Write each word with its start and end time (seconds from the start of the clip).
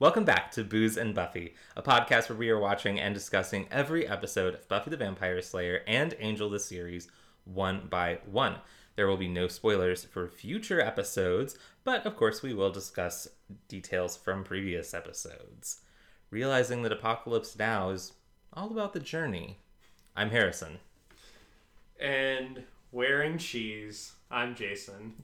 Welcome 0.00 0.24
back 0.24 0.52
to 0.52 0.62
Booze 0.62 0.96
and 0.96 1.12
Buffy, 1.14 1.54
a 1.76 1.82
podcast 1.82 2.28
where 2.28 2.38
we 2.38 2.50
are 2.50 2.58
watching 2.58 3.00
and 3.00 3.14
discussing 3.14 3.66
every 3.70 4.06
episode 4.06 4.54
of 4.54 4.68
Buffy 4.68 4.90
the 4.90 4.96
Vampire 4.96 5.42
Slayer 5.42 5.80
and 5.88 6.14
Angel 6.20 6.48
the 6.48 6.60
series 6.60 7.08
one 7.44 7.88
by 7.90 8.18
one. 8.30 8.56
There 8.94 9.08
will 9.08 9.16
be 9.16 9.28
no 9.28 9.48
spoilers 9.48 10.04
for 10.04 10.28
future 10.28 10.80
episodes, 10.80 11.56
but 11.84 12.06
of 12.06 12.16
course 12.16 12.42
we 12.42 12.54
will 12.54 12.70
discuss 12.70 13.26
details 13.66 14.16
from 14.16 14.44
previous 14.44 14.94
episodes. 14.94 15.80
Realizing 16.30 16.82
that 16.82 16.92
Apocalypse 16.92 17.58
Now 17.58 17.90
is 17.90 18.12
all 18.52 18.70
about 18.70 18.92
the 18.92 19.00
journey. 19.00 19.58
I'm 20.16 20.30
Harrison. 20.30 20.78
and 22.00 22.62
wearing 22.92 23.36
cheese. 23.38 24.12
I'm 24.30 24.54
Jason. 24.54 25.14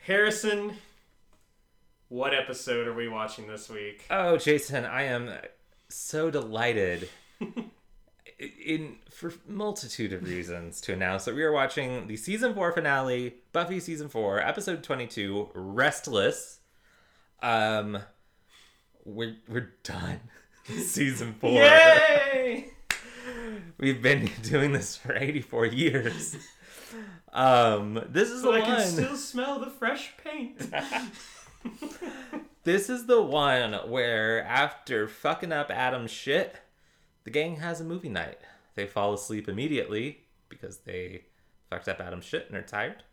Harrison, 0.00 0.74
what 2.08 2.34
episode 2.34 2.86
are 2.86 2.94
we 2.94 3.08
watching 3.08 3.46
this 3.46 3.68
week? 3.68 4.04
Oh, 4.10 4.36
Jason, 4.36 4.84
I 4.84 5.04
am 5.04 5.30
so 5.88 6.30
delighted 6.30 7.08
in 8.38 8.96
for 9.10 9.32
multitude 9.46 10.12
of 10.12 10.22
reasons 10.22 10.80
to 10.82 10.92
announce 10.92 11.24
that 11.24 11.34
we 11.34 11.42
are 11.42 11.52
watching 11.52 12.06
the 12.06 12.16
season 12.16 12.54
4 12.54 12.72
finale, 12.72 13.34
Buffy 13.52 13.80
season 13.80 14.08
4, 14.08 14.40
episode 14.40 14.82
22, 14.82 15.50
Restless. 15.54 16.60
Um 17.42 17.98
we're 19.04 19.36
we're 19.48 19.72
done. 19.82 20.20
season 20.64 21.34
4. 21.40 21.50
Yay! 21.50 22.70
We've 23.78 24.02
been 24.02 24.30
doing 24.42 24.72
this 24.72 24.96
for 24.96 25.16
84 25.16 25.66
years. 25.66 26.36
Um 27.32 28.02
this 28.08 28.30
is 28.30 28.42
So 28.42 28.52
the 28.52 28.58
I 28.58 28.60
can 28.62 28.86
still 28.86 29.16
smell 29.16 29.60
the 29.60 29.70
fresh 29.70 30.12
paint. 30.24 30.60
This 32.68 32.90
is 32.90 33.06
the 33.06 33.22
one 33.22 33.72
where 33.88 34.44
after 34.44 35.08
fucking 35.08 35.52
up 35.52 35.70
Adam's 35.70 36.10
shit, 36.10 36.56
the 37.24 37.30
gang 37.30 37.56
has 37.56 37.80
a 37.80 37.84
movie 37.84 38.10
night. 38.10 38.40
They 38.74 38.84
fall 38.84 39.14
asleep 39.14 39.48
immediately 39.48 40.24
because 40.50 40.76
they 40.80 41.22
fucked 41.70 41.88
up 41.88 41.98
Adam's 41.98 42.26
shit 42.26 42.46
and 42.46 42.58
are 42.58 42.62
tired. 42.62 43.04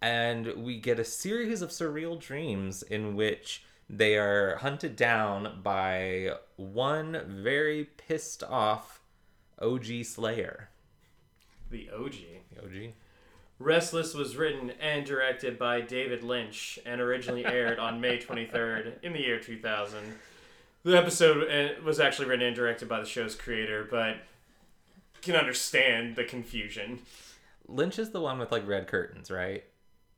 And 0.00 0.64
we 0.64 0.78
get 0.78 1.00
a 1.00 1.04
series 1.04 1.62
of 1.62 1.70
surreal 1.70 2.20
dreams 2.20 2.84
in 2.84 3.16
which 3.16 3.64
they 3.88 4.16
are 4.16 4.58
hunted 4.58 4.94
down 4.94 5.60
by 5.64 6.34
one 6.54 7.42
very 7.42 7.88
pissed 7.96 8.44
off 8.44 9.00
OG 9.60 10.04
Slayer. 10.04 10.68
the 11.70 11.90
OG. 11.90 12.14
The 12.54 12.62
OG? 12.62 12.92
Restless 13.60 14.14
was 14.14 14.36
written 14.36 14.72
and 14.80 15.04
directed 15.04 15.58
by 15.58 15.82
David 15.82 16.24
Lynch 16.24 16.78
and 16.86 16.98
originally 16.98 17.44
aired 17.44 17.78
on 17.78 18.00
May 18.00 18.18
23rd 18.18 19.02
in 19.02 19.12
the 19.12 19.20
year 19.20 19.38
2000. 19.38 19.98
The 20.82 20.96
episode 20.96 21.46
uh, 21.46 21.82
was 21.84 22.00
actually 22.00 22.26
written 22.26 22.46
and 22.46 22.56
directed 22.56 22.88
by 22.88 23.00
the 23.00 23.06
show's 23.06 23.34
creator, 23.36 23.86
but 23.88 24.16
can 25.20 25.36
understand 25.36 26.16
the 26.16 26.24
confusion. 26.24 27.00
Lynch 27.68 27.98
is 27.98 28.12
the 28.12 28.20
one 28.22 28.38
with 28.38 28.50
like 28.50 28.66
red 28.66 28.86
curtains, 28.86 29.30
right? 29.30 29.62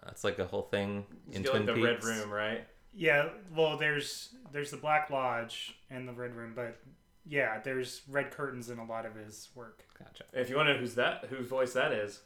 That's 0.05 0.23
like 0.23 0.39
a 0.39 0.47
whole 0.47 0.63
thing 0.63 1.05
in 1.33 1.43
You 1.43 1.49
Twin 1.51 1.67
like 1.67 1.75
the 1.75 1.83
Peaks. 1.83 2.07
Red 2.07 2.17
Room, 2.17 2.31
right? 2.31 2.65
Yeah, 2.95 3.31
well, 3.53 3.77
there's 3.77 4.37
there's 4.53 4.71
the 4.71 4.77
Black 4.77 5.11
Lodge 5.11 5.75
and 5.91 6.07
the 6.07 6.13
Red 6.13 6.37
Room, 6.37 6.53
but 6.55 6.79
yeah, 7.27 7.59
there's 7.61 8.03
red 8.09 8.31
curtains 8.31 8.71
in 8.71 8.79
a 8.79 8.85
lot 8.85 9.05
of 9.05 9.17
his 9.17 9.49
work. 9.57 9.83
Gotcha. 9.99 10.25
If 10.33 10.49
you 10.49 10.57
want 10.57 10.69
to 10.69 10.75
know 10.75 10.81
who's 10.81 10.95
that, 10.95 11.25
whose 11.29 11.49
voice 11.49 11.73
that 11.73 11.91
is, 11.93 12.21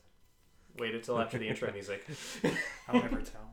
wait 0.79 0.95
until 0.95 1.19
after 1.19 1.39
the 1.39 1.49
intro 1.49 1.73
music. 1.73 2.05
I'll 2.89 3.01
never 3.01 3.23
tell. 3.23 3.47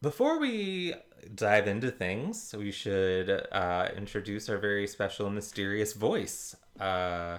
Before 0.00 0.38
we 0.38 0.94
dive 1.34 1.66
into 1.66 1.90
things, 1.90 2.54
we 2.56 2.70
should 2.70 3.30
uh, 3.50 3.88
introduce 3.96 4.48
our 4.48 4.56
very 4.56 4.86
special, 4.86 5.28
mysterious 5.28 5.92
voice. 5.92 6.54
Uh, 6.78 7.38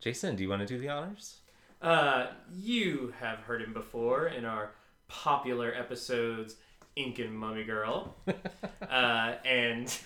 Jason, 0.00 0.34
do 0.36 0.42
you 0.42 0.48
want 0.48 0.60
to 0.62 0.66
do 0.66 0.78
the 0.78 0.88
honors? 0.88 1.40
Uh, 1.80 2.26
you 2.54 3.12
have 3.20 3.40
heard 3.40 3.62
him 3.62 3.72
before 3.72 4.28
in 4.28 4.44
our 4.44 4.72
popular 5.08 5.74
episodes, 5.74 6.56
Ink 6.96 7.18
and 7.18 7.38
Mummy 7.38 7.64
Girl, 7.64 8.16
uh, 8.90 9.34
and 9.44 9.96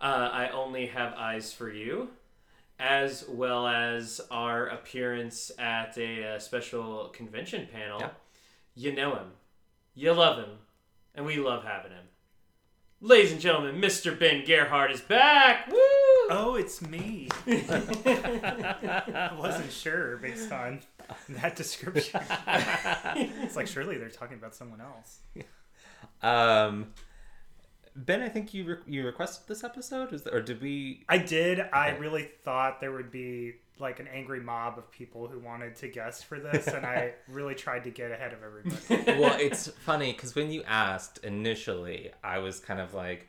uh, 0.00 0.30
I 0.32 0.48
only 0.50 0.86
have 0.86 1.14
eyes 1.14 1.52
for 1.52 1.70
you, 1.70 2.10
as 2.78 3.24
well 3.28 3.66
as 3.66 4.20
our 4.30 4.66
appearance 4.66 5.50
at 5.58 5.96
a, 5.96 6.34
uh 6.34 6.38
special 6.38 7.08
convention 7.08 7.66
panel. 7.72 8.00
Yeah. 8.00 8.10
You 8.74 8.92
know 8.94 9.14
him, 9.14 9.32
you 9.94 10.12
love 10.12 10.38
him, 10.38 10.58
and 11.14 11.24
we 11.24 11.36
love 11.38 11.64
having 11.64 11.92
him. 11.92 12.04
Ladies 13.00 13.32
and 13.32 13.40
gentlemen, 13.40 13.80
Mr. 13.80 14.18
Ben 14.18 14.44
Gerhardt 14.44 14.90
is 14.90 15.00
back. 15.00 15.70
Woo! 15.70 16.05
Oh, 16.28 16.56
it's 16.56 16.82
me. 16.82 17.28
I 17.46 19.32
wasn't 19.38 19.70
sure 19.70 20.16
based 20.16 20.52
on 20.52 20.80
that 21.28 21.56
description. 21.56 22.20
it's 23.16 23.56
like 23.56 23.66
surely 23.66 23.98
they're 23.98 24.08
talking 24.08 24.36
about 24.36 24.54
someone 24.54 24.80
else. 24.80 25.20
Um, 26.22 26.88
ben, 27.94 28.22
I 28.22 28.28
think 28.28 28.54
you 28.54 28.64
re- 28.64 28.76
you 28.86 29.04
requested 29.06 29.46
this 29.48 29.64
episode, 29.64 30.12
is 30.12 30.26
or 30.26 30.40
did 30.40 30.60
we? 30.60 31.04
I 31.08 31.18
did. 31.18 31.60
I 31.60 31.90
really 31.90 32.30
thought 32.44 32.80
there 32.80 32.92
would 32.92 33.10
be 33.10 33.54
like 33.78 34.00
an 34.00 34.08
angry 34.08 34.40
mob 34.40 34.78
of 34.78 34.90
people 34.90 35.28
who 35.28 35.38
wanted 35.38 35.76
to 35.76 35.88
guess 35.88 36.22
for 36.22 36.38
this, 36.40 36.66
and 36.66 36.86
I 36.86 37.12
really 37.28 37.54
tried 37.54 37.84
to 37.84 37.90
get 37.90 38.10
ahead 38.10 38.32
of 38.32 38.42
everybody. 38.42 39.20
well, 39.20 39.36
it's 39.38 39.68
funny 39.68 40.12
because 40.12 40.34
when 40.34 40.50
you 40.50 40.62
asked 40.64 41.18
initially, 41.18 42.10
I 42.24 42.38
was 42.38 42.58
kind 42.58 42.80
of 42.80 42.94
like, 42.94 43.28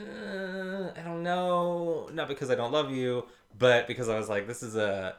uh, 0.00 0.90
I 0.96 1.02
don't 1.04 1.22
know, 1.22 2.08
not 2.12 2.28
because 2.28 2.50
I 2.50 2.54
don't 2.54 2.72
love 2.72 2.90
you, 2.90 3.24
but 3.58 3.86
because 3.86 4.08
I 4.08 4.16
was 4.18 4.28
like, 4.28 4.46
this 4.46 4.62
is 4.62 4.76
a, 4.76 5.16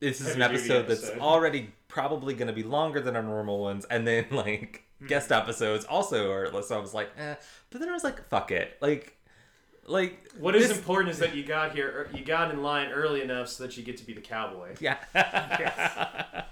this 0.00 0.20
is 0.20 0.34
an 0.34 0.40
Heavy 0.40 0.56
duty 0.56 0.70
episode 0.70 0.88
that's 0.88 1.04
episode. 1.04 1.20
already 1.22 1.70
probably 1.88 2.34
going 2.34 2.48
to 2.48 2.52
be 2.52 2.62
longer 2.62 3.00
than 3.00 3.16
our 3.16 3.22
normal 3.22 3.58
ones, 3.60 3.84
and 3.90 4.06
then 4.06 4.26
like 4.30 4.84
guest 5.06 5.30
episodes 5.32 5.84
also 5.84 6.30
are. 6.32 6.62
So 6.62 6.76
I 6.76 6.80
was 6.80 6.94
like, 6.94 7.10
eh. 7.18 7.34
but 7.70 7.80
then 7.80 7.88
I 7.88 7.92
was 7.92 8.04
like, 8.04 8.26
fuck 8.28 8.50
it, 8.50 8.76
like, 8.80 9.16
like 9.86 10.30
What 10.38 10.56
is 10.56 10.68
this- 10.68 10.76
important 10.78 11.10
is 11.10 11.18
that 11.20 11.34
you 11.34 11.44
got 11.44 11.74
here, 11.74 12.08
you 12.14 12.24
got 12.24 12.50
in 12.50 12.62
line 12.62 12.88
early 12.90 13.22
enough 13.22 13.48
so 13.48 13.64
that 13.64 13.76
you 13.76 13.82
get 13.84 13.96
to 13.98 14.04
be 14.06 14.14
the 14.14 14.20
cowboy. 14.20 14.74
Yeah. 14.80 14.96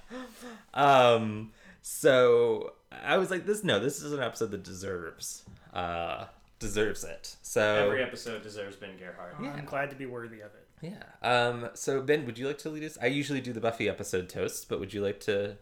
um. 0.75 1.53
So 1.83 2.75
I 2.91 3.19
was 3.19 3.31
like, 3.31 3.45
this. 3.47 3.63
No, 3.65 3.79
this 3.79 4.03
is 4.03 4.13
an 4.13 4.21
episode 4.21 4.51
that 4.53 4.63
deserves, 4.63 5.43
uh, 5.75 6.27
deserves 6.65 7.05
it. 7.05 7.37
So 7.43 7.87
Every 7.87 8.03
episode 8.03 8.43
deserves 8.43 8.77
Ben 8.77 8.97
Gerhardt. 8.99 9.37
Yeah. 9.43 9.53
I'm 9.53 9.65
glad 9.67 9.91
to 9.91 9.97
be 9.97 10.07
worthy 10.07 10.41
of 10.41 10.51
it. 10.55 10.67
yeah. 10.81 11.03
Um. 11.23 11.69
So 11.75 12.01
Ben, 12.01 12.25
would 12.27 12.39
you 12.39 12.47
like 12.47 12.59
to 12.59 12.71
lead 12.71 12.83
us? 12.85 12.97
I 13.01 13.07
usually 13.07 13.41
do 13.41 13.53
the 13.53 13.61
Buffy 13.61 13.89
episode 13.89 14.29
toast, 14.29 14.69
but 14.69 14.81
would 14.81 14.93
you 14.95 15.03
like 15.03 15.21
to 15.21 15.57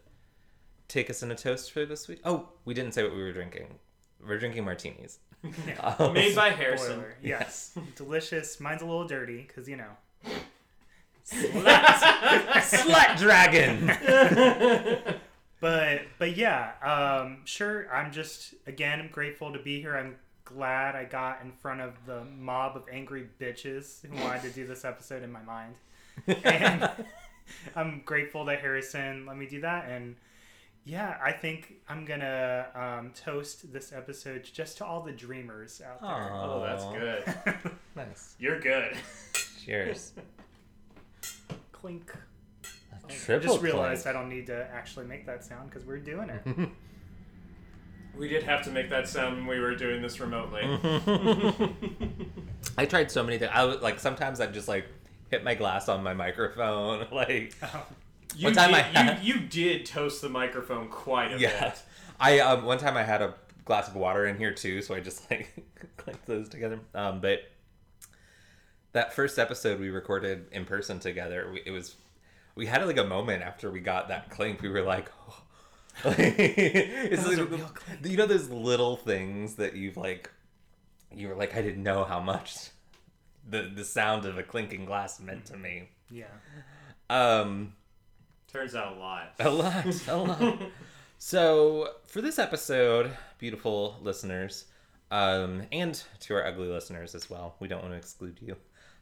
take 0.87 1.09
us 1.09 1.21
in 1.23 1.31
a 1.31 1.35
toast 1.35 1.71
for 1.71 1.85
this 1.85 2.07
week? 2.07 2.21
Oh, 2.23 2.49
we 2.65 2.73
didn't 2.73 2.93
say 2.93 3.03
what 3.03 3.13
we 3.15 3.21
were 3.21 3.33
drinking. 3.33 3.67
We're 4.25 4.39
drinking 4.39 4.63
martinis. 4.65 5.19
Um, 5.99 6.13
Made 6.13 6.35
by 6.37 6.51
Harrison. 6.51 6.91
Spoiler. 6.91 7.15
Yes, 7.21 7.77
delicious. 7.97 8.61
Mine's 8.61 8.81
a 8.81 8.85
little 8.85 9.05
dirty 9.07 9.41
because 9.45 9.67
you 9.67 9.75
know. 9.75 9.91
Slut 11.29 13.17
dragon. 13.17 13.91
But 15.59 16.01
but 16.19 16.35
yeah, 16.35 16.71
um, 16.83 17.37
sure. 17.45 17.87
I'm 17.89 18.11
just 18.11 18.53
again 18.67 18.99
I'm 18.99 19.07
grateful 19.07 19.53
to 19.53 19.59
be 19.59 19.79
here. 19.79 19.95
I'm 19.95 20.15
glad 20.45 20.95
I 20.95 21.05
got 21.05 21.41
in 21.43 21.51
front 21.51 21.81
of 21.81 21.93
the 22.05 22.23
mob 22.25 22.75
of 22.75 22.83
angry 22.91 23.27
bitches 23.39 24.05
who 24.05 24.21
wanted 24.23 24.43
to 24.43 24.49
do 24.49 24.67
this 24.67 24.85
episode 24.85 25.23
in 25.23 25.31
my 25.31 25.41
mind, 25.41 25.75
and 26.43 26.89
I'm 27.75 28.01
grateful 28.05 28.45
that 28.45 28.59
Harrison 28.59 29.25
let 29.25 29.37
me 29.37 29.47
do 29.47 29.61
that. 29.61 29.89
And 29.89 30.15
yeah, 30.85 31.17
I 31.23 31.31
think 31.31 31.75
I'm 31.87 32.05
gonna 32.05 32.67
um, 32.75 33.11
toast 33.15 33.71
this 33.71 33.93
episode 33.93 34.43
just 34.43 34.77
to 34.79 34.85
all 34.85 35.01
the 35.01 35.13
dreamers 35.13 35.81
out 35.85 36.01
there. 36.01 36.33
Oh, 36.33 36.61
that's 36.61 36.85
good. 36.85 37.71
Nice. 37.95 38.35
You're 38.39 38.59
good. 38.59 38.97
Cheers. 39.63 40.13
Clink. 41.71 42.11
I 42.91 43.13
Triple 43.13 43.49
just 43.49 43.61
realized 43.61 44.03
clink. 44.03 44.17
I 44.17 44.19
don't 44.19 44.29
need 44.29 44.47
to 44.47 44.67
actually 44.73 45.05
make 45.05 45.27
that 45.27 45.43
sound 45.45 45.69
because 45.69 45.85
we're 45.85 45.99
doing 45.99 46.29
it. 46.29 46.69
We 48.17 48.27
did 48.27 48.43
have 48.43 48.63
to 48.63 48.69
make 48.71 48.89
that 48.91 49.07
sound 49.07 49.37
when 49.37 49.47
we 49.47 49.59
were 49.59 49.75
doing 49.75 50.01
this 50.01 50.19
remotely. 50.19 50.61
I 52.77 52.85
tried 52.85 53.11
so 53.11 53.23
many 53.23 53.37
things. 53.37 53.51
I 53.53 53.65
was 53.65 53.81
like, 53.81 53.99
sometimes 53.99 54.39
I'd 54.39 54.53
just 54.53 54.67
like 54.67 54.85
hit 55.29 55.43
my 55.43 55.55
glass 55.55 55.89
on 55.89 56.03
my 56.03 56.13
microphone, 56.13 57.07
like 57.11 57.55
You, 58.35 58.45
One 58.45 58.53
time 58.53 58.69
did, 58.71 58.75
I 58.77 58.81
had- 58.81 59.23
you, 59.23 59.33
you 59.35 59.39
did 59.41 59.85
toast 59.85 60.21
the 60.21 60.29
microphone 60.29 60.89
quite 60.89 61.33
a 61.33 61.39
yeah. 61.39 61.69
bit. 61.69 61.81
I 62.19 62.39
um 62.39 62.63
one 62.65 62.77
time 62.77 62.95
I 62.97 63.03
had 63.03 63.21
a 63.21 63.33
glass 63.65 63.87
of 63.87 63.95
water 63.95 64.25
in 64.27 64.37
here 64.37 64.53
too, 64.53 64.81
so 64.81 64.93
I 64.93 64.99
just 64.99 65.29
like 65.31 65.49
like 66.05 66.25
those 66.25 66.49
together. 66.49 66.79
Um, 66.93 67.19
but 67.21 67.39
that 68.91 69.13
first 69.13 69.39
episode 69.39 69.79
we 69.79 69.89
recorded 69.89 70.45
in 70.51 70.65
person 70.65 70.99
together, 70.99 71.49
we, 71.51 71.61
it 71.65 71.71
was 71.71 71.95
we 72.55 72.67
had 72.67 72.85
like 72.85 72.97
a 72.97 73.03
moment 73.03 73.41
after 73.43 73.71
we 73.71 73.79
got 73.79 74.07
that 74.09 74.29
clink. 74.29 74.61
We 74.61 74.69
were 74.69 74.83
like, 74.83 75.11
oh. 75.27 75.42
Like, 76.03 76.17
it's 76.19 77.25
like, 77.27 77.37
real 77.37 77.47
clink. 77.47 78.05
you 78.05 78.17
know 78.17 78.25
those 78.25 78.49
little 78.49 78.95
things 78.95 79.55
that 79.55 79.75
you've 79.75 79.97
like 79.97 80.31
you 81.15 81.27
were 81.27 81.35
like 81.35 81.55
I 81.55 81.61
didn't 81.61 81.83
know 81.83 82.03
how 82.03 82.19
much 82.19 82.69
the 83.47 83.71
the 83.73 83.83
sound 83.83 84.25
of 84.25 84.37
a 84.37 84.43
clinking 84.43 84.85
glass 84.85 85.19
meant 85.19 85.45
to 85.45 85.57
me. 85.57 85.89
Yeah. 86.09 86.25
Um, 87.09 87.73
Turns 88.51 88.75
out 88.75 88.95
a 88.95 88.99
lot. 88.99 89.33
a 89.39 89.49
lot, 89.49 90.07
a 90.07 90.17
lot. 90.17 90.61
so 91.17 91.89
for 92.05 92.21
this 92.21 92.39
episode, 92.39 93.11
beautiful 93.39 93.97
listeners, 94.01 94.65
um, 95.11 95.63
and 95.71 96.01
to 96.21 96.35
our 96.35 96.45
ugly 96.45 96.67
listeners 96.67 97.15
as 97.15 97.29
well, 97.29 97.55
we 97.59 97.67
don't 97.67 97.81
want 97.81 97.93
to 97.93 97.97
exclude 97.97 98.39
you. 98.41 98.55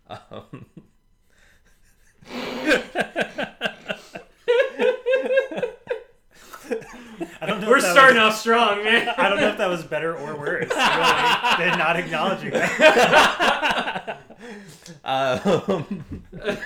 Um, 0.10 0.66
I 7.42 7.48
don't 7.48 7.60
know. 7.60 7.70
We're 7.70 7.78
if 7.78 7.84
that 7.84 7.94
starting 7.94 8.22
was- 8.22 8.34
off 8.36 8.40
strong, 8.40 8.84
man. 8.84 9.10
I 9.18 9.28
don't 9.28 9.40
know 9.40 9.48
if 9.50 9.58
that 9.58 9.68
was 9.70 9.84
better 9.84 10.16
or 10.16 10.36
worse. 10.38 10.70
Really, 10.70 10.70
than 10.78 11.78
not 11.80 11.96
acknowledging 11.98 12.52
that. 12.52 14.20
um, 15.04 16.04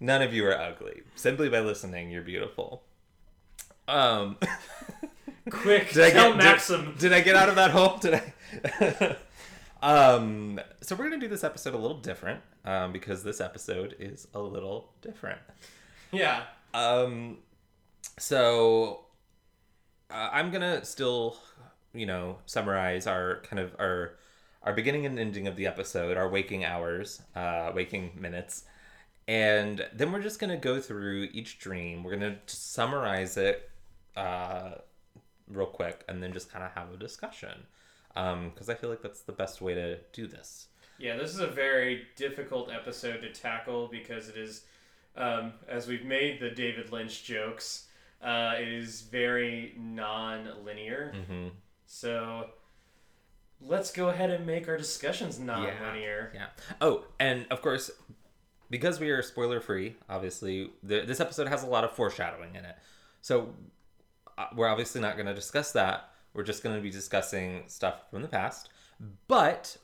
none 0.00 0.22
of 0.22 0.34
you 0.34 0.44
are 0.46 0.58
ugly. 0.58 1.02
Simply 1.16 1.48
by 1.48 1.60
listening, 1.60 2.10
you're 2.10 2.22
beautiful. 2.22 2.82
Um, 3.88 4.36
Quick, 5.50 5.92
Did 5.92 6.04
I 6.04 6.10
get- 6.10 6.36
Maxim. 6.36 6.84
Did, 6.92 6.98
did 6.98 7.12
I 7.12 7.20
get 7.20 7.36
out 7.36 7.48
of 7.48 7.56
that 7.56 7.70
hole? 7.70 7.98
Did 7.98 8.14
I? 8.14 9.16
um, 9.82 10.60
so 10.80 10.94
we're 10.96 11.04
gonna 11.04 11.18
do 11.18 11.28
this 11.28 11.44
episode 11.44 11.74
a 11.74 11.78
little 11.78 11.98
different 11.98 12.40
um, 12.64 12.92
because 12.92 13.22
this 13.22 13.40
episode 13.40 13.94
is 13.98 14.26
a 14.34 14.40
little 14.40 14.90
different. 15.02 15.38
Yeah. 16.12 16.42
Um, 16.74 17.38
so 18.18 19.06
uh, 20.10 20.30
I'm 20.32 20.50
gonna 20.50 20.84
still, 20.84 21.38
you 21.94 22.06
know, 22.06 22.38
summarize 22.46 23.06
our 23.06 23.40
kind 23.42 23.60
of 23.60 23.74
our 23.78 24.14
our 24.62 24.72
beginning 24.72 25.06
and 25.06 25.18
ending 25.18 25.46
of 25.48 25.56
the 25.56 25.66
episode, 25.66 26.16
our 26.16 26.28
waking 26.28 26.64
hours, 26.64 27.22
uh, 27.34 27.72
waking 27.74 28.12
minutes, 28.18 28.64
and 29.26 29.86
then 29.92 30.12
we're 30.12 30.22
just 30.22 30.38
gonna 30.38 30.56
go 30.56 30.80
through 30.80 31.28
each 31.32 31.58
dream. 31.58 32.02
We're 32.04 32.12
gonna 32.12 32.38
summarize 32.46 33.36
it 33.36 33.70
uh, 34.16 34.72
real 35.48 35.66
quick, 35.66 36.04
and 36.08 36.22
then 36.22 36.32
just 36.32 36.50
kind 36.52 36.64
of 36.64 36.72
have 36.72 36.92
a 36.92 36.96
discussion. 36.96 37.66
Because 38.14 38.68
I 38.68 38.74
feel 38.74 38.90
like 38.90 39.00
that's 39.00 39.22
the 39.22 39.32
best 39.32 39.62
way 39.62 39.74
to 39.74 39.98
do 40.12 40.26
this. 40.26 40.66
Yeah, 40.98 41.16
this 41.16 41.30
is 41.30 41.40
a 41.40 41.46
very 41.46 42.02
difficult 42.14 42.70
episode 42.70 43.22
to 43.22 43.32
tackle 43.32 43.88
because 43.88 44.28
it 44.28 44.36
is, 44.36 44.64
um, 45.16 45.54
as 45.66 45.88
we've 45.88 46.04
made 46.04 46.38
the 46.38 46.50
David 46.50 46.92
Lynch 46.92 47.24
jokes, 47.24 47.88
uh, 48.22 48.54
it 48.58 48.68
is 48.68 49.02
very 49.02 49.74
non-linear. 49.78 51.12
Mm-hmm. 51.14 51.48
So 51.86 52.50
let's 53.60 53.92
go 53.92 54.08
ahead 54.08 54.30
and 54.30 54.46
make 54.46 54.68
our 54.68 54.76
discussions 54.76 55.38
non-linear. 55.38 56.30
Yeah. 56.34 56.40
yeah. 56.40 56.46
Oh, 56.80 57.04
and 57.18 57.46
of 57.50 57.62
course, 57.62 57.90
because 58.70 59.00
we 59.00 59.10
are 59.10 59.22
spoiler 59.22 59.60
free, 59.60 59.96
obviously, 60.08 60.70
the, 60.82 61.00
this 61.00 61.20
episode 61.20 61.48
has 61.48 61.62
a 61.62 61.66
lot 61.66 61.84
of 61.84 61.92
foreshadowing 61.92 62.54
in 62.54 62.64
it. 62.64 62.76
So 63.20 63.54
uh, 64.38 64.46
we're 64.56 64.68
obviously 64.68 65.00
not 65.00 65.16
going 65.16 65.26
to 65.26 65.34
discuss 65.34 65.72
that. 65.72 66.08
We're 66.34 66.44
just 66.44 66.62
going 66.62 66.76
to 66.76 66.82
be 66.82 66.90
discussing 66.90 67.64
stuff 67.66 68.10
from 68.10 68.22
the 68.22 68.28
past. 68.28 68.70
But 69.28 69.76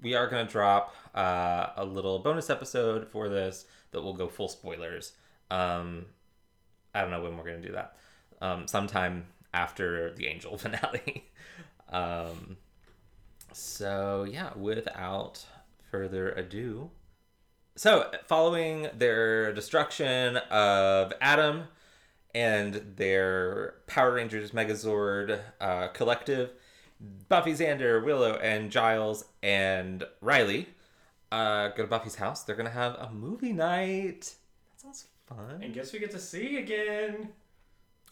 we 0.00 0.14
are 0.14 0.28
going 0.28 0.46
to 0.46 0.52
drop 0.52 0.94
uh, 1.14 1.68
a 1.76 1.84
little 1.84 2.18
bonus 2.18 2.50
episode 2.50 3.08
for 3.08 3.28
this 3.28 3.64
that 3.90 4.02
will 4.02 4.14
go 4.14 4.28
full 4.28 4.48
spoilers. 4.48 5.12
Um, 5.50 6.06
I 6.96 7.02
don't 7.02 7.10
know 7.10 7.22
when 7.22 7.36
we're 7.36 7.44
to 7.60 7.60
do 7.60 7.72
that. 7.74 7.96
Um, 8.40 8.66
sometime 8.66 9.26
after 9.52 10.14
the 10.14 10.26
Angel 10.26 10.56
finale. 10.58 11.24
um, 11.90 12.56
so, 13.52 14.26
yeah, 14.30 14.50
without 14.56 15.44
further 15.90 16.30
ado. 16.32 16.90
So, 17.76 18.10
following 18.26 18.88
their 18.96 19.52
destruction 19.52 20.38
of 20.50 21.12
Adam 21.20 21.64
and 22.34 22.94
their 22.96 23.74
Power 23.86 24.12
Rangers 24.12 24.50
Megazord 24.50 25.40
uh, 25.60 25.88
collective, 25.88 26.50
Buffy, 27.28 27.52
Xander, 27.52 28.02
Willow, 28.04 28.34
and 28.36 28.70
Giles 28.70 29.26
and 29.42 30.04
Riley 30.20 30.68
uh, 31.30 31.68
go 31.68 31.82
to 31.82 31.88
Buffy's 31.88 32.16
house. 32.16 32.42
They're 32.42 32.56
going 32.56 32.68
to 32.68 32.72
have 32.72 32.94
a 32.94 33.10
movie 33.12 33.52
night. 33.52 34.34
That 34.72 34.80
sounds 34.80 35.06
fun. 35.26 35.60
And 35.62 35.74
guess 35.74 35.92
we 35.92 35.98
get 35.98 36.10
to 36.12 36.18
see 36.18 36.56
again. 36.58 37.28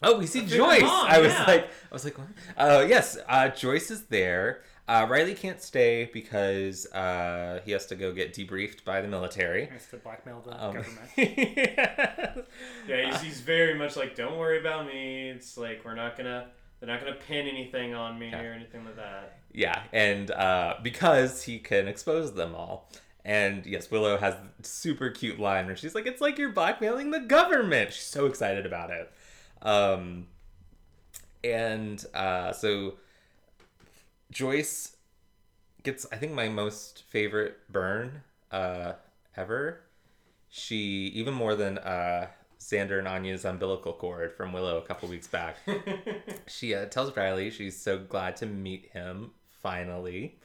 Oh, 0.03 0.17
we 0.19 0.27
see 0.27 0.45
Joyce. 0.45 0.81
I 0.83 1.19
was 1.19 1.31
yeah. 1.31 1.45
like, 1.47 1.65
I 1.65 1.93
was 1.93 2.03
like, 2.03 2.17
what? 2.17 2.27
Uh, 2.57 2.85
yes, 2.87 3.17
uh, 3.27 3.47
Joyce 3.49 3.89
is 3.91 4.03
there. 4.03 4.61
Uh, 4.87 5.07
Riley 5.09 5.33
can't 5.33 5.59
stay 5.61 6.09
because 6.13 6.85
uh, 6.93 7.59
he 7.65 7.71
has 7.71 7.85
to 7.87 7.95
go 7.95 8.11
get 8.11 8.33
debriefed 8.33 8.83
by 8.83 9.01
the 9.01 9.07
military. 9.07 9.63
It's 9.73 9.87
to 9.87 9.97
blackmail 9.97 10.41
the 10.45 10.51
Um, 10.63 10.75
government. 10.75 11.09
Yeah, 12.87 13.11
he's, 13.11 13.21
he's 13.21 13.39
very 13.41 13.73
much 13.73 13.95
like, 13.95 14.15
don't 14.15 14.37
worry 14.37 14.59
about 14.59 14.85
me. 14.85 15.29
It's 15.29 15.57
like 15.57 15.83
we're 15.83 15.95
not 15.95 16.15
gonna, 16.17 16.47
they're 16.79 16.89
not 16.89 16.99
gonna 16.99 17.15
pin 17.27 17.47
anything 17.47 17.95
on 17.95 18.19
me 18.19 18.29
Yeah. 18.29 18.41
or 18.43 18.53
anything 18.53 18.85
like 18.85 18.95
that. 18.97 19.39
yeah, 19.53 19.83
and 19.91 20.29
uh, 20.31 20.75
because 20.83 21.41
he 21.43 21.57
can 21.59 21.87
expose 21.87 22.33
them 22.33 22.53
all. 22.53 22.91
And 23.25 23.65
yes, 23.65 23.89
Willow 23.89 24.17
has 24.17 24.35
a 24.35 24.47
super 24.61 25.09
cute 25.09 25.39
line 25.39 25.65
where 25.65 25.75
she's 25.75 25.95
like, 25.95 26.05
"It's 26.05 26.21
like 26.21 26.37
you're 26.37 26.51
blackmailing 26.51 27.09
the 27.09 27.19
government." 27.19 27.91
She's 27.91 28.05
so 28.05 28.27
excited 28.27 28.67
about 28.67 28.91
it. 28.91 29.11
Um, 29.63 30.27
and 31.43 32.05
uh, 32.13 32.51
so 32.51 32.95
Joyce 34.31 34.95
gets, 35.81 36.05
I 36.11 36.17
think, 36.17 36.33
my 36.33 36.49
most 36.49 37.03
favorite 37.09 37.57
burn 37.71 38.21
uh, 38.51 38.93
ever. 39.35 39.81
She 40.49 41.07
even 41.15 41.33
more 41.33 41.55
than 41.55 41.79
uh, 41.79 42.27
Xander 42.59 42.99
and 42.99 43.07
Anya's 43.07 43.43
umbilical 43.43 43.93
cord 43.93 44.33
from 44.33 44.53
Willow 44.53 44.77
a 44.77 44.81
couple 44.81 45.09
weeks 45.09 45.27
back. 45.27 45.57
she 46.47 46.75
uh, 46.75 46.85
tells 46.85 47.15
Riley 47.17 47.49
she's 47.49 47.75
so 47.75 47.97
glad 47.97 48.35
to 48.37 48.45
meet 48.45 48.91
him 48.91 49.31
finally, 49.61 50.37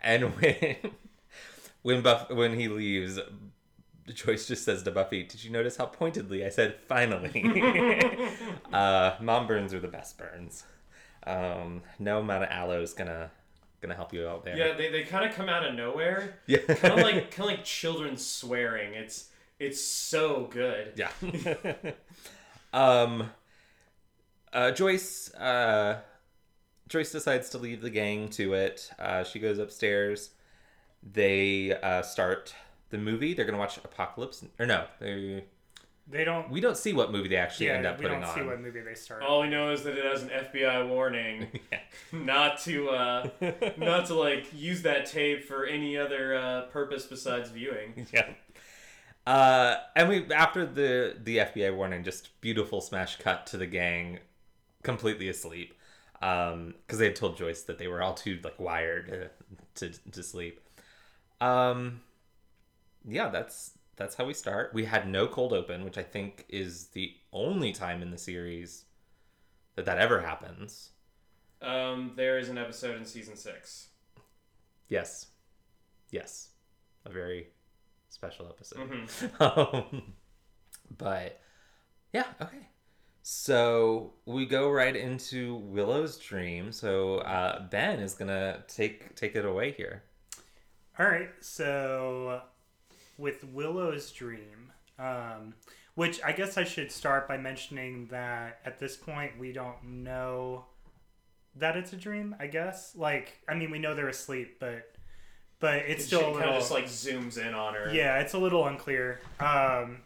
and 0.00 0.34
when 0.40 0.76
when 1.82 2.02
Buff 2.02 2.30
when 2.30 2.58
he 2.58 2.68
leaves, 2.68 3.18
Joyce 4.12 4.46
just 4.46 4.64
says 4.64 4.82
to 4.82 4.90
Buffy, 4.90 5.22
"Did 5.22 5.44
you 5.44 5.50
notice 5.50 5.76
how 5.76 5.86
pointedly 5.86 6.44
I 6.44 6.48
said 6.48 6.76
finally?" 6.86 7.42
uh, 8.72 9.16
mom 9.20 9.46
burns 9.46 9.74
are 9.74 9.80
the 9.80 9.88
best 9.88 10.18
burns. 10.18 10.64
Um, 11.26 11.82
no 11.98 12.20
amount 12.20 12.44
of 12.44 12.50
aloe 12.50 12.82
is 12.82 12.94
gonna 12.94 13.30
gonna 13.80 13.94
help 13.94 14.12
you 14.12 14.26
out 14.26 14.44
there. 14.44 14.56
Yeah, 14.56 14.74
they, 14.74 14.90
they 14.90 15.02
kind 15.04 15.28
of 15.28 15.34
come 15.34 15.48
out 15.48 15.64
of 15.64 15.74
nowhere. 15.74 16.38
yeah, 16.46 16.58
kind 16.58 16.94
of 16.94 17.00
like 17.00 17.30
kind 17.30 17.50
of 17.50 17.56
like 17.56 17.64
children 17.64 18.16
swearing. 18.16 18.94
It's 18.94 19.28
it's 19.58 19.82
so 19.82 20.48
good. 20.50 20.92
yeah. 20.96 21.10
um, 22.72 23.30
uh, 24.52 24.70
Joyce, 24.70 25.34
uh, 25.34 26.00
Joyce 26.88 27.12
decides 27.12 27.50
to 27.50 27.58
leave 27.58 27.82
the 27.82 27.90
gang 27.90 28.28
to 28.30 28.54
it. 28.54 28.90
Uh, 28.98 29.24
she 29.24 29.38
goes 29.38 29.58
upstairs. 29.58 30.30
They 31.12 31.72
uh, 31.74 32.02
start 32.02 32.54
the 32.90 32.98
movie. 32.98 33.34
They're 33.34 33.44
gonna 33.44 33.58
watch 33.58 33.78
Apocalypse, 33.78 34.44
or 34.58 34.66
no, 34.66 34.86
they 35.00 35.44
They 36.10 36.24
don't. 36.24 36.50
we 36.50 36.60
don't 36.60 36.76
see 36.76 36.92
what 36.92 37.12
movie 37.12 37.28
they 37.28 37.36
actually 37.36 37.70
end 37.70 37.84
Yeah, 37.84 37.90
up 37.90 37.98
we 37.98 38.04
putting 38.04 38.20
don't 38.20 38.28
on. 38.30 38.34
see 38.34 38.42
what 38.42 38.60
movie 38.60 38.80
they 38.80 38.94
start. 38.94 39.22
All 39.22 39.42
we 39.42 39.48
know 39.48 39.72
is 39.72 39.82
that 39.84 39.96
it 39.96 40.04
has 40.04 40.22
an 40.22 40.30
FBI 40.30 40.88
warning 40.88 41.48
yeah. 41.72 41.80
not 42.12 42.58
to 42.60 42.88
uh, 42.90 43.28
not 43.76 44.06
to 44.06 44.14
like 44.14 44.46
use 44.54 44.82
that 44.82 45.06
tape 45.06 45.44
for 45.44 45.64
any 45.66 45.96
other 45.96 46.34
uh, 46.36 46.62
purpose 46.66 47.06
besides 47.06 47.50
viewing. 47.50 48.06
yeah. 48.12 48.30
Uh, 49.26 49.76
and 49.94 50.08
we 50.08 50.26
after 50.32 50.64
the 50.64 51.16
the 51.22 51.38
FBI 51.38 51.74
warning, 51.76 52.02
just 52.04 52.40
beautiful 52.40 52.80
smash 52.80 53.16
cut 53.18 53.46
to 53.48 53.58
the 53.58 53.66
gang, 53.66 54.20
completely 54.82 55.28
asleep, 55.28 55.74
um, 56.22 56.74
because 56.86 56.98
they 56.98 57.04
had 57.06 57.16
told 57.16 57.36
Joyce 57.36 57.62
that 57.64 57.78
they 57.78 57.88
were 57.88 58.00
all 58.02 58.14
too 58.14 58.38
like 58.42 58.58
wired 58.58 59.10
uh, 59.12 59.58
to 59.76 59.90
to 60.12 60.22
sleep. 60.22 60.60
Um, 61.40 62.00
yeah, 63.06 63.28
that's 63.28 63.72
that's 63.96 64.14
how 64.14 64.24
we 64.24 64.34
start. 64.34 64.72
We 64.74 64.84
had 64.84 65.08
no 65.08 65.26
cold 65.26 65.52
open, 65.52 65.84
which 65.84 65.98
I 65.98 66.02
think 66.02 66.44
is 66.48 66.88
the 66.88 67.14
only 67.32 67.72
time 67.72 68.02
in 68.02 68.10
the 68.10 68.18
series 68.18 68.84
that 69.74 69.84
that 69.86 69.98
ever 69.98 70.20
happens. 70.20 70.90
Um, 71.60 72.12
there 72.16 72.38
is 72.38 72.48
an 72.48 72.58
episode 72.58 72.96
in 72.96 73.04
season 73.04 73.36
six. 73.36 73.88
Yes, 74.88 75.26
yes, 76.10 76.50
a 77.04 77.10
very 77.10 77.48
special 78.08 78.46
episode. 78.46 78.90
Mhm. 78.90 79.40
um, 79.92 80.14
but 80.96 81.40
yeah, 82.12 82.26
okay. 82.40 82.68
So 83.22 84.14
we 84.24 84.46
go 84.46 84.70
right 84.70 84.96
into 84.96 85.56
Willow's 85.56 86.16
dream. 86.18 86.72
So 86.72 87.18
uh, 87.18 87.68
Ben 87.68 87.98
is 88.00 88.14
gonna 88.14 88.64
take 88.68 89.14
take 89.16 89.36
it 89.36 89.44
away 89.44 89.72
here. 89.72 90.02
All 90.98 91.06
right, 91.06 91.30
so 91.40 92.42
with 93.18 93.44
Willow's 93.44 94.10
dream, 94.10 94.72
um, 94.98 95.54
which 95.94 96.20
I 96.24 96.32
guess 96.32 96.58
I 96.58 96.64
should 96.64 96.90
start 96.90 97.28
by 97.28 97.36
mentioning 97.36 98.06
that 98.10 98.58
at 98.64 98.80
this 98.80 98.96
point 98.96 99.38
we 99.38 99.52
don't 99.52 99.82
know 99.84 100.64
that 101.54 101.76
it's 101.76 101.92
a 101.92 101.96
dream. 101.96 102.34
I 102.40 102.48
guess, 102.48 102.96
like, 102.96 103.38
I 103.48 103.54
mean, 103.54 103.70
we 103.70 103.78
know 103.78 103.94
they're 103.94 104.08
asleep, 104.08 104.56
but 104.58 104.90
but 105.60 105.76
it's 105.86 106.04
still 106.04 106.20
a 106.20 106.22
kind 106.24 106.36
little 106.36 106.54
of 106.54 106.60
just 106.60 106.70
like 106.72 106.86
zooms 106.86 107.38
in 107.38 107.54
on 107.54 107.74
her. 107.74 107.92
yeah, 107.92 108.18
it's 108.18 108.34
a 108.34 108.38
little 108.38 108.66
unclear. 108.66 109.20
Um, 109.38 109.98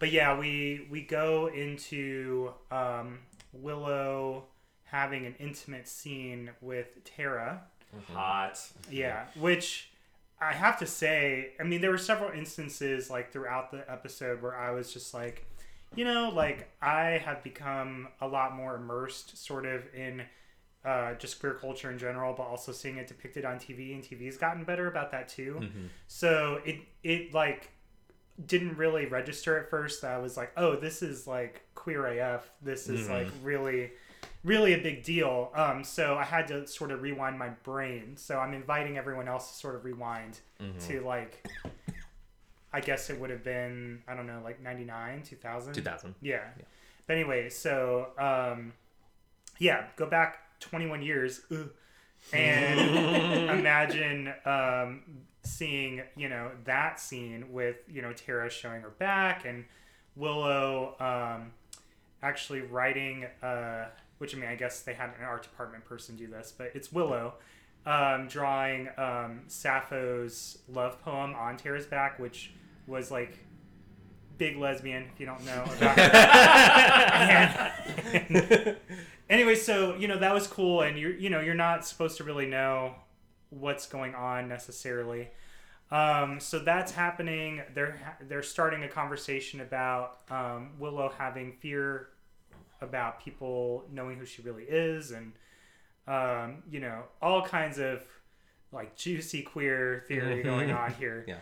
but 0.00 0.10
yeah, 0.10 0.36
we 0.36 0.86
we 0.90 1.02
go 1.02 1.46
into 1.46 2.52
um, 2.72 3.20
Willow 3.52 4.46
having 4.84 5.26
an 5.26 5.34
intimate 5.38 5.86
scene 5.86 6.50
with 6.60 7.04
Tara. 7.04 7.62
hot. 8.12 8.60
Yeah, 8.90 9.26
which 9.36 9.87
I 10.40 10.52
have 10.52 10.78
to 10.78 10.86
say, 10.86 11.52
I 11.60 11.64
mean, 11.64 11.80
there 11.80 11.90
were 11.90 11.98
several 11.98 12.30
instances 12.30 13.10
like 13.10 13.32
throughout 13.32 13.70
the 13.70 13.90
episode 13.90 14.40
where 14.40 14.56
I 14.56 14.70
was 14.70 14.92
just 14.92 15.12
like, 15.12 15.46
you 15.96 16.04
know, 16.04 16.30
like 16.34 16.68
I 16.82 17.20
have 17.24 17.42
become 17.42 18.08
a 18.20 18.28
lot 18.28 18.54
more 18.54 18.76
immersed, 18.76 19.36
sort 19.44 19.66
of 19.66 19.82
in 19.94 20.22
uh, 20.84 21.14
just 21.14 21.40
queer 21.40 21.54
culture 21.54 21.90
in 21.90 21.98
general, 21.98 22.34
but 22.34 22.44
also 22.44 22.72
seeing 22.72 22.98
it 22.98 23.08
depicted 23.08 23.44
on 23.44 23.56
TV, 23.58 23.94
and 23.94 24.02
TV's 24.02 24.36
gotten 24.36 24.64
better 24.64 24.86
about 24.86 25.10
that 25.10 25.28
too. 25.28 25.58
So 26.06 26.60
it 26.64 26.80
it 27.02 27.34
like 27.34 27.70
didn't 28.46 28.76
really 28.76 29.06
register 29.06 29.58
at 29.58 29.68
first. 29.70 30.02
That 30.02 30.12
I 30.12 30.18
was 30.18 30.36
like, 30.36 30.52
oh, 30.56 30.76
this 30.76 31.02
is 31.02 31.26
like 31.26 31.62
queer 31.74 32.06
AF. 32.06 32.48
This 32.62 32.88
is 32.88 33.08
like 33.08 33.26
really, 33.42 33.90
really 34.44 34.74
a 34.74 34.78
big 34.78 35.02
deal. 35.02 35.50
Um, 35.54 35.84
so 35.84 36.16
I 36.16 36.24
had 36.24 36.48
to 36.48 36.66
sort 36.66 36.90
of 36.90 37.02
rewind 37.02 37.38
my 37.38 37.48
brain. 37.48 38.16
So 38.16 38.38
I'm 38.38 38.54
inviting 38.54 38.96
everyone 38.96 39.28
else 39.28 39.50
to 39.50 39.56
sort 39.56 39.74
of 39.74 39.84
rewind 39.84 40.40
to 40.86 41.00
like, 41.02 41.46
I 42.72 42.80
guess 42.80 43.10
it 43.10 43.18
would 43.20 43.30
have 43.30 43.44
been 43.44 44.02
I 44.06 44.14
don't 44.14 44.26
know 44.26 44.40
like 44.44 44.60
99, 44.62 45.22
2000. 45.22 45.72
2000. 45.72 46.14
Yeah. 46.20 46.40
But 47.06 47.16
anyway, 47.16 47.48
so 47.48 48.08
um, 48.18 48.72
yeah, 49.58 49.86
go 49.96 50.06
back 50.06 50.60
21 50.60 51.02
years 51.02 51.40
ugh, 51.50 51.70
and 52.32 53.50
imagine 53.58 54.32
um, 54.44 55.02
seeing 55.42 56.02
you 56.16 56.28
know 56.28 56.50
that 56.64 57.00
scene 57.00 57.52
with 57.52 57.76
you 57.88 58.02
know 58.02 58.12
Tara 58.12 58.50
showing 58.50 58.82
her 58.82 58.90
back 58.90 59.46
and 59.46 59.64
Willow 60.16 60.96
um, 61.00 61.52
actually 62.22 62.60
writing. 62.60 63.26
Uh, 63.42 63.86
which 64.18 64.34
I 64.34 64.38
mean, 64.38 64.48
I 64.48 64.54
guess 64.54 64.82
they 64.82 64.94
had 64.94 65.10
an 65.18 65.24
art 65.24 65.42
department 65.42 65.84
person 65.84 66.16
do 66.16 66.26
this, 66.26 66.52
but 66.56 66.72
it's 66.74 66.92
Willow 66.92 67.34
um, 67.86 68.28
drawing 68.28 68.88
um, 68.98 69.40
Sappho's 69.46 70.58
love 70.68 71.00
poem 71.02 71.34
on 71.34 71.56
Tara's 71.56 71.86
back, 71.86 72.18
which 72.18 72.52
was 72.86 73.10
like 73.10 73.38
big 74.36 74.56
lesbian 74.56 75.04
if 75.12 75.18
you 75.18 75.26
don't 75.26 75.44
know 75.44 75.64
about 75.76 75.98
and, 78.14 78.36
and- 78.36 78.76
anyway 79.28 79.56
so 79.56 79.96
you 79.96 80.06
know 80.06 80.16
that 80.16 80.32
was 80.32 80.46
cool 80.46 80.82
and 80.82 80.96
you're 80.96 81.10
you 81.10 81.28
know 81.28 81.40
you're 81.40 81.54
not 81.56 81.84
supposed 81.84 82.16
to 82.16 82.22
really 82.22 82.46
know 82.46 82.94
what's 83.50 83.86
going 83.86 84.14
on 84.14 84.48
necessarily. 84.48 85.28
Um, 85.90 86.38
so 86.38 86.58
that's 86.58 86.92
happening. 86.92 87.62
They're 87.74 87.98
they're 88.20 88.42
starting 88.42 88.82
a 88.84 88.88
conversation 88.88 89.60
about 89.60 90.18
um, 90.30 90.72
willow 90.78 91.12
having 91.16 91.52
fear 91.52 92.08
about 92.80 93.22
people 93.24 93.84
knowing 93.92 94.18
who 94.18 94.24
she 94.24 94.42
really 94.42 94.64
is 94.64 95.10
and 95.10 95.32
um, 96.06 96.62
you 96.70 96.80
know 96.80 97.02
all 97.20 97.42
kinds 97.42 97.78
of 97.78 98.02
like 98.72 98.96
juicy 98.96 99.42
queer 99.42 100.04
theory 100.08 100.42
going 100.42 100.70
on 100.70 100.92
here. 100.94 101.24
Yeah. 101.28 101.38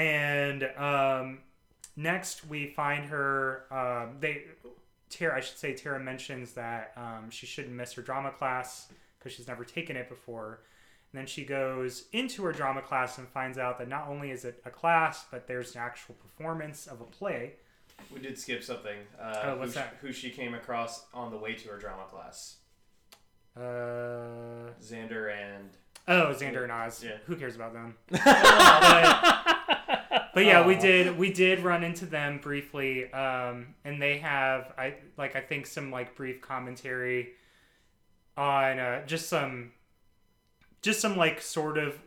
and 0.00 0.62
um, 0.76 1.38
next 1.96 2.46
we 2.46 2.68
find 2.68 3.06
her 3.06 3.64
um, 3.70 4.16
they 4.20 4.44
tara 5.10 5.36
i 5.36 5.40
should 5.40 5.56
say 5.56 5.74
tara 5.74 5.98
mentions 5.98 6.52
that 6.52 6.92
um, 6.96 7.30
she 7.30 7.46
shouldn't 7.46 7.74
miss 7.74 7.92
her 7.94 8.02
drama 8.02 8.30
class 8.30 8.88
because 9.18 9.32
she's 9.32 9.48
never 9.48 9.64
taken 9.64 9.96
it 9.96 10.08
before. 10.08 10.60
And 11.12 11.18
then 11.18 11.26
she 11.26 11.42
goes 11.44 12.04
into 12.12 12.44
her 12.44 12.52
drama 12.52 12.82
class 12.82 13.16
and 13.18 13.26
finds 13.26 13.56
out 13.56 13.78
that 13.78 13.88
not 13.88 14.08
only 14.08 14.30
is 14.30 14.44
it 14.44 14.60
a 14.66 14.70
class 14.70 15.24
but 15.30 15.46
there's 15.48 15.74
an 15.74 15.80
actual 15.80 16.14
performance 16.16 16.86
of 16.86 17.00
a 17.00 17.04
play 17.04 17.54
We 18.12 18.20
did 18.20 18.38
skip 18.38 18.62
something. 18.64 18.98
Uh, 19.20 19.40
Oh, 19.44 19.58
what's 19.58 19.74
who, 19.74 19.80
that? 19.80 19.96
She, 20.00 20.06
who 20.06 20.12
she 20.12 20.30
came 20.30 20.54
across 20.54 21.04
on 21.12 21.30
the 21.30 21.36
way 21.36 21.54
to 21.54 21.68
her 21.68 21.78
drama 21.78 22.04
class. 22.10 22.56
uh, 23.56 24.70
Xander 24.82 25.32
and 25.34 25.70
oh 26.06 26.32
xander 26.34 26.62
and 26.62 26.72
oz 26.72 27.02
Yeah. 27.04 27.16
who 27.26 27.36
cares 27.36 27.54
about 27.56 27.72
them 27.74 27.94
but, 28.10 28.22
but 30.34 30.44
yeah, 30.44 30.64
we 30.66 30.76
did 30.76 31.18
we 31.18 31.32
did 31.32 31.60
run 31.60 31.82
into 31.84 32.06
them 32.06 32.38
briefly, 32.38 33.12
um, 33.12 33.74
and 33.84 34.00
they 34.00 34.18
have 34.18 34.72
I 34.78 34.94
like 35.16 35.34
I 35.36 35.40
think 35.40 35.66
some 35.66 35.90
like 35.90 36.14
brief 36.14 36.40
commentary 36.40 37.30
on 38.36 38.78
uh, 38.78 39.04
just 39.06 39.28
some 39.28 39.72
just 40.82 41.00
some 41.00 41.16
like 41.16 41.40
sort 41.42 41.76
of 41.78 41.98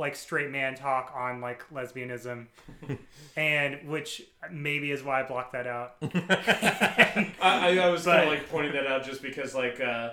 like 0.00 0.16
straight 0.16 0.50
man 0.50 0.74
talk 0.74 1.12
on 1.14 1.40
like 1.40 1.62
lesbianism, 1.72 2.46
and 3.36 3.88
which 3.88 4.22
maybe 4.50 4.90
is 4.90 5.04
why 5.04 5.20
I 5.20 5.22
blocked 5.22 5.52
that 5.52 5.66
out. 5.68 5.96
I, 6.02 7.32
I, 7.40 7.76
I 7.78 7.88
was 7.90 8.04
kind 8.04 8.22
of 8.22 8.28
like 8.28 8.48
pointing 8.50 8.72
that 8.72 8.86
out 8.86 9.04
just 9.04 9.22
because 9.22 9.54
like 9.54 9.80
uh, 9.80 10.10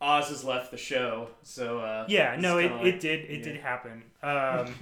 Oz 0.00 0.28
has 0.28 0.44
left 0.44 0.70
the 0.70 0.76
show, 0.76 1.28
so 1.42 1.78
uh, 1.78 2.04
Yeah, 2.08 2.36
no, 2.38 2.58
it, 2.58 2.68
kinda 2.68 2.86
it 2.86 3.00
did 3.00 3.20
it 3.30 3.38
yeah. 3.38 3.44
did 3.44 3.56
happen. 3.60 4.02
Um, 4.22 4.74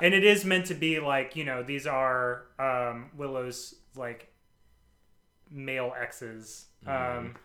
and 0.00 0.12
it 0.12 0.24
is 0.24 0.44
meant 0.44 0.66
to 0.66 0.74
be 0.74 0.98
like 1.00 1.36
you 1.36 1.44
know 1.44 1.62
these 1.62 1.86
are 1.86 2.42
um, 2.58 3.10
Willow's 3.16 3.76
like 3.94 4.28
male 5.50 5.94
exes. 5.98 6.66
Um, 6.86 7.36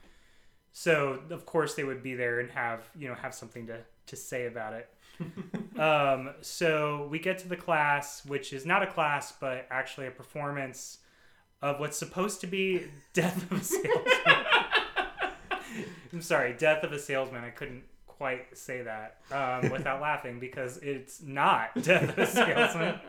so 0.74 1.20
of 1.30 1.46
course 1.46 1.76
they 1.76 1.84
would 1.84 2.02
be 2.02 2.16
there 2.16 2.40
and 2.40 2.50
have 2.52 2.90
you 2.98 3.08
know 3.08 3.16
have 3.16 3.34
something 3.34 3.68
to 3.68 3.80
to 4.12 4.16
say 4.16 4.46
about 4.46 4.74
it. 4.74 4.90
um, 5.80 6.32
so 6.42 7.08
we 7.10 7.20
get 7.20 7.40
to 7.40 7.48
the 7.48 7.56
class, 7.56 8.24
which 8.26 8.54
is 8.54 8.66
not 8.66 8.84
a 8.84 8.88
class, 8.88 9.34
but 9.40 9.68
actually 9.72 10.08
a 10.08 10.12
performance 10.12 11.00
of 11.62 11.80
what's 11.80 11.98
supposed 11.98 12.42
to 12.42 12.48
be 12.48 12.84
Death 13.14 13.52
of 13.52 13.60
a 13.60 13.64
Salesman. 13.64 14.06
I'm 16.14 16.22
sorry, 16.22 16.54
Death 16.54 16.84
of 16.84 16.92
a 16.92 17.00
Salesman. 17.00 17.44
I 17.44 17.50
couldn't 17.50 17.84
quite 18.06 18.56
say 18.58 18.84
that 18.84 19.18
um, 19.32 19.72
without 19.72 20.02
laughing 20.02 20.40
because 20.40 20.78
it's 20.78 21.22
not 21.22 21.70
Death 21.82 22.10
of 22.10 22.18
a 22.20 22.28
Salesman. 22.28 23.00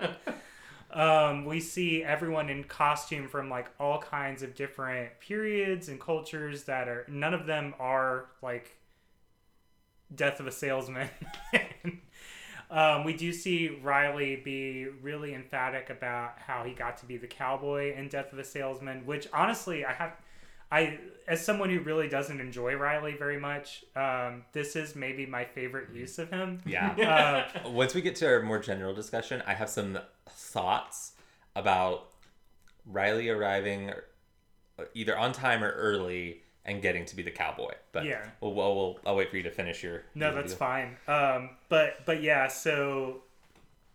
Um, 0.92 1.46
we 1.46 1.60
see 1.60 2.04
everyone 2.04 2.50
in 2.50 2.64
costume 2.64 3.26
from 3.26 3.48
like 3.48 3.70
all 3.80 3.98
kinds 3.98 4.42
of 4.42 4.54
different 4.54 5.18
periods 5.20 5.88
and 5.88 5.98
cultures 5.98 6.64
that 6.64 6.86
are 6.86 7.06
none 7.08 7.32
of 7.32 7.46
them 7.46 7.74
are 7.80 8.26
like 8.42 8.76
Death 10.14 10.40
of 10.40 10.46
a 10.46 10.52
Salesman. 10.52 11.08
um, 12.70 13.04
we 13.04 13.14
do 13.14 13.32
see 13.32 13.78
Riley 13.82 14.36
be 14.36 14.86
really 15.02 15.34
emphatic 15.34 15.90
about 15.90 16.38
how 16.38 16.64
he 16.64 16.72
got 16.72 16.96
to 16.98 17.06
be 17.06 17.16
the 17.16 17.26
cowboy 17.26 17.96
in 17.96 18.08
Death 18.08 18.32
of 18.32 18.38
a 18.38 18.44
Salesman, 18.44 19.06
which 19.06 19.28
honestly 19.32 19.84
I 19.84 19.92
have 19.92 20.12
I 20.70 20.98
as 21.28 21.44
someone 21.44 21.70
who 21.70 21.80
really 21.80 22.08
doesn't 22.08 22.40
enjoy 22.40 22.74
Riley 22.74 23.14
very 23.14 23.38
much, 23.38 23.84
um, 23.94 24.44
this 24.52 24.74
is 24.74 24.96
maybe 24.96 25.26
my 25.26 25.44
favorite 25.44 25.94
use 25.94 26.18
of 26.18 26.30
him. 26.30 26.60
Yeah. 26.66 27.46
Uh, 27.64 27.68
Once 27.70 27.94
we 27.94 28.00
get 28.00 28.16
to 28.16 28.26
our 28.26 28.42
more 28.42 28.58
general 28.58 28.94
discussion, 28.94 29.42
I 29.46 29.54
have 29.54 29.68
some 29.68 29.98
thoughts 30.26 31.12
about 31.54 32.08
Riley 32.86 33.28
arriving 33.28 33.92
either 34.94 35.16
on 35.16 35.32
time 35.32 35.62
or 35.62 35.70
early 35.72 36.42
and 36.64 36.80
getting 36.82 37.04
to 37.06 37.16
be 37.16 37.22
the 37.22 37.30
cowboy. 37.30 37.72
But 37.92 38.04
Yeah. 38.04 38.24
we'll, 38.40 38.54
we'll, 38.54 38.74
we'll 38.74 38.98
I'll 39.06 39.16
wait 39.16 39.30
for 39.30 39.36
you 39.36 39.42
to 39.44 39.50
finish 39.50 39.82
your. 39.82 40.02
No, 40.14 40.26
your 40.26 40.34
that's 40.36 40.52
deal. 40.52 40.58
fine. 40.58 40.96
Um, 41.08 41.50
but 41.68 42.04
but 42.06 42.22
yeah, 42.22 42.48
so 42.48 43.22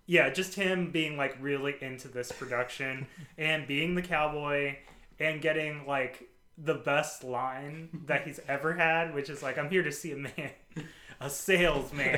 yeah, 0.06 0.30
just 0.30 0.56
him 0.56 0.92
being 0.92 1.18
like 1.18 1.38
really 1.42 1.76
into 1.82 2.08
this 2.08 2.32
production 2.32 3.08
and 3.38 3.68
being 3.68 3.96
the 3.96 4.02
cowboy 4.02 4.76
and 5.20 5.42
getting 5.42 5.86
like 5.88 6.30
the 6.58 6.74
best 6.76 7.24
line 7.24 7.90
that 8.08 8.26
he's 8.26 8.40
ever 8.48 8.74
had, 8.74 9.14
which 9.14 9.30
is 9.30 9.44
like, 9.44 9.58
"I'm 9.58 9.70
here 9.70 9.84
to 9.84 9.92
see 9.92 10.12
a 10.12 10.18
man, 10.18 10.50
a 11.22 11.30
salesman." 11.30 12.18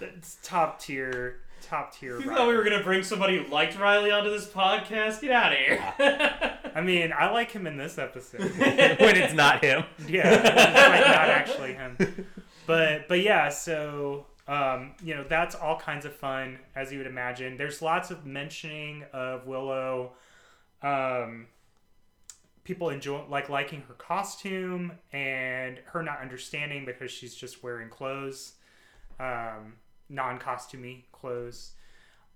That's 0.00 0.36
top 0.42 0.80
tier, 0.80 1.40
top 1.62 1.94
tier. 1.94 2.18
You 2.20 2.26
thought 2.30 2.48
we 2.48 2.54
were 2.54 2.64
gonna 2.64 2.82
bring 2.82 3.02
somebody 3.02 3.38
who 3.38 3.46
liked 3.52 3.78
Riley 3.78 4.10
onto 4.10 4.30
this 4.30 4.46
podcast? 4.48 5.20
Get 5.20 5.30
out 5.30 5.52
of 5.52 5.58
here! 5.58 6.53
I 6.74 6.80
mean, 6.80 7.12
I 7.16 7.30
like 7.30 7.52
him 7.52 7.66
in 7.66 7.76
this 7.76 7.98
episode. 7.98 8.40
when 8.58 9.16
it's 9.16 9.34
not 9.34 9.64
him. 9.64 9.84
Yeah, 10.08 10.28
it's 10.28 10.44
like 10.44 11.06
not 11.06 11.28
actually 11.28 11.74
him. 11.74 12.26
But 12.66 13.08
but 13.08 13.20
yeah, 13.20 13.48
so 13.48 14.26
um, 14.48 14.94
you 15.02 15.14
know 15.14 15.24
that's 15.28 15.54
all 15.54 15.78
kinds 15.78 16.04
of 16.04 16.14
fun 16.14 16.58
as 16.74 16.90
you 16.90 16.98
would 16.98 17.06
imagine. 17.06 17.56
There's 17.56 17.80
lots 17.80 18.10
of 18.10 18.26
mentioning 18.26 19.04
of 19.12 19.46
Willow 19.46 20.12
um, 20.84 21.46
people 22.62 22.90
enjoy 22.90 23.24
like 23.28 23.48
liking 23.48 23.82
her 23.88 23.94
costume 23.94 24.92
and 25.12 25.78
her 25.86 26.02
not 26.02 26.20
understanding 26.20 26.84
because 26.84 27.10
she's 27.10 27.34
just 27.34 27.62
wearing 27.62 27.88
clothes, 27.88 28.52
um, 29.18 29.74
non-costumey 30.08 31.04
clothes. 31.10 31.72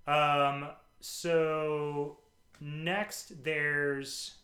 Um, 0.07 0.69
so 1.01 2.19
next 2.61 3.45
there's 3.45 4.35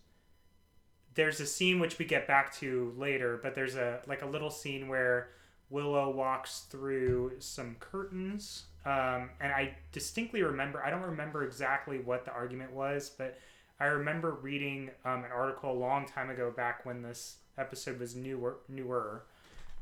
there's 1.14 1.40
a 1.40 1.46
scene 1.46 1.78
which 1.78 1.98
we 1.98 2.04
get 2.04 2.26
back 2.26 2.52
to 2.56 2.92
later, 2.96 3.38
but 3.42 3.54
there's 3.54 3.76
a 3.76 4.00
like 4.06 4.22
a 4.22 4.26
little 4.26 4.50
scene 4.50 4.88
where 4.88 5.30
Willow 5.70 6.10
walks 6.10 6.66
through 6.70 7.32
some 7.38 7.76
curtains. 7.80 8.64
Um, 8.84 9.30
and 9.40 9.52
I 9.52 9.76
distinctly 9.92 10.42
remember, 10.42 10.84
I 10.84 10.90
don't 10.90 11.02
remember 11.02 11.44
exactly 11.44 11.98
what 11.98 12.24
the 12.24 12.32
argument 12.32 12.72
was, 12.72 13.10
but 13.16 13.38
I 13.80 13.86
remember 13.86 14.32
reading 14.32 14.90
um, 15.04 15.24
an 15.24 15.32
article 15.34 15.72
a 15.72 15.78
long 15.78 16.06
time 16.06 16.30
ago, 16.30 16.52
back 16.54 16.84
when 16.84 17.02
this 17.02 17.36
episode 17.56 17.98
was 17.98 18.14
newer, 18.14 18.56
newer, 18.68 19.24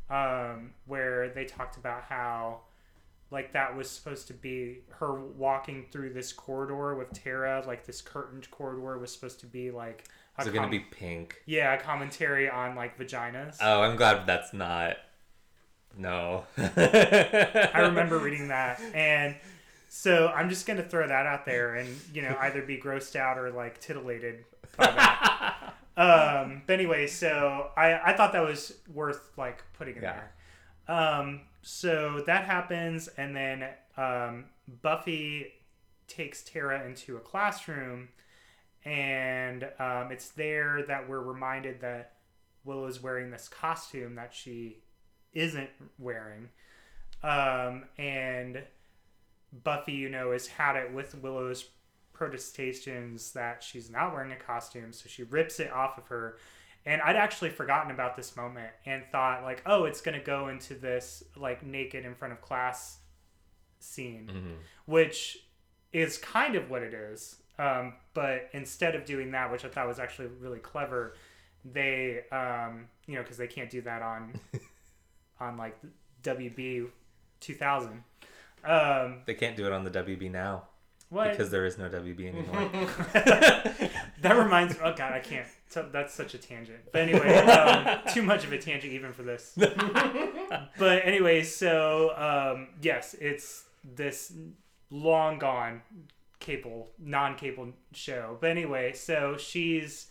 um, 0.09 0.71
where 0.87 1.31
they 1.31 1.45
talked 1.45 1.77
about 1.77 2.05
how, 2.05 2.61
like, 3.33 3.53
that 3.55 3.77
was 3.77 3.91
supposed 3.91 4.29
to 4.29 4.35
be 4.35 4.83
her 4.99 5.15
walking 5.21 5.87
through 5.91 6.13
this 6.13 6.33
corridor 6.33 6.95
with 6.95 7.13
Tara, 7.13 7.65
like 7.67 7.85
this 7.87 8.01
curtained 8.01 8.49
corridor 8.53 8.99
was 8.99 9.13
supposed 9.13 9.41
to 9.41 9.47
be 9.47 9.71
like. 9.73 10.05
Is 10.39 10.47
it 10.47 10.55
gonna 10.55 10.69
be 10.69 10.79
pink? 10.81 11.43
Yeah, 11.47 11.75
a 11.75 11.81
commentary 11.81 12.49
on 12.49 12.75
like 12.77 12.97
vaginas. 12.99 13.57
Oh, 13.61 13.83
I'm 13.83 13.97
glad 13.97 14.27
that's 14.27 14.53
not. 14.55 14.97
No. 15.97 16.45
I 16.57 17.81
remember 17.83 18.19
reading 18.21 18.49
that, 18.49 18.81
and 18.95 19.35
so 19.91 20.29
I'm 20.29 20.49
just 20.49 20.67
gonna 20.67 20.83
throw 20.83 21.07
that 21.07 21.27
out 21.27 21.45
there, 21.45 21.75
and 21.75 21.89
you 22.15 22.23
know, 22.23 22.35
either 22.41 22.63
be 22.63 22.79
grossed 22.79 23.15
out 23.17 23.37
or 23.39 23.51
like 23.51 23.79
titillated 23.81 24.45
by 24.79 24.87
that. 24.87 25.75
um, 25.99 26.63
but 26.67 26.73
anyway, 26.73 27.07
so 27.07 27.71
I 27.77 28.01
I 28.13 28.17
thought 28.17 28.33
that 28.33 28.43
was 28.43 28.73
worth 28.93 29.31
like 29.37 29.63
putting 29.75 29.97
in 29.97 30.03
Yeah. 30.03 30.21
there. 30.89 30.97
Um, 30.97 31.43
so 31.63 32.23
that 32.27 32.45
happens, 32.45 33.09
and 33.17 33.35
then 33.35 33.69
um, 33.97 34.47
Buffy 34.83 35.53
takes 36.09 36.43
Tara 36.43 36.85
into 36.85 37.17
a 37.17 37.21
classroom, 37.21 38.09
and 38.85 39.65
um, 39.79 40.11
it's 40.11 40.31
there 40.31 40.83
that 40.89 41.09
we're 41.09 41.21
reminded 41.21 41.81
that 41.81 42.15
Willow's 42.65 43.03
wearing 43.03 43.31
this 43.31 43.49
costume 43.49 44.17
that 44.17 44.35
she 44.35 44.79
isn't 45.33 45.71
wearing. 45.99 46.49
Um, 47.23 47.85
and 47.97 48.63
Buffy, 49.65 49.93
you 49.93 50.09
know, 50.09 50.33
has 50.33 50.49
had 50.49 50.77
it 50.77 50.93
with 50.93 51.15
Willow's 51.15 51.67
protestations 52.13 53.33
that 53.33 53.63
she's 53.63 53.91
not 53.91 54.13
wearing 54.13 54.33
a 54.33 54.37
costume, 54.37 54.93
so 54.93 55.09
she 55.09 55.23
rips 55.25 55.61
it 55.61 55.73
off 55.73 55.99
of 55.99 56.09
her. 56.09 56.39
And 56.85 57.01
I'd 57.03 57.17
actually 57.17 57.51
forgotten 57.51 57.91
about 57.93 58.17
this 58.17 58.37
moment 58.37 58.71
and 58.87 59.05
thought 59.13 59.43
like, 59.45 59.63
oh, 59.67 59.85
it's 59.85 60.01
gonna 60.01 60.23
go 60.23 60.49
into 60.49 60.75
this 60.75 61.23
like 61.37 61.63
naked 61.65 62.05
in 62.05 62.15
front 62.15 62.33
of 62.33 62.41
class 62.41 62.99
scene, 63.79 64.29
Mhm. 64.33 64.57
which 64.87 65.39
is 65.93 66.19
kind 66.19 66.55
of 66.57 66.71
what 66.71 66.83
it 66.83 66.95
is. 66.95 67.41
Um, 67.59 67.95
but 68.15 68.49
instead 68.53 68.95
of 68.95 69.05
doing 69.05 69.31
that, 69.33 69.53
which 69.53 69.65
I 69.65 69.69
thought 69.69 69.87
was 69.87 69.99
actually 70.01 70.29
really 70.29 70.59
clever, 70.59 71.15
they, 71.65 72.25
um, 72.31 72.89
you 73.07 73.15
know, 73.15 73.23
because 73.23 73.37
they 73.37 73.47
can't 73.47 73.71
do 73.71 73.83
that 73.83 74.03
on, 74.03 74.41
on 75.41 75.57
like 75.57 75.77
WB 76.23 76.89
2000. 77.41 78.03
Um, 78.65 79.23
They 79.27 79.35
can't 79.35 79.57
do 79.57 79.67
it 79.67 79.73
on 79.73 79.85
the 79.85 79.91
WB 79.91 80.31
now 80.31 80.69
what? 81.13 81.31
because 81.31 81.51
there 81.51 81.65
is 81.67 81.79
no 81.79 81.89
WB 81.89 82.29
anymore. 82.29 82.71
that 84.23 84.37
reminds 84.37 84.75
me. 84.75 84.81
Oh 84.83 84.95
God, 84.95 85.13
I 85.13 85.21
can't. 85.21 85.47
So 85.69 85.89
that's 85.93 86.15
such 86.15 86.35
a 86.35 86.39
tangent. 86.39 86.81
But 86.93 87.03
anyway, 87.03 87.37
um, 87.39 88.01
too 88.13 88.23
much 88.23 88.45
of 88.45 88.53
a 88.53 88.59
tangent 88.59 88.93
even 88.93 89.13
for 89.13 89.23
this. 89.23 89.53
but 89.57 91.03
anyway, 91.07 91.43
so 91.43 92.13
um, 92.17 92.69
yes, 92.81 93.15
it's 93.21 93.65
this 93.85 94.33
long 94.91 95.39
gone 95.39 95.83
cable, 96.41 96.91
non-cable 96.99 97.73
show. 97.93 98.37
But 98.41 98.51
anyway, 98.51 98.93
so 98.93 99.37
she's 99.39 100.09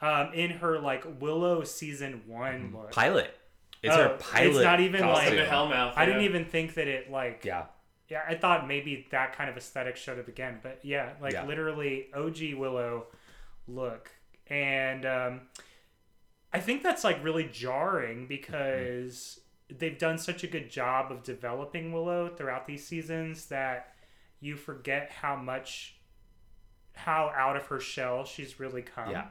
um, 0.00 0.32
in 0.34 0.50
her 0.50 0.78
like 0.78 1.04
Willow 1.20 1.64
season 1.64 2.22
one 2.26 2.72
look. 2.74 2.92
pilot. 2.92 3.34
It's 3.82 3.94
Oh, 3.94 4.02
her 4.02 4.16
pilot. 4.18 4.48
it's 4.48 4.58
not 4.58 4.80
even, 4.80 5.00
like- 5.00 5.14
costume. 5.14 5.36
Like 5.38 5.48
the 5.48 5.54
Hellmouth. 5.54 5.92
I 5.96 6.04
didn't 6.06 6.22
even 6.22 6.44
think 6.44 6.74
that 6.74 6.88
it 6.88 7.10
like 7.10 7.44
Yeah. 7.44 7.64
Yeah, 8.10 8.22
I 8.28 8.34
thought 8.34 8.66
maybe 8.66 9.06
that 9.12 9.36
kind 9.36 9.48
of 9.48 9.56
aesthetic 9.56 9.96
showed 9.96 10.18
up 10.18 10.26
again, 10.28 10.58
but 10.62 10.80
yeah, 10.82 11.12
like 11.22 11.32
Yeah. 11.32 11.46
literally 11.46 12.08
OG 12.12 12.54
Willow 12.54 13.06
look, 13.68 14.10
and 14.48 15.06
um, 15.06 15.40
I 16.52 16.58
think 16.60 16.82
that's 16.82 17.04
like 17.04 17.22
really 17.22 17.44
jarring 17.44 18.26
because 18.26 19.38
they've 19.68 19.96
done 19.98 20.18
such 20.18 20.42
a 20.42 20.48
good 20.48 20.68
job 20.68 21.12
of 21.12 21.22
developing 21.22 21.92
Willow 21.92 22.28
throughout 22.28 22.66
these 22.66 22.84
seasons 22.84 23.46
that 23.46 23.94
you 24.40 24.56
forget 24.56 25.12
how 25.12 25.36
much 25.36 25.96
how 26.94 27.30
out 27.36 27.56
of 27.56 27.66
her 27.66 27.78
shell 27.78 28.24
she's 28.24 28.58
really 28.58 28.82
come. 28.82 29.10
Yeah. 29.10 29.28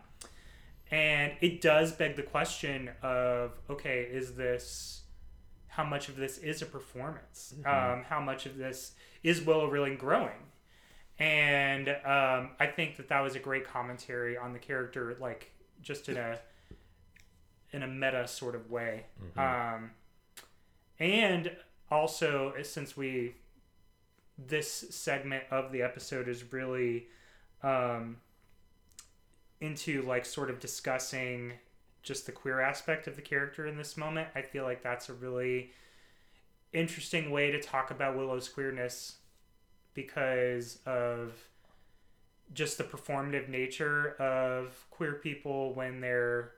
And 0.91 1.33
it 1.41 1.61
does 1.61 1.91
beg 1.91 2.15
the 2.15 2.23
question 2.23 2.89
of 3.03 3.51
okay, 3.69 4.03
is 4.09 4.35
this 4.35 5.01
how 5.69 5.83
much 5.83 6.09
of 6.09 6.17
this 6.17 6.37
is 6.39 6.61
a 6.61 6.65
performance? 6.65 7.53
Um, 7.93 8.03
how 8.03 8.19
much 8.19 8.45
of 8.45 8.57
this 8.57 8.93
is 9.23 9.41
Willow 9.41 9.67
really 9.67 9.95
growing? 9.95 10.49
And 11.17 11.89
um, 11.89 12.51
I 12.59 12.67
think 12.73 12.97
that 12.97 13.09
that 13.09 13.21
was 13.21 13.35
a 13.35 13.39
great 13.39 13.65
commentary 13.65 14.37
on 14.37 14.53
the 14.53 14.59
character, 14.59 15.15
like 15.19 15.51
just 15.81 16.09
in 16.09 16.17
a 16.17 16.39
in 17.71 17.83
a 17.83 17.87
meta 17.87 18.27
sort 18.27 18.55
of 18.55 18.71
way. 18.71 19.05
Um, 19.75 19.91
and 20.99 21.51
also, 21.91 22.53
since 22.63 22.97
we 22.97 23.35
this 24.37 24.71
segment 24.71 25.43
of 25.51 25.71
the 25.71 25.81
episode 25.81 26.27
is 26.27 26.51
really 26.51 27.07
um, 27.63 28.17
into 29.59 30.01
like 30.03 30.25
sort 30.25 30.49
of 30.49 30.59
discussing 30.59 31.53
just 32.03 32.25
the 32.25 32.31
queer 32.31 32.59
aspect 32.61 33.07
of 33.07 33.15
the 33.15 33.21
character 33.21 33.67
in 33.67 33.77
this 33.77 33.97
moment. 33.97 34.27
I 34.35 34.41
feel 34.41 34.63
like 34.63 34.81
that's 34.83 35.09
a 35.09 35.13
really 35.13 35.71
interesting 36.73 37.31
way 37.31 37.51
to 37.51 37.59
talk 37.61 37.91
about 37.91 38.15
Willow's 38.17 38.47
queerness 38.49 39.17
because 39.93 40.79
of 40.85 41.33
just 42.53 42.77
the 42.77 42.83
performative 42.83 43.47
nature 43.49 44.15
of 44.19 44.85
queer 44.91 45.13
people 45.13 45.73
when 45.73 45.99
they're 46.01 46.51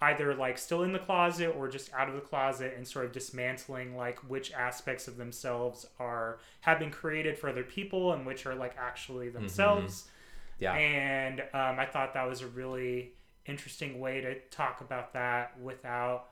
either 0.00 0.34
like 0.34 0.58
still 0.58 0.82
in 0.82 0.92
the 0.92 0.98
closet 0.98 1.54
or 1.56 1.68
just 1.68 1.92
out 1.94 2.08
of 2.08 2.14
the 2.14 2.20
closet 2.20 2.74
and 2.76 2.86
sort 2.86 3.04
of 3.06 3.12
dismantling 3.12 3.96
like 3.96 4.18
which 4.28 4.52
aspects 4.52 5.06
of 5.06 5.16
themselves 5.16 5.86
are 6.00 6.38
have 6.62 6.78
been 6.78 6.90
created 6.90 7.38
for 7.38 7.48
other 7.48 7.62
people 7.62 8.12
and 8.12 8.26
which 8.26 8.44
are 8.46 8.54
like 8.54 8.74
actually 8.76 9.28
themselves 9.28 10.04
Yeah. 10.58 10.74
and 10.74 11.40
um, 11.52 11.78
I 11.78 11.86
thought 11.86 12.12
that 12.14 12.28
was 12.28 12.42
a 12.42 12.46
really 12.48 13.12
interesting 13.46 14.00
way 14.00 14.20
to 14.20 14.38
talk 14.50 14.80
about 14.80 15.12
that 15.12 15.58
without 15.60 16.30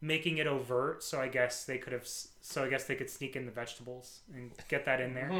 making 0.00 0.38
it 0.38 0.46
overt. 0.46 1.02
So 1.02 1.20
I 1.20 1.28
guess 1.28 1.64
they 1.64 1.78
could 1.78 1.92
have. 1.92 2.06
So 2.40 2.64
I 2.64 2.68
guess 2.68 2.84
they 2.84 2.94
could 2.94 3.10
sneak 3.10 3.36
in 3.36 3.46
the 3.46 3.52
vegetables 3.52 4.20
and 4.34 4.52
get 4.68 4.84
that 4.84 5.00
in 5.00 5.14
there. 5.14 5.30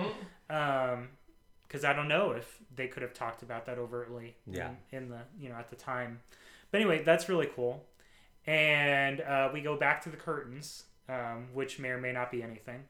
Because 1.66 1.84
I 1.84 1.92
don't 1.92 2.08
know 2.08 2.30
if 2.32 2.58
they 2.74 2.86
could 2.86 3.02
have 3.02 3.14
talked 3.14 3.42
about 3.42 3.66
that 3.66 3.78
overtly. 3.78 4.36
Yeah. 4.46 4.70
In, 4.92 4.98
in 5.04 5.08
the 5.10 5.20
you 5.40 5.48
know 5.48 5.56
at 5.56 5.68
the 5.68 5.76
time, 5.76 6.20
but 6.70 6.80
anyway, 6.80 7.02
that's 7.04 7.28
really 7.28 7.48
cool. 7.54 7.84
And 8.46 9.20
uh, 9.20 9.50
we 9.52 9.60
go 9.60 9.76
back 9.76 10.02
to 10.02 10.08
the 10.08 10.16
curtains, 10.16 10.84
um, 11.08 11.48
which 11.52 11.80
may 11.80 11.88
or 11.88 11.98
may 11.98 12.12
not 12.12 12.30
be 12.30 12.42
anything. 12.42 12.84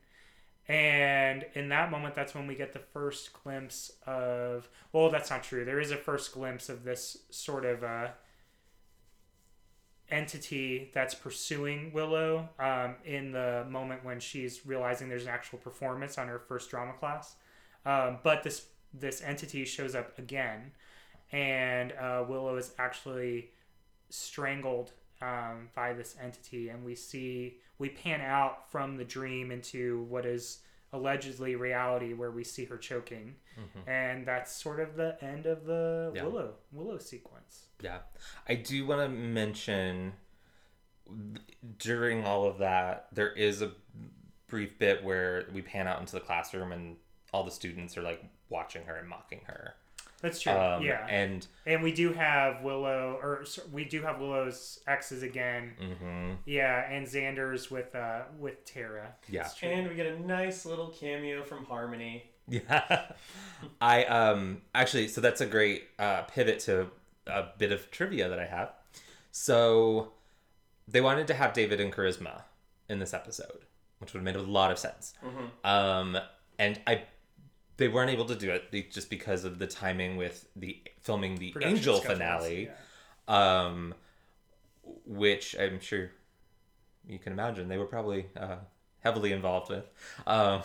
And 0.69 1.47
in 1.55 1.69
that 1.69 1.93
moment, 1.93 2.15
that's 2.17 2.35
when 2.35 2.49
we 2.49 2.57
get 2.57 2.73
the 2.73 2.81
first 2.81 3.33
glimpse 3.33 3.93
of. 4.07 4.69
Well, 4.93 5.11
that's 5.11 5.31
not 5.31 5.45
true. 5.45 5.65
There 5.65 5.81
is 5.81 5.93
a 5.93 5.97
first 5.97 6.33
glimpse 6.33 6.69
of 6.69 6.83
this 6.83 7.19
sort 7.31 7.65
of 7.65 7.85
uh, 7.85 8.09
entity 10.11 10.91
that's 10.93 11.15
pursuing 11.15 11.93
Willow 11.93 12.49
um, 12.59 12.97
in 13.05 13.33
the 13.33 13.67
moment 13.69 14.05
when 14.05 14.21
she's 14.21 14.67
realizing 14.67 15.09
there's 15.09 15.25
an 15.25 15.29
actual 15.29 15.59
performance 15.59 16.19
on 16.19 16.29
her 16.29 16.39
first 16.39 16.71
drama 16.71 16.93
class. 16.95 17.37
Um, 17.85 18.19
but 18.23 18.43
this 18.43 18.67
this 18.93 19.21
entity 19.23 19.65
shows 19.65 19.95
up 19.95 20.19
again, 20.19 20.73
and 21.31 21.93
uh, 21.93 22.25
Willow 22.27 22.57
is 22.57 22.73
actually 22.79 23.51
strangled 24.09 24.93
um, 25.21 25.69
by 25.75 25.93
this 25.93 26.17
entity, 26.21 26.71
and 26.71 26.85
we 26.85 26.95
see 26.95 27.59
we 27.79 27.89
pan 27.89 28.21
out 28.21 28.71
from 28.71 28.97
the 28.97 29.05
dream 29.05 29.51
into 29.51 30.03
what 30.09 30.25
is 30.25 30.61
allegedly 30.93 31.57
reality, 31.57 32.15
where 32.15 32.31
we 32.31 32.45
see 32.45 32.65
her 32.65 32.77
choking, 32.77 33.35
mm-hmm. 33.59 33.89
and 33.89 34.27
that's 34.27 34.53
sort 34.53 34.81
of 34.81 34.97
the 34.97 35.17
end 35.23 35.47
of 35.47 35.65
the 35.65 36.13
Yeah. 36.15 36.25
Willow 36.25 36.55
Willow 36.73 36.99
sequence. 36.99 37.67
Yeah. 37.81 37.99
I 38.49 38.55
do 38.55 38.87
want 38.87 39.03
to 39.03 39.09
mention 39.09 40.15
during 41.79 42.25
all 42.25 42.47
of 42.47 42.59
that, 42.59 43.09
there 43.13 43.33
is 43.33 43.63
a 43.63 43.73
brief 44.49 44.79
bit 44.79 45.05
where 45.05 45.47
we 45.53 45.63
pan 45.63 45.87
out 45.87 46.01
into 46.01 46.13
the 46.13 46.21
classroom 46.21 46.73
and 46.73 46.97
all 47.33 47.45
the 47.45 47.51
students 47.51 47.97
are 47.97 48.03
like 48.03 48.25
watching 48.49 48.85
her 48.85 48.97
and 48.97 49.09
mocking 49.09 49.41
her. 49.47 49.75
That's 50.23 50.41
true. 50.41 50.53
Um, 50.53 50.83
yeah, 50.83 51.07
And 51.09 51.47
and 51.67 51.83
we 51.83 51.93
do 51.93 52.13
have 52.13 52.63
Willow, 52.63 53.19
or 53.23 53.45
we 53.73 53.85
do 53.85 54.03
have 54.03 54.19
Willow's 54.19 54.81
exes 54.87 55.23
again. 55.23 55.75
mhm, 55.81 56.37
Yeah, 56.47 56.91
and 56.91 57.07
Xander's 57.07 57.71
with 57.71 57.95
uh 57.95 58.23
with 58.39 58.65
Tara. 58.65 59.15
yeah. 59.29 59.49
True. 59.57 59.69
And 59.69 59.89
we 59.89 59.95
get 59.95 60.07
a 60.07 60.19
nice 60.27 60.65
little 60.65 60.89
cameo 60.89 61.43
from 61.45 61.67
Harmony. 61.67 62.31
Yeah. 62.49 63.11
I 63.81 64.05
um 64.05 64.63
actually 64.75 65.09
so 65.09 65.21
that's 65.21 65.41
a 65.41 65.47
great 65.47 65.85
uh 65.99 66.23
pivot 66.23 66.61
to 66.61 66.89
a 67.27 67.49
bit 67.59 67.73
of 67.73 67.91
trivia 67.91 68.29
that 68.29 68.39
I 68.39 68.47
have. 68.47 68.73
So 69.33 70.13
they 70.89 71.01
wanted 71.01 71.27
to 71.27 71.35
have 71.35 71.53
David 71.53 71.81
and 71.81 71.93
Charisma 71.93 72.43
in 72.89 73.01
this 73.01 73.13
episode, 73.13 73.67
which 73.99 74.13
would 74.13 74.21
have 74.21 74.25
made 74.25 74.37
a 74.37 74.43
lot 74.43 74.71
of 74.71 74.79
sense. 74.79 75.13
Um 75.65 76.17
and 76.59 76.81
I 76.87 77.03
they 77.77 77.89
weren't 77.89 78.11
able 78.11 78.25
to 78.27 78.35
do 78.35 78.51
it 78.51 78.91
just 78.91 79.11
because 79.11 79.45
of 79.45 79.59
the 79.59 79.67
timing 79.67 80.17
with 80.17 80.49
the 80.57 80.83
filming 81.01 81.37
the 81.37 81.51
Production 81.51 81.77
Angel 81.77 81.97
schedules, 81.97 82.19
finale, 82.19 82.71
yeah. 83.29 83.65
um, 83.67 83.95
which 85.05 85.55
I'm 85.59 85.81
sure 85.81 86.11
you 87.07 87.19
can 87.19 87.33
imagine 87.33 87.69
they 87.69 87.79
were 87.79 87.87
probably 87.87 88.27
uh, 88.37 88.57
heavily 89.01 89.33
involved 89.33 89.71
with. 89.71 89.85
Um, 90.27 90.63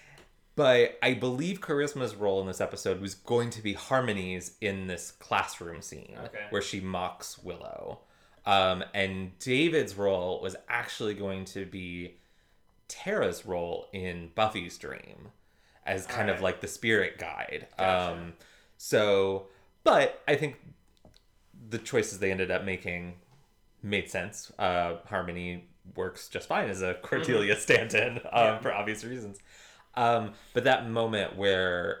but 0.56 0.98
I 1.02 1.14
believe 1.14 1.60
Charisma's 1.60 2.14
role 2.14 2.40
in 2.40 2.46
this 2.46 2.60
episode 2.60 3.00
was 3.00 3.14
going 3.14 3.50
to 3.50 3.62
be 3.62 3.74
Harmony's 3.74 4.56
in 4.60 4.86
this 4.86 5.10
classroom 5.10 5.82
scene 5.82 6.16
Okay. 6.24 6.44
where 6.50 6.62
she 6.62 6.80
mocks 6.80 7.38
Willow. 7.38 8.00
Um, 8.46 8.84
and 8.94 9.36
David's 9.40 9.96
role 9.96 10.40
was 10.40 10.56
actually 10.68 11.14
going 11.14 11.44
to 11.46 11.66
be 11.66 12.14
Tara's 12.88 13.44
role 13.44 13.88
in 13.92 14.30
Buffy's 14.34 14.78
dream 14.78 15.32
as 15.86 16.06
kind 16.06 16.28
of 16.30 16.40
like 16.42 16.60
the 16.60 16.68
spirit 16.68 17.18
guide. 17.18 17.68
Gotcha. 17.78 18.12
Um, 18.12 18.32
so, 18.76 19.46
but 19.84 20.22
I 20.28 20.34
think 20.36 20.56
the 21.68 21.78
choices 21.78 22.18
they 22.18 22.30
ended 22.30 22.50
up 22.50 22.64
making 22.64 23.14
made 23.82 24.10
sense. 24.10 24.52
Uh, 24.58 24.96
Harmony 25.06 25.68
works 25.94 26.28
just 26.28 26.48
fine 26.48 26.68
as 26.68 26.82
a 26.82 26.94
Cordelia 26.94 27.56
stand-in 27.56 28.16
um, 28.18 28.20
Yeah. 28.34 28.58
for 28.58 28.72
obvious 28.72 29.04
reasons. 29.04 29.38
Um, 29.94 30.32
but 30.52 30.64
that 30.64 30.90
moment 30.90 31.36
where 31.36 32.00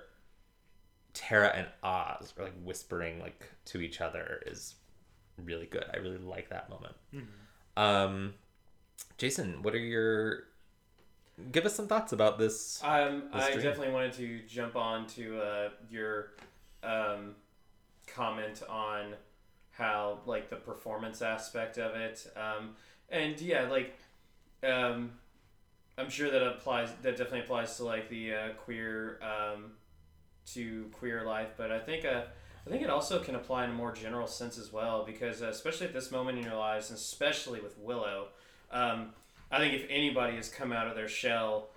Tara 1.14 1.48
and 1.54 1.66
Oz 1.82 2.34
are 2.38 2.44
like 2.44 2.54
whispering 2.62 3.20
like 3.20 3.48
to 3.66 3.80
each 3.80 4.00
other 4.02 4.42
is 4.46 4.74
really 5.42 5.66
good. 5.66 5.84
I 5.94 5.98
really 5.98 6.18
like 6.18 6.50
that 6.50 6.68
moment. 6.68 6.94
Um, 7.76 8.34
Jason, 9.18 9.62
what 9.62 9.74
are 9.74 9.78
your 9.78 10.44
give 11.52 11.66
us 11.66 11.74
some 11.74 11.86
thoughts 11.86 12.12
about 12.12 12.38
this? 12.38 12.80
Um, 12.82 13.24
This 13.32 13.44
I 13.44 13.52
dream. 13.52 13.62
definitely 13.62 13.92
wanted 13.94 14.12
to 14.14 14.40
jump 14.46 14.76
on 14.76 15.06
to 15.08 15.40
uh, 15.40 15.68
your 15.90 16.32
um, 16.82 17.34
comment 18.06 18.62
on 18.68 19.14
how 19.72 20.20
like 20.26 20.48
the 20.48 20.56
performance 20.56 21.20
aspect 21.20 21.78
of 21.78 21.94
it, 21.94 22.26
um, 22.36 22.76
and 23.10 23.38
yeah, 23.40 23.68
like 23.68 23.98
um, 24.62 25.12
I'm 25.98 26.08
sure 26.08 26.30
that 26.30 26.42
applies. 26.42 26.90
That 27.02 27.16
definitely 27.16 27.40
applies 27.40 27.76
to 27.76 27.84
like 27.84 28.08
the 28.08 28.34
uh, 28.34 28.48
queer 28.64 29.20
um, 29.22 29.72
to 30.54 30.88
queer 30.92 31.24
life, 31.24 31.50
but 31.56 31.70
I 31.70 31.78
think 31.78 32.04
uh, 32.04 32.22
I 32.66 32.70
think 32.70 32.82
it 32.82 32.90
also 32.90 33.20
can 33.20 33.34
apply 33.34 33.64
in 33.64 33.70
a 33.70 33.74
more 33.74 33.92
general 33.92 34.26
sense 34.26 34.58
as 34.58 34.72
well 34.72 35.04
because 35.04 35.42
uh, 35.42 35.48
especially 35.48 35.86
at 35.86 35.92
this 35.92 36.10
moment 36.10 36.38
in 36.38 36.44
your 36.44 36.56
lives, 36.56 36.90
and 36.90 36.98
especially 36.98 37.60
with 37.60 37.76
Willow. 37.78 38.28
Um, 38.70 39.10
I 39.50 39.58
think 39.58 39.74
if 39.74 39.86
anybody 39.88 40.36
has 40.36 40.48
come 40.48 40.72
out 40.72 40.86
of 40.86 40.96
their 40.96 41.08
shell 41.08 41.68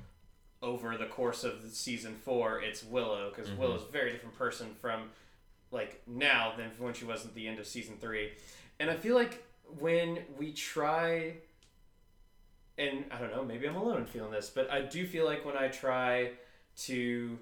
over 0.62 0.98
the 0.98 1.06
course 1.06 1.44
of 1.44 1.62
the 1.62 1.70
season 1.70 2.16
four, 2.16 2.62
it's 2.62 2.84
Willow 2.84 3.30
because 3.30 3.50
mm-hmm. 3.50 3.62
Willow's 3.62 3.84
a 3.84 3.92
very 3.92 4.12
different 4.12 4.38
person 4.38 4.76
from 4.82 5.10
like 5.72 6.02
now 6.08 6.54
than 6.58 6.72
when 6.80 6.94
she 6.94 7.06
was 7.06 7.26
at 7.26 7.36
the 7.36 7.48
end 7.48 7.60
of 7.60 7.68
season 7.68 7.96
three, 8.00 8.32
and 8.80 8.90
I 8.90 8.96
feel 8.96 9.16
like 9.16 9.44
when 9.78 10.20
we 10.38 10.52
try, 10.52 11.34
and 12.78 13.06
I 13.12 13.20
don't 13.20 13.32
know, 13.32 13.44
maybe 13.44 13.68
I'm 13.68 13.76
alone 13.76 13.98
in 13.98 14.06
feeling 14.06 14.32
this, 14.32 14.50
but 14.50 14.72
I 14.72 14.82
do 14.82 15.06
feel 15.06 15.26
like 15.26 15.46
when 15.46 15.56
I 15.56 15.68
try 15.68 16.32
to 16.86 17.38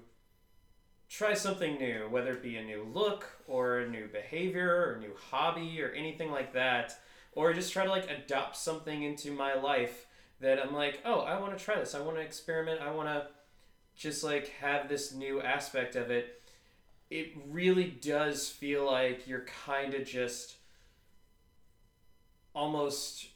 try 1.08 1.32
something 1.32 1.78
new, 1.78 2.06
whether 2.10 2.32
it 2.32 2.42
be 2.42 2.56
a 2.56 2.64
new 2.64 2.86
look 2.92 3.26
or 3.46 3.78
a 3.78 3.88
new 3.88 4.08
behavior 4.08 4.70
or 4.70 4.92
a 4.94 5.00
new 5.00 5.14
hobby 5.30 5.80
or 5.80 5.90
anything 5.92 6.30
like 6.30 6.52
that, 6.52 6.98
or 7.32 7.54
just 7.54 7.72
try 7.72 7.84
to 7.84 7.90
like 7.90 8.10
adopt 8.10 8.56
something 8.56 9.04
into 9.04 9.30
my 9.30 9.54
life 9.54 10.06
that 10.40 10.58
I'm 10.64 10.74
like, 10.74 11.00
oh, 11.04 11.20
I 11.20 11.38
want 11.40 11.56
to 11.56 11.64
try 11.64 11.78
this. 11.78 11.94
I 11.94 12.00
want 12.00 12.16
to 12.16 12.22
experiment. 12.22 12.80
I 12.80 12.92
want 12.92 13.08
to 13.08 13.26
just 13.96 14.22
like 14.22 14.48
have 14.60 14.88
this 14.88 15.12
new 15.12 15.40
aspect 15.42 15.96
of 15.96 16.10
it. 16.10 16.42
It 17.10 17.32
really 17.48 17.86
does 17.90 18.48
feel 18.48 18.84
like 18.86 19.26
you're 19.26 19.46
kind 19.64 19.94
of 19.94 20.04
just 20.06 20.56
almost 22.54 23.28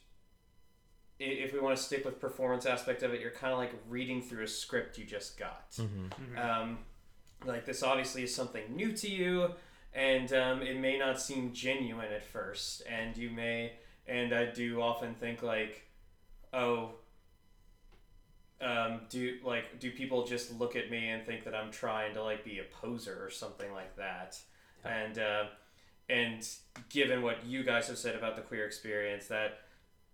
if 1.19 1.53
we 1.53 1.59
want 1.59 1.77
to 1.77 1.81
stick 1.81 2.03
with 2.05 2.19
performance 2.19 2.65
aspect 2.65 3.03
of 3.03 3.13
it, 3.13 3.21
you're 3.21 3.31
kind 3.31 3.53
of 3.53 3.59
like 3.59 3.71
reading 3.87 4.21
through 4.21 4.43
a 4.43 4.47
script 4.47 4.97
you 4.97 5.05
just 5.05 5.37
got. 5.37 5.77
Um, 6.37 6.79
like 7.45 7.65
this 7.65 7.83
obviously 7.83 8.23
is 8.23 8.33
something 8.33 8.63
new 8.75 8.91
to 8.93 9.09
you, 9.09 9.51
and 9.93 10.31
um, 10.33 10.61
it 10.61 10.77
may 10.79 10.97
not 10.97 11.21
seem 11.21 11.53
genuine 11.53 12.11
at 12.11 12.25
first, 12.25 12.83
and 12.89 13.15
you 13.15 13.29
may, 13.29 13.73
and 14.07 14.33
I 14.33 14.45
do 14.45 14.81
often 14.81 15.13
think 15.15 15.43
like, 15.43 15.83
oh, 16.53 16.91
um, 18.61 19.01
do 19.09 19.37
like 19.43 19.79
do 19.79 19.91
people 19.91 20.25
just 20.25 20.57
look 20.57 20.75
at 20.75 20.89
me 20.89 21.09
and 21.09 21.25
think 21.25 21.43
that 21.43 21.53
I'm 21.55 21.71
trying 21.71 22.13
to 22.13 22.23
like 22.23 22.45
be 22.45 22.59
a 22.59 22.63
poser 22.63 23.17
or 23.21 23.29
something 23.29 23.71
like 23.73 23.95
that, 23.97 24.39
and 24.85 25.19
uh, 25.19 25.43
and 26.09 26.47
given 26.89 27.21
what 27.21 27.45
you 27.45 27.63
guys 27.63 27.87
have 27.87 27.97
said 27.97 28.15
about 28.15 28.35
the 28.35 28.41
queer 28.41 28.65
experience, 28.65 29.27
that 29.27 29.61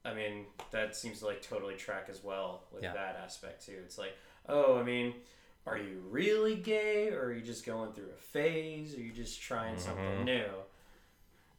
I 0.03 0.13
mean 0.13 0.45
that 0.71 0.95
seems 0.95 1.19
to 1.19 1.25
like 1.27 1.41
totally 1.41 1.75
track 1.75 2.07
as 2.09 2.23
well 2.23 2.63
with 2.73 2.83
Yeah. 2.83 2.93
that 2.93 3.19
aspect 3.23 3.65
too. 3.65 3.77
It's 3.83 3.97
like, 3.99 4.15
oh, 4.47 4.79
I 4.79 4.83
mean, 4.83 5.13
are 5.67 5.77
you 5.77 6.01
really 6.09 6.55
gay, 6.55 7.09
or 7.09 7.25
are 7.25 7.33
you 7.33 7.41
just 7.41 7.65
going 7.65 7.91
through 7.91 8.09
a 8.17 8.21
phase, 8.21 8.95
or 8.95 8.97
are 8.97 9.01
you 9.01 9.11
just 9.11 9.39
trying 9.41 9.77
something 9.77 10.23
new? 10.25 10.45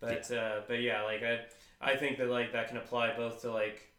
But 0.01 0.29
uh, 0.33 0.62
but 0.66 0.81
yeah, 0.81 1.03
like 1.03 1.23
I 1.23 1.40
I 1.81 1.95
think 1.97 2.19
that 2.19 2.29
like 2.31 2.53
that 2.53 2.66
can 2.66 2.79
apply 2.79 3.14
both 3.16 3.43
to 3.43 3.53
like 3.53 3.89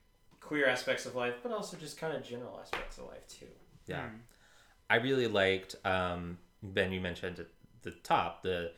queer 0.51 0.67
aspects 0.67 1.05
of 1.05 1.15
life, 1.15 1.35
but 1.41 1.53
also 1.53 1.77
just 1.77 1.97
kind 1.97 2.13
of 2.13 2.21
general 2.27 2.59
aspects 2.61 2.97
of 2.97 3.05
life 3.05 3.25
too. 3.27 3.45
Yeah. 3.87 4.09
I 4.89 4.95
really 4.97 5.27
liked 5.27 5.75
um 5.85 6.37
Ben 6.61 6.91
you 6.91 6.99
mentioned 6.99 7.39
at 7.39 7.47
the 7.83 7.91
top 7.91 8.43
the 8.43 8.73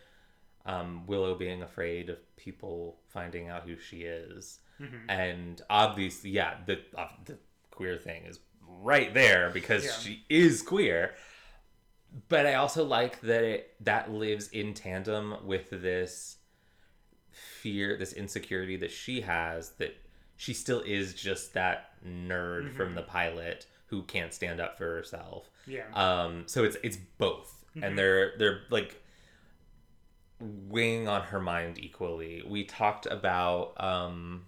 um 0.67 1.07
Willow 1.07 1.33
being 1.33 1.63
afraid 1.63 2.09
of 2.11 2.17
people 2.37 2.97
finding 3.07 3.49
out 3.49 3.63
who 3.63 3.75
she 3.77 4.03
is. 4.03 4.59
And 5.07 5.61
obviously 5.69 6.29
yeah, 6.31 6.55
the 6.67 6.79
uh, 6.95 7.07
the 7.25 7.37
queer 7.71 7.97
thing 7.97 8.25
is 8.25 8.39
right 8.67 9.13
there 9.13 9.49
because 9.49 9.83
Yeah. 9.85 9.91
she 9.93 10.25
is 10.29 10.61
queer. 10.61 11.15
But 12.27 12.45
I 12.45 12.55
also 12.55 12.83
like 12.83 13.19
that 13.21 13.43
it 13.43 13.73
that 13.79 14.11
lives 14.11 14.49
in 14.49 14.73
tandem 14.75 15.47
with 15.47 15.69
this 15.71 16.37
fear, 17.31 17.97
this 17.97 18.13
insecurity 18.13 18.75
that 18.77 18.91
she 18.91 19.21
has 19.21 19.69
that 19.79 19.95
she 20.37 20.53
still 20.53 20.81
is 20.81 21.13
just 21.13 21.53
that 21.53 21.91
nerd 22.05 22.73
from 22.73 22.95
the 22.95 23.01
pilot 23.01 23.65
who 23.87 24.03
can't 24.03 24.33
stand 24.33 24.59
up 24.59 24.77
for 24.77 24.85
herself. 24.85 25.49
Yeah. 25.67 25.83
Um, 25.93 26.43
so 26.47 26.63
it's 26.63 26.77
it's 26.83 26.97
both, 27.17 27.63
and 27.81 27.97
they're 27.97 28.33
they're 28.37 28.61
like 28.69 29.01
weighing 30.39 31.07
on 31.07 31.21
her 31.21 31.39
mind 31.39 31.77
equally. 31.79 32.43
We 32.45 32.63
talked 32.65 33.05
about 33.05 33.73
um, 33.77 34.45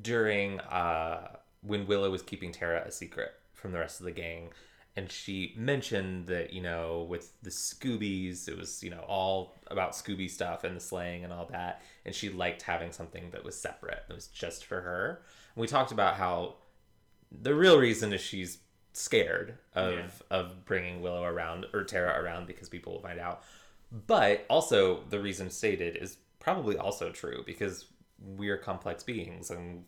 during 0.00 0.60
uh, 0.60 1.36
when 1.62 1.86
Willow 1.86 2.10
was 2.10 2.22
keeping 2.22 2.52
Tara 2.52 2.84
a 2.86 2.90
secret 2.90 3.32
from 3.54 3.72
the 3.72 3.78
rest 3.78 4.00
of 4.00 4.04
the 4.04 4.12
gang, 4.12 4.50
and 4.98 5.10
she 5.12 5.54
mentioned 5.56 6.26
that 6.26 6.52
you 6.52 6.60
know 6.60 7.06
with 7.08 7.40
the 7.42 7.50
Scoobies, 7.50 8.48
it 8.48 8.58
was 8.58 8.82
you 8.82 8.90
know 8.90 9.04
all 9.06 9.54
about 9.68 9.92
Scooby 9.92 10.28
stuff 10.28 10.64
and 10.64 10.74
the 10.76 10.80
slang 10.80 11.22
and 11.24 11.32
all 11.32 11.46
that, 11.52 11.82
and 12.04 12.14
she 12.14 12.28
liked 12.28 12.62
having 12.62 12.90
something 12.92 13.30
that 13.30 13.44
was 13.44 13.56
separate 13.58 14.02
that 14.08 14.14
was 14.14 14.26
just 14.26 14.64
for 14.64 14.80
her. 14.80 15.22
And 15.54 15.60
we 15.60 15.66
talked 15.68 15.92
about 15.92 16.14
how 16.16 16.56
the 17.30 17.54
real 17.54 17.78
reason 17.78 18.12
is 18.12 18.20
she's 18.20 18.58
scared 18.92 19.58
of 19.74 19.94
Yeah. 19.94 20.38
of 20.38 20.64
bringing 20.64 21.00
Willow 21.00 21.22
around 21.24 21.66
or 21.72 21.84
Tara 21.84 22.20
around 22.20 22.46
because 22.46 22.68
people 22.68 22.94
will 22.94 23.02
find 23.02 23.20
out. 23.20 23.42
But 24.06 24.44
also 24.50 25.04
the 25.08 25.20
reason 25.20 25.48
stated 25.50 25.96
is 25.96 26.18
probably 26.40 26.76
also 26.76 27.10
true 27.10 27.42
because 27.46 27.86
we 28.18 28.48
are 28.48 28.56
complex 28.58 29.04
beings 29.04 29.50
and 29.50 29.84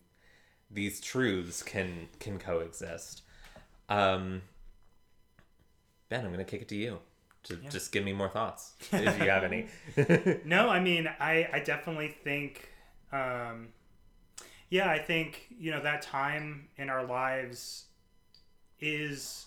these 0.70 1.00
truths 1.00 1.62
can 1.64 2.08
can 2.20 2.38
coexist. 2.38 3.22
Um 3.88 4.42
Ben, 6.10 6.24
I'm 6.24 6.30
gonna 6.30 6.44
kick 6.44 6.60
it 6.60 6.68
to 6.68 6.76
you 6.76 6.98
to 7.44 7.56
just 7.70 7.90
give 7.92 8.04
me 8.04 8.12
more 8.12 8.28
thoughts 8.28 8.74
if 8.92 9.18
you 9.18 9.30
have 9.30 9.44
any. 9.44 9.66
No, 10.44 10.68
I 10.68 10.78
mean, 10.80 11.08
I, 11.18 11.48
I 11.52 11.60
definitely 11.60 12.08
think, 12.22 12.68
um, 13.12 13.68
yeah, 14.68 14.90
I 14.90 14.98
think, 14.98 15.46
you 15.58 15.70
know, 15.70 15.80
that 15.82 16.02
time 16.02 16.68
in 16.76 16.90
our 16.90 17.02
lives 17.04 17.86
is, 18.78 19.46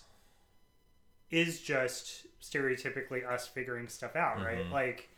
is 1.30 1.60
just 1.60 2.26
stereotypically 2.42 3.24
us 3.28 3.46
figuring 3.46 3.86
stuff 3.88 4.16
out, 4.16 4.38
right? 4.44 4.64
Mhm. 4.66 4.72
Like 4.72 5.08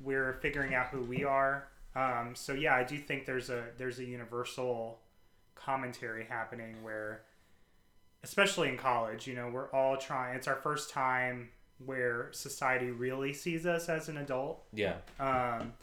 we're 0.00 0.34
figuring 0.40 0.74
out 0.74 0.88
who 0.88 1.02
we 1.02 1.22
are. 1.24 1.68
Um, 1.94 2.34
so 2.34 2.52
yeah, 2.52 2.74
I 2.74 2.82
do 2.84 2.98
think 2.98 3.24
there's 3.24 3.48
a 3.50 3.64
there's 3.78 3.98
a 3.98 4.04
universal 4.04 4.98
commentary 5.54 6.24
happening 6.24 6.82
where, 6.82 7.22
especially 8.26 8.68
in 8.68 8.76
college, 8.76 9.28
you 9.28 9.34
know, 9.34 9.48
we're 9.48 9.70
all 9.70 9.96
trying. 9.96 10.34
It's 10.34 10.48
our 10.48 10.56
first 10.56 10.90
time 10.90 11.48
where 11.84 12.28
society 12.32 12.90
really 12.90 13.32
sees 13.32 13.66
us 13.66 13.88
as 13.88 14.08
an 14.08 14.16
adult. 14.16 14.64
Yeah. 14.72 14.96
Um, 15.20 15.74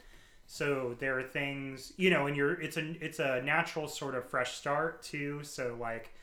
so 0.45 0.93
there 0.99 1.17
are 1.17 1.23
things, 1.23 1.93
you 1.95 2.09
know, 2.09 2.27
and 2.27 2.35
you're 2.35 2.59
it's 2.59 2.75
a 2.75 2.85
it's 2.99 3.19
a 3.19 3.41
natural 3.43 3.87
sort 3.87 4.13
of 4.13 4.29
fresh 4.29 4.55
start 4.55 5.01
too. 5.03 5.41
So 5.43 5.77
like 5.79 6.13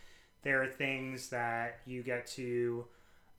there 0.43 0.63
are 0.63 0.67
things 0.67 1.31
that 1.31 1.81
you 1.87 2.03
get 2.03 2.27
to 2.33 2.85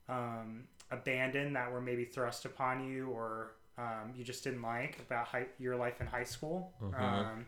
um, 0.10 0.63
abandon 0.89 1.54
that 1.54 1.72
were 1.72 1.82
maybe 1.82 2.06
thrust 2.06 2.46
upon 2.46 2.84
you 2.84 3.10
or 3.10 3.52
um, 3.78 4.12
you 4.15 4.24
just 4.24 4.44
didn't 4.44 4.63
like 4.63 4.98
about 5.08 5.28
high, 5.28 5.46
your 5.60 5.76
life 5.76 6.02
in 6.02 6.08
high 6.08 6.24
school. 6.24 6.74
Mhm. 6.82 7.00
Um, 7.00 7.46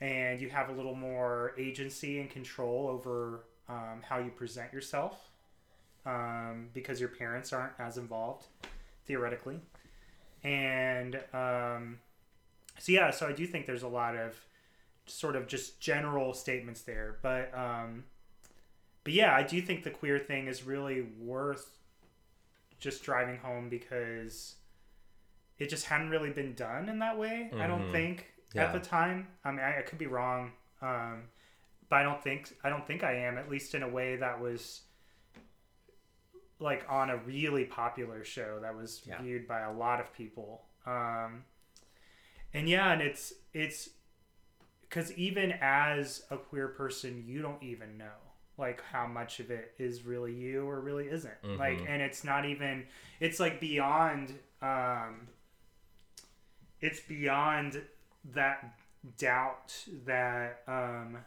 and 0.00 0.40
you 0.40 0.48
have 0.48 0.70
a 0.70 0.72
little 0.72 0.94
more 0.94 1.52
agency 1.58 2.20
and 2.20 2.30
control 2.30 2.88
over 2.88 3.44
um, 3.70 4.00
how 4.08 4.18
you 4.18 4.30
present 4.30 4.72
yourself 4.72 5.30
um, 6.06 6.68
because 6.74 6.98
your 7.00 7.08
parents 7.10 7.52
aren't 7.52 7.72
as 7.78 7.96
involved 7.98 8.46
theoretically 9.06 9.60
and 10.42 11.16
um, 11.32 11.98
so 12.78 12.92
yeah 12.92 13.10
so 13.10 13.26
i 13.28 13.32
do 13.32 13.46
think 13.46 13.66
there's 13.66 13.82
a 13.82 13.88
lot 13.88 14.16
of 14.16 14.34
sort 15.06 15.36
of 15.36 15.46
just 15.46 15.80
general 15.80 16.32
statements 16.32 16.82
there 16.82 17.16
but 17.22 17.52
um, 17.54 18.04
but 19.04 19.12
yeah 19.12 19.34
i 19.34 19.42
do 19.42 19.60
think 19.60 19.82
the 19.84 19.90
queer 19.90 20.18
thing 20.18 20.46
is 20.46 20.62
really 20.64 21.06
worth 21.20 21.78
just 22.78 23.02
driving 23.02 23.36
home 23.38 23.68
because 23.68 24.54
it 25.58 25.68
just 25.68 25.84
hadn't 25.86 26.08
really 26.10 26.30
been 26.30 26.54
done 26.54 26.88
in 26.88 26.98
that 27.00 27.18
way 27.18 27.50
i 27.58 27.66
don't 27.66 27.88
Mhm. 27.88 27.92
think 27.92 28.26
Yeah. 28.54 28.64
at 28.64 28.72
the 28.72 28.80
time 28.80 29.28
i 29.44 29.50
mean 29.50 29.60
I, 29.60 29.78
I 29.80 29.82
could 29.82 29.98
be 29.98 30.06
wrong 30.06 30.52
um, 30.82 31.24
but 31.90 31.96
i 31.96 32.02
don't 32.02 32.22
think 32.22 32.54
i 32.64 32.70
don't 32.70 32.86
think 32.86 33.04
i 33.04 33.12
am 33.12 33.36
at 33.36 33.50
least 33.50 33.74
in 33.74 33.82
a 33.82 33.88
way 33.88 34.16
that 34.16 34.40
was 34.40 34.80
like 36.58 36.84
on 36.88 37.10
a 37.10 37.16
really 37.18 37.64
popular 37.64 38.24
show 38.24 38.58
that 38.62 38.74
was 38.74 39.02
Yeah. 39.06 39.20
viewed 39.20 39.46
by 39.46 39.60
a 39.60 39.72
lot 39.72 40.00
of 40.00 40.12
people 40.14 40.62
um, 40.86 41.44
and 42.54 42.68
yeah 42.68 42.92
and 42.92 43.02
it's 43.02 43.32
it's 43.52 43.90
because 44.82 45.12
even 45.12 45.52
as 45.60 46.22
a 46.30 46.36
queer 46.36 46.68
person 46.68 47.22
you 47.26 47.42
don't 47.42 47.62
even 47.62 47.96
know 47.98 48.18
like 48.58 48.82
how 48.92 49.06
much 49.06 49.40
of 49.40 49.50
it 49.50 49.72
is 49.78 50.02
really 50.04 50.34
you 50.34 50.68
or 50.68 50.80
really 50.80 51.06
isn't 51.08 51.32
like 51.58 51.78
Mhm. 51.78 51.88
and 51.88 52.02
it's 52.02 52.24
not 52.24 52.44
even 52.44 52.86
it's 53.20 53.40
like 53.40 53.58
beyond 53.60 54.38
um 54.62 55.28
it's 56.80 57.00
beyond 57.00 57.80
that 58.34 58.74
doubt 59.16 59.72
that 60.04 60.62
um 60.66 61.18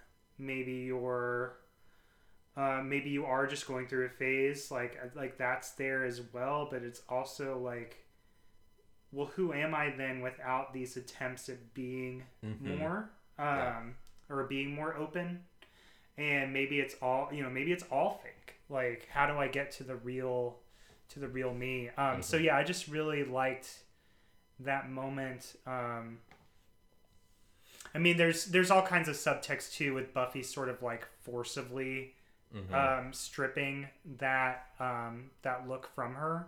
maybe 0.45 0.73
you're 0.73 1.57
uh, 2.55 2.81
maybe 2.83 3.09
you 3.09 3.25
are 3.25 3.47
just 3.47 3.67
going 3.67 3.87
through 3.87 4.05
a 4.05 4.09
phase 4.09 4.69
like 4.69 4.99
like 5.15 5.37
that's 5.37 5.71
there 5.71 6.03
as 6.05 6.21
well 6.33 6.67
but 6.69 6.83
it's 6.83 7.01
also 7.09 7.57
like 7.57 8.05
well 9.11 9.27
who 9.35 9.53
am 9.53 9.73
i 9.73 9.89
then 9.97 10.21
without 10.21 10.73
these 10.73 10.95
attempts 10.97 11.49
at 11.49 11.73
being 11.73 12.23
Mhm. 12.43 12.59
more 12.79 13.09
um 13.39 13.45
Yeah. 13.57 13.81
or 14.29 14.43
being 14.43 14.73
more 14.73 14.95
open 14.95 15.43
and 16.17 16.53
maybe 16.53 16.79
it's 16.79 16.95
all 17.01 17.29
you 17.31 17.41
know 17.41 17.49
maybe 17.49 17.71
it's 17.71 17.83
all 17.91 18.21
fake 18.23 18.55
like 18.69 19.07
how 19.11 19.25
do 19.25 19.33
i 19.37 19.47
get 19.47 19.71
to 19.71 19.83
the 19.83 19.95
real 19.95 20.59
to 21.09 21.19
the 21.19 21.27
real 21.27 21.53
me 21.53 21.89
um 21.97 22.21
so 22.21 22.37
yeah 22.37 22.55
i 22.55 22.63
just 22.63 22.87
really 22.87 23.23
liked 23.23 23.79
that 24.59 24.89
moment 24.89 25.55
um 25.65 26.19
i 27.95 27.97
mean 27.99 28.17
there's 28.17 28.45
there's 28.45 28.71
all 28.71 28.81
kinds 28.81 29.07
of 29.07 29.15
subtext 29.15 29.73
too 29.73 29.93
with 29.93 30.13
buffy 30.13 30.43
sort 30.43 30.69
of 30.69 30.81
like 30.81 31.07
forcibly 31.23 32.13
Mhm. 32.55 32.71
um, 32.73 33.13
stripping 33.13 33.87
that 34.19 34.67
um, 34.79 35.31
that 35.41 35.67
look 35.67 35.87
from 35.95 36.13
her, 36.13 36.45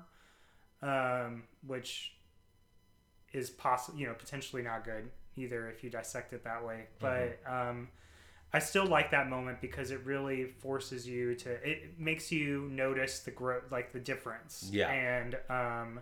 um, 0.84 1.46
which 1.66 2.14
is 3.34 3.50
possible, 3.50 3.98
you 4.00 4.06
know, 4.06 4.14
potentially 4.14 4.62
not 4.62 4.84
good 4.86 5.10
either 5.36 5.68
if 5.68 5.84
you 5.84 5.90
dissect 5.90 6.32
it 6.32 6.44
that 6.44 6.64
way. 6.64 6.86
But 7.00 7.40
um, 7.48 7.88
I 8.54 8.60
still 8.60 8.86
like 8.86 9.10
that 9.12 9.30
moment 9.30 9.62
because 9.62 9.90
it 9.90 10.00
really 10.06 10.46
forces 10.60 11.08
you 11.08 11.34
to. 11.38 11.50
It 11.68 12.00
makes 12.00 12.32
you 12.32 12.70
notice 12.72 13.22
the 13.22 13.32
growth, 13.32 13.72
like 13.72 13.92
the 13.92 14.00
difference. 14.00 14.70
Yeah. 14.72 14.92
And 14.92 15.36
um, 15.50 16.00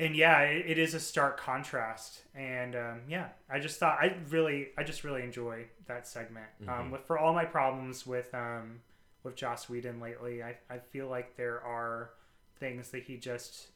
and 0.00 0.16
yeah, 0.16 0.40
it, 0.40 0.64
it 0.72 0.78
is 0.78 0.94
a 0.94 1.00
stark 1.00 1.38
contrast. 1.38 2.22
And 2.34 2.74
um, 2.74 3.00
yeah, 3.08 3.28
I 3.48 3.58
just 3.60 3.78
thought 3.78 3.98
I 4.00 4.16
really, 4.30 4.68
I 4.78 4.82
just 4.82 5.04
really 5.04 5.22
enjoy 5.22 5.66
that 5.86 6.08
segment. 6.08 6.46
Um, 6.62 6.68
Mhm. 6.68 6.90
with 6.92 7.04
for 7.06 7.18
all 7.18 7.32
my 7.34 7.44
problems 7.44 8.06
with 8.06 8.34
um, 8.34 8.80
with 9.22 9.36
Joss 9.36 9.68
Whedon 9.68 10.00
lately, 10.00 10.42
I, 10.42 10.56
I 10.68 10.78
feel 10.78 11.08
like 11.08 11.36
there 11.36 11.60
are 11.62 12.10
things 12.58 12.90
that 12.90 13.02
he 13.04 13.16
just 13.16 13.68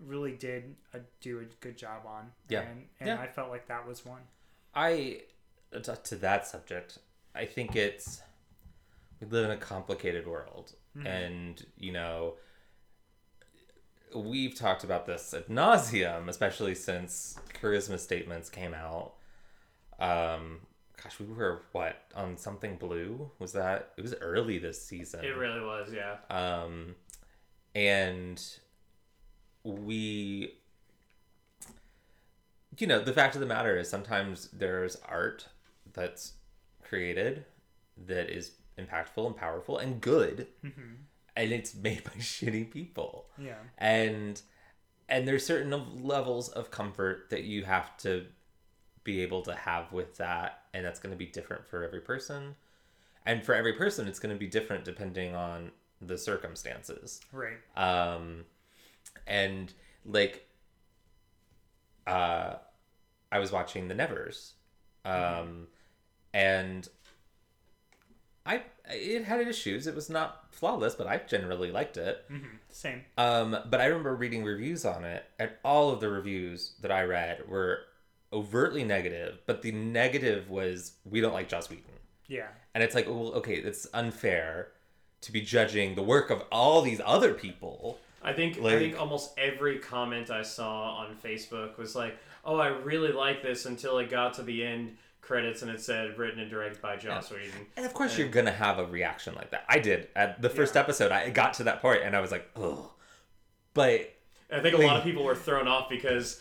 really 0.00 0.32
did 0.32 0.74
uh 0.94 0.98
do 1.20 1.40
a 1.40 1.44
good 1.60 1.76
job 1.76 2.04
on. 2.06 2.32
Yeah. 2.48 2.60
And, 2.62 2.88
and 3.00 3.08
Yeah. 3.08 3.20
I 3.20 3.26
felt 3.28 3.50
like 3.50 3.66
that 3.68 3.86
was 3.86 4.04
one. 4.04 4.22
I 4.74 5.22
to, 5.72 5.96
to 5.96 6.16
that 6.16 6.46
subject, 6.46 6.98
I 7.34 7.46
think 7.46 7.76
it's 7.76 8.22
we 9.20 9.26
live 9.28 9.44
in 9.46 9.50
a 9.52 9.56
complicated 9.56 10.26
world, 10.26 10.74
Mhm. 10.96 11.06
and 11.06 11.66
you 11.78 11.92
know 11.92 12.36
we've 14.14 14.54
talked 14.54 14.84
about 14.84 15.06
this 15.06 15.32
at 15.34 15.48
nauseum, 15.48 16.28
especially 16.28 16.74
since 16.74 17.38
charisma 17.60 17.98
statements 17.98 18.48
came 18.50 18.74
out. 18.74 19.14
Um, 19.98 20.60
gosh, 21.02 21.18
we 21.20 21.26
were 21.26 21.62
what 21.72 21.96
on 22.14 22.36
something 22.36 22.76
blue? 22.76 23.30
Was 23.38 23.52
that 23.52 23.92
it 23.96 24.02
was 24.02 24.14
early 24.20 24.58
this 24.58 24.82
season? 24.84 25.24
It 25.24 25.36
really 25.36 25.60
was, 25.60 25.92
yeah. 25.92 26.16
um, 26.30 26.94
and 27.74 28.42
we 29.64 30.54
you 32.78 32.86
know 32.86 33.00
the 33.02 33.12
fact 33.12 33.34
of 33.34 33.40
the 33.40 33.46
matter 33.46 33.76
is 33.78 33.88
sometimes 33.88 34.48
there's 34.52 34.96
art 35.08 35.46
that's 35.92 36.32
created 36.82 37.44
that 38.06 38.28
is 38.30 38.52
impactful 38.78 39.26
and 39.26 39.36
powerful 39.36 39.78
and 39.78 40.00
good 40.00 40.46
Mhm. 40.64 40.96
And 41.36 41.52
it's 41.52 41.74
made 41.74 42.04
by 42.04 42.10
shitty 42.18 42.70
people 42.70 43.26
Yeah. 43.38 43.54
and 43.78 44.40
and 45.08 45.26
there's 45.28 45.44
certain 45.44 46.02
levels 46.04 46.48
of 46.48 46.70
comfort 46.70 47.28
that 47.30 47.44
you 47.44 47.64
have 47.64 47.96
to 47.98 48.26
be 49.04 49.20
able 49.22 49.42
to 49.42 49.54
have 49.54 49.92
with 49.92 50.16
that 50.18 50.62
and 50.72 50.84
that's 50.84 51.00
going 51.00 51.10
to 51.12 51.16
be 51.18 51.26
different 51.26 51.66
for 51.66 51.82
every 51.84 52.00
person 52.00 52.54
and 53.26 53.44
for 53.44 53.54
every 53.54 53.72
person 53.72 54.06
it's 54.08 54.18
going 54.20 54.34
to 54.34 54.38
be 54.38 54.46
different 54.46 54.84
depending 54.84 55.34
on 55.34 55.70
the 56.00 56.16
circumstances 56.18 57.20
Right. 57.32 57.58
um 57.76 58.44
and 59.26 59.72
like 60.06 60.48
uh 62.06 62.54
i 63.30 63.38
was 63.38 63.52
watching 63.52 63.88
the 63.88 63.94
nevers 63.94 64.54
um 65.04 65.66
and 66.32 66.88
i 68.46 68.62
it 68.90 69.24
had 69.24 69.40
issues 69.46 69.86
it 69.86 69.94
was 69.94 70.10
not 70.10 70.46
flawless 70.50 70.94
but 70.94 71.06
i 71.06 71.16
generally 71.28 71.70
liked 71.70 71.96
it 71.96 72.24
hmm 72.28 72.38
Same. 72.70 73.02
um, 73.18 73.56
but 73.70 73.80
I 73.80 73.86
remember 73.86 74.14
reading 74.16 74.44
reviews 74.44 74.84
on 74.84 75.04
it, 75.04 75.24
and 75.38 75.50
all 75.64 75.90
of 75.90 76.00
the 76.00 76.08
reviews 76.08 76.72
that 76.80 76.90
I 76.90 77.02
read 77.04 77.46
were 77.48 77.80
overtly 78.32 78.82
negative. 78.82 79.40
But 79.46 79.60
the 79.60 79.72
negative 79.72 80.48
was, 80.48 80.92
"We 81.04 81.20
don't 81.20 81.34
like 81.34 81.48
Joss 81.50 81.68
Whedon," 81.68 81.84
Yeah. 82.28 82.48
and 82.74 82.82
it's 82.82 82.94
like, 82.94 83.06
well, 83.06 83.34
okay, 83.34 83.56
it's 83.56 83.86
unfair 83.92 84.68
to 85.20 85.32
be 85.32 85.42
judging 85.42 85.94
the 85.96 86.02
work 86.02 86.30
of 86.30 86.42
all 86.50 86.80
these 86.80 87.00
other 87.04 87.34
people. 87.34 87.98
I 88.22 88.32
think 88.32 88.58
I 88.58 88.78
think 88.78 88.98
almost 88.98 89.32
every 89.38 89.78
comment 89.78 90.30
I 90.30 90.42
saw 90.42 90.96
on 90.96 91.14
Facebook 91.22 91.76
was 91.76 91.94
like, 91.94 92.16
"Oh, 92.44 92.56
I 92.58 92.68
really 92.68 93.12
like 93.12 93.42
this," 93.42 93.66
until 93.66 93.98
it 93.98 94.08
got 94.08 94.32
to 94.34 94.42
the 94.42 94.64
end 94.64 94.96
credits 95.22 95.62
and 95.62 95.70
it 95.70 95.80
said 95.80 96.18
written 96.18 96.40
and 96.40 96.50
directed 96.50 96.82
by 96.82 96.96
Joss 96.96 97.30
Whedon. 97.30 97.50
And 97.76 97.86
of 97.86 97.94
course, 97.94 98.18
you're 98.18 98.28
gonna 98.28 98.52
have 98.52 98.78
a 98.78 98.84
reaction 98.84 99.34
like 99.34 99.50
that. 99.52 99.64
I 99.68 99.78
did 99.78 100.08
at 100.14 100.42
the 100.42 100.50
first 100.50 100.76
episode. 100.76 101.10
I 101.12 101.30
got 101.30 101.54
to 101.54 101.64
that 101.64 101.80
point, 101.80 102.02
and 102.02 102.14
I 102.14 102.20
was 102.20 102.30
like, 102.30 102.50
"Oh," 102.56 102.92
but 103.72 104.12
I 104.52 104.60
think 104.60 104.76
a 104.76 104.82
lot 104.82 104.96
of 104.96 105.04
people 105.04 105.24
were 105.24 105.36
thrown 105.36 105.66
off 105.66 105.88
because 105.88 106.40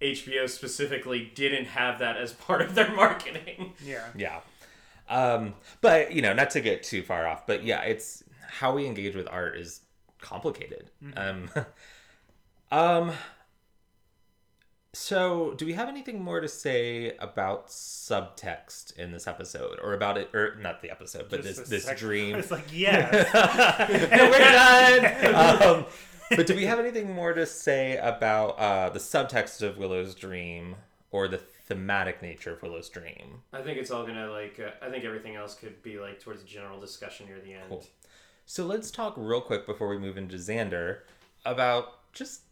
HBO 0.00 0.48
specifically 0.48 1.30
didn't 1.34 1.66
have 1.66 2.00
that 2.00 2.16
as 2.16 2.32
part 2.48 2.62
of 2.62 2.74
their 2.74 2.92
marketing. 2.94 3.74
Yeah. 3.84 4.06
Yeah. 4.16 4.40
Um, 5.08 5.54
but 5.80 6.12
you 6.12 6.22
know, 6.22 6.32
not 6.32 6.50
to 6.50 6.60
get 6.60 6.82
too 6.82 7.02
far 7.02 7.26
off, 7.26 7.46
but 7.46 7.64
yeah, 7.64 7.82
it's 7.82 8.24
how 8.48 8.74
we 8.74 8.86
engage 8.86 9.14
with 9.14 9.28
art 9.30 9.56
is 9.56 9.82
complicated. 10.20 10.90
Um, 11.16 11.50
um, 12.72 13.12
so 14.92 15.54
do 15.56 15.64
we 15.64 15.72
have 15.72 15.88
anything 15.88 16.22
more 16.22 16.40
to 16.40 16.48
say 16.48 17.16
about 17.18 17.68
subtext 17.68 18.96
in 18.96 19.10
this 19.12 19.26
episode 19.26 19.78
or 19.82 19.94
about 19.94 20.18
it 20.18 20.30
or 20.34 20.56
not 20.60 20.82
the 20.82 20.90
episode, 20.90 21.26
but 21.30 21.42
Just 21.42 21.60
this 21.60 21.68
this 21.68 21.84
sec- 21.84 21.98
dream? 21.98 22.36
It's 22.38 22.50
like 22.50 22.66
yes. 22.72 23.10
and 23.32 24.10
we're 24.30 24.38
done. 24.38 25.78
um, 25.78 25.86
but 26.36 26.46
do 26.46 26.54
we 26.54 26.64
have 26.66 26.78
anything 26.78 27.12
more 27.14 27.32
to 27.32 27.46
say 27.46 27.96
about 27.98 28.58
uh, 28.58 28.90
the 28.90 28.98
subtext 28.98 29.62
of 29.62 29.78
Willow's 29.78 30.14
dream 30.14 30.76
or 31.10 31.28
the 31.28 31.38
thematic 31.38 32.20
nature 32.22 32.52
of 32.54 32.62
Willow's 32.62 32.88
dream? 32.88 33.42
I 33.52 33.62
think 33.62 33.78
it's 33.78 33.90
all 33.90 34.06
gonna 34.06 34.30
like. 34.30 34.60
Uh, 34.60 34.70
I 34.84 34.90
think 34.90 35.04
everything 35.04 35.36
else 35.36 35.54
could 35.54 35.82
be 35.82 35.98
like 35.98 36.20
towards 36.20 36.42
a 36.42 36.46
general 36.46 36.80
discussion 36.80 37.26
near 37.26 37.40
the 37.40 37.54
end. 37.54 37.64
Cool. 37.68 37.84
So 38.44 38.66
let's 38.66 38.90
talk 38.90 39.14
real 39.16 39.40
quick 39.40 39.66
before 39.66 39.88
we 39.88 39.98
move 39.98 40.16
into 40.18 40.36
Xander 40.36 41.00
about 41.46 42.12
just 42.12 42.42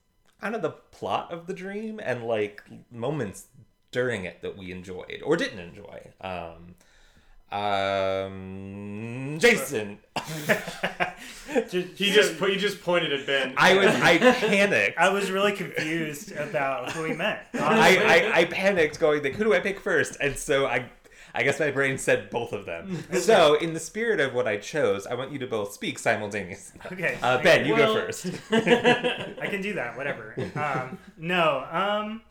kind 0.40 0.54
of 0.54 0.62
the 0.62 0.70
plot 0.70 1.32
of 1.32 1.46
the 1.46 1.54
dream 1.54 2.00
and 2.02 2.24
like 2.24 2.62
moments 2.90 3.46
during 3.92 4.24
it 4.24 4.40
that 4.42 4.56
we 4.56 4.70
enjoyed 4.72 5.20
or 5.24 5.36
didn't 5.36 5.58
enjoy. 5.58 6.00
Um, 6.20 6.74
um, 7.52 9.38
Jason, 9.40 9.98
He 10.16 11.62
so- 11.68 11.82
just 12.12 12.32
he 12.34 12.56
just 12.56 12.80
pointed 12.80 13.12
at 13.12 13.26
Ben. 13.26 13.54
I 13.56 13.74
was 13.76 13.88
I 13.88 14.18
panicked. 14.18 14.96
I 14.98 15.08
was 15.08 15.30
really 15.30 15.52
confused 15.52 16.32
about 16.32 16.92
who 16.92 17.04
he 17.04 17.12
meant. 17.14 17.40
I. 17.54 17.96
I, 18.32 18.38
I 18.40 18.44
panicked 18.44 19.00
going 19.00 19.22
like 19.22 19.34
who 19.34 19.44
do 19.44 19.52
I 19.54 19.60
pick 19.60 19.80
first 19.80 20.16
and 20.20 20.36
so 20.38 20.66
I 20.66 20.88
I 21.34 21.42
guess 21.42 21.60
my 21.60 21.70
brain 21.70 21.96
said 21.98 22.30
both 22.30 22.52
of 22.52 22.66
them. 22.66 23.04
so 23.12 23.54
in 23.54 23.72
the 23.74 23.80
spirit 23.80 24.20
of 24.20 24.34
what 24.34 24.46
I 24.48 24.56
chose, 24.56 25.06
I 25.06 25.14
want 25.14 25.32
you 25.32 25.38
to 25.40 25.46
both 25.46 25.72
speak 25.72 25.98
simultaneously. 25.98 26.80
okay. 26.92 27.18
Uh, 27.22 27.42
ben, 27.42 27.66
you 27.66 27.74
Well- 27.74 27.94
go 27.94 28.00
first. 28.00 28.26
I 28.50 29.46
can 29.48 29.62
do 29.62 29.74
that. 29.74 29.96
Whatever. 29.96 30.34
Um, 30.56 30.98
no. 31.16 31.66
Um, 31.70 32.22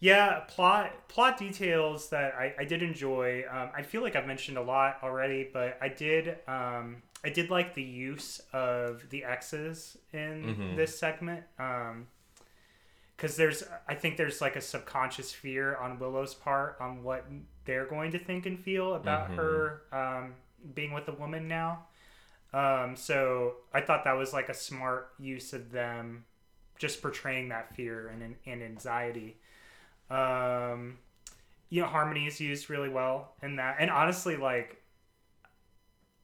yeah. 0.00 0.40
Plot 0.48 0.92
plot 1.08 1.36
details 1.38 2.08
that 2.10 2.34
I, 2.34 2.54
I 2.58 2.64
did 2.64 2.82
enjoy. 2.82 3.44
Um, 3.50 3.70
I 3.76 3.82
feel 3.82 4.02
like 4.02 4.16
I've 4.16 4.26
mentioned 4.26 4.56
a 4.58 4.62
lot 4.62 4.98
already, 5.02 5.48
but 5.52 5.76
I 5.82 5.88
did. 5.88 6.36
Um, 6.48 7.02
I 7.22 7.28
did 7.28 7.50
like 7.50 7.74
the 7.74 7.82
use 7.82 8.40
of 8.54 9.02
the 9.10 9.24
X's 9.24 9.98
in 10.12 10.56
Mhm. 10.56 10.76
this 10.76 10.98
segment. 10.98 11.44
Um, 11.58 12.06
because 13.16 13.36
there's, 13.36 13.62
I 13.86 13.94
think 13.96 14.16
there's 14.16 14.40
like 14.40 14.56
a 14.56 14.62
subconscious 14.62 15.30
fear 15.30 15.76
on 15.76 15.98
Willow's 15.98 16.32
part 16.32 16.78
on 16.80 17.02
what 17.02 17.26
they're 17.70 17.86
going 17.86 18.10
to 18.12 18.18
think 18.18 18.46
and 18.46 18.58
feel 18.58 18.94
about 18.94 19.30
Mhm. 19.30 19.36
her 19.36 19.82
um, 19.92 20.34
being 20.74 20.92
with 20.92 21.08
a 21.08 21.12
woman 21.12 21.48
now. 21.48 21.86
Um, 22.52 22.96
so 22.96 23.56
I 23.72 23.80
thought 23.80 24.04
that 24.04 24.14
was 24.14 24.32
like 24.32 24.48
a 24.48 24.54
smart 24.54 25.10
use 25.18 25.52
of 25.52 25.70
them 25.72 26.24
just 26.78 27.02
portraying 27.02 27.50
that 27.50 27.74
fear 27.76 28.08
and, 28.08 28.36
and 28.46 28.62
anxiety. 28.62 29.36
Um, 30.10 30.98
you 31.70 31.82
know, 31.82 31.88
harmony 31.88 32.26
is 32.26 32.40
used 32.40 32.70
really 32.70 32.88
well 32.90 33.34
in 33.42 33.56
that. 33.56 33.76
And 33.80 33.90
honestly, 33.90 34.36
like, 34.36 34.82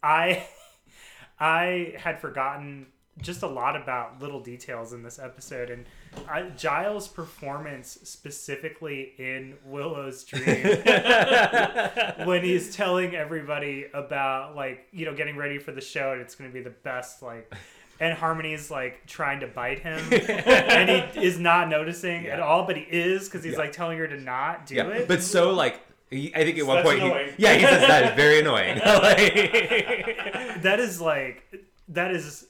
I, 0.02 0.46
I 1.40 1.94
had 1.98 2.20
forgotten 2.20 2.88
just 3.20 3.42
a 3.42 3.46
lot 3.46 3.76
about 3.76 4.20
little 4.20 4.40
details 4.40 4.92
in 4.92 5.02
this 5.02 5.18
episode 5.18 5.70
and 5.70 5.86
I, 6.28 6.42
Giles' 6.56 7.08
performance 7.08 7.98
specifically 8.04 9.12
in 9.18 9.54
Willow's 9.64 10.24
dream 10.30 10.62
when 12.26 12.42
he's 12.42 12.74
telling 12.74 13.14
everybody 13.14 13.86
about 13.94 14.56
like 14.56 14.86
you 14.92 15.04
know 15.06 15.14
getting 15.14 15.36
ready 15.36 15.58
for 15.58 15.72
the 15.72 15.80
show 15.80 16.12
and 16.12 16.20
it's 16.20 16.34
going 16.34 16.50
to 16.50 16.54
be 16.54 16.62
the 16.62 16.70
best 16.70 17.22
like 17.22 17.52
and 18.00 18.16
Harmony's 18.16 18.70
like 18.70 19.06
trying 19.06 19.40
to 19.40 19.46
bite 19.46 19.78
him 19.80 19.98
and 20.12 20.90
he 20.90 21.20
is 21.24 21.38
not 21.38 21.68
noticing 21.68 22.26
at 22.26 22.40
all 22.40 22.64
but 22.66 22.76
he 22.76 22.82
is 22.82 23.26
because 23.28 23.42
he's 23.44 23.54
Yeah. 23.54 23.58
like 23.60 23.72
telling 23.72 23.98
her 23.98 24.06
to 24.08 24.20
not 24.20 24.66
do 24.66 24.74
yeah, 24.76 24.88
it 24.88 25.08
but 25.08 25.22
so 25.22 25.52
like 25.52 25.80
he, 26.10 26.32
I 26.36 26.44
think 26.44 26.56
at 26.56 26.64
So 26.64 26.66
one 26.68 26.84
point, 26.84 27.00
he, 27.00 27.06
yeah, 27.42 27.54
he 27.54 27.62
says 27.64 27.80
that 27.88 28.04
is 28.10 28.14
very 28.16 28.38
annoying. 28.38 28.76
Like- 28.84 30.62
that 30.62 30.78
is 30.78 31.00
like 31.00 31.42
that 31.88 32.12
is 32.12 32.46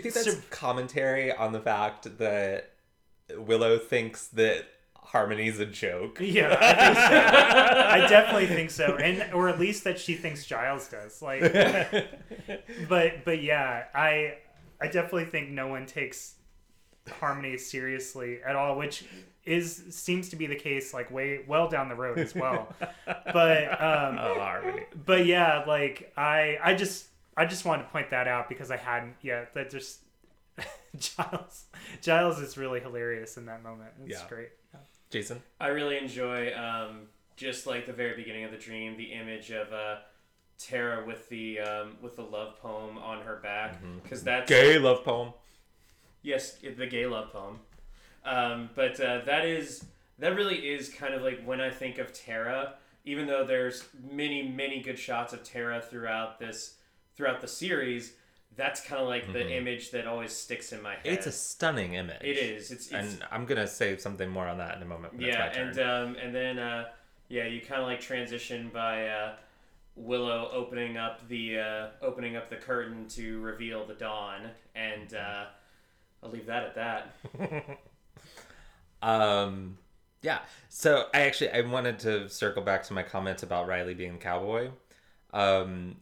Do 0.00 0.08
you 0.08 0.10
think 0.12 0.24
that's 0.26 0.36
So- 0.36 0.42
commentary 0.50 1.32
on 1.32 1.52
the 1.52 1.60
fact 1.60 2.18
that 2.18 2.72
Willow 3.36 3.78
thinks 3.78 4.28
that 4.28 4.66
Harmony's 4.96 5.58
a 5.58 5.64
joke? 5.66 6.18
yeah 6.20 6.54
i 6.60 6.74
think 6.74 6.96
so 6.96 8.04
i 8.04 8.08
definitely 8.08 8.46
think 8.46 8.70
so 8.70 8.96
and 8.96 9.32
or 9.32 9.48
at 9.48 9.58
least 9.58 9.84
that 9.84 9.98
she 9.98 10.14
thinks 10.14 10.44
giles 10.44 10.86
does 10.88 11.22
like 11.22 11.40
but 12.88 13.24
but 13.24 13.42
yeah 13.42 13.84
i 13.94 14.34
i 14.82 14.86
definitely 14.86 15.24
think 15.24 15.48
no 15.48 15.66
one 15.66 15.86
takes 15.86 16.34
harmony 17.20 17.56
seriously 17.56 18.38
at 18.46 18.54
all 18.54 18.76
which 18.76 19.04
is 19.46 19.82
seems 19.90 20.28
to 20.28 20.36
be 20.36 20.46
the 20.46 20.54
case 20.56 20.92
like 20.92 21.10
way 21.10 21.40
well 21.48 21.68
down 21.68 21.88
the 21.88 21.94
road 21.94 22.18
as 22.18 22.34
well 22.34 22.68
but 23.06 23.82
um 23.82 24.18
oh, 24.20 24.34
Harmony. 24.38 24.82
but 25.06 25.24
yeah 25.24 25.64
like 25.66 26.12
i 26.18 26.58
i 26.62 26.74
just 26.74 27.06
i 27.38 27.46
just 27.46 27.64
wanted 27.64 27.84
to 27.84 27.88
point 27.88 28.10
that 28.10 28.28
out 28.28 28.48
because 28.48 28.70
i 28.70 28.76
hadn't 28.76 29.14
yet 29.22 29.54
that 29.54 29.70
just 29.70 30.00
giles 30.98 31.64
giles 32.02 32.38
is 32.38 32.56
really 32.58 32.80
hilarious 32.80 33.36
in 33.36 33.46
that 33.46 33.62
moment 33.62 33.90
it's 34.04 34.20
Yeah. 34.20 34.28
great 34.28 34.48
Jason? 35.10 35.40
I 35.58 35.68
really 35.68 35.96
enjoy 35.96 36.54
um, 36.54 37.06
just 37.34 37.66
like 37.66 37.86
the 37.86 37.94
very 37.94 38.14
beginning 38.14 38.44
of 38.44 38.50
the 38.50 38.58
dream, 38.58 38.98
the 38.98 39.04
image 39.14 39.50
of 39.50 39.72
uh, 39.72 39.96
Tara 40.58 41.02
with 41.06 41.26
the 41.30 41.60
um, 41.60 41.96
with 42.02 42.16
the 42.16 42.22
love 42.24 42.58
poem 42.60 42.98
on 42.98 43.22
her 43.22 43.36
back 43.36 43.78
because 44.02 44.22
that's 44.22 44.50
Gay 44.50 44.76
love 44.78 45.04
poem. 45.04 45.32
yes 46.22 46.56
the 46.76 46.86
gay 46.86 47.06
love 47.06 47.32
poem. 47.32 47.60
Um, 48.22 48.68
but 48.74 49.00
uh, 49.00 49.22
that 49.24 49.46
is 49.46 49.82
that 50.18 50.36
really 50.36 50.56
is 50.56 50.90
kind 50.90 51.14
of 51.14 51.22
like 51.22 51.42
when 51.42 51.62
I 51.62 51.70
think 51.70 51.96
of 51.96 52.12
Tara, 52.12 52.74
even 53.06 53.26
though 53.26 53.44
there's 53.46 53.84
many 54.12 54.46
many 54.46 54.82
good 54.82 54.98
shots 54.98 55.32
of 55.32 55.42
Tara 55.42 55.80
throughout 55.80 56.38
this 56.38 56.74
throughout 57.18 57.40
the 57.42 57.48
series. 57.48 58.12
That's 58.56 58.80
kind 58.80 59.02
of 59.02 59.08
like 59.08 59.32
the 59.32 59.52
image 59.52 59.90
that 59.90 60.06
always 60.06 60.32
sticks 60.32 60.72
in 60.72 60.82
my 60.82 60.94
head. 60.94 61.02
It's 61.04 61.26
a 61.26 61.32
stunning 61.32 61.94
image. 61.94 62.22
it 62.22 62.38
is. 62.38 62.70
It's, 62.70 62.86
it's 62.86 62.92
And 62.92 63.24
I'm 63.30 63.44
gonna 63.44 63.66
say 63.66 63.96
something 63.98 64.28
more 64.28 64.48
on 64.48 64.58
that 64.58 64.76
in 64.76 64.82
a 64.82 64.86
moment. 64.86 65.14
Yeah, 65.18 65.44
and 65.44 65.78
um, 65.78 66.16
and 66.16 66.34
then 66.34 66.58
uh, 66.58 66.86
yeah, 67.28 67.44
you 67.46 67.60
kind 67.60 67.80
of 67.82 67.86
like 67.86 68.00
transition 68.00 68.70
by 68.72 69.08
uh, 69.08 69.34
Willow 69.94 70.50
opening 70.52 70.96
up 70.96 71.28
the 71.28 71.58
uh, 71.58 71.86
opening 72.02 72.36
up 72.36 72.48
the 72.50 72.56
curtain 72.56 73.06
to 73.10 73.40
reveal 73.40 73.86
the 73.86 73.94
dawn, 73.94 74.50
and 74.74 75.14
uh, 75.14 75.44
I'll 76.22 76.30
leave 76.30 76.46
that 76.46 76.64
at 76.64 76.74
that. 76.76 77.78
Um, 79.00 79.78
yeah. 80.22 80.40
So 80.68 81.06
I 81.14 81.20
actually 81.20 81.50
I 81.50 81.60
wanted 81.60 82.00
to 82.00 82.28
circle 82.28 82.62
back 82.62 82.82
to 82.84 82.92
my 82.92 83.02
comments 83.04 83.44
about 83.44 83.68
Riley 83.68 83.94
being 83.94 84.18
cowboy. 84.18 84.70
Um, 85.32 85.96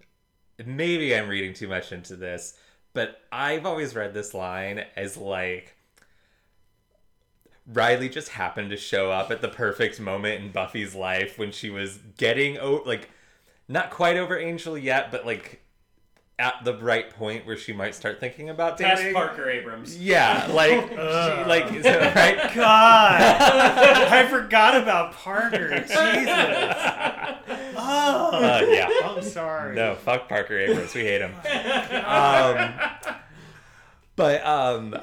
maybe 0.64 1.14
I'm 1.14 1.28
reading 1.28 1.52
too 1.54 1.68
much 1.68 1.92
into 1.92 2.16
this, 2.16 2.54
but 2.92 3.20
I've 3.30 3.66
always 3.66 3.94
read 3.94 4.14
this 4.14 4.32
line 4.34 4.84
as 4.96 5.16
like 5.16 5.74
Riley 7.66 8.08
just 8.08 8.28
happened 8.30 8.70
to 8.70 8.76
show 8.76 9.10
up 9.10 9.30
at 9.30 9.40
the 9.42 9.48
perfect 9.48 9.98
moment 10.00 10.42
in 10.42 10.52
Buffy's 10.52 10.94
life 10.94 11.36
when 11.38 11.50
she 11.50 11.68
was 11.68 11.98
getting 12.16 12.58
o- 12.58 12.82
like 12.86 13.10
not 13.68 13.90
quite 13.90 14.16
over 14.16 14.38
Angel 14.38 14.78
yet, 14.78 15.10
but 15.10 15.26
like 15.26 15.62
at 16.38 16.54
the 16.64 16.76
right 16.76 17.10
point 17.10 17.46
where 17.46 17.56
she 17.56 17.72
might 17.72 17.94
start 17.94 18.20
thinking 18.20 18.50
about 18.50 18.78
Past 18.78 19.00
dating. 19.00 19.14
Parker 19.14 19.48
Abrams. 19.50 19.98
Yeah, 19.98 20.46
like 20.52 20.70
she, 20.90 20.94
Ugh. 20.96 21.46
like 21.48 21.68
so, 21.82 21.98
right. 22.14 22.36
God, 22.54 23.20
I 24.12 24.26
forgot 24.28 24.76
about 24.80 25.12
Parker. 25.14 25.80
Jesus. 25.80 25.96
Oh, 27.88 28.30
Uh, 28.32 28.66
yeah. 28.68 28.88
I'm 29.04 29.22
sorry. 29.22 29.74
No, 29.76 29.94
fuck 29.94 30.28
Parker 30.28 30.58
Abrams. 30.58 30.94
We 30.94 31.02
hate 31.02 31.20
him. 31.20 31.34
Um, 32.06 32.72
but 34.16 34.44
um, 34.46 34.96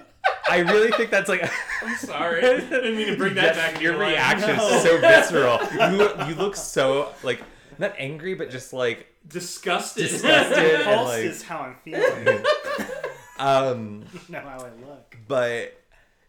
I 0.49 0.59
really 0.59 0.91
think 0.91 1.11
that's 1.11 1.29
like 1.29 1.43
I'm 1.83 1.95
sorry, 1.97 2.39
I 2.45 2.59
didn't 2.59 2.95
mean 2.97 3.07
to 3.07 3.17
bring 3.17 3.35
that 3.35 3.55
Yes, 3.55 3.73
back. 3.73 3.81
Your 3.81 3.93
into 3.93 4.05
life. 4.05 4.13
reaction 4.13 4.57
No. 4.57 4.67
is 4.69 4.83
so 4.83 4.97
visceral. 4.99 5.59
You 5.91 5.97
look, 5.97 6.27
you 6.27 6.35
look 6.35 6.55
so 6.55 7.13
like 7.23 7.41
not 7.77 7.93
angry, 7.97 8.33
but 8.35 8.49
just 8.49 8.73
like 8.73 9.07
disgusted. 9.27 10.09
disgusted 10.09 10.75
and 10.75 10.83
Pulse 10.83 11.07
like. 11.09 11.23
is 11.23 11.43
how 11.43 11.59
I'm 11.59 11.75
feeling. 11.83 12.43
Um, 13.39 14.05
you 14.13 14.19
know 14.29 14.41
how 14.41 14.59
I 14.59 14.69
look. 14.87 15.17
but 15.27 15.79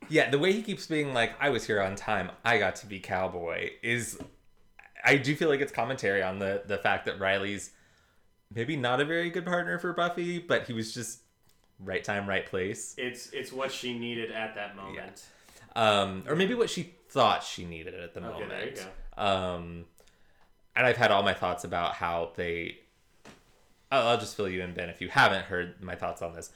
yeah, 0.09 0.31
the 0.31 0.39
way 0.39 0.53
he 0.53 0.63
keeps 0.63 0.87
being 0.87 1.15
like, 1.15 1.33
"I 1.41 1.51
was 1.51 1.67
here 1.67 1.81
on 1.81 1.97
time. 1.97 2.31
I 2.45 2.59
got 2.59 2.77
to 2.77 2.87
be 2.87 2.99
cowboy," 3.01 3.71
is 3.83 4.19
I 5.05 5.17
do 5.17 5.37
feel 5.37 5.49
like 5.49 5.61
it's 5.61 5.73
commentary 5.73 6.23
on 6.23 6.39
the 6.39 6.63
the 6.67 6.79
fact 6.79 7.05
that 7.07 7.19
Riley's 7.21 7.71
maybe 8.55 8.77
not 8.77 9.01
a 9.01 9.05
very 9.05 9.31
good 9.31 9.45
partner 9.45 9.79
for 9.79 9.93
Buffy, 9.93 10.39
but 10.39 10.67
he 10.67 10.73
was 10.73 10.95
just 10.95 11.21
right 11.81 12.03
time, 12.05 12.29
right 12.29 12.47
place. 12.47 12.95
it's 12.99 13.31
it's 13.33 13.53
what 13.53 13.71
she 13.73 13.99
needed 13.99 14.31
at 14.33 14.55
that 14.55 14.77
moment. 14.77 15.25
um, 15.77 16.23
or 16.29 16.37
maybe 16.37 16.55
what 16.55 16.71
she 16.71 16.95
thought 17.09 17.43
she 17.43 17.65
needed 17.65 17.95
at 17.95 18.15
the 18.15 18.21
Okay, 18.21 18.29
moment. 18.45 18.51
there 18.51 18.69
you 18.69 19.23
Um, 19.23 19.85
and 20.77 20.87
I've 20.87 20.97
had 20.97 21.11
all 21.11 21.23
my 21.23 21.35
thoughts 21.35 21.65
about 21.65 21.95
how 21.95 22.33
they. 22.37 22.79
I'll, 23.93 24.09
I'll 24.09 24.19
just 24.19 24.37
fill 24.37 24.49
you 24.49 24.63
in, 24.63 24.73
Ben, 24.75 24.89
if 24.89 25.01
you 25.01 25.09
haven't 25.09 25.45
heard 25.45 25.83
my 25.83 25.95
thoughts 25.95 26.23
on 26.23 26.33
this. 26.35 26.51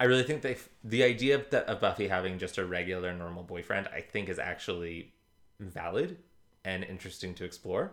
I 0.00 0.04
really 0.04 0.24
think 0.24 0.42
they 0.42 0.56
the 0.82 1.04
idea 1.04 1.36
of, 1.36 1.50
the, 1.50 1.68
of 1.70 1.80
Buffy 1.80 2.08
having 2.08 2.38
just 2.38 2.58
a 2.58 2.64
regular, 2.64 3.12
normal 3.14 3.42
boyfriend, 3.44 3.88
I 3.94 4.00
think, 4.00 4.28
is 4.28 4.38
actually 4.38 5.12
valid 5.60 6.18
and 6.64 6.84
interesting 6.84 7.34
to 7.34 7.44
explore. 7.44 7.92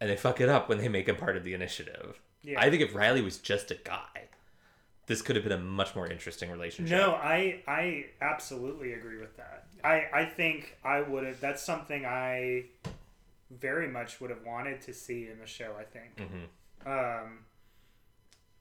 And 0.00 0.08
they 0.08 0.16
fuck 0.16 0.40
it 0.40 0.48
up 0.48 0.68
when 0.68 0.78
they 0.78 0.88
make 0.88 1.08
him 1.08 1.16
part 1.16 1.36
of 1.36 1.44
the 1.44 1.54
initiative. 1.54 2.20
Yeah. 2.42 2.60
I 2.60 2.70
think 2.70 2.82
if 2.82 2.94
Riley 2.94 3.20
was 3.20 3.38
just 3.38 3.70
a 3.70 3.74
guy, 3.74 4.28
this 5.06 5.22
could 5.22 5.34
have 5.36 5.42
been 5.42 5.52
a 5.52 5.58
much 5.58 5.96
more 5.96 6.06
interesting 6.06 6.50
relationship. 6.50 6.96
No, 6.96 7.12
I 7.14 7.62
I 7.66 8.06
absolutely 8.20 8.92
agree 8.92 9.18
with 9.18 9.36
that. 9.38 9.66
I 9.82 10.06
I 10.12 10.24
think 10.24 10.76
I 10.84 11.00
would 11.00 11.24
have. 11.24 11.40
That's 11.40 11.62
something 11.62 12.04
I 12.06 12.66
very 13.50 13.88
much 13.88 14.20
would 14.20 14.30
have 14.30 14.44
wanted 14.46 14.80
to 14.82 14.94
see 14.94 15.28
in 15.28 15.38
the 15.40 15.46
show. 15.46 15.74
I 15.78 15.84
think. 15.84 16.18
hmm 16.20 16.88
Um. 16.88 17.38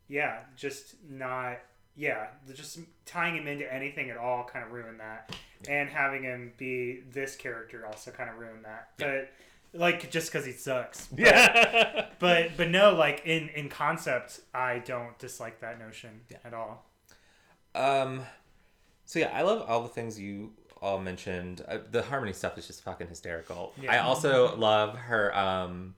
Yeah, 0.08 0.40
just 0.56 0.96
not. 1.08 1.60
Yeah, 1.96 2.28
just 2.54 2.80
tying 3.06 3.36
him 3.36 3.48
into 3.48 3.72
anything 3.72 4.10
at 4.10 4.18
all 4.18 4.44
kind 4.46 4.64
of 4.66 4.72
ruined 4.72 5.00
that, 5.00 5.36
and 5.70 5.90
having 5.90 6.24
him 6.24 6.54
be 6.58 7.02
this 7.12 7.36
character 7.36 7.86
also 7.86 8.12
kind 8.12 8.30
of 8.30 8.38
ruined 8.38 8.66
that. 8.66 8.90
But 8.98 9.32
like 9.74 10.10
just 10.12 10.32
because 10.32 10.46
he 10.46 10.52
sucks. 10.54 11.08
But, 11.12 11.20
Yeah. 11.20 12.06
But 12.20 12.52
but 12.58 12.70
no, 12.70 12.94
like 12.94 13.24
in 13.26 13.50
in 13.50 13.70
concept, 13.70 14.42
I 14.54 14.80
don't 14.80 15.18
dislike 15.20 15.60
that 15.62 15.80
notion 15.80 16.22
at 16.44 16.54
all. 16.54 16.86
Um, 17.76 18.22
so 19.06 19.20
yeah, 19.20 19.32
I 19.34 19.44
love 19.44 19.66
all 19.68 19.84
the 19.84 19.90
things 19.90 20.20
you 20.20 20.54
all 20.82 21.00
mentioned. 21.00 21.64
Uh, 21.68 21.80
the 21.92 22.02
harmony 22.02 22.34
stuff 22.34 22.58
is 22.58 22.68
just 22.68 22.84
fucking 22.84 23.08
hysterical. 23.08 23.74
Yeah. 23.82 23.94
I 23.94 24.00
also 24.00 24.56
love 24.58 24.96
her. 24.96 25.36
Um, 25.38 25.96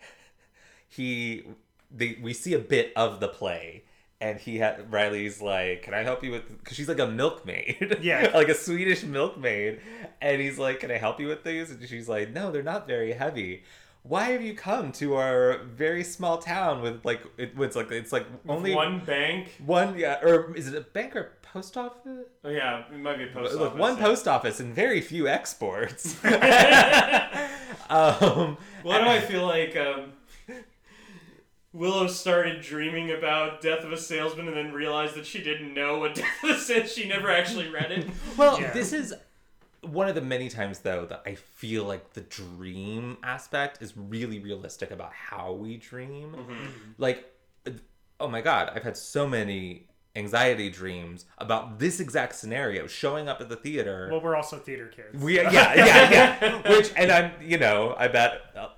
he, 0.88 1.44
they, 1.90 2.18
we 2.20 2.32
see 2.32 2.54
a 2.54 2.58
bit 2.58 2.92
of 2.96 3.20
the 3.20 3.28
play, 3.28 3.84
and 4.20 4.38
he 4.38 4.58
had 4.58 4.92
Riley's 4.92 5.40
like, 5.40 5.82
"Can 5.82 5.94
I 5.94 6.02
help 6.02 6.24
you 6.24 6.32
with?" 6.32 6.48
Because 6.58 6.76
she's 6.76 6.88
like 6.88 6.98
a 6.98 7.06
milkmaid, 7.06 7.98
Yeah. 8.02 8.30
like 8.34 8.48
a 8.48 8.54
Swedish 8.54 9.02
milkmaid, 9.04 9.80
and 10.20 10.40
he's 10.40 10.58
like, 10.58 10.80
"Can 10.80 10.90
I 10.90 10.98
help 10.98 11.20
you 11.20 11.28
with 11.28 11.44
these?" 11.44 11.70
And 11.70 11.86
she's 11.88 12.08
like, 12.08 12.32
"No, 12.32 12.50
they're 12.50 12.62
not 12.62 12.86
very 12.86 13.12
heavy." 13.12 13.62
Why 14.04 14.30
have 14.30 14.42
you 14.42 14.54
come 14.54 14.92
to 14.92 15.16
our 15.16 15.58
very 15.64 16.04
small 16.04 16.38
town 16.38 16.80
with 16.82 17.04
like 17.04 17.20
it, 17.36 17.52
it's 17.58 17.76
like 17.76 17.90
it's 17.90 18.12
like 18.12 18.26
only 18.48 18.74
one 18.74 19.00
bank. 19.04 19.54
one, 19.64 19.98
yeah, 19.98 20.20
or 20.22 20.56
is 20.56 20.68
it 20.68 20.74
a 20.74 20.80
bank 20.80 21.14
or 21.14 21.32
post 21.42 21.76
office? 21.76 22.26
Oh 22.44 22.48
yeah, 22.48 22.84
it 22.92 22.98
might 22.98 23.18
be 23.18 23.24
a 23.24 23.26
post 23.26 23.54
Look, 23.54 23.72
office. 23.72 23.80
one 23.80 23.96
yeah. 23.98 24.04
post 24.04 24.28
office 24.28 24.60
and 24.60 24.74
very 24.74 25.00
few 25.00 25.28
exports. 25.28 26.16
um, 26.24 26.32
Why 28.82 28.98
do 29.00 29.08
I 29.08 29.20
feel 29.20 29.46
like 29.46 29.76
um, 29.76 30.12
Willow 31.72 32.06
started 32.06 32.62
dreaming 32.62 33.10
about 33.10 33.60
Death 33.60 33.84
of 33.84 33.92
a 33.92 33.96
Salesman 33.96 34.48
and 34.48 34.56
then 34.56 34.72
realized 34.72 35.14
that 35.16 35.26
she 35.26 35.42
didn't 35.42 35.74
know 35.74 35.98
what 35.98 36.14
Death 36.16 36.44
of 36.44 36.50
a 36.50 36.54
Salesman? 36.58 36.88
She 36.88 37.08
never 37.08 37.30
actually 37.30 37.68
read 37.68 37.90
it. 37.92 38.08
well, 38.36 38.60
Yeah. 38.60 38.72
this 38.72 38.92
is 38.92 39.14
one 39.82 40.08
of 40.08 40.14
the 40.14 40.20
many 40.22 40.48
times 40.48 40.80
though 40.80 41.06
that 41.06 41.22
I 41.24 41.34
feel 41.34 41.84
like 41.84 42.12
the 42.14 42.22
dream 42.22 43.16
aspect 43.22 43.80
is 43.80 43.94
really 43.96 44.38
realistic 44.40 44.90
about 44.90 45.12
how 45.12 45.52
we 45.52 45.76
dream. 45.76 46.34
Like, 46.96 47.24
oh 48.18 48.28
my 48.28 48.40
god, 48.40 48.72
I've 48.74 48.82
had 48.82 48.96
so 48.96 49.26
many 49.28 49.84
anxiety 50.16 50.68
dreams 50.68 51.26
about 51.38 51.78
this 51.78 52.00
exact 52.00 52.34
scenario 52.34 52.88
showing 52.88 53.28
up 53.28 53.40
at 53.40 53.48
the 53.48 53.54
theater. 53.56 54.08
Well, 54.10 54.20
we're 54.20 54.34
also 54.34 54.56
theater 54.56 54.88
kids. 54.88 55.22
We 55.22 55.36
yeah 55.36 55.50
yeah 55.74 56.10
yeah. 56.10 56.70
Which 56.76 56.90
and 56.96 57.12
I'm 57.12 57.32
you 57.40 57.58
know 57.58 57.94
I 57.96 58.08
bet 58.08 58.40
uh, 58.56 58.68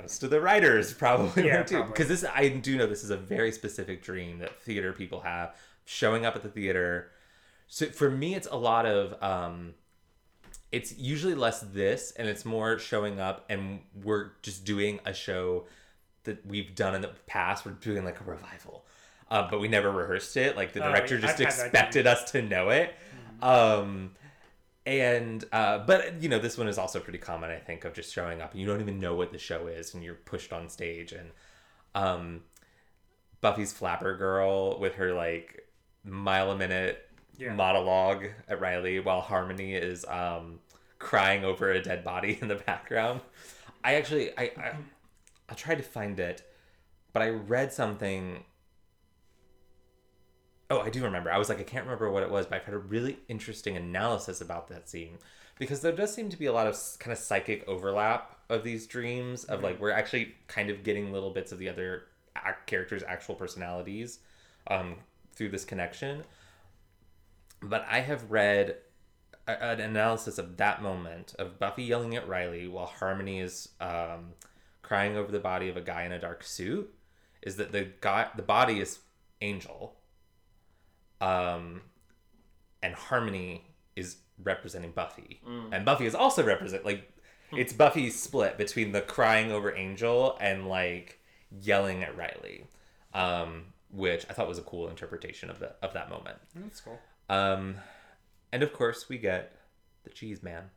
most 0.00 0.22
of 0.22 0.30
the 0.30 0.40
writers 0.40 0.92
probably 0.94 1.46
Yeah, 1.46 1.62
too 1.62 1.84
because 1.84 2.08
this 2.08 2.24
I 2.24 2.48
do 2.48 2.76
know 2.76 2.86
this 2.86 3.04
is 3.04 3.10
a 3.10 3.16
very 3.16 3.52
specific 3.52 4.02
dream 4.02 4.38
that 4.38 4.60
theater 4.62 4.92
people 4.92 5.20
have 5.20 5.54
showing 5.84 6.24
up 6.26 6.36
at 6.36 6.42
the 6.42 6.48
theater. 6.48 7.10
So 7.66 7.86
for 7.86 8.10
me, 8.10 8.34
it's 8.34 8.48
a 8.50 8.56
lot 8.56 8.86
of 8.86 9.22
um, 9.22 9.74
it's 10.72 10.96
usually 10.98 11.34
less 11.34 11.60
this 11.60 12.12
and 12.16 12.28
it's 12.28 12.44
more 12.44 12.78
showing 12.78 13.20
up 13.20 13.44
and 13.48 13.80
we're 14.02 14.32
just 14.42 14.64
doing 14.64 15.00
a 15.04 15.12
show 15.14 15.66
that 16.24 16.44
we've 16.46 16.74
done 16.74 16.94
in 16.94 17.00
the 17.02 17.10
past. 17.26 17.64
We're 17.64 17.72
doing 17.72 18.04
like 18.04 18.20
a 18.20 18.24
revival. 18.24 18.84
Uh, 19.30 19.46
but 19.50 19.60
we 19.60 19.68
never 19.68 19.90
rehearsed 19.90 20.36
it. 20.38 20.56
Like 20.56 20.72
the 20.72 20.82
Oh, 20.82 20.90
director 20.90 21.16
I've 21.16 21.20
just 21.22 21.38
that 21.38 21.44
expected 21.44 22.06
us 22.06 22.30
to 22.32 22.40
know 22.42 22.70
it. 22.70 22.94
Um, 23.42 24.12
and 24.88 25.44
uh, 25.52 25.78
but 25.78 26.22
you 26.22 26.28
know 26.28 26.38
this 26.38 26.56
one 26.56 26.66
is 26.68 26.78
also 26.78 26.98
pretty 27.00 27.18
common 27.18 27.50
i 27.50 27.56
think 27.58 27.84
of 27.84 27.92
just 27.92 28.12
showing 28.12 28.40
up. 28.40 28.52
And 28.52 28.60
you 28.60 28.66
don't 28.66 28.80
even 28.80 28.98
know 28.98 29.14
what 29.14 29.32
the 29.32 29.38
show 29.38 29.66
is 29.66 29.92
and 29.94 30.02
you're 30.02 30.14
pushed 30.14 30.52
on 30.52 30.68
stage. 30.68 31.12
And 31.12 31.30
um 31.94 32.42
buffy's 33.40 33.72
flapper 33.72 34.16
girl 34.16 34.78
with 34.80 34.94
her 34.94 35.12
like 35.14 35.66
mile 36.04 36.50
a 36.50 36.56
minute 36.56 37.06
Yeah. 37.36 37.52
monologue 37.54 38.24
at 38.48 38.60
riley 38.60 38.98
while 39.00 39.20
harmony 39.20 39.74
is 39.74 40.04
um 40.06 40.58
crying 40.98 41.44
over 41.44 41.70
a 41.70 41.80
dead 41.82 42.02
body 42.02 42.38
in 42.40 42.48
the 42.48 42.56
background. 42.56 43.20
I 43.84 43.94
actually 43.94 44.36
i 44.38 44.44
i, 44.56 44.72
I 45.48 45.54
tried 45.54 45.76
to 45.78 45.84
find 45.84 46.18
it 46.18 46.42
but 47.12 47.22
i 47.22 47.28
read 47.28 47.72
something 47.72 48.44
Oh, 50.70 50.80
I 50.80 50.90
do 50.90 51.02
remember. 51.02 51.32
I 51.32 51.38
was 51.38 51.48
like, 51.48 51.60
I 51.60 51.62
can't 51.62 51.84
remember 51.84 52.10
what 52.10 52.22
it 52.22 52.30
was, 52.30 52.46
but 52.46 52.56
I've 52.56 52.64
had 52.64 52.74
a 52.74 52.78
really 52.78 53.18
interesting 53.28 53.76
analysis 53.76 54.40
about 54.40 54.68
that 54.68 54.88
scene 54.88 55.18
because 55.58 55.80
there 55.80 55.92
does 55.92 56.12
seem 56.12 56.28
to 56.28 56.36
be 56.36 56.46
a 56.46 56.52
lot 56.52 56.66
of 56.66 56.76
kind 56.98 57.12
of 57.12 57.18
psychic 57.18 57.66
overlap 57.66 58.36
of 58.50 58.64
these 58.64 58.86
dreams. 58.86 59.44
Of 59.44 59.62
like, 59.62 59.80
we're 59.80 59.90
actually 59.90 60.34
kind 60.46 60.68
of 60.68 60.84
getting 60.84 61.10
little 61.10 61.30
bits 61.30 61.52
of 61.52 61.58
the 61.58 61.70
other 61.70 62.04
ac- 62.36 62.56
characters' 62.66 63.02
actual 63.06 63.34
personalities 63.34 64.18
um, 64.66 64.96
through 65.34 65.48
this 65.48 65.64
connection. 65.64 66.22
But 67.62 67.86
I 67.90 68.00
have 68.00 68.30
read 68.30 68.76
a, 69.46 69.64
an 69.64 69.80
analysis 69.80 70.36
of 70.36 70.58
that 70.58 70.82
moment 70.82 71.34
of 71.38 71.58
Buffy 71.58 71.84
yelling 71.84 72.14
at 72.14 72.28
Riley 72.28 72.68
while 72.68 72.86
Harmony 72.86 73.40
is 73.40 73.70
um, 73.80 74.34
crying 74.82 75.16
over 75.16 75.32
the 75.32 75.40
body 75.40 75.70
of 75.70 75.78
a 75.78 75.80
guy 75.80 76.04
in 76.04 76.12
a 76.12 76.20
dark 76.20 76.44
suit. 76.44 76.94
Is 77.40 77.56
that 77.56 77.72
the 77.72 77.88
guy? 78.00 78.28
The 78.36 78.42
body 78.42 78.80
is 78.80 78.98
Angel 79.40 79.97
um, 81.20 81.82
and 82.82 82.94
Harmony 82.94 83.64
is 83.96 84.16
representing 84.42 84.92
Buffy, 84.92 85.40
and 85.72 85.84
Buffy 85.84 86.06
is 86.06 86.14
also 86.14 86.44
represent 86.44 86.84
like 86.84 87.10
it's 87.52 87.72
Buffy 87.72 88.10
split 88.10 88.58
between 88.58 88.92
the 88.92 89.00
crying 89.00 89.50
over 89.50 89.74
Angel 89.74 90.36
and 90.40 90.68
like 90.68 91.20
yelling 91.50 92.02
at 92.02 92.16
Riley, 92.16 92.66
um, 93.14 93.66
which 93.90 94.26
I 94.28 94.32
thought 94.32 94.48
was 94.48 94.58
a 94.58 94.62
cool 94.62 94.88
interpretation 94.88 95.50
of 95.50 95.58
the 95.58 95.72
of 95.82 95.92
that 95.94 96.10
moment. 96.10 96.38
That's 96.54 96.80
cool. 96.80 96.98
Um, 97.28 97.76
and 98.52 98.62
of 98.62 98.72
course, 98.72 99.08
we 99.08 99.18
get 99.18 99.52
the 100.04 100.10
cheese 100.10 100.42
man. 100.42 100.70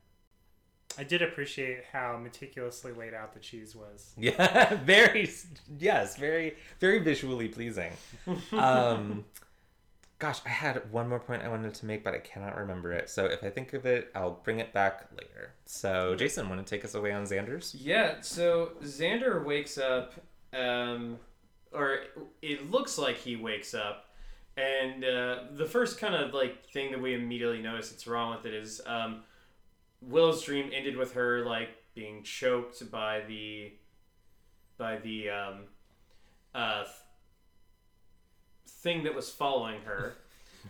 I 0.98 1.04
did 1.06 1.22
appreciate 1.22 1.86
how 1.94 2.18
meticulously 2.18 2.92
laid 2.92 3.14
out 3.14 3.34
the 3.34 3.40
cheese 3.40 3.76
was. 3.76 4.14
Yeah, 4.18 4.76
very 4.76 5.30
yes, 5.80 6.18
very 6.18 6.56
very 6.80 7.00
visually 7.00 7.48
pleasing. 7.48 7.94
Um 8.52 9.26
gosh, 10.22 10.40
I 10.46 10.50
had 10.50 10.92
one 10.92 11.10
more 11.10 11.20
point 11.20 11.42
I 11.42 11.50
wanted 11.50 11.74
to 11.74 11.86
make 11.88 12.04
but 12.04 12.14
I 12.14 12.20
cannot 12.20 12.56
remember 12.56 12.92
it. 12.92 13.10
So 13.10 13.26
if 13.26 13.44
I 13.44 13.50
think 13.50 13.74
of 13.74 13.88
it, 13.88 14.12
I'll 14.14 14.40
bring 14.44 14.60
it 14.60 14.72
back 14.72 15.08
later. 15.20 15.54
So 15.66 16.16
Jason, 16.16 16.48
want 16.48 16.66
to 16.66 16.76
take 16.76 16.86
us 16.86 16.94
away 16.94 17.12
on 17.12 17.24
Xander's? 17.24 17.74
Yeah, 17.74 18.22
so 18.22 18.74
Xander 18.84 19.44
wakes 19.44 19.80
up, 19.80 20.14
um, 20.54 21.18
or 21.74 22.02
it 22.44 22.70
looks 22.70 23.00
like 23.00 23.18
he 23.18 23.36
wakes 23.36 23.74
up, 23.74 24.12
and 24.58 25.04
uh, 25.04 25.40
the 25.54 25.66
first 25.66 26.00
kind 26.00 26.14
of 26.14 26.36
like 26.36 26.70
thing 26.70 26.92
that 26.92 27.02
we 27.02 27.16
immediately 27.16 27.60
notice 27.60 27.90
that's 27.90 28.06
wrong 28.06 28.36
with 28.36 28.46
it 28.46 28.54
is 28.54 28.80
um, 28.86 29.24
Willow's 30.02 30.44
dream 30.44 30.70
ended 30.72 30.98
with 30.98 31.14
her 31.14 31.44
like 31.44 31.70
being 31.96 32.22
choked 32.22 32.90
by 32.92 33.22
the 33.28 33.74
by 34.78 34.98
the 34.98 35.32
um, 35.32 35.62
uh, 36.54 36.84
thing 38.82 39.04
that 39.04 39.16
was 39.16 39.30
following 39.30 39.82
her. 39.86 40.14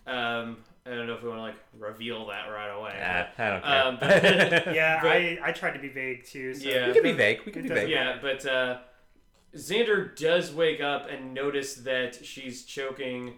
Um, 0.08 0.58
I 0.86 0.90
don't 0.92 1.06
know 1.08 1.14
if 1.14 1.22
we 1.24 1.30
want 1.30 1.40
to 1.40 1.44
like 1.44 1.56
reveal 1.80 2.28
that 2.28 2.48
right 2.48 2.70
away. 2.70 2.96
Nah, 3.00 3.46
I 3.46 3.50
don't 3.50 3.64
care. 3.64 3.86
Um, 3.86 3.98
but- 4.00 4.76
Yeah, 4.76 5.02
But- 5.02 5.12
I, 5.12 5.40
I 5.44 5.52
tried 5.52 5.72
to 5.74 5.80
be 5.80 5.90
vague 5.90 6.26
too. 6.26 6.54
So 6.54 6.68
Yeah. 6.68 6.88
we 6.88 6.94
can 6.94 7.04
be 7.04 7.12
vague. 7.14 7.42
We 7.46 7.52
can 7.52 7.64
be 7.64 7.68
doesn't 7.70 7.84
vague. 7.86 7.92
Yeah, 7.92 8.18
but 8.22 8.46
uh, 8.46 8.78
Xander 9.56 10.16
does 10.16 10.54
wake 10.54 10.82
up 10.82 11.10
and 11.10 11.34
notice 11.34 11.76
that 11.76 12.26
she's 12.26 12.64
choking. 12.66 13.36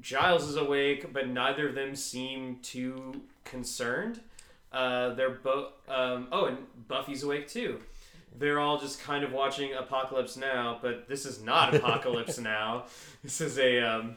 Giles 0.00 0.44
is 0.48 0.56
awake, 0.56 1.12
but 1.12 1.28
neither 1.28 1.68
of 1.68 1.74
them 1.74 1.96
seem 1.96 2.58
too 2.62 3.22
concerned. 3.44 4.20
Uh, 4.70 5.14
they're 5.14 5.30
both. 5.30 5.72
Um, 5.88 6.28
oh, 6.30 6.44
and 6.46 6.58
Buffy's 6.86 7.22
awake 7.22 7.48
too. 7.48 7.80
They're 8.38 8.60
all 8.60 8.78
just 8.78 9.00
kind 9.00 9.24
of 9.24 9.32
watching 9.32 9.72
Apocalypse 9.74 10.36
Now, 10.36 10.78
but 10.82 11.08
this 11.08 11.24
is 11.24 11.42
not 11.42 11.74
Apocalypse 11.74 12.38
Now. 12.38 12.84
This 13.22 13.40
is 13.40 13.58
a 13.58 13.80
um, 13.80 14.16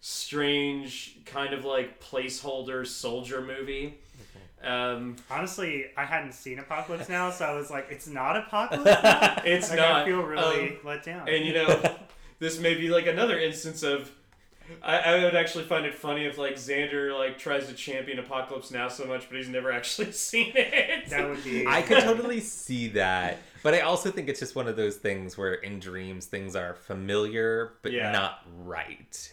strange 0.00 1.18
kind 1.24 1.54
of 1.54 1.64
like 1.64 2.00
placeholder 2.02 2.86
soldier 2.86 3.40
movie. 3.40 3.98
Um, 4.64 5.16
Honestly, 5.30 5.86
I 5.96 6.04
hadn't 6.04 6.32
seen 6.32 6.58
Apocalypse 6.58 7.08
Now, 7.08 7.30
so 7.30 7.44
I 7.44 7.54
was 7.54 7.70
like, 7.70 7.88
it's 7.90 8.06
not 8.06 8.36
Apocalypse 8.46 9.02
Now? 9.02 9.42
It's 9.44 9.70
like, 9.70 9.78
not. 9.78 10.02
I 10.02 10.04
feel 10.06 10.22
really 10.22 10.70
Um, 10.70 10.76
let 10.84 11.04
down. 11.04 11.28
And 11.28 11.44
you 11.44 11.54
know, 11.54 11.96
this 12.38 12.58
may 12.60 12.74
be 12.74 12.88
like 12.88 13.06
another 13.06 13.38
instance 13.38 13.82
of 13.82 14.10
I, 14.82 14.98
I 14.98 15.24
would 15.24 15.34
actually 15.34 15.64
find 15.64 15.84
it 15.86 15.94
funny 15.94 16.24
if 16.24 16.38
like 16.38 16.54
Xander 16.54 17.16
like 17.18 17.38
tries 17.38 17.66
to 17.68 17.74
champion 17.74 18.18
Apocalypse 18.18 18.70
Now 18.70 18.88
so 18.88 19.04
much, 19.04 19.28
but 19.28 19.36
he's 19.36 19.48
never 19.48 19.72
actually 19.72 20.12
seen 20.12 20.52
it. 20.54 21.08
That 21.10 21.28
would 21.28 21.42
be. 21.44 21.66
I 21.66 21.82
could 21.82 21.98
totally 22.04 22.40
see 22.40 22.88
that, 22.88 23.38
but 23.62 23.74
I 23.74 23.80
also 23.80 24.10
think 24.10 24.28
it's 24.28 24.40
just 24.40 24.54
one 24.56 24.68
of 24.68 24.76
those 24.76 24.96
things 24.96 25.36
where 25.38 25.54
in 25.54 25.78
dreams 25.80 26.26
things 26.26 26.54
are 26.56 26.74
familiar 26.74 27.72
but 27.82 27.92
Yeah. 27.92 28.12
not 28.12 28.46
right. 28.64 29.32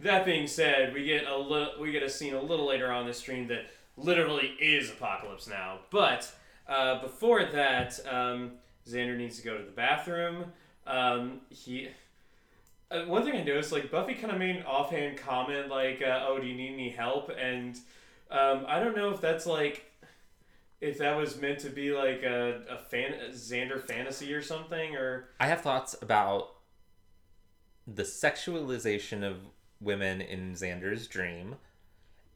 That 0.00 0.24
being 0.24 0.46
said, 0.46 0.94
we 0.94 1.04
get 1.04 1.26
a 1.26 1.36
little 1.36 1.72
we 1.80 1.92
get 1.92 2.02
a 2.02 2.08
scene 2.08 2.34
a 2.34 2.40
little 2.42 2.66
later 2.66 2.90
on 2.90 3.06
the 3.06 3.12
stream 3.14 3.48
that 3.48 3.66
literally 3.96 4.54
is 4.60 4.90
Apocalypse 4.90 5.46
Now. 5.46 5.80
But 5.90 6.30
uh, 6.68 7.02
before 7.02 7.44
that, 7.44 7.98
um, 8.10 8.52
Xander 8.88 9.16
needs 9.16 9.38
to 9.38 9.44
go 9.44 9.58
to 9.58 9.64
the 9.64 9.70
bathroom. 9.72 10.46
Um, 10.86 11.40
he. 11.50 11.88
Uh, 12.90 13.04
one 13.04 13.22
thing 13.22 13.34
I 13.36 13.44
noticed, 13.44 13.70
like 13.72 13.90
Buffy, 13.90 14.14
kind 14.14 14.32
of 14.32 14.38
made 14.38 14.56
an 14.56 14.64
offhand 14.64 15.16
comment, 15.16 15.68
like, 15.68 16.02
uh, 16.02 16.24
"Oh, 16.26 16.38
do 16.40 16.46
you 16.46 16.54
need 16.54 16.72
any 16.74 16.90
help?" 16.90 17.30
And 17.38 17.76
um, 18.30 18.64
I 18.66 18.80
don't 18.80 18.96
know 18.96 19.10
if 19.10 19.20
that's 19.20 19.46
like, 19.46 19.92
if 20.80 20.98
that 20.98 21.16
was 21.16 21.40
meant 21.40 21.60
to 21.60 21.70
be 21.70 21.92
like 21.92 22.22
a, 22.22 22.62
a 22.68 22.78
fan 22.78 23.14
a 23.14 23.30
Xander 23.30 23.80
fantasy 23.80 24.32
or 24.34 24.42
something, 24.42 24.96
or 24.96 25.28
I 25.38 25.46
have 25.46 25.60
thoughts 25.60 25.94
about 26.02 26.54
the 27.86 28.02
sexualization 28.02 29.22
of 29.22 29.36
women 29.80 30.20
in 30.20 30.52
Xander's 30.54 31.06
dream 31.06 31.56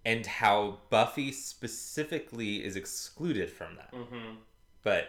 and 0.04 0.26
how 0.26 0.78
Buffy 0.90 1.32
specifically 1.32 2.64
is 2.64 2.76
excluded 2.76 3.50
from 3.50 3.76
that. 3.76 3.92
Mhm. 3.92 4.36
But 4.82 5.08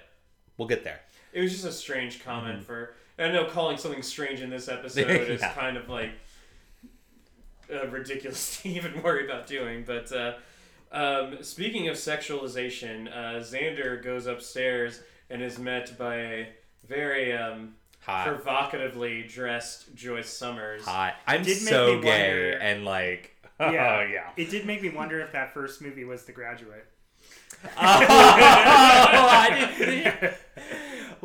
we'll 0.57 0.67
get 0.67 0.83
there. 0.83 1.01
It 1.33 1.41
was 1.41 1.51
just 1.51 1.65
a 1.65 1.71
strange 1.71 2.23
comment 2.23 2.63
for. 2.63 2.95
I 3.17 3.29
know 3.31 3.45
calling 3.45 3.77
something 3.77 4.01
strange 4.01 4.41
in 4.41 4.49
this 4.49 4.67
episode 4.69 5.09
is 5.29 5.41
kind 5.41 5.77
of 5.77 5.87
like 5.89 6.11
uh, 7.73 7.87
ridiculous 7.87 8.57
to 8.61 8.69
even 8.69 9.01
worry 9.01 9.25
about 9.25 9.47
doing. 9.47 9.83
But 9.85 10.11
uh, 10.11 10.33
um, 10.91 11.37
speaking 11.41 11.87
of 11.87 11.95
sexualization, 11.95 13.07
uh, 13.11 13.39
Xander 13.41 14.03
goes 14.03 14.25
upstairs 14.27 15.01
and 15.29 15.41
is 15.41 15.57
met 15.57 15.97
by 15.97 16.15
a 16.15 16.47
very 16.87 17.33
um, 17.33 17.75
Hot. 18.01 18.27
provocatively 18.27 19.23
dressed 19.23 19.95
Joyce 19.95 20.29
Summers. 20.29 20.83
Hot. 20.83 21.15
I'm 21.25 21.41
did 21.43 21.57
make 21.63 21.69
so 21.69 21.95
me 21.95 22.01
gay 22.01 22.29
wonder- 22.29 22.51
and 22.59 22.85
like 22.85 23.31
oh 23.59 23.71
Yeah. 23.71 24.03
yeah. 24.11 24.29
It 24.37 24.49
did 24.51 24.65
make 24.65 24.81
me 24.81 24.89
wonder 24.89 25.19
if 25.21 25.31
that 25.31 25.53
first 25.53 25.81
movie 25.81 26.03
was 26.03 26.23
The 26.25 26.31
Graduate. 26.33 26.85
oh, 27.63 27.69
I 27.79 29.49
didn't 29.77 29.84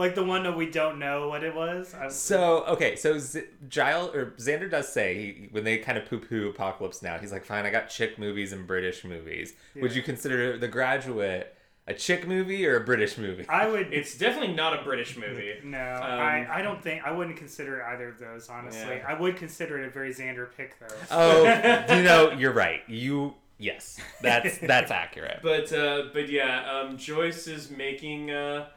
like 0.01 0.15
the 0.17 0.25
one 0.25 0.43
that 0.43 0.57
we 0.57 0.67
don't 0.69 0.99
know 0.99 1.29
what 1.29 1.45
it 1.45 1.55
was. 1.55 1.95
I, 1.95 2.09
So 2.09 2.65
okay, 2.65 2.97
so 2.97 3.19
Z- 3.19 3.45
Giles 3.69 4.15
or 4.15 4.35
Xander 4.39 4.69
does 4.71 4.93
say 4.93 5.15
he, 5.15 5.49
when 5.53 5.63
they 5.63 5.79
kind 5.79 5.97
of 5.97 6.07
poo-poo 6.07 6.49
Apocalypse 6.49 7.03
Now, 7.03 7.19
he's 7.19 7.31
like, 7.31 7.45
"Fine, 7.45 7.67
I 7.67 7.71
got 7.71 7.89
chick 7.89 8.19
movies 8.19 8.53
and 8.53 8.67
British 8.67 9.05
movies. 9.05 9.55
Would 9.77 9.95
you 9.95 10.03
consider 10.03 10.57
The 10.59 10.69
Graduate 10.69 11.55
a 11.87 11.95
chick 11.95 12.27
movie 12.29 12.67
or 12.67 12.77
a 12.77 12.85
British 12.85 13.17
movie?" 13.19 13.47
I 13.49 13.69
would. 13.69 13.93
It's 13.93 14.17
definitely 14.19 14.55
not 14.55 14.79
a 14.79 14.83
British 14.83 15.17
movie. 15.17 15.55
no, 15.65 15.79
I, 15.79 16.41
Um, 16.41 16.47
I 16.51 16.63
don't 16.63 16.83
think 16.83 17.05
I 17.05 17.11
wouldn't 17.13 17.37
consider 17.37 17.83
either 17.85 18.09
of 18.09 18.19
those. 18.19 18.49
Honestly, 18.49 18.97
Yeah. 18.97 19.05
I 19.07 19.15
would 19.21 19.37
consider 19.37 19.79
it 19.81 19.87
a 19.87 19.91
very 19.91 20.13
Xander 20.13 20.49
pick 20.57 20.79
though. 20.81 20.95
oh, 21.11 21.43
you 21.97 22.03
know, 22.03 22.33
you're 22.33 22.53
right. 22.53 22.81
You 22.89 23.35
yes, 23.59 24.01
that's 24.23 24.59
that's 24.59 24.91
accurate. 25.03 25.41
But 25.43 25.73
uh, 25.73 26.05
but 26.13 26.29
yeah, 26.31 26.71
um, 26.71 26.97
Joyce 26.97 27.47
is 27.47 27.71
making 27.71 28.31
uh, 28.31 28.69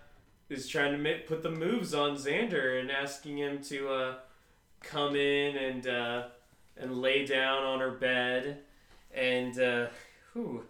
is 0.50 0.68
trying 0.68 0.92
to 0.92 0.98
ma- 0.98 1.24
put 1.28 1.44
the 1.44 1.50
moves 1.52 1.94
on 1.94 2.16
Xander 2.16 2.80
and 2.80 2.92
asking 2.92 3.38
him 3.38 3.62
to 3.64 3.90
uh, 3.90 4.14
come 4.82 5.16
in 5.16 5.56
and 5.58 5.88
uh, 5.88 6.24
and 6.78 7.02
lay 7.02 7.26
down 7.26 7.64
on 7.64 7.80
her 7.80 7.92
bed, 7.92 8.60
and 9.14 9.60
uh, 9.60 9.88
whew, 10.34 10.64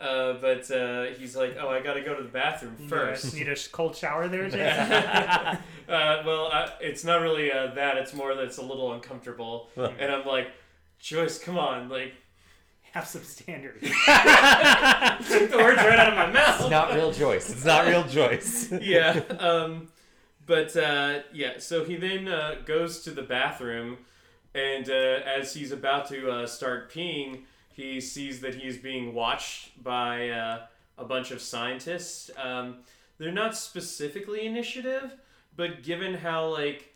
uh, 0.00 0.34
but 0.34 0.68
uh, 0.70 1.04
he's 1.18 1.36
like, 1.36 1.56
oh, 1.60 1.68
I 1.68 1.80
gotta 1.80 2.00
go 2.02 2.14
to 2.14 2.22
the 2.22 2.28
bathroom 2.28 2.76
You 2.80 2.88
first. 2.88 3.24
guys 3.24 3.34
need 3.34 3.48
a 3.48 3.56
cold 3.72 3.96
shower 3.96 4.28
there, 4.28 4.44
Jason? 4.48 4.92
uh, 4.92 5.58
well, 5.88 6.50
uh, 6.52 6.70
it's 6.80 7.04
not 7.04 7.20
really 7.22 7.52
uh, 7.52 7.68
that. 7.74 7.96
It's 7.96 8.12
more 8.14 8.34
that 8.34 8.44
it's 8.44 8.58
a 8.58 8.62
little 8.62 8.92
uncomfortable, 8.92 9.68
and 9.76 10.10
I'm 10.12 10.26
like, 10.26 10.48
Joyce, 10.98 11.38
come 11.38 11.58
on, 11.58 11.88
like 11.88 12.14
Have 12.94 13.08
some 13.08 13.24
standards. 13.24 13.80
took 13.82 13.90
the 15.50 15.56
words 15.56 15.78
right 15.78 15.98
out 15.98 16.10
of 16.10 16.14
my 16.14 16.30
mouth. 16.30 16.60
It's 16.60 16.70
not 16.70 16.94
real 16.94 17.10
Joyce. 17.10 17.50
It's 17.50 17.64
not 17.64 17.88
real 17.88 18.04
Joyce. 18.04 18.70
yeah. 18.80 19.20
Um, 19.40 19.88
but 20.46 20.76
uh, 20.76 21.22
yeah, 21.32 21.58
so 21.58 21.84
he 21.84 21.96
then 21.96 22.28
uh, 22.28 22.54
goes 22.64 23.02
to 23.02 23.10
the 23.10 23.22
bathroom, 23.22 23.98
and 24.54 24.88
uh, 24.88 24.92
as 25.26 25.52
he's 25.54 25.72
about 25.72 26.06
to 26.10 26.30
uh, 26.30 26.46
start 26.46 26.92
peeing, 26.92 27.40
he 27.72 28.00
sees 28.00 28.40
that 28.42 28.54
he's 28.54 28.78
being 28.78 29.12
watched 29.12 29.82
by 29.82 30.28
uh, 30.28 30.66
a 30.96 31.04
bunch 31.04 31.32
of 31.32 31.42
scientists. 31.42 32.30
Um, 32.40 32.76
they're 33.18 33.32
not 33.32 33.56
specifically 33.56 34.46
initiative, 34.46 35.16
but 35.56 35.82
given 35.82 36.14
how 36.14 36.46
like 36.46 36.93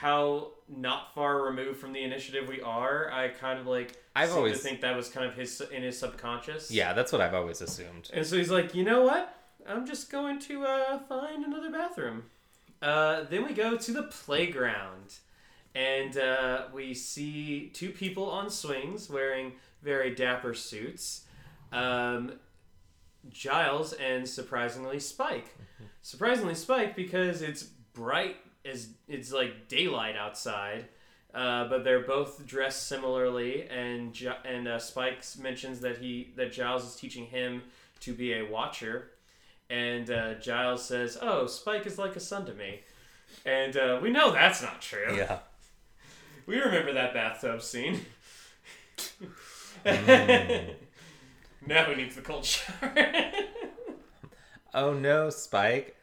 how 0.00 0.48
not 0.68 1.14
far 1.14 1.42
removed 1.42 1.78
from 1.80 1.94
the 1.94 2.02
initiative 2.02 2.46
we 2.48 2.60
are, 2.60 3.10
I 3.10 3.28
kind 3.28 3.58
of 3.58 3.66
like 3.66 3.92
I've 4.14 4.30
always- 4.32 4.52
to 4.52 4.58
think 4.58 4.82
that 4.82 4.94
was 4.94 5.08
kind 5.08 5.24
of 5.26 5.34
his 5.34 5.58
in 5.62 5.82
his 5.82 5.98
subconscious. 5.98 6.70
yeah, 6.70 6.92
that's 6.92 7.12
what 7.12 7.22
I've 7.22 7.32
always 7.32 7.62
assumed. 7.62 8.10
And 8.12 8.26
so 8.26 8.36
he's 8.36 8.50
like, 8.50 8.74
you 8.74 8.84
know 8.84 9.02
what? 9.04 9.34
I'm 9.66 9.86
just 9.86 10.12
going 10.12 10.38
to 10.40 10.64
uh, 10.64 10.98
find 11.08 11.44
another 11.46 11.70
bathroom. 11.70 12.24
Uh, 12.82 13.24
then 13.30 13.46
we 13.46 13.54
go 13.54 13.76
to 13.78 13.92
the 13.92 14.02
playground, 14.02 15.14
and 15.74 16.18
uh, 16.18 16.64
we 16.74 16.92
see 16.92 17.70
two 17.72 17.88
people 17.90 18.28
on 18.28 18.50
swings 18.50 19.08
wearing 19.08 19.52
very 19.82 20.14
dapper 20.14 20.52
suits. 20.52 21.24
Um, 21.72 22.32
Giles 23.30 23.94
and 23.94 24.28
surprisingly 24.28 25.00
Spike. 25.00 25.56
Surprisingly 26.02 26.54
Spike 26.54 26.94
because 26.94 27.40
it's 27.40 27.62
bright 27.94 28.36
as 28.70 28.88
it's 29.08 29.32
like 29.32 29.68
daylight 29.68 30.16
outside. 30.16 30.86
Uh, 31.34 31.68
but 31.68 31.84
they're 31.84 32.00
both 32.00 32.46
dressed 32.46 32.88
similarly, 32.88 33.68
and 33.68 34.16
and 34.46 34.66
uh, 34.66 34.78
Spike 34.78 35.22
mentions 35.38 35.80
that 35.80 35.98
he 35.98 36.32
that 36.36 36.50
Giles 36.52 36.84
is 36.84 36.96
teaching 36.96 37.26
him 37.26 37.62
to 38.00 38.14
be 38.14 38.32
a 38.34 38.42
watcher, 38.42 39.10
and 39.68 40.10
uh, 40.10 40.34
Giles 40.34 40.82
says, 40.84 41.18
"Oh, 41.20 41.46
Spike 41.46 41.84
is 41.86 41.98
like 41.98 42.16
a 42.16 42.20
son 42.20 42.46
to 42.46 42.54
me," 42.54 42.80
and 43.44 43.76
uh, 43.76 43.98
we 44.00 44.08
know 44.10 44.32
that's 44.32 44.62
not 44.62 44.80
true. 44.80 45.14
Yeah. 45.16 45.38
We 46.46 46.60
remember 46.60 46.92
that 46.92 47.12
bathtub 47.12 47.60
scene. 47.60 48.00
Mm. 49.84 50.74
now 51.66 51.84
who 51.84 51.94
needs 51.96 52.14
the 52.16 52.22
cold 52.22 52.44
shower? 52.44 52.92
Oh 54.74 54.92
no, 54.92 55.30
Spike. 55.30 55.95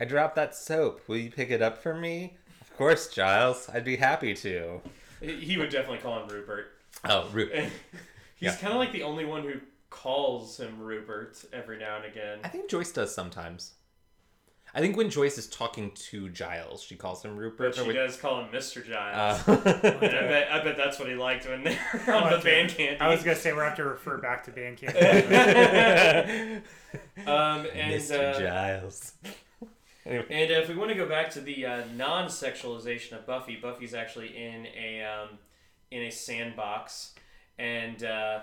I 0.00 0.04
dropped 0.04 0.36
that 0.36 0.54
soap. 0.54 1.00
Will 1.08 1.16
you 1.16 1.30
pick 1.30 1.50
it 1.50 1.62
up 1.62 1.82
for 1.82 1.94
me? 1.94 2.36
Of 2.60 2.76
course, 2.76 3.08
Giles. 3.08 3.68
I'd 3.72 3.84
be 3.84 3.96
happy 3.96 4.34
to. 4.34 4.80
he 5.20 5.56
would 5.56 5.70
definitely 5.70 5.98
call 5.98 6.20
him 6.22 6.28
Rupert. 6.28 6.66
Oh, 7.04 7.28
Rupert. 7.32 7.64
He's 8.36 8.50
Yeah. 8.52 8.56
kind 8.56 8.72
of 8.72 8.78
like 8.78 8.92
the 8.92 9.04
only 9.04 9.24
one 9.24 9.42
who 9.44 9.54
calls 9.90 10.58
him 10.58 10.80
Rupert 10.80 11.44
every 11.52 11.78
now 11.78 11.96
and 11.96 12.04
again. 12.04 12.40
I 12.42 12.48
think 12.48 12.68
Joyce 12.68 12.90
does 12.92 13.14
sometimes. 13.14 13.74
I 14.76 14.80
think 14.80 14.96
when 14.96 15.08
Joyce 15.08 15.38
is 15.38 15.46
talking 15.46 15.92
to 16.10 16.28
Giles, 16.30 16.82
she 16.82 16.96
calls 16.96 17.24
him 17.24 17.36
Rupert. 17.36 17.68
But 17.70 17.74
she 17.76 17.82
or 17.82 17.86
when- 17.86 17.94
does 17.94 18.16
call 18.16 18.40
him 18.42 18.48
Mr. 18.50 18.84
Giles. 18.84 19.46
Uh, 19.48 19.52
and 20.02 20.16
I 20.16 20.20
bet, 20.26 20.50
I 20.50 20.64
bet 20.64 20.76
that's 20.76 20.98
what 20.98 21.06
he 21.08 21.14
liked 21.14 21.46
when 21.48 21.62
they 21.64 21.78
were 22.08 22.12
on 22.12 22.32
the 22.32 22.38
band 22.38 22.70
candy. 22.70 22.98
I 22.98 23.08
was 23.08 23.22
gonna 23.22 23.36
say 23.36 23.52
we 23.52 23.60
are 23.60 23.64
have 23.66 23.76
to 23.76 23.84
refer 23.84 24.18
back 24.18 24.42
to 24.46 24.50
Band 24.50 24.78
Candy. 24.78 26.56
um, 27.26 27.66
and, 27.72 27.92
Mr. 27.94 28.34
uh, 28.34 28.38
Giles. 28.40 29.12
Anyway. 30.06 30.26
And 30.30 30.50
if 30.50 30.68
we 30.68 30.74
want 30.74 30.90
to 30.90 30.96
go 30.96 31.08
back 31.08 31.30
to 31.30 31.40
the 31.40 31.66
uh, 31.66 31.82
non-sexualization 31.94 33.12
of 33.12 33.26
Buffy, 33.26 33.56
Buffy's 33.56 33.94
actually 33.94 34.36
in 34.36 34.66
a 34.66 35.02
um, 35.02 35.38
in 35.90 36.02
a 36.02 36.10
sandbox, 36.10 37.14
and 37.58 38.02
uh, 38.02 38.40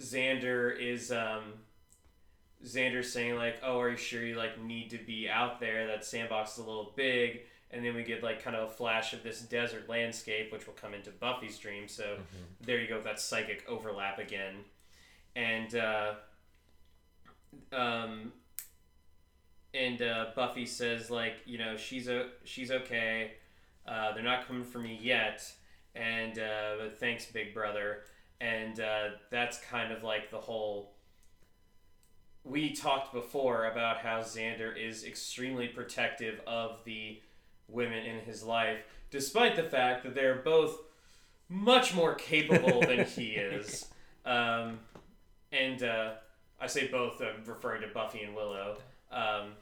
Xander 0.00 0.78
is 0.78 1.12
um, 1.12 1.54
Xander's 2.64 3.12
saying 3.12 3.36
like, 3.36 3.60
"Oh, 3.62 3.78
are 3.80 3.90
you 3.90 3.96
sure 3.96 4.24
you 4.24 4.36
like 4.36 4.60
need 4.60 4.90
to 4.90 4.98
be 4.98 5.28
out 5.28 5.60
there? 5.60 5.86
That 5.86 6.04
sandbox 6.04 6.52
is 6.52 6.58
a 6.58 6.68
little 6.68 6.92
big." 6.96 7.42
And 7.74 7.82
then 7.82 7.94
we 7.94 8.02
get 8.02 8.22
like 8.22 8.44
kind 8.44 8.54
of 8.54 8.68
a 8.68 8.72
flash 8.72 9.14
of 9.14 9.22
this 9.22 9.40
desert 9.40 9.88
landscape, 9.88 10.52
which 10.52 10.66
will 10.66 10.74
come 10.74 10.92
into 10.92 11.10
Buffy's 11.10 11.58
dream. 11.58 11.88
So 11.88 12.18
there 12.60 12.78
you 12.78 12.86
go, 12.86 13.00
that 13.00 13.18
psychic 13.20 13.64
overlap 13.68 14.18
again, 14.18 14.56
and. 15.34 15.74
Uh, 15.74 16.14
um, 17.72 18.32
and 19.74 20.02
uh, 20.02 20.26
Buffy 20.34 20.66
says 20.66 21.10
like 21.10 21.34
you 21.46 21.58
know 21.58 21.76
she's 21.76 22.08
a 22.08 22.28
she's 22.44 22.70
okay. 22.70 23.32
Uh, 23.86 24.12
they're 24.12 24.22
not 24.22 24.46
coming 24.46 24.64
for 24.64 24.78
me 24.78 24.98
yet, 25.02 25.50
and 25.94 26.38
uh, 26.38 26.76
but 26.78 26.98
thanks, 26.98 27.26
Big 27.26 27.54
Brother. 27.54 28.00
And 28.40 28.80
uh, 28.80 29.10
that's 29.30 29.58
kind 29.60 29.92
of 29.92 30.02
like 30.02 30.30
the 30.30 30.38
whole. 30.38 30.94
We 32.44 32.72
talked 32.72 33.12
before 33.12 33.66
about 33.66 33.98
how 33.98 34.20
Xander 34.20 34.76
is 34.76 35.04
extremely 35.04 35.68
protective 35.68 36.40
of 36.44 36.80
the 36.84 37.20
women 37.68 38.04
in 38.04 38.18
his 38.20 38.42
life, 38.42 38.78
despite 39.10 39.54
the 39.54 39.62
fact 39.62 40.02
that 40.02 40.14
they're 40.14 40.42
both 40.44 40.76
much 41.48 41.94
more 41.94 42.14
capable 42.14 42.80
than 42.80 43.04
he 43.16 43.30
is. 43.30 43.86
Um, 44.24 44.80
and 45.52 45.82
uh, 45.82 46.12
I 46.60 46.66
say 46.66 46.88
both, 46.88 47.20
I'm 47.20 47.44
referring 47.44 47.82
to 47.82 47.88
Buffy 47.88 48.22
and 48.22 48.34
Willow. 48.34 48.78
Um, 49.12 49.52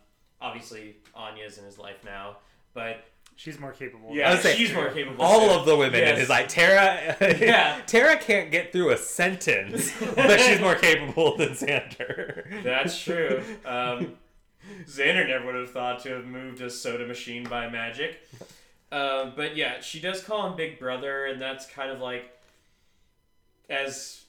obviously, 0.41 0.97
Anya's 1.14 1.59
in 1.59 1.64
his 1.64 1.78
life 1.78 2.03
now, 2.05 2.36
but 2.74 3.05
She's 3.36 3.59
more 3.59 3.72
capable. 3.72 4.11
yeah, 4.14 4.28
I 4.28 4.32
would 4.34 4.43
say 4.43 4.55
she's 4.55 4.72
more 4.74 4.91
capable. 4.91 5.24
All 5.24 5.49
too. 5.49 5.55
of 5.61 5.64
the 5.66 5.74
women 5.74 6.01
in 6.01 6.09
Yes. 6.09 6.18
his 6.18 6.28
like 6.28 6.49
Tara. 6.49 7.16
Yeah. 7.41 7.80
Tara 7.86 8.18
can't 8.18 8.51
get 8.51 8.70
through 8.70 8.91
a 8.91 8.99
sentence, 8.99 9.91
but 10.14 10.38
she's 10.41 10.61
more 10.61 10.74
capable 10.74 11.36
than 11.38 11.51
Xander. 11.51 12.62
That's 12.62 13.01
true. 13.03 13.43
Um, 13.64 14.18
Xander 14.84 15.26
never 15.26 15.47
would 15.47 15.55
have 15.55 15.70
thought 15.70 16.01
to 16.03 16.11
have 16.11 16.26
moved 16.26 16.61
a 16.61 16.68
soda 16.68 17.07
machine 17.07 17.45
by 17.45 17.66
magic. 17.70 18.18
Um, 18.93 19.32
but 19.34 19.57
yeah, 19.57 19.80
she 19.80 20.01
does 20.01 20.22
call 20.22 20.47
him 20.49 20.55
Big 20.57 20.78
Brother, 20.78 21.24
and 21.24 21.41
that's 21.41 21.64
kind 21.66 21.91
of 21.91 22.01
like, 22.01 22.30
as 23.70 24.24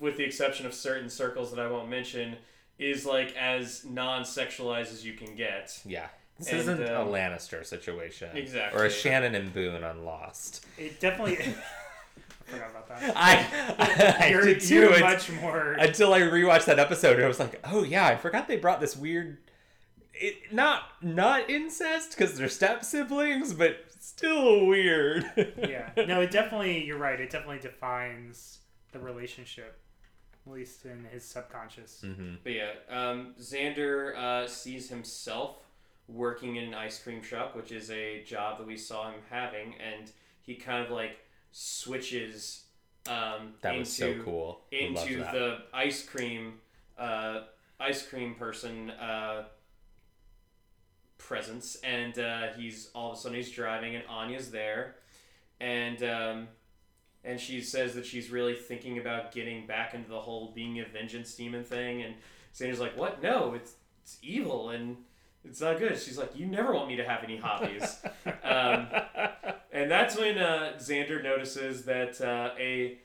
with 0.00 0.16
the 0.16 0.24
exception 0.24 0.66
of 0.66 0.74
certain 0.74 1.08
circles 1.10 1.52
that 1.52 1.60
I 1.60 1.70
won't 1.70 1.88
mention, 1.88 2.36
is 2.80 3.06
like 3.06 3.36
as 3.36 3.84
non-sexualized 3.84 4.92
as 4.92 5.04
you 5.04 5.12
can 5.12 5.36
get. 5.36 5.80
Yeah. 5.84 6.08
This 6.38 6.48
And, 6.48 6.58
isn't 6.60 6.82
a 6.82 7.02
um, 7.02 7.08
Lannister 7.08 7.64
situation. 7.66 8.34
Exactly. 8.34 8.80
Or 8.80 8.86
a 8.86 8.90
Shannon 8.90 9.34
and 9.34 9.52
Boone 9.52 9.84
on 9.84 10.04
Lost. 10.04 10.64
It 10.78 10.98
definitely. 10.98 11.36
I 11.38 12.52
forgot 12.52 12.70
about 12.70 12.88
that. 12.88 13.12
I, 14.18 14.26
I 14.26 14.30
you're 14.30 14.42
did 14.44 14.60
too. 14.60 14.74
you're 14.76 15.00
much 15.00 15.30
more. 15.30 15.72
until 15.72 16.14
I 16.14 16.20
rewatched 16.20 16.64
that 16.64 16.78
episode 16.78 17.16
and 17.16 17.24
I 17.24 17.28
was 17.28 17.38
like, 17.38 17.60
oh 17.64 17.84
yeah, 17.84 18.06
I 18.06 18.16
forgot 18.16 18.48
they 18.48 18.56
brought 18.56 18.80
this 18.80 18.96
weird. 18.96 19.38
It, 20.14 20.52
not 20.52 20.82
not 21.02 21.48
incest 21.48 22.10
because 22.16 22.36
they're 22.36 22.48
step 22.48 22.84
siblings, 22.84 23.52
but 23.52 23.76
still 24.00 24.66
weird. 24.66 25.24
yeah. 25.58 25.90
No, 25.96 26.22
it 26.22 26.30
definitely. 26.30 26.84
You're 26.84 26.98
right. 26.98 27.20
It 27.20 27.30
definitely 27.30 27.60
defines 27.60 28.58
the 28.92 28.98
relationship, 28.98 29.78
at 30.46 30.52
least 30.52 30.84
in 30.84 31.04
his 31.12 31.24
subconscious. 31.24 32.02
hmm 32.02 32.34
But 32.42 32.52
yeah, 32.52 32.70
um, 32.88 33.34
Xander 33.40 34.16
uh, 34.16 34.46
sees 34.48 34.88
himself 34.88 35.56
working 36.08 36.56
in 36.56 36.64
an 36.64 36.74
ice 36.74 37.02
cream 37.02 37.22
shop, 37.22 37.54
which 37.54 37.72
is 37.72 37.90
a 37.90 38.22
job 38.24 38.58
that 38.58 38.66
we 38.66 38.76
saw 38.76 39.10
him 39.10 39.20
having, 39.30 39.74
and 39.74 40.10
he 40.42 40.54
kind 40.54 40.84
of 40.84 40.90
like 40.90 41.18
switches 41.52 42.64
um, 43.08 43.54
That 43.62 43.70
into, 43.70 43.80
was 43.80 43.92
so 43.92 44.14
cool. 44.24 44.60
Into 44.72 45.18
that. 45.18 45.32
the 45.32 45.58
ice 45.72 46.04
cream 46.04 46.54
uh, 46.98 47.42
ice 47.78 48.06
cream 48.06 48.34
person 48.34 48.90
uh, 48.90 49.44
presence, 51.18 51.76
and 51.82 52.18
uh, 52.18 52.48
he's 52.56 52.90
all 52.94 53.12
of 53.12 53.18
a 53.18 53.20
sudden 53.20 53.36
he's 53.36 53.50
driving, 53.50 53.94
and 53.94 54.04
Anya's 54.08 54.50
there, 54.50 54.96
and 55.60 56.02
um, 56.02 56.48
and 57.24 57.38
she 57.38 57.60
says 57.60 57.94
that 57.94 58.06
she's 58.06 58.30
really 58.30 58.54
thinking 58.54 58.98
about 58.98 59.32
getting 59.32 59.66
back 59.66 59.94
into 59.94 60.08
the 60.08 60.20
whole 60.20 60.52
being 60.54 60.80
a 60.80 60.84
vengeance 60.84 61.34
demon 61.34 61.64
thing, 61.64 62.02
and 62.02 62.14
Xander's 62.54 62.80
like, 62.80 62.96
"What? 62.96 63.22
No, 63.22 63.54
it's 63.54 63.74
it's 64.02 64.18
evil 64.22 64.70
and." 64.70 64.96
It's 65.42 65.62
not 65.62 65.78
good. 65.78 65.98
She's 65.98 66.18
like, 66.18 66.36
you 66.36 66.44
never 66.44 66.74
want 66.74 66.88
me 66.88 66.96
to 66.96 67.04
have 67.04 67.24
any 67.24 67.38
hobbies. 67.38 67.98
um, 68.44 68.88
and 69.72 69.90
that's 69.90 70.14
when 70.14 70.36
uh, 70.36 70.74
Xander 70.76 71.24
notices 71.24 71.86
that 71.86 72.20
uh, 72.20 72.50
a 72.58 72.98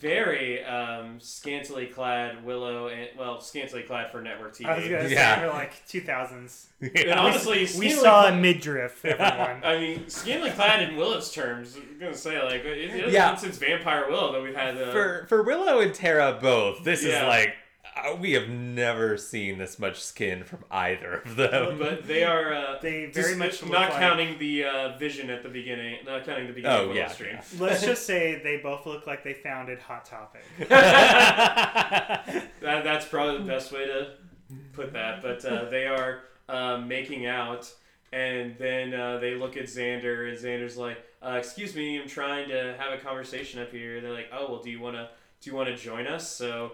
very 0.00 0.64
um, 0.64 1.18
scantily 1.20 1.86
clad 1.86 2.44
Willow, 2.44 2.88
and 2.88 3.08
well, 3.18 3.40
scantily 3.40 3.82
clad 3.82 4.10
for 4.10 4.20
network 4.20 4.54
TV. 4.54 4.66
I 4.66 4.76
was 4.78 4.88
gonna 4.88 5.08
Yeah. 5.08 5.36
say 5.40 5.46
we're 5.46 5.52
like 5.52 5.86
2000s. 5.86 6.66
and 6.80 7.10
honestly, 7.18 7.60
we 7.60 7.66
scantily 7.66 7.92
saw 8.00 8.28
a 8.28 8.34
midriff. 8.34 9.04
Everyone. 9.04 9.60
I 9.64 9.78
mean, 9.78 10.08
scantily 10.08 10.50
clad 10.50 10.88
in 10.88 10.96
Willow's 10.96 11.32
terms. 11.32 11.76
I'm 11.76 11.98
gonna 11.98 12.14
say 12.14 12.42
like 12.42 12.64
it, 12.64 12.78
it 12.78 12.90
hasn't 12.90 13.12
Yeah. 13.12 13.30
been 13.30 13.38
since 13.40 13.58
Vampire 13.58 14.06
Willow 14.08 14.32
that 14.32 14.42
we've 14.42 14.54
had. 14.54 14.76
Uh, 14.76 14.92
for 14.92 15.26
for 15.28 15.42
Willow 15.42 15.80
and 15.80 15.94
Tara 15.94 16.38
both. 16.40 16.82
This 16.84 17.04
Yeah. 17.04 17.22
is 17.22 17.28
like 17.28 17.54
we 18.18 18.32
have 18.32 18.48
never 18.48 19.16
seen 19.16 19.58
this 19.58 19.78
much 19.78 20.02
skin 20.02 20.44
from 20.44 20.64
either 20.70 21.14
of 21.24 21.36
them. 21.36 21.78
but 21.78 22.06
they 22.06 22.24
are. 22.24 22.52
Uh, 22.54 22.78
They 22.80 23.06
just 23.06 23.18
very 23.18 23.36
much 23.36 23.62
look 23.62 23.72
not 23.72 23.90
like- 23.90 23.98
counting 24.00 24.38
the 24.38 24.64
uh, 24.64 24.98
vision 24.98 25.30
at 25.30 25.42
the 25.42 25.48
beginning. 25.48 25.98
Not 26.06 26.24
counting 26.24 26.46
the 26.46 26.52
beginning 26.52 26.76
Oh, 26.78 26.82
of 26.82 26.88
Willow's 26.88 26.96
yeah, 26.98 27.08
stream. 27.08 27.38
Let's 27.58 27.82
just 27.84 28.06
say 28.06 28.40
they 28.42 28.56
both 28.58 28.86
look 28.86 29.06
like 29.06 29.22
they 29.24 29.34
founded 29.34 29.78
Hot 29.80 30.04
Topic. 30.04 30.42
That, 32.62 32.84
that's 32.84 33.06
probably 33.06 33.38
the 33.38 33.44
best 33.52 33.72
way 33.72 33.86
to 33.86 34.12
put 34.72 34.92
that. 34.92 35.20
But 35.22 35.44
uh, 35.44 35.64
they 35.68 35.86
are 35.86 36.20
uh, 36.48 36.78
making 36.78 37.26
out, 37.26 37.70
and 38.12 38.56
then 38.58 38.94
uh, 38.94 39.18
they 39.18 39.34
look 39.34 39.56
at 39.56 39.64
Xander, 39.64 40.28
and 40.28 40.38
Xander's 40.38 40.76
like, 40.76 40.98
uh, 41.20 41.32
"Excuse 41.38 41.74
me, 41.74 42.00
I'm 42.00 42.08
trying 42.08 42.48
to 42.50 42.76
have 42.78 42.92
a 42.92 42.98
conversation 43.02 43.60
up 43.60 43.72
here." 43.72 44.00
They're 44.00 44.12
like, 44.12 44.28
"Oh, 44.32 44.46
well, 44.52 44.62
do 44.62 44.70
you 44.70 44.80
wanna 44.80 45.10
do 45.40 45.50
you 45.50 45.56
wanna 45.56 45.76
join 45.76 46.06
us?" 46.06 46.28
So, 46.30 46.72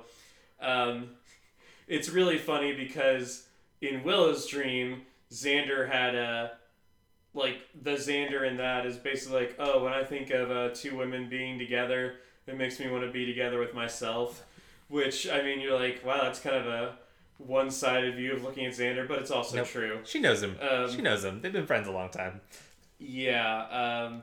um, 0.61 1.11
it's 1.87 2.09
really 2.09 2.39
funny 2.39 2.73
because 2.75 3.47
in 3.81 4.03
Willow's 4.03 4.47
dream, 4.47 5.03
Xander 5.33 5.89
had 5.91 6.15
a 6.15 6.53
like 7.35 7.59
the 7.83 7.93
Xander 7.93 8.49
in 8.49 8.57
that 8.57 8.85
is 8.87 8.97
basically 8.97 9.41
like, 9.41 9.57
oh, 9.59 9.85
when 9.85 9.93
I 9.93 10.03
think 10.03 10.31
of 10.31 10.51
uh, 10.51 10.71
two 10.75 10.97
women 10.97 11.29
being 11.29 11.59
together, 11.59 12.17
it 12.47 12.57
makes 12.57 12.81
me 12.81 12.89
want 12.91 13.05
to 13.05 13.11
be 13.11 13.27
together 13.27 13.59
with 13.59 13.75
myself. 13.75 14.45
Which 14.89 15.29
I 15.29 15.43
mean, 15.43 15.61
you're 15.61 15.79
like, 15.79 16.03
wow, 16.05 16.21
that's 16.23 16.41
kind 16.41 16.57
of 16.57 16.67
a 16.67 16.97
one-sided 17.37 18.17
view 18.17 18.33
of 18.33 18.43
looking 18.43 18.67
at 18.67 18.73
Xander, 18.73 19.07
but 19.07 19.19
it's 19.21 19.31
also 19.31 19.59
Nope. 19.59 19.67
true. 19.69 20.01
she 20.05 20.19
knows 20.19 20.43
him. 20.43 20.57
Um, 20.61 20.91
she 20.91 21.03
knows 21.03 21.25
him. 21.25 21.41
They've 21.41 21.53
been 21.53 21.67
friends 21.67 21.87
a 21.87 21.93
long 21.93 22.09
time. 22.09 22.41
Yeah. 22.99 24.07
Um, 24.09 24.23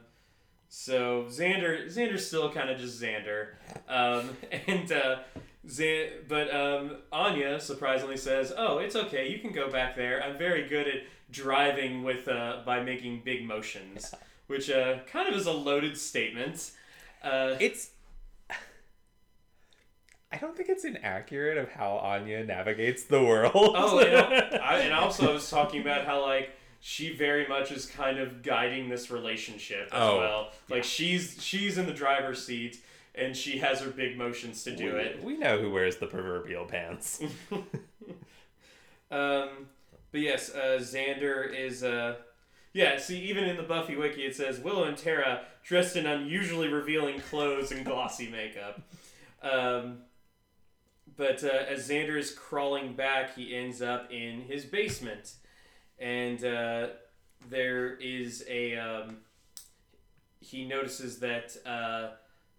so 0.68 1.26
Xander, 1.30 1.86
Xander's 1.86 2.26
still 2.28 2.52
kind 2.52 2.70
of 2.70 2.78
just 2.80 3.02
Xander, 3.02 3.50
um, 3.88 4.32
and 4.68 4.92
uh, 4.92 5.20
Xan- 5.68 6.28
but 6.28 6.54
um, 6.54 6.98
Anya 7.12 7.60
surprisingly 7.60 8.18
says, 8.18 8.54
"Oh, 8.56 8.78
it's 8.78 8.96
okay. 8.96 9.30
You 9.30 9.40
can 9.40 9.52
go 9.52 9.70
back 9.70 9.96
there. 9.96 10.22
I'm 10.24 10.38
very 10.38 10.68
good 10.68 10.88
at 10.88 11.04
driving 11.32 12.04
with 12.04 12.28
uh, 12.28 12.62
by 12.66 12.82
making 12.84 13.22
big 13.26 13.46
motions," 13.46 14.14
which 14.48 14.70
uh, 14.70 15.00
kind 15.12 15.28
of 15.28 15.36
is 15.36 15.46
a 15.48 15.52
loaded 15.52 15.98
statement. 15.98 16.72
Uh, 17.24 17.56
It's. 17.60 17.90
I 20.32 20.38
don't 20.38 20.56
think 20.58 20.70
it's 20.70 20.84
inaccurate 20.84 21.58
of 21.58 21.70
how 21.70 21.92
Anya 21.98 22.44
navigates 22.44 23.04
the 23.06 23.24
world. 23.24 23.52
Oh, 23.56 24.00
and, 24.06 24.62
I, 24.62 24.80
and 24.80 24.94
also 24.94 25.30
I 25.30 25.34
was 25.34 25.50
talking 25.50 25.82
about 25.82 26.06
how 26.06 26.22
like 26.26 26.52
she 26.82 27.16
very 27.16 27.48
much 27.48 27.72
is 27.72 27.86
kind 27.86 28.20
of 28.20 28.44
guiding 28.44 28.90
this 28.90 29.10
relationship 29.10 29.88
as 29.92 30.02
Oh, 30.02 30.18
well. 30.18 30.52
Like 30.70 30.84
she's 30.84 31.38
she's 31.42 31.78
in 31.78 31.86
the 31.86 31.94
driver's 31.94 32.46
seat 32.46 32.84
and 33.18 33.36
she 33.36 33.60
has 33.60 33.82
her 33.82 33.90
big 33.90 34.18
motions 34.18 34.64
to 34.64 34.76
do 34.76 34.94
we, 34.94 35.00
it. 35.00 35.24
We 35.24 35.38
know 35.38 35.60
who 35.60 35.72
wears 35.72 35.98
the 35.98 36.08
proverbial 36.08 36.66
pants. 36.66 37.22
Um, 39.12 39.68
but 40.12 40.22
yes, 40.22 40.54
uh, 40.54 40.80
Xander 40.80 41.54
is 41.54 41.84
uh, 41.84 42.16
yeah. 42.74 42.98
See, 42.98 43.20
even 43.22 43.44
in 43.46 43.58
the 43.58 43.64
Buffy 43.64 43.96
wiki, 43.96 44.22
it 44.22 44.36
says 44.36 44.60
Willow 44.60 44.86
and 44.86 44.98
Tara 44.98 45.42
dressed 45.64 45.96
in 45.96 46.06
unusually 46.06 46.68
revealing 46.68 47.20
clothes 47.20 47.72
and 47.72 47.86
glossy 47.86 48.30
makeup. 48.30 48.82
Um, 49.42 50.00
but 51.18 51.44
uh, 51.44 51.48
as 51.70 51.88
Xander 51.90 52.18
is 52.18 52.32
crawling 52.32 52.96
back, 52.96 53.36
he 53.36 53.56
ends 53.56 53.82
up 53.82 54.12
in 54.12 54.42
his 54.42 54.66
basement, 54.66 55.36
and 56.00 56.44
uh, 56.44 56.88
there 57.50 57.96
is 57.96 58.44
a. 58.50 58.78
Um, 58.78 59.18
he 60.40 60.66
notices 60.66 61.20
that 61.20 61.56
uh, 61.66 62.16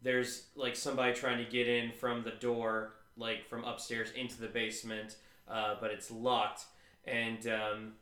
there's 0.06 0.44
like 0.54 0.76
somebody 0.76 1.12
trying 1.12 1.44
to 1.44 1.50
get 1.50 1.66
in 1.66 1.90
from 1.90 2.22
the 2.22 2.30
door, 2.30 2.92
like 3.16 3.48
from 3.48 3.64
upstairs 3.64 4.12
into 4.12 4.40
the 4.40 4.46
basement, 4.46 5.16
uh, 5.50 5.74
but 5.80 5.90
it's 5.90 6.12
locked. 6.12 6.62
And 7.04 7.44
um, 7.48 7.92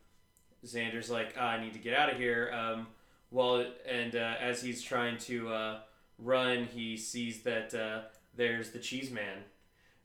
Xander's 0.63 1.09
like, 1.09 1.33
ah, 1.35 1.49
I 1.49 1.61
need 1.63 1.73
to 1.73 1.79
get 1.79 1.97
out 1.97 2.11
of 2.11 2.17
here. 2.17 2.53
Um, 2.53 2.87
well, 3.31 3.65
and 3.89 4.15
uh, 4.15 4.35
as 4.39 4.61
he's 4.61 4.83
trying 4.83 5.17
to 5.19 5.49
uh, 5.49 5.79
run, 6.19 6.65
he 6.65 6.95
sees 6.95 7.41
that 7.41 7.73
uh, 7.73 8.01
there's 8.37 8.69
the 8.69 8.79
cheese 8.79 9.09
man 9.09 9.39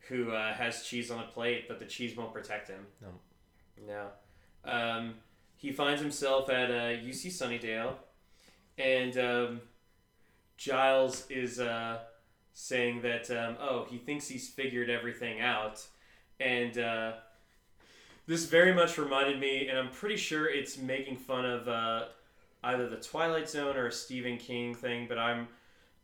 who 0.08 0.30
uh, 0.30 0.54
has 0.54 0.84
cheese 0.84 1.10
on 1.10 1.22
a 1.22 1.26
plate, 1.26 1.68
but 1.68 1.78
the 1.78 1.84
cheese 1.84 2.16
won't 2.16 2.32
protect 2.32 2.68
him. 2.68 2.86
No. 3.02 4.06
No. 4.64 4.72
Um, 4.72 5.14
he 5.56 5.70
finds 5.70 6.00
himself 6.00 6.48
at 6.48 6.70
uh, 6.70 6.98
UC 6.98 7.26
Sunnydale, 7.26 7.92
and 8.78 9.18
um, 9.18 9.60
Giles 10.60 11.24
is 11.30 11.58
uh, 11.58 12.00
saying 12.52 13.00
that, 13.00 13.30
um, 13.30 13.56
oh, 13.58 13.86
he 13.88 13.96
thinks 13.96 14.28
he's 14.28 14.50
figured 14.50 14.90
everything 14.90 15.40
out. 15.40 15.82
And 16.38 16.76
uh, 16.76 17.12
this 18.26 18.44
very 18.44 18.74
much 18.74 18.98
reminded 18.98 19.40
me, 19.40 19.68
and 19.68 19.78
I'm 19.78 19.88
pretty 19.88 20.18
sure 20.18 20.50
it's 20.50 20.76
making 20.76 21.16
fun 21.16 21.46
of 21.46 21.66
uh, 21.66 22.04
either 22.62 22.90
the 22.90 22.98
Twilight 22.98 23.48
Zone 23.48 23.74
or 23.74 23.86
a 23.86 23.92
Stephen 23.92 24.36
King 24.36 24.74
thing, 24.74 25.06
but 25.08 25.16
I'm, 25.16 25.48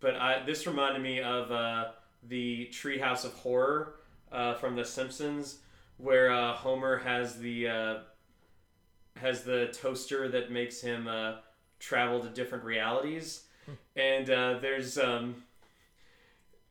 but 0.01 0.17
I 0.17 0.43
this 0.47 0.67
reminded 0.67 1.03
me 1.03 1.21
of 1.21 1.53
uh, 1.53 1.89
the 2.27 2.71
Treehouse 2.73 3.27
of 3.27 3.35
Horror 3.35 3.97
uh, 4.33 4.55
from 4.55 4.75
The 4.75 4.87
Simpsons, 4.87 5.59
where 5.99 6.33
uh, 6.33 6.55
Homer 6.55 6.97
has 6.97 7.39
the 7.39 8.01
has 9.17 9.43
the 9.43 9.67
toaster 9.75 10.29
that 10.31 10.51
makes 10.51 10.81
him 10.81 11.11
travel 11.79 12.21
to 12.21 12.31
different 12.31 12.65
realities, 12.65 13.46
and 13.97 14.31
uh, 14.31 14.59
there's 14.61 14.99
um, 14.99 15.43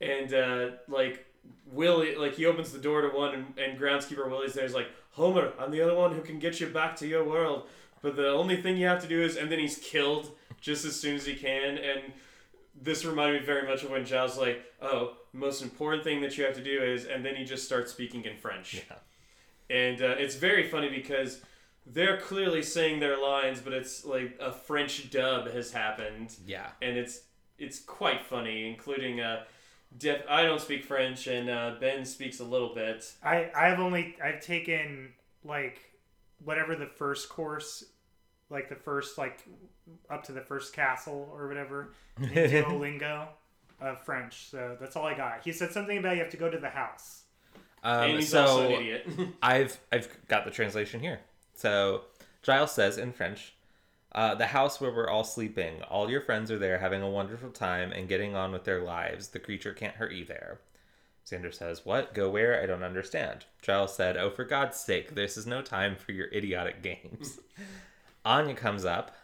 and 0.01 0.33
uh, 0.33 0.69
like 0.87 1.25
Willie, 1.65 2.15
like 2.15 2.35
he 2.35 2.45
opens 2.45 2.71
the 2.71 2.79
door 2.79 3.01
to 3.01 3.09
one, 3.09 3.33
and, 3.33 3.59
and 3.59 3.79
groundskeeper 3.79 4.29
Willie's 4.29 4.53
there's 4.53 4.73
like 4.73 4.87
Homer, 5.11 5.53
I'm 5.59 5.71
the 5.71 5.81
other 5.81 5.95
one 5.95 6.13
who 6.13 6.21
can 6.21 6.39
get 6.39 6.59
you 6.59 6.67
back 6.67 6.95
to 6.97 7.07
your 7.07 7.23
world, 7.23 7.67
but 8.01 8.15
the 8.15 8.29
only 8.29 8.61
thing 8.61 8.77
you 8.77 8.87
have 8.87 9.01
to 9.01 9.07
do 9.07 9.21
is, 9.21 9.37
and 9.37 9.51
then 9.51 9.59
he's 9.59 9.77
killed 9.77 10.31
just 10.59 10.83
as 10.85 10.99
soon 10.99 11.15
as 11.15 11.25
he 11.25 11.35
can, 11.35 11.77
and 11.77 12.01
this 12.81 13.05
reminded 13.05 13.41
me 13.41 13.45
very 13.45 13.67
much 13.67 13.83
of 13.83 13.91
when 13.91 14.05
Giles 14.05 14.37
like, 14.37 14.63
oh, 14.81 15.13
most 15.31 15.61
important 15.61 16.03
thing 16.03 16.21
that 16.21 16.37
you 16.37 16.43
have 16.43 16.55
to 16.55 16.63
do 16.63 16.83
is, 16.83 17.05
and 17.05 17.23
then 17.23 17.35
he 17.35 17.45
just 17.45 17.65
starts 17.65 17.91
speaking 17.91 18.25
in 18.25 18.35
French. 18.35 18.83
Yeah. 18.89 18.97
And 19.75 20.01
uh, 20.01 20.15
it's 20.17 20.35
very 20.35 20.67
funny 20.67 20.89
because 20.89 21.41
they're 21.85 22.17
clearly 22.17 22.63
saying 22.63 22.99
their 22.99 23.21
lines, 23.21 23.61
but 23.61 23.73
it's 23.73 24.05
like 24.05 24.37
a 24.39 24.51
French 24.51 25.09
dub 25.11 25.47
has 25.51 25.71
happened, 25.71 26.35
Yeah. 26.45 26.69
and 26.81 26.97
it's 26.97 27.21
it's 27.57 27.79
quite 27.79 28.21
funny, 28.25 28.67
including 28.67 29.21
uh, 29.21 29.43
def- 29.97 30.25
I 30.29 30.43
don't 30.43 30.59
speak 30.59 30.83
French, 30.83 31.27
and 31.27 31.49
uh, 31.49 31.75
Ben 31.79 32.03
speaks 32.05 32.39
a 32.39 32.43
little 32.43 32.73
bit. 32.75 33.13
I 33.23 33.49
I've 33.55 33.79
only 33.79 34.15
I've 34.23 34.41
taken 34.41 35.13
like 35.43 35.79
whatever 36.43 36.75
the 36.75 36.87
first 36.87 37.29
course, 37.29 37.83
like 38.49 38.67
the 38.69 38.75
first 38.75 39.17
like 39.17 39.39
up 40.09 40.23
to 40.23 40.31
the 40.31 40.41
first 40.41 40.73
castle 40.73 41.29
or 41.33 41.47
whatever 41.47 41.93
in 42.19 42.29
Duolingo 42.29 43.27
of 43.79 44.03
French. 44.03 44.49
So 44.49 44.75
that's 44.79 44.95
all 44.95 45.05
I 45.05 45.13
got. 45.15 45.43
He 45.43 45.51
said 45.51 45.71
something 45.71 45.97
about 45.97 46.15
you 46.17 46.23
have 46.23 46.31
to 46.31 46.37
go 46.37 46.49
to 46.49 46.57
the 46.57 46.69
house. 46.69 47.23
and 47.83 48.11
Um, 48.11 48.17
he's 48.17 48.29
so 48.29 48.41
also 48.41 48.65
an 48.65 48.71
idiot. 48.71 49.07
I've 49.41 49.79
I've 49.91 50.09
got 50.27 50.45
the 50.45 50.51
translation 50.51 50.99
here. 50.99 51.19
So 51.55 52.05
Giles 52.41 52.71
says 52.71 52.97
in 52.97 53.13
French, 53.13 53.55
uh, 54.11 54.35
"The 54.35 54.47
house 54.47 54.79
where 54.79 54.91
we're 54.91 55.09
all 55.09 55.23
sleeping. 55.23 55.81
All 55.83 56.09
your 56.09 56.21
friends 56.21 56.51
are 56.51 56.59
there, 56.59 56.79
having 56.79 57.01
a 57.01 57.09
wonderful 57.09 57.49
time 57.49 57.91
and 57.91 58.07
getting 58.07 58.35
on 58.35 58.51
with 58.51 58.63
their 58.63 58.81
lives. 58.81 59.29
The 59.29 59.39
creature 59.39 59.73
can't 59.73 59.95
hurt 59.95 60.13
you 60.13 60.25
there." 60.25 60.59
Xander 61.25 61.53
says, 61.53 61.85
"What? 61.85 62.13
Go 62.13 62.29
where? 62.29 62.61
I 62.61 62.65
don't 62.65 62.83
understand." 62.83 63.45
Giles 63.61 63.95
said, 63.95 64.15
"Oh, 64.17 64.29
for 64.29 64.43
God's 64.43 64.79
sake, 64.79 65.15
this 65.15 65.37
is 65.37 65.47
no 65.47 65.61
time 65.61 65.95
for 65.95 66.11
your 66.11 66.27
idiotic 66.27 66.81
games." 66.81 67.39
Anya 68.25 68.55
comes 68.55 68.85
up 68.85 69.15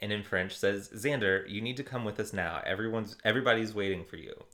and 0.00 0.12
in 0.12 0.22
French 0.22 0.56
says, 0.56 0.88
"Xander, 0.90 1.48
you 1.48 1.60
need 1.60 1.76
to 1.76 1.84
come 1.84 2.04
with 2.04 2.18
us 2.20 2.32
now. 2.32 2.62
Everyone's 2.64 3.16
everybody's 3.24 3.74
waiting 3.74 4.04
for 4.04 4.16
you." 4.16 4.44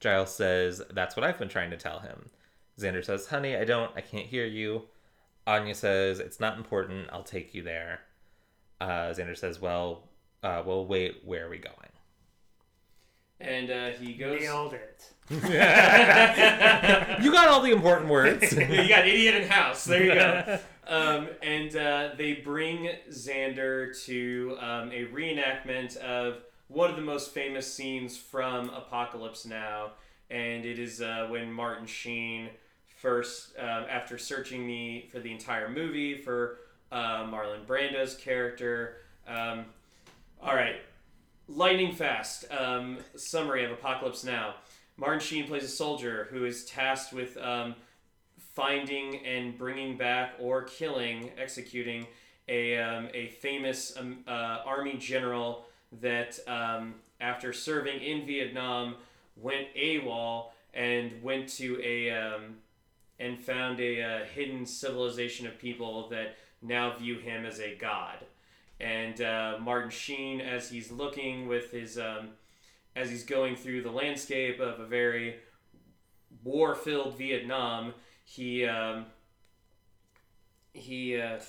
Giles 0.00 0.34
says, 0.34 0.82
"That's 0.90 1.16
what 1.16 1.24
I've 1.24 1.38
been 1.38 1.48
trying 1.48 1.70
to 1.70 1.76
tell 1.76 2.00
him." 2.00 2.30
Xander 2.78 3.04
says, 3.04 3.26
Honey, 3.26 3.56
I 3.56 3.64
don't, 3.64 3.90
I 3.96 4.00
can't 4.00 4.26
hear 4.26 4.46
you. 4.46 4.84
Anya 5.48 5.74
says, 5.74 6.20
It's 6.20 6.38
not 6.38 6.56
important, 6.56 7.08
I'll 7.12 7.22
take 7.22 7.54
you 7.54 7.62
there. 7.62 8.00
Uh, 8.80 9.10
Xander 9.10 9.36
says, 9.36 9.60
Well, 9.60 10.04
uh, 10.42 10.62
we'll 10.64 10.86
wait, 10.86 11.22
where 11.24 11.46
are 11.46 11.50
we 11.50 11.58
going? 11.58 11.74
and 13.40 13.70
uh, 13.70 13.90
he 13.90 14.14
goes. 14.14 14.40
Nailed 14.40 14.74
it. 14.74 15.12
you 15.30 15.38
got 17.32 17.48
all 17.48 17.60
the 17.60 17.70
important 17.70 18.08
words. 18.08 18.52
you 18.56 18.88
got 18.88 19.06
idiot 19.06 19.34
in 19.36 19.48
house. 19.48 19.84
There 19.84 20.02
you 20.02 20.14
go. 20.14 20.58
Um, 20.88 21.28
and 21.42 21.76
uh, 21.76 22.12
they 22.16 22.32
bring 22.32 22.88
Xander 23.10 23.94
to 24.06 24.56
um, 24.58 24.90
a 24.90 25.04
reenactment 25.08 25.98
of 25.98 26.38
one 26.68 26.88
of 26.88 26.96
the 26.96 27.02
most 27.02 27.34
famous 27.34 27.70
scenes 27.70 28.16
from 28.16 28.70
Apocalypse 28.70 29.44
Now, 29.44 29.90
and 30.30 30.64
it 30.64 30.78
is 30.78 31.02
uh, 31.02 31.26
when 31.28 31.52
Martin 31.52 31.86
Sheen 31.86 32.48
first, 32.98 33.56
um, 33.58 33.84
after 33.88 34.18
searching 34.18 34.66
the 34.66 35.08
for 35.10 35.20
the 35.20 35.32
entire 35.32 35.68
movie 35.68 36.20
for 36.20 36.58
uh, 36.90 37.24
Marlon 37.24 37.66
Brando's 37.66 38.14
character. 38.14 38.96
Um, 39.26 39.66
all 40.42 40.54
right, 40.54 40.76
lightning 41.48 41.94
fast. 41.94 42.44
Um, 42.50 42.98
summary 43.16 43.64
of 43.64 43.70
Apocalypse 43.70 44.24
Now. 44.24 44.56
Martin 44.96 45.20
Sheen 45.20 45.46
plays 45.46 45.62
a 45.62 45.68
soldier 45.68 46.26
who 46.30 46.44
is 46.44 46.64
tasked 46.64 47.12
with 47.12 47.36
um, 47.36 47.76
finding 48.38 49.24
and 49.24 49.56
bringing 49.56 49.96
back 49.96 50.32
or 50.40 50.62
killing, 50.62 51.30
executing 51.38 52.04
a, 52.48 52.78
um, 52.78 53.08
a 53.14 53.28
famous 53.28 53.96
um, 53.96 54.18
uh, 54.26 54.58
army 54.66 54.96
general 54.96 55.66
that, 56.00 56.38
after 57.20 57.52
serving 57.52 58.00
in 58.00 58.26
Vietnam, 58.26 58.96
went 59.36 59.68
AWOL 59.74 60.50
and 60.74 61.22
went 61.22 61.48
to 61.48 61.80
a 61.82 62.10
um, 62.10 62.56
and 63.20 63.38
found 63.38 63.80
a 63.80 64.02
uh, 64.02 64.24
hidden 64.24 64.64
civilization 64.64 65.46
of 65.46 65.58
people 65.58 66.08
that 66.08 66.36
now 66.62 66.94
view 66.96 67.18
him 67.18 67.44
as 67.44 67.60
a 67.60 67.74
god. 67.76 68.24
And 68.80 69.20
uh, 69.20 69.56
Martin 69.60 69.90
Sheen, 69.90 70.40
as 70.40 70.70
he's 70.70 70.90
looking 70.90 71.48
with 71.48 71.72
his 71.72 71.98
um, 71.98 72.30
as 72.94 73.10
he's 73.10 73.24
going 73.24 73.56
through 73.56 73.82
the 73.82 73.90
landscape 73.90 74.60
of 74.60 74.80
a 74.80 74.86
very 74.86 75.36
war-filled 76.44 77.16
Vietnam, 77.18 77.94
he 78.24 78.64
um, 78.64 79.06
he 80.72 81.20
uh, 81.20 81.40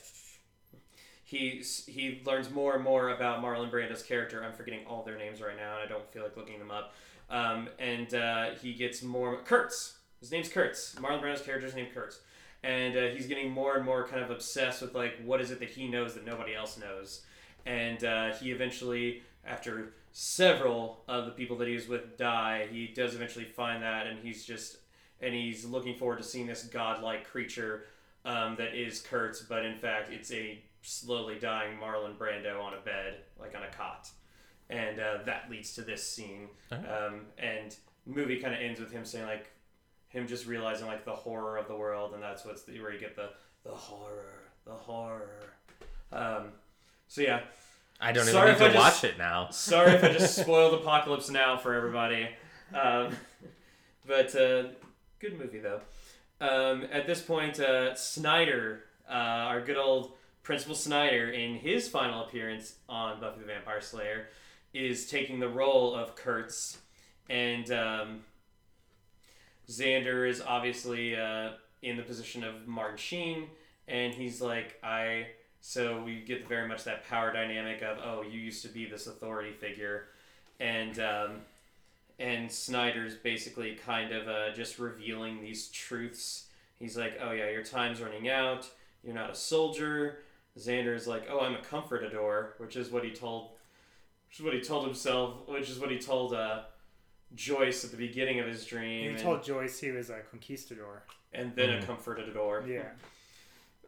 he 1.23 1.63
he 1.87 2.21
learns 2.25 2.49
more 2.49 2.73
and 2.73 2.83
more 2.83 3.09
about 3.09 3.43
Marlon 3.43 3.69
Brando's 3.69 4.01
character. 4.01 4.43
I'm 4.43 4.53
forgetting 4.53 4.85
all 4.87 5.03
their 5.03 5.17
names 5.17 5.41
right 5.41 5.55
now, 5.55 5.75
and 5.75 5.83
I 5.83 5.87
don't 5.87 6.11
feel 6.11 6.23
like 6.23 6.35
looking 6.35 6.57
them 6.57 6.71
up. 6.71 6.93
Um, 7.29 7.69
and 7.77 8.11
uh, 8.15 8.45
he 8.59 8.73
gets 8.73 9.03
more 9.03 9.37
Kurtz. 9.43 9.98
His 10.19 10.31
name's 10.31 10.49
Kurtz. 10.49 10.95
Marlon 10.95 11.21
Brando's 11.21 11.41
character's 11.41 11.75
name 11.75 11.87
Kurtz, 11.93 12.19
and 12.63 12.95
uh, 12.97 13.07
he's 13.07 13.27
getting 13.27 13.51
more 13.51 13.75
and 13.75 13.85
more 13.85 14.07
kind 14.07 14.21
of 14.21 14.31
obsessed 14.31 14.81
with 14.81 14.93
like 14.93 15.15
what 15.23 15.41
is 15.41 15.51
it 15.51 15.59
that 15.59 15.69
he 15.69 15.87
knows 15.87 16.13
that 16.13 16.25
nobody 16.25 16.55
else 16.55 16.77
knows. 16.77 17.21
And 17.65 18.03
uh, 18.03 18.33
he 18.35 18.51
eventually, 18.51 19.23
after 19.45 19.93
several 20.11 21.03
of 21.07 21.25
the 21.25 21.31
people 21.31 21.57
that 21.57 21.67
he 21.67 21.73
was 21.75 21.87
with 21.87 22.17
die, 22.17 22.67
he 22.71 22.87
does 22.87 23.15
eventually 23.15 23.45
find 23.45 23.83
that, 23.83 24.07
and 24.07 24.19
he's 24.19 24.45
just 24.45 24.77
and 25.21 25.33
he's 25.33 25.65
looking 25.65 25.95
forward 25.95 26.17
to 26.17 26.23
seeing 26.23 26.47
this 26.47 26.63
godlike 26.63 27.25
creature 27.25 27.85
um, 28.25 28.55
that 28.57 28.73
is 28.75 29.01
Kurtz, 29.01 29.41
but 29.41 29.65
in 29.65 29.77
fact 29.77 30.09
it's 30.11 30.31
a 30.31 30.59
slowly 30.81 31.35
dying 31.39 31.77
Marlon 31.77 32.17
Brando 32.17 32.61
on 32.61 32.73
a 32.73 32.79
bed, 32.81 33.17
like 33.39 33.55
on 33.55 33.63
a 33.63 33.67
cot, 33.67 34.09
and 34.69 34.99
uh, 34.99 35.17
that 35.25 35.49
leads 35.49 35.73
to 35.75 35.81
this 35.81 36.05
scene. 36.05 36.47
Um, 36.71 37.21
and 37.37 37.75
movie 38.05 38.37
kind 38.37 38.53
of 38.53 38.61
ends 38.61 38.79
with 38.79 38.91
him 38.91 39.05
saying 39.05 39.25
like 39.25 39.51
him 40.09 40.27
just 40.27 40.45
realizing 40.47 40.87
like 40.87 41.05
the 41.05 41.13
horror 41.15 41.57
of 41.57 41.67
the 41.67 41.75
world, 41.75 42.13
and 42.13 42.21
that's 42.21 42.45
what's 42.45 42.63
the, 42.63 42.79
where 42.81 42.91
you 42.93 42.99
get 42.99 43.15
the 43.15 43.29
the 43.63 43.71
horror, 43.71 44.43
the 44.65 44.73
horror. 44.73 45.53
Um, 46.11 46.49
so 47.07 47.21
yeah, 47.21 47.41
I 47.99 48.11
don't 48.11 48.25
Sorry 48.25 48.51
even 48.51 48.59
need 48.61 48.65
if 48.67 48.73
to 48.73 48.79
I 48.79 48.83
just- 48.89 49.03
watch 49.03 49.11
it 49.11 49.17
now. 49.17 49.49
Sorry 49.51 49.91
if 49.93 50.03
I 50.03 50.13
just 50.13 50.35
spoiled 50.41 50.73
Apocalypse 50.73 51.29
Now 51.29 51.57
for 51.57 51.73
everybody. 51.73 52.29
Um, 52.73 53.15
but 54.07 54.35
uh, 54.35 54.63
good 55.19 55.37
movie, 55.39 55.59
though. 55.59 55.81
Um, 56.41 56.85
at 56.91 57.05
this 57.05 57.21
point, 57.21 57.59
uh, 57.59 57.93
Snyder, 57.95 58.83
uh, 59.09 59.13
our 59.13 59.61
good 59.61 59.77
old 59.77 60.13
Principal 60.43 60.73
Snyder, 60.75 61.29
in 61.29 61.55
his 61.55 61.87
final 61.87 62.23
appearance 62.23 62.75
on 62.87 63.19
Buffy 63.19 63.41
the 63.41 63.45
Vampire 63.45 63.81
Slayer, 63.81 64.27
is 64.73 65.07
taking 65.07 65.39
the 65.39 65.49
role 65.49 65.93
of 65.93 66.15
Kurtz. 66.15 66.77
And 67.29 67.69
um, 67.71 68.19
Xander 69.69 70.27
is 70.27 70.41
obviously 70.41 71.15
uh, 71.15 71.51
in 71.81 71.95
the 71.95 72.03
position 72.03 72.43
of 72.43 72.67
Martin 72.67 72.97
Sheen. 72.97 73.47
And 73.87 74.13
he's 74.13 74.41
like, 74.41 74.79
I. 74.83 75.27
So 75.61 76.01
we 76.03 76.21
get 76.21 76.47
very 76.47 76.67
much 76.67 76.85
that 76.85 77.07
power 77.09 77.33
dynamic 77.33 77.81
of, 77.81 77.97
oh, 78.03 78.21
you 78.21 78.39
used 78.39 78.61
to 78.61 78.69
be 78.69 78.85
this 78.85 79.07
authority 79.07 79.51
figure, 79.51 80.05
and 80.59 80.97
um, 80.99 81.31
and 82.17 82.49
Snyder's 82.49 83.15
basically 83.15 83.75
kind 83.75 84.13
of 84.13 84.27
uh, 84.27 84.53
just 84.53 84.79
revealing 84.79 85.41
these 85.41 85.67
truths. 85.69 86.45
He's 86.79 86.97
like, 86.97 87.19
oh 87.21 87.31
yeah, 87.31 87.49
your 87.49 87.63
time's 87.63 87.99
running 88.01 88.29
out. 88.29 88.69
You're 89.03 89.15
not 89.15 89.31
a 89.31 89.35
soldier. 89.35 90.19
Xander's 90.57 91.07
like, 91.07 91.27
oh, 91.29 91.41
I'm 91.41 91.55
a 91.55 91.59
comfortador, 91.59 92.51
which 92.57 92.75
is 92.75 92.89
what 92.89 93.03
he 93.03 93.11
told, 93.11 93.51
which 94.27 94.39
is 94.39 94.45
what 94.45 94.53
he 94.53 94.61
told 94.61 94.85
himself, 94.85 95.47
which 95.47 95.69
is 95.69 95.79
what 95.79 95.91
he 95.91 95.97
told 95.97 96.33
uh, 96.33 96.61
Joyce 97.35 97.85
at 97.85 97.91
the 97.91 97.97
beginning 97.97 98.39
of 98.39 98.47
his 98.47 98.65
dream. 98.65 99.01
He 99.01 99.07
and, 99.09 99.17
told 99.19 99.43
Joyce 99.43 99.79
he 99.79 99.91
was 99.91 100.09
a 100.09 100.19
conquistador. 100.31 101.03
and 101.31 101.55
then 101.55 101.69
Mhm. 101.69 101.83
a 101.83 101.85
comfortador 101.85 102.67
Yeah. 102.67 102.89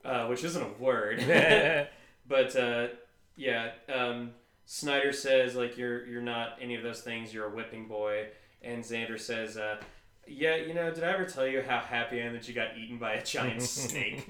uh, 0.09 0.27
which 0.27 0.43
isn't 0.43 0.61
a 0.63 0.73
word. 0.81 1.19
but 2.27 2.55
uh, 2.55 2.87
yeah, 3.35 3.71
um, 3.91 4.33
Snyder 4.65 5.11
says 5.11 5.55
like 5.55 5.77
you're 5.77 6.05
you're 6.05 6.21
not 6.21 6.57
any 6.61 6.75
of 6.75 6.83
those 6.83 7.01
things. 7.01 7.33
You're 7.33 7.47
a 7.47 7.49
whipping 7.55 7.87
boy, 7.87 8.27
and 8.61 8.83
Xander 8.83 9.19
says, 9.19 9.57
uh, 9.57 9.81
"Yeah, 10.27 10.55
you 10.57 10.73
know, 10.73 10.93
did 10.93 11.03
I 11.03 11.11
ever 11.13 11.25
tell 11.25 11.47
you 11.47 11.61
how 11.61 11.79
happy 11.79 12.21
I 12.21 12.25
am 12.25 12.33
that 12.33 12.47
you 12.47 12.53
got 12.53 12.77
eaten 12.77 12.97
by 12.97 13.13
a 13.13 13.23
giant 13.23 13.61
snake?" 13.83 14.23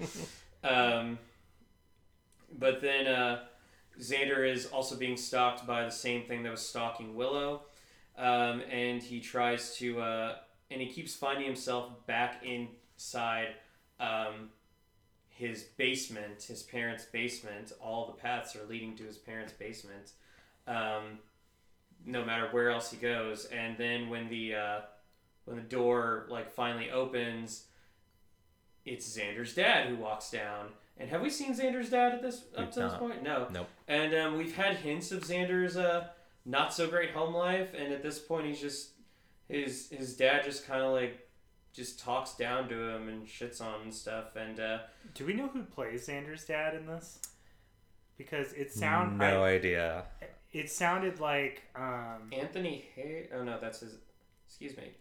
Um, 0.64 1.20
but 2.58 2.82
then 2.82 3.08
uh, 3.08 3.44
Xander 4.00 4.50
is 4.50 4.68
also 4.68 4.96
being 4.96 5.18
stalked 5.18 5.68
by 5.68 5.84
the 5.84 5.92
same 5.92 6.24
thing 6.24 6.44
that 6.44 6.52
was 6.52 6.66
stalking 6.66 7.16
Willow, 7.16 7.64
um, 8.18 8.62
and 8.70 9.02
he 9.02 9.20
tries 9.20 9.76
to 9.78 10.02
uh, 10.02 10.36
and 10.70 10.82
he 10.82 10.88
keeps 10.88 11.16
finding 11.16 11.46
himself 11.46 12.06
back 12.08 12.44
inside. 12.44 13.50
Um, 14.00 14.50
his 15.30 15.64
basement, 15.64 16.44
his 16.44 16.62
parents' 16.62 17.06
basement. 17.06 17.72
All 17.82 18.06
the 18.06 18.14
paths 18.14 18.56
are 18.56 18.64
leading 18.70 18.96
to 18.98 19.04
his 19.04 19.18
parents' 19.18 19.54
basement. 19.54 20.12
Um, 20.68 21.20
no 22.06 22.24
matter 22.26 22.48
where 22.52 22.70
else 22.70 22.92
he 22.92 22.98
goes. 22.98 23.46
And 23.46 23.78
then 23.78 24.10
when 24.10 24.30
the 24.30 24.56
uh, 24.56 24.80
when 25.46 25.58
the 25.58 25.64
door 25.64 26.26
like 26.30 26.52
finally 26.52 26.92
opens, 26.92 27.66
it's 28.86 29.18
Xander's 29.18 29.54
dad 29.54 29.88
who 29.88 29.96
walks 29.96 30.32
down. 30.32 30.68
And 30.98 31.10
have 31.10 31.22
we 31.22 31.30
seen 31.30 31.56
Xander's 31.56 31.90
dad 31.90 32.14
at 32.14 32.22
this 32.22 32.44
up 32.56 32.66
We've 32.66 32.72
to 32.72 32.80
this 32.82 32.92
not. 32.92 33.00
point? 33.00 33.24
No. 33.24 33.48
Nope. 33.52 33.68
And 33.88 34.14
um, 34.14 34.38
we've 34.38 34.56
had 34.56 34.76
hints 34.78 35.12
of 35.12 35.24
Xander's 35.24 35.78
uh, 35.78 36.08
not 36.46 36.74
so 36.74 36.88
great 36.88 37.12
home 37.12 37.34
life, 37.34 37.70
and 37.78 37.94
at 37.94 38.02
this 38.04 38.20
point, 38.20 38.46
he's 38.48 38.60
just 38.62 38.92
his 39.48 39.90
his 39.90 40.16
dad 40.16 40.44
just 40.44 40.66
kind 40.68 40.82
of 40.82 40.92
like 40.94 41.28
just 41.74 42.00
talks 42.00 42.36
down 42.36 42.68
to 42.70 42.76
him 42.90 43.08
and 43.08 43.26
shits 43.28 43.62
on 43.62 43.76
him 43.76 43.82
and 43.84 43.94
stuff. 43.94 44.36
And 44.36 44.60
uh, 44.60 44.80
Do 45.14 45.26
we 45.26 45.34
know 45.34 45.48
who 45.48 45.64
plays 45.64 46.08
Xander's 46.08 46.44
dad 46.46 46.76
in 46.76 46.86
this? 46.86 47.20
Because 48.18 48.54
it 48.54 48.72
sound 48.72 49.18
no 49.18 49.44
I- 49.44 49.52
idea. 49.52 50.04
it 50.52 50.70
sounded 50.70 51.20
like 51.20 51.64
um 51.76 52.30
Anthony 52.32 52.86
Hay. 52.96 53.30
Oh 53.34 53.44
no, 53.44 53.58
that's 53.60 53.80
his. 53.80 53.96
Excuse 54.48 54.76
me. 54.78 54.92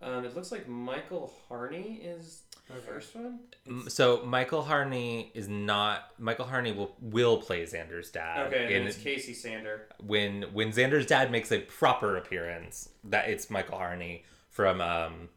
Um, 0.00 0.24
it 0.24 0.36
looks 0.36 0.52
like 0.52 0.68
Michael 0.68 1.32
Harney 1.48 2.00
is 2.04 2.42
the 2.47 2.47
Okay. 2.70 2.80
first 2.86 3.14
one. 3.16 3.40
M- 3.66 3.88
So 3.88 4.22
Michael 4.24 4.62
Harney 4.62 5.30
is 5.34 5.48
not. 5.48 6.10
Michael 6.18 6.44
Harney 6.46 6.72
will 6.72 6.94
will 7.00 7.38
play 7.38 7.62
Xander's 7.64 8.10
dad. 8.10 8.46
Okay, 8.48 8.64
and 8.64 8.74
in- 8.82 8.86
it's 8.86 8.98
Casey 8.98 9.32
Sander. 9.34 9.88
when 10.04 10.42
when 10.52 10.70
Xander's 10.70 11.06
dad 11.06 11.30
makes 11.30 11.50
a 11.52 11.60
proper 11.60 12.16
appearance, 12.16 12.90
that 13.04 13.28
it's 13.30 13.48
Michael 13.50 13.78
Harney 13.78 14.24
from 14.50 14.80
um, 14.80 15.28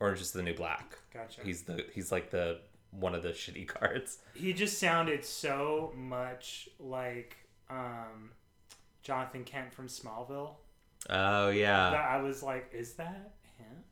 Orange 0.00 0.20
is 0.20 0.32
the 0.32 0.42
New 0.42 0.54
Black. 0.54 0.98
gotcha. 1.12 1.42
He's 1.44 1.62
the 1.62 1.84
he's 1.92 2.10
like 2.10 2.30
the 2.30 2.60
one 2.90 3.14
of 3.14 3.22
the 3.22 3.30
shitty 3.30 3.66
cards. 3.76 4.18
he 4.34 4.52
just 4.52 4.78
sounded 4.78 5.24
so 5.24 5.92
much 5.96 6.68
like 6.78 7.36
um 7.68 8.30
Jonathan 9.02 9.44
Kent 9.44 9.72
from 9.74 9.88
Smallville 9.88 10.54
Oh 11.10 11.50
yeah. 11.50 11.90
that 11.90 12.08
I 12.08 12.22
was 12.22 12.42
like, 12.42 12.70
is 12.72 12.94
that 12.94 13.32
him? 13.58 13.82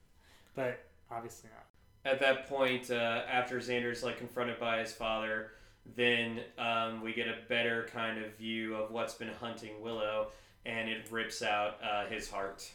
But 0.55 0.85
obviously 1.11 1.51
not. 1.55 1.62
At 2.05 2.20
that 2.20 2.48
point, 2.48 2.90
uh, 2.90 3.22
after 3.30 3.59
Xander's 3.59 4.03
like 4.03 4.18
confronted 4.18 4.59
by 4.59 4.80
his 4.80 4.92
father, 4.92 5.53
then 5.96 6.40
um, 6.59 7.03
we 7.03 7.12
get 7.12 7.28
a 7.28 7.36
better 7.48 7.88
kind 7.92 8.22
of 8.22 8.36
view 8.36 8.74
of 8.74 8.90
what's 8.90 9.14
been 9.14 9.32
hunting 9.40 9.80
Willow, 9.80 10.28
and 10.66 10.88
it 10.88 11.07
rips 11.11 11.42
out 11.42 11.76
uh, 11.82 12.07
his 12.07 12.30
heart, 12.30 12.68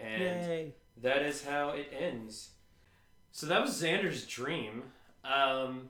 and 0.00 0.72
that 1.02 1.22
is 1.22 1.44
how 1.44 1.70
it 1.70 1.92
ends. 1.96 2.50
So 3.32 3.46
that 3.46 3.60
was 3.60 3.80
Xander's 3.80 4.26
dream, 4.26 4.82
um, 5.24 5.88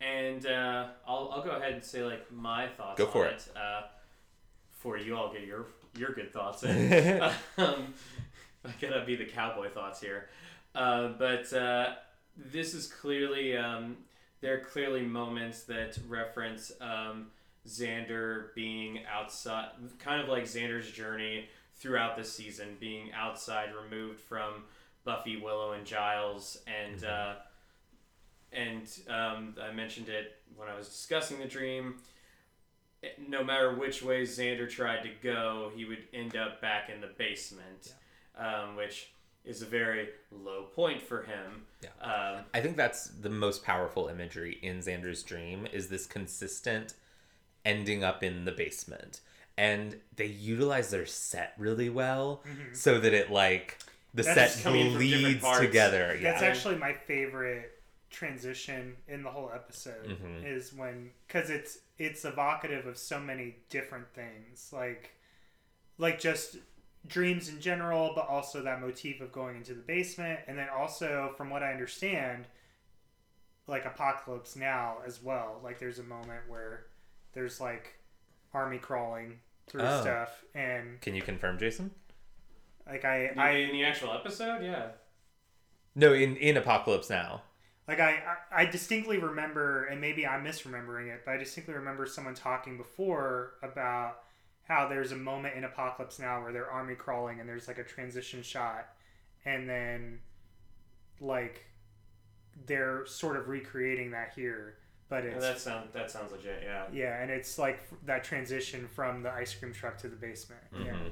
and 0.00 0.44
uh, 0.46 0.88
I'll 1.06 1.30
I'll 1.34 1.42
go 1.42 1.50
ahead 1.50 1.72
and 1.72 1.84
say 1.84 2.04
like 2.04 2.30
my 2.32 2.68
thoughts. 2.68 2.98
Go 2.98 3.06
on 3.06 3.12
for 3.12 3.26
it. 3.26 3.48
Uh, 3.56 3.82
before 4.72 4.96
you 4.96 5.14
all 5.14 5.32
get 5.32 5.46
your 5.46 5.66
your 5.96 6.12
good 6.12 6.32
thoughts 6.32 6.62
in. 6.62 7.22
um, 7.58 7.94
I 8.64 8.70
gotta 8.80 9.04
be 9.04 9.16
the 9.16 9.24
cowboy 9.26 9.70
thoughts 9.70 10.00
here, 10.00 10.28
uh, 10.74 11.08
but 11.18 11.52
uh, 11.52 11.94
this 12.36 12.74
is 12.74 12.86
clearly 12.86 13.56
um, 13.56 13.96
there 14.40 14.54
are 14.54 14.60
clearly 14.60 15.02
moments 15.02 15.64
that 15.64 15.98
reference 16.08 16.72
um, 16.80 17.26
Xander 17.66 18.54
being 18.54 19.00
outside, 19.12 19.68
kind 19.98 20.20
of 20.22 20.28
like 20.28 20.44
Xander's 20.44 20.90
journey 20.90 21.48
throughout 21.76 22.16
the 22.16 22.24
season, 22.24 22.76
being 22.80 23.12
outside, 23.12 23.70
removed 23.74 24.20
from 24.20 24.64
Buffy, 25.04 25.36
Willow, 25.36 25.72
and 25.72 25.84
Giles, 25.84 26.58
and 26.66 27.04
uh, 27.04 27.34
and 28.52 28.88
um, 29.08 29.54
I 29.62 29.72
mentioned 29.72 30.08
it 30.08 30.38
when 30.56 30.68
I 30.68 30.76
was 30.76 30.88
discussing 30.88 31.38
the 31.38 31.46
dream. 31.46 31.96
No 33.28 33.42
matter 33.42 33.74
which 33.74 34.02
way 34.02 34.22
Xander 34.24 34.68
tried 34.68 35.02
to 35.04 35.10
go, 35.22 35.70
he 35.74 35.86
would 35.86 36.04
end 36.12 36.36
up 36.36 36.60
back 36.60 36.90
in 36.90 37.00
the 37.00 37.10
basement, 37.16 37.94
um, 38.36 38.76
which 38.76 39.10
is 39.44 39.62
a 39.62 39.66
very 39.66 40.08
low 40.30 40.64
point 40.74 41.02
for 41.02 41.22
him. 41.22 41.62
Yeah. 41.82 41.90
Um, 42.02 42.44
I 42.52 42.60
think 42.60 42.76
that's 42.76 43.06
the 43.08 43.30
most 43.30 43.64
powerful 43.64 44.08
imagery 44.08 44.58
in 44.62 44.78
Xander's 44.80 45.22
dream 45.22 45.66
is 45.72 45.88
this 45.88 46.06
consistent 46.06 46.94
ending 47.64 48.04
up 48.04 48.22
in 48.22 48.44
the 48.44 48.52
basement. 48.52 49.20
And 49.56 49.96
they 50.16 50.26
utilize 50.26 50.90
their 50.90 51.06
set 51.06 51.54
really 51.58 51.90
well 51.90 52.42
so 52.72 52.98
that 53.00 53.12
it 53.12 53.30
like 53.30 53.78
the 54.14 54.22
That's 54.22 54.54
set 54.54 54.62
coming 54.62 54.86
in 54.86 54.92
from 54.92 55.00
different 55.02 55.24
bleeds 55.24 55.40
parts. 55.44 55.60
together. 55.60 56.18
Yeah. 56.20 56.30
That's 56.32 56.42
actually 56.42 56.76
my 56.76 56.92
favorite 56.94 57.72
transition 58.10 58.96
in 59.08 59.22
the 59.22 59.30
whole 59.30 59.50
episode 59.54 60.04
Mhm. 60.06 60.44
is 60.44 60.72
when 60.74 61.10
because 61.26 61.48
it's 61.48 61.78
it's 61.98 62.24
evocative 62.24 62.86
of 62.86 62.98
so 62.98 63.20
many 63.20 63.56
different 63.68 64.12
things 64.14 64.70
like 64.72 65.10
like 65.98 66.18
just 66.18 66.56
dreams 67.06 67.48
in 67.48 67.60
general 67.60 68.12
but 68.14 68.28
also 68.28 68.62
that 68.62 68.80
motif 68.80 69.20
of 69.20 69.32
going 69.32 69.56
into 69.56 69.72
the 69.74 69.80
basement 69.82 70.38
and 70.46 70.58
then 70.58 70.68
also 70.68 71.32
from 71.36 71.48
what 71.50 71.62
i 71.62 71.72
understand 71.72 72.46
like 73.66 73.84
apocalypse 73.86 74.54
now 74.56 74.96
as 75.06 75.22
well 75.22 75.60
like 75.64 75.78
there's 75.78 75.98
a 75.98 76.02
moment 76.02 76.40
where 76.48 76.86
there's 77.32 77.60
like 77.60 77.94
army 78.52 78.78
crawling 78.78 79.38
through 79.66 79.82
Oh. 79.82 80.00
stuff 80.02 80.44
and 80.54 81.00
Can 81.00 81.14
you 81.14 81.22
confirm, 81.22 81.58
Jason? 81.58 81.90
like 82.86 83.04
i 83.04 83.26
I, 83.36 83.48
i 83.48 83.50
in 83.52 83.72
the 83.72 83.84
actual 83.84 84.12
episode, 84.12 84.62
yeah. 84.64 84.88
No, 85.94 86.12
in 86.12 86.36
in 86.36 86.56
Apocalypse 86.56 87.08
Now. 87.10 87.42
Like 87.86 88.00
I, 88.00 88.22
I 88.52 88.62
I 88.62 88.64
distinctly 88.66 89.18
remember, 89.18 89.84
and 89.84 90.00
maybe 90.00 90.26
I'm 90.26 90.44
misremembering 90.44 91.12
it, 91.14 91.22
but 91.24 91.32
I 91.32 91.36
distinctly 91.36 91.74
remember 91.74 92.04
someone 92.06 92.34
talking 92.34 92.76
before 92.76 93.54
about 93.62 94.20
how 94.70 94.86
there's 94.86 95.10
a 95.10 95.16
moment 95.16 95.56
in 95.56 95.64
Apocalypse 95.64 96.20
Now 96.20 96.40
where 96.42 96.52
they're 96.52 96.70
army 96.70 96.94
crawling 96.94 97.40
and 97.40 97.48
there's 97.48 97.66
like 97.66 97.78
a 97.78 97.82
transition 97.82 98.40
shot, 98.40 98.86
and 99.44 99.68
then 99.68 100.20
like 101.20 101.66
they're 102.66 103.04
sort 103.04 103.36
of 103.36 103.48
recreating 103.48 104.12
that 104.12 104.32
here, 104.36 104.76
but 105.08 105.24
Yeah, 105.24 105.30
it's 105.30 105.44
that 105.44 105.58
sounds 105.60 105.92
that 105.92 106.08
sounds 106.08 106.30
legit. 106.30 106.62
Yeah. 106.62 106.84
yeah, 106.92 107.20
and 107.20 107.32
it's 107.32 107.58
like 107.58 107.80
that 108.06 108.22
transition 108.22 108.86
from 108.86 109.24
the 109.24 109.32
ice 109.32 109.52
cream 109.52 109.72
truck 109.72 109.98
to 109.98 110.08
the 110.08 110.14
basement. 110.16 110.62
Yeah. 110.72 110.92
Mhm. 110.92 111.10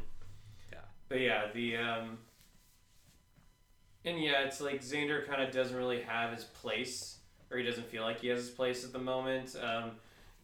But 1.08 1.20
yeah, 1.20 1.46
the 1.52 1.76
um 1.78 2.18
and 4.04 4.22
yeah, 4.22 4.44
it's 4.44 4.60
like 4.60 4.82
Xander 4.82 5.26
kind 5.26 5.42
of 5.42 5.50
doesn't 5.50 5.76
really 5.76 6.02
have 6.02 6.32
his 6.32 6.44
place, 6.44 7.18
or 7.50 7.58
he 7.58 7.64
doesn't 7.64 7.88
feel 7.88 8.04
like 8.04 8.20
he 8.20 8.28
has 8.28 8.40
his 8.40 8.50
place 8.50 8.84
at 8.84 8.92
the 8.92 8.98
moment. 9.00 9.56
Um, 9.60 9.92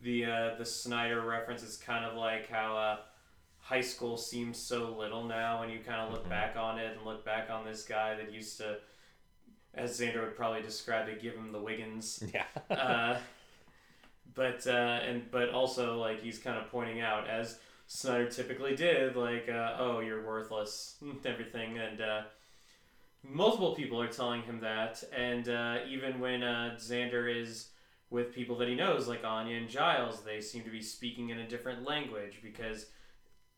the 0.05 0.25
uh, 0.27 0.55
the 0.57 0.65
Snyder 0.65 1.21
reference 1.23 1.63
is 1.65 1.77
kind 1.77 2.05
of 2.05 2.17
like 2.17 2.49
how 2.49 2.77
uh, 2.77 2.97
high 3.59 3.81
school 3.81 4.17
seems 4.17 4.57
so 4.59 4.95
little 4.97 5.25
now 5.25 5.59
when 5.61 5.71
you 5.71 5.81
kind 5.81 6.01
of 6.01 6.13
look 6.13 6.27
Mhm. 6.27 6.31
back 6.31 6.57
on 6.57 6.79
it 6.79 6.97
and 6.97 7.05
look 7.05 7.25
back 7.25 7.51
on 7.51 7.65
this 7.65 7.83
guy 7.85 8.15
that 8.15 8.31
used 8.31 8.59
to, 8.59 8.79
as 9.75 9.99
Xander 9.99 10.21
would 10.23 10.37
probably 10.37 10.63
describe 10.63 11.09
it, 11.09 11.21
give 11.21 11.35
him 11.35 11.51
the 11.51 11.61
Wiggins 11.61 12.23
Yeah. 12.35 12.45
uh, 12.71 13.19
but 14.35 14.67
uh, 14.67 15.01
and 15.09 15.31
but 15.31 15.51
also 15.51 15.99
like 15.99 16.23
he's 16.23 16.39
kind 16.39 16.59
of 16.59 16.71
pointing 16.71 17.01
out 17.01 17.29
as 17.29 17.59
Snyder 17.87 18.27
typically 18.29 18.75
did, 18.77 19.17
like 19.17 19.49
uh, 19.49 19.77
oh 19.79 20.01
you're 20.01 20.25
worthless, 20.27 20.97
and 21.01 21.25
everything, 21.33 21.79
and 21.79 22.01
uh, 22.01 22.23
multiple 23.23 23.75
people 23.75 24.01
are 24.01 24.09
telling 24.09 24.43
him 24.43 24.61
that, 24.61 25.03
and 25.17 25.49
uh, 25.49 25.79
even 25.89 26.19
when 26.21 26.43
uh, 26.43 26.77
Xander 26.79 27.35
is 27.35 27.69
with 28.15 28.33
people 28.33 28.57
that 28.59 28.69
he 28.69 28.77
knows, 28.77 29.09
like 29.09 29.25
Anya 29.25 29.57
and 29.57 29.69
Giles, 29.69 30.23
they 30.23 30.41
seem 30.41 30.63
to 30.63 30.71
be 30.71 30.81
speaking 30.81 31.31
in 31.31 31.39
a 31.41 31.49
different 31.49 31.83
language 31.85 32.39
because 32.43 32.87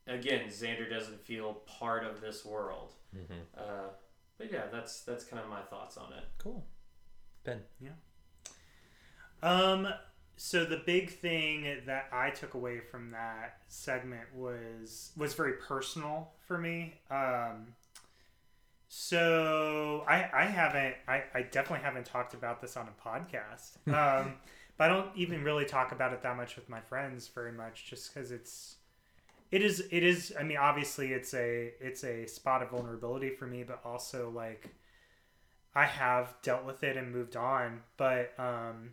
again 0.07 0.49
Xander 0.49 0.89
doesn't 0.89 1.21
feel 1.21 1.55
part 1.67 2.05
of 2.05 2.21
this 2.23 2.45
world. 2.45 2.95
Mhm. 3.15 3.43
Uh, 3.57 3.91
but 4.39 4.51
yeah, 4.51 4.67
that's 4.73 5.03
that's 5.03 5.25
kind 5.25 5.43
of 5.43 5.51
my 5.51 5.61
thoughts 5.63 5.99
on 5.99 6.13
it. 6.15 6.25
Cool. 6.39 6.67
Ben. 7.45 7.63
Yeah. 7.79 7.91
Um, 9.43 9.89
so 10.39 10.65
the 10.65 10.79
big 10.87 11.11
thing 11.11 11.83
that 11.87 12.09
I 12.11 12.31
took 12.31 12.55
away 12.55 12.81
from 12.81 13.11
that 13.11 13.61
segment 13.69 14.35
was 14.35 15.13
was 15.19 15.35
very 15.35 15.55
personal 15.55 16.33
for 16.47 16.57
me. 16.57 16.95
Um, 17.11 17.75
so 18.89 20.05
I 20.09 20.29
I 20.33 20.45
haven't 20.45 20.95
I, 21.09 21.25
I 21.35 21.43
definitely 21.43 21.85
haven't 21.85 22.07
talked 22.07 22.35
about 22.35 22.61
this 22.61 22.77
on 22.77 22.89
a 22.89 23.09
podcast. 23.09 23.77
Um, 23.89 24.35
but 24.79 24.91
I 24.91 24.95
don't 24.95 25.09
even 25.17 25.43
really 25.43 25.65
talk 25.65 25.93
about 25.93 26.13
it 26.13 26.23
that 26.23 26.37
much 26.37 26.57
with 26.57 26.69
my 26.69 26.81
friends 26.81 27.29
very 27.29 27.53
much, 27.53 27.87
just 27.89 28.13
because 28.13 28.31
it's 28.31 28.77
it 29.51 29.63
is 29.63 29.81
it 29.91 30.03
is. 30.03 30.35
I 30.39 30.43
mean, 30.43 30.59
obviously 30.59 31.13
it's 31.13 31.33
a 31.35 31.73
it's 31.81 32.05
a 32.05 32.27
spot 32.27 32.63
of 32.63 32.71
vulnerability 32.71 33.31
for 33.31 33.47
me, 33.47 33.63
but 33.63 33.81
also 33.85 34.31
like 34.31 34.75
I 35.75 35.85
have 35.87 36.35
dealt 36.43 36.65
with 36.65 36.83
it 36.85 36.97
and 36.97 37.13
moved 37.13 37.37
on. 37.37 37.81
But 37.97 38.35
um, 38.39 38.91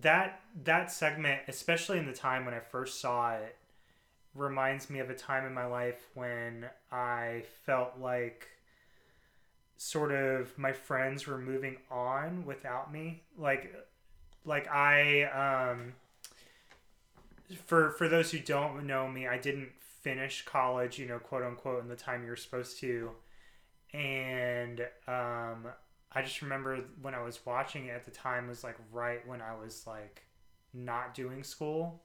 that 0.00 0.42
that 0.64 0.92
segment, 0.92 1.42
especially 1.48 1.98
in 1.98 2.06
the 2.06 2.12
time 2.12 2.44
when 2.44 2.54
I 2.54 2.60
first 2.60 3.00
saw 3.00 3.32
it, 3.32 3.56
reminds 4.34 4.90
me 4.90 5.00
of 5.00 5.10
a 5.10 5.14
time 5.14 5.44
in 5.44 5.52
my 5.52 5.66
life 5.66 6.06
when 6.14 6.66
I 6.92 7.44
felt 7.64 7.98
like 7.98 8.48
sort 9.76 10.12
of 10.12 10.56
my 10.58 10.72
friends 10.72 11.26
were 11.26 11.38
moving 11.38 11.76
on 11.90 12.44
without 12.44 12.92
me. 12.92 13.22
Like 13.36 13.74
like 14.44 14.68
I 14.68 15.24
um 15.24 15.94
for 17.66 17.90
for 17.90 18.08
those 18.08 18.30
who 18.30 18.38
don't 18.38 18.86
know 18.86 19.08
me, 19.08 19.26
I 19.26 19.38
didn't 19.38 19.70
finish 20.02 20.44
college, 20.44 20.98
you 20.98 21.06
know, 21.06 21.18
quote 21.18 21.42
unquote, 21.42 21.82
in 21.82 21.88
the 21.88 21.96
time 21.96 22.24
you're 22.24 22.36
supposed 22.36 22.78
to. 22.80 23.10
And 23.92 24.80
um, 25.08 25.66
I 26.12 26.22
just 26.22 26.42
remember 26.42 26.80
when 27.02 27.14
I 27.14 27.22
was 27.22 27.40
watching 27.44 27.86
it 27.86 27.90
at 27.90 28.04
the 28.04 28.10
time 28.10 28.48
was 28.48 28.64
like 28.64 28.76
right 28.92 29.26
when 29.26 29.40
I 29.40 29.54
was 29.54 29.86
like 29.86 30.22
not 30.72 31.14
doing 31.14 31.42
school. 31.42 32.00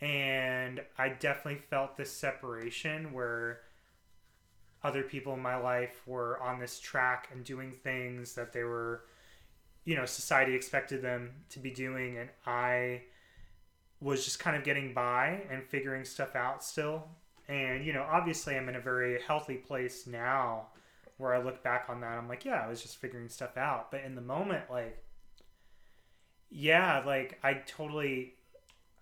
And 0.00 0.80
I 0.96 1.10
definitely 1.10 1.60
felt 1.68 1.96
this 1.96 2.10
separation 2.10 3.12
where 3.12 3.60
other 4.82 5.02
people 5.02 5.34
in 5.34 5.40
my 5.40 5.56
life 5.56 6.00
were 6.06 6.40
on 6.42 6.58
this 6.58 6.80
track 6.80 7.28
and 7.32 7.44
doing 7.44 7.70
things 7.70 8.34
that 8.34 8.52
they 8.52 8.62
were, 8.62 9.04
you 9.84 9.94
know, 9.94 10.06
society 10.06 10.54
expected 10.54 11.02
them 11.02 11.30
to 11.50 11.58
be 11.58 11.70
doing. 11.70 12.16
And 12.16 12.30
I 12.46 13.02
was 14.00 14.24
just 14.24 14.38
kind 14.38 14.56
of 14.56 14.64
getting 14.64 14.94
by 14.94 15.42
and 15.50 15.62
figuring 15.62 16.04
stuff 16.04 16.34
out 16.34 16.64
still. 16.64 17.06
And, 17.48 17.84
you 17.84 17.92
know, 17.92 18.06
obviously 18.10 18.56
I'm 18.56 18.68
in 18.68 18.76
a 18.76 18.80
very 18.80 19.20
healthy 19.20 19.56
place 19.56 20.06
now 20.06 20.68
where 21.18 21.34
I 21.34 21.42
look 21.42 21.62
back 21.62 21.86
on 21.90 22.00
that. 22.00 22.16
I'm 22.16 22.28
like, 22.28 22.46
yeah, 22.46 22.62
I 22.64 22.68
was 22.68 22.80
just 22.80 22.96
figuring 22.96 23.28
stuff 23.28 23.58
out. 23.58 23.90
But 23.90 24.00
in 24.06 24.14
the 24.14 24.22
moment, 24.22 24.64
like, 24.70 25.04
yeah, 26.48 27.02
like 27.04 27.38
I 27.42 27.54
totally, 27.54 28.34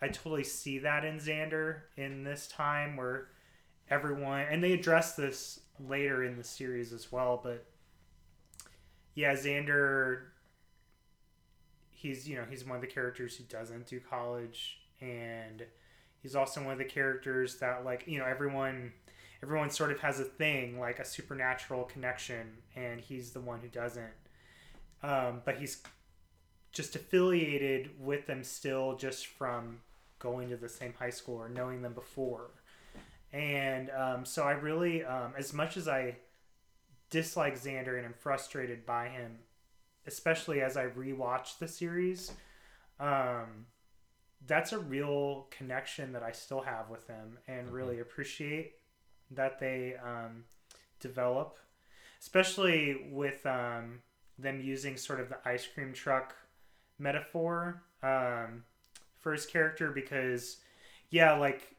I 0.01 0.09
totally 0.09 0.45
see 0.45 0.79
that 0.81 1.05
in 1.05 1.19
Xander 1.19 1.81
in 1.97 2.25
this 2.25 2.47
time 2.47 2.97
where 2.97 3.29
everyone, 3.91 4.47
and 4.51 4.63
they 4.63 4.73
address 4.73 5.15
this 5.15 5.61
later 5.81 6.25
in 6.25 6.37
the 6.37 6.45
series 6.45 6.93
as 6.93 7.11
well, 7.11 7.41
but 7.43 7.65
yeah, 9.15 9.35
Xander, 9.35 10.21
he's, 11.91 12.29
you 12.29 12.37
know, 12.37 12.45
he's 12.49 12.65
one 12.65 12.77
of 12.77 12.81
the 12.81 12.87
characters 12.87 13.37
who 13.37 13.45
doesn't 13.45 13.87
do 13.87 13.99
college 13.99 14.79
and 15.01 15.65
he's 16.23 16.35
also 16.35 16.63
one 16.63 16.73
of 16.73 16.79
the 16.79 16.85
characters 16.85 17.57
that 17.57 17.85
like 17.85 18.05
you 18.07 18.19
know 18.19 18.25
everyone 18.25 18.93
everyone 19.43 19.71
sort 19.71 19.93
of 19.93 20.01
has 20.01 20.19
a 20.21 20.25
thing 20.25 20.79
like 20.79 20.99
a 20.99 21.05
supernatural 21.05 21.85
connection 21.85 22.59
and 22.75 23.01
he's 23.01 23.31
the 23.31 23.41
one 23.41 23.61
who 23.61 23.69
doesn't. 23.69 24.13
Um, 25.01 25.43
but 25.45 25.59
he's 25.59 25.81
just 26.73 26.97
affiliated 26.97 27.91
with 28.01 28.27
them 28.27 28.43
still 28.43 28.97
just 28.97 29.29
from 29.29 29.79
going 30.19 30.49
to 30.49 30.57
the 30.57 30.69
same 30.69 30.93
high 30.99 31.11
school 31.11 31.37
or 31.37 31.49
knowing 31.49 31.83
them 31.83 31.93
before 31.93 32.51
and 33.33 33.91
um, 33.91 34.25
so 34.25 34.43
i 34.43 34.53
really 34.53 35.05
um, 35.05 35.33
as 35.37 35.53
much 35.53 35.77
as 35.77 35.89
i 35.89 36.17
dislike 37.11 37.59
xander 37.59 37.97
and 37.97 38.05
am 38.05 38.15
frustrated 38.15 38.85
by 38.85 39.09
him 39.09 39.39
especially 40.07 40.61
as 40.61 40.77
i 40.77 40.87
rewatch 40.87 41.59
the 41.59 41.69
series 41.69 42.33
um, 43.01 43.67
that's 44.47 44.73
a 44.73 44.79
real 44.79 45.47
connection 45.51 46.13
that 46.13 46.23
I 46.23 46.33
still 46.33 46.61
have 46.61 46.91
with 46.91 47.07
them 47.07 47.39
and 47.47 47.67
mm-hmm. 47.67 47.75
really 47.75 48.01
appreciate 48.01 48.75
that 49.31 49.59
they 49.59 49.95
um, 50.05 50.45
develop, 51.01 51.59
especially 52.21 53.09
with 53.11 53.45
um, 53.47 54.01
them 54.39 54.61
using 54.61 54.97
sort 54.97 55.21
of 55.21 55.29
the 55.29 55.39
ice 55.45 55.67
cream 55.67 55.93
truck 55.93 56.35
metaphor 56.99 57.83
um, 58.03 58.65
for 59.21 59.33
his 59.33 59.47
character 59.47 59.91
because, 59.91 60.59
yeah, 61.11 61.33
like 61.35 61.75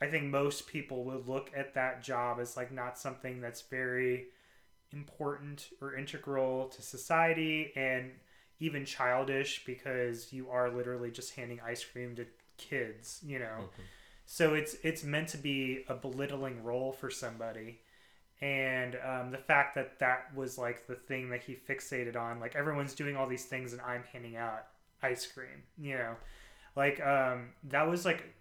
I 0.00 0.06
think 0.06 0.24
most 0.24 0.66
people 0.66 1.04
would 1.04 1.28
look 1.28 1.50
at 1.56 1.74
that 1.74 2.02
job 2.02 2.38
as 2.40 2.56
like 2.56 2.72
not 2.72 2.98
something 2.98 3.40
that's 3.40 3.62
very 3.62 4.26
important 4.92 5.70
or 5.80 5.96
integral 5.96 6.68
to 6.68 6.82
society 6.82 7.72
and 7.76 8.10
even 8.60 8.84
childish 8.84 9.64
because 9.64 10.32
you 10.32 10.48
are 10.50 10.70
literally 10.70 11.10
just 11.10 11.34
handing 11.34 11.60
ice 11.66 11.84
cream 11.84 12.14
to 12.16 12.26
kids, 12.56 13.20
you 13.24 13.38
know. 13.38 13.56
Mm-hmm. 13.58 13.82
So 14.26 14.54
it's 14.54 14.76
it's 14.82 15.04
meant 15.04 15.28
to 15.28 15.38
be 15.38 15.84
a 15.88 15.94
belittling 15.94 16.62
role 16.62 16.92
for 16.92 17.10
somebody, 17.10 17.80
and 18.40 18.96
um, 19.06 19.30
the 19.30 19.38
fact 19.38 19.74
that 19.74 19.98
that 19.98 20.34
was 20.34 20.56
like 20.56 20.86
the 20.86 20.94
thing 20.94 21.28
that 21.30 21.42
he 21.42 21.54
fixated 21.54 22.16
on, 22.16 22.40
like 22.40 22.56
everyone's 22.56 22.94
doing 22.94 23.16
all 23.16 23.26
these 23.26 23.44
things 23.44 23.72
and 23.72 23.82
I'm 23.82 24.02
handing 24.12 24.36
out 24.36 24.66
ice 25.02 25.26
cream, 25.26 25.62
you 25.78 25.96
know, 25.98 26.14
like 26.76 27.00
um, 27.04 27.50
that 27.64 27.88
was 27.88 28.04
like 28.04 28.34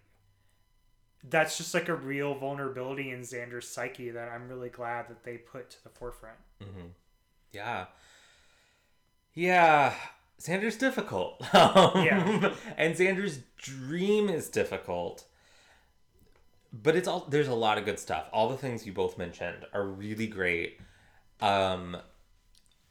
that's 1.24 1.58
just 1.58 1.74
like 1.74 1.88
a 1.90 1.96
real 1.96 2.36
vulnerability 2.36 3.12
in 3.12 3.22
Xander's 3.22 3.68
psyche 3.68 4.10
that 4.12 4.30
I'm 4.30 4.50
really 4.50 4.70
glad 4.70 5.08
that 5.08 5.24
they 5.24 5.38
put 5.38 5.70
to 5.72 5.84
the 5.84 5.90
forefront. 5.90 6.38
Mm-hmm. 6.62 6.88
Yeah, 7.52 7.86
yeah, 9.34 9.94
Xander's 10.42 10.78
difficult. 10.78 11.42
Um, 11.54 12.04
yeah. 12.04 12.54
and 12.78 12.96
Xander's 12.96 13.40
dream 13.58 14.30
is 14.30 14.50
difficult. 14.50 15.26
But 16.76 16.96
it's 16.96 17.08
all 17.08 17.28
there's 17.30 17.48
a 17.48 17.54
lot 17.54 17.78
of 17.78 17.86
good 17.86 18.00
stuff. 18.00 18.28
All 18.34 18.50
the 18.50 18.58
things 18.58 18.86
you 18.86 18.94
both 18.94 19.18
mentioned 19.18 19.66
are 19.74 19.86
really 19.86 20.26
great. 20.26 20.80
Um 21.40 21.96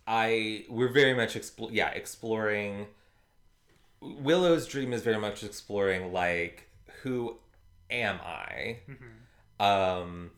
I 0.06 0.64
we're 0.68 0.92
very 0.92 1.14
much 1.14 1.34
expl- 1.34 1.70
yeah, 1.72 1.88
exploring 1.88 2.86
Willow's 4.02 4.66
dream 4.66 4.92
is 4.92 5.02
very 5.02 5.18
much 5.18 5.42
exploring 5.44 6.12
like 6.12 6.68
who 7.02 7.38
am 7.90 8.18
I? 8.24 8.80
Mm-hmm. 8.88 9.62
Um 9.62 10.30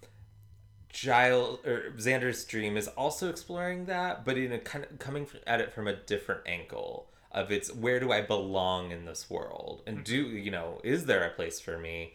Giles 0.90 1.58
or 1.66 1.92
Xander's 1.96 2.44
dream 2.44 2.76
is 2.76 2.86
also 2.88 3.28
exploring 3.28 3.86
that, 3.86 4.24
but 4.24 4.38
in 4.38 4.52
a 4.52 4.58
kind 4.58 4.84
of 4.84 4.98
coming 5.00 5.26
at 5.46 5.60
it 5.60 5.72
from 5.72 5.88
a 5.88 5.94
different 5.94 6.42
angle 6.46 7.10
of 7.32 7.50
it's 7.50 7.74
where 7.74 7.98
do 7.98 8.12
I 8.12 8.20
belong 8.20 8.92
in 8.92 9.04
this 9.04 9.28
world, 9.28 9.82
and 9.86 10.04
do 10.04 10.24
mm-hmm. 10.24 10.38
you 10.38 10.50
know 10.52 10.80
is 10.84 11.06
there 11.06 11.24
a 11.24 11.30
place 11.30 11.58
for 11.58 11.78
me? 11.78 12.14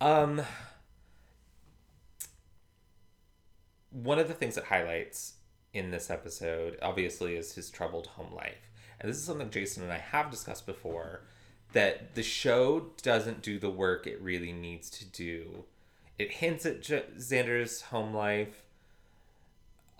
Um, 0.00 0.42
one 3.90 4.18
of 4.18 4.28
the 4.28 4.34
things 4.34 4.56
that 4.56 4.64
highlights 4.64 5.34
in 5.72 5.90
this 5.90 6.10
episode, 6.10 6.78
obviously, 6.82 7.34
is 7.34 7.54
his 7.54 7.70
troubled 7.70 8.08
home 8.08 8.34
life, 8.34 8.70
and 9.00 9.10
this 9.10 9.16
is 9.16 9.24
something 9.24 9.50
Jason 9.50 9.82
and 9.82 9.92
I 9.92 9.98
have 9.98 10.30
discussed 10.30 10.66
before. 10.66 11.22
That 11.72 12.14
the 12.14 12.22
show 12.22 12.92
doesn't 13.02 13.42
do 13.42 13.58
the 13.58 13.68
work 13.68 14.06
it 14.06 14.20
really 14.22 14.52
needs 14.52 14.88
to 14.90 15.04
do 15.04 15.64
it 16.18 16.32
hints 16.32 16.64
at 16.64 16.82
J- 16.82 17.04
Xander's 17.18 17.82
home 17.82 18.14
life, 18.14 18.62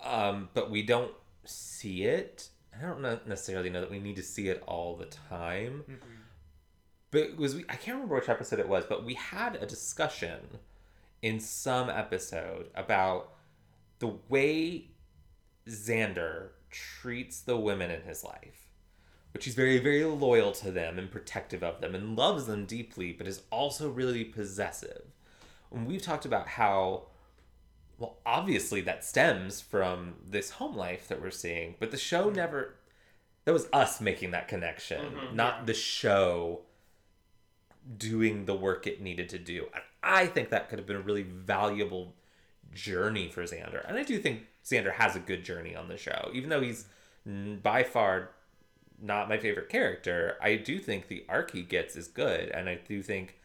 um, 0.04 0.48
but 0.54 0.70
we 0.70 0.82
don't 0.82 1.12
see 1.44 2.04
it. 2.04 2.48
I 2.76 2.82
don't 2.82 3.00
necessarily 3.26 3.70
know 3.70 3.80
that 3.80 3.90
we 3.90 3.98
need 3.98 4.16
to 4.16 4.22
see 4.22 4.48
it 4.48 4.62
all 4.66 4.96
the 4.96 5.06
time. 5.06 5.84
Mm-hmm. 5.90 6.10
But 7.10 7.36
was 7.36 7.56
I 7.68 7.76
can't 7.76 7.94
remember 7.94 8.16
which 8.16 8.28
episode 8.28 8.58
it 8.58 8.68
was, 8.68 8.84
but 8.86 9.04
we 9.04 9.14
had 9.14 9.56
a 9.56 9.66
discussion 9.66 10.40
in 11.22 11.40
some 11.40 11.88
episode 11.88 12.68
about 12.74 13.32
the 14.00 14.14
way 14.28 14.88
Xander 15.66 16.48
treats 16.70 17.40
the 17.40 17.56
women 17.56 17.90
in 17.90 18.02
his 18.02 18.22
life. 18.24 18.65
Which 19.36 19.44
he's 19.44 19.54
very, 19.54 19.78
very 19.78 20.02
loyal 20.02 20.52
to 20.52 20.70
them 20.70 20.98
and 20.98 21.10
protective 21.10 21.62
of 21.62 21.82
them 21.82 21.94
and 21.94 22.16
loves 22.16 22.46
them 22.46 22.64
deeply, 22.64 23.12
but 23.12 23.26
is 23.26 23.42
also 23.50 23.90
really 23.90 24.24
possessive. 24.24 25.02
And 25.70 25.86
we've 25.86 26.00
talked 26.00 26.24
about 26.24 26.48
how 26.48 27.08
well 27.98 28.16
obviously 28.24 28.80
that 28.80 29.04
stems 29.04 29.60
from 29.60 30.14
this 30.26 30.52
home 30.52 30.74
life 30.74 31.06
that 31.08 31.20
we're 31.20 31.30
seeing 31.30 31.74
but 31.78 31.90
the 31.90 31.98
show 31.98 32.28
mm-hmm. 32.28 32.36
never 32.36 32.76
that 33.44 33.52
was 33.52 33.68
us 33.74 34.00
making 34.00 34.30
that 34.30 34.48
connection 34.48 35.04
mm-hmm, 35.04 35.36
not 35.36 35.66
the 35.66 35.74
show 35.74 36.60
doing 37.98 38.46
the 38.46 38.54
work 38.54 38.86
it 38.86 39.02
needed 39.02 39.28
to 39.28 39.38
do. 39.38 39.66
And 39.74 39.82
i 40.02 40.26
think 40.26 40.48
that 40.48 40.70
could 40.70 40.78
have 40.78 40.86
been 40.86 40.96
a 40.96 41.00
really 41.00 41.24
valuable 41.24 42.14
journey 42.72 43.28
for 43.28 43.42
xander. 43.42 43.86
And 43.86 43.98
i 43.98 44.02
do 44.02 44.18
think 44.18 44.46
xander 44.64 44.94
has 44.94 45.14
a 45.14 45.20
good 45.20 45.44
journey 45.44 45.76
on 45.76 45.88
the 45.88 45.98
show 45.98 46.30
even 46.32 46.48
though 46.48 46.62
he's 46.62 46.86
by 47.62 47.82
far 47.82 48.30
not 49.00 49.28
my 49.28 49.38
favorite 49.38 49.68
character 49.68 50.36
i 50.40 50.56
do 50.56 50.78
think 50.78 51.08
the 51.08 51.24
arc 51.28 51.50
he 51.52 51.62
gets 51.62 51.96
is 51.96 52.08
good 52.08 52.48
and 52.50 52.68
i 52.68 52.78
do 52.88 53.02
think 53.02 53.38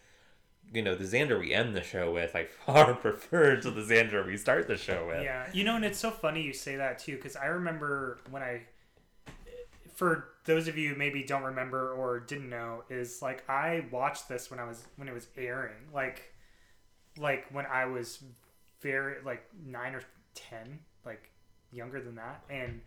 you 0.73 0.81
know 0.81 0.95
the 0.95 1.03
Xander 1.03 1.39
we 1.39 1.53
end 1.53 1.75
the 1.75 1.83
show 1.83 2.11
with, 2.11 2.35
I 2.35 2.45
far 2.65 2.93
prefer 2.93 3.57
to 3.57 3.71
the 3.71 3.81
Xander 3.81 4.25
we 4.25 4.37
start 4.37 4.67
the 4.67 4.77
show 4.77 5.07
with. 5.07 5.23
Yeah, 5.23 5.47
you 5.53 5.63
know, 5.63 5.75
and 5.75 5.85
it's 5.85 5.99
so 5.99 6.11
funny 6.11 6.41
you 6.41 6.53
say 6.53 6.77
that 6.77 6.99
too, 6.99 7.15
because 7.15 7.35
I 7.35 7.47
remember 7.47 8.19
when 8.29 8.41
I, 8.41 8.61
for 9.95 10.29
those 10.45 10.67
of 10.67 10.77
you 10.77 10.95
maybe 10.95 11.23
don't 11.23 11.43
remember 11.43 11.91
or 11.91 12.19
didn't 12.19 12.49
know, 12.49 12.83
is 12.89 13.21
like 13.21 13.47
I 13.49 13.85
watched 13.91 14.29
this 14.29 14.49
when 14.49 14.59
I 14.59 14.63
was 14.65 14.85
when 14.95 15.07
it 15.07 15.13
was 15.13 15.27
airing, 15.37 15.89
like, 15.93 16.33
like 17.17 17.45
when 17.51 17.65
I 17.65 17.85
was 17.85 18.23
very 18.81 19.21
like 19.23 19.45
nine 19.65 19.93
or 19.93 20.03
ten, 20.33 20.79
like 21.05 21.29
younger 21.71 22.01
than 22.01 22.15
that, 22.15 22.43
and 22.49 22.81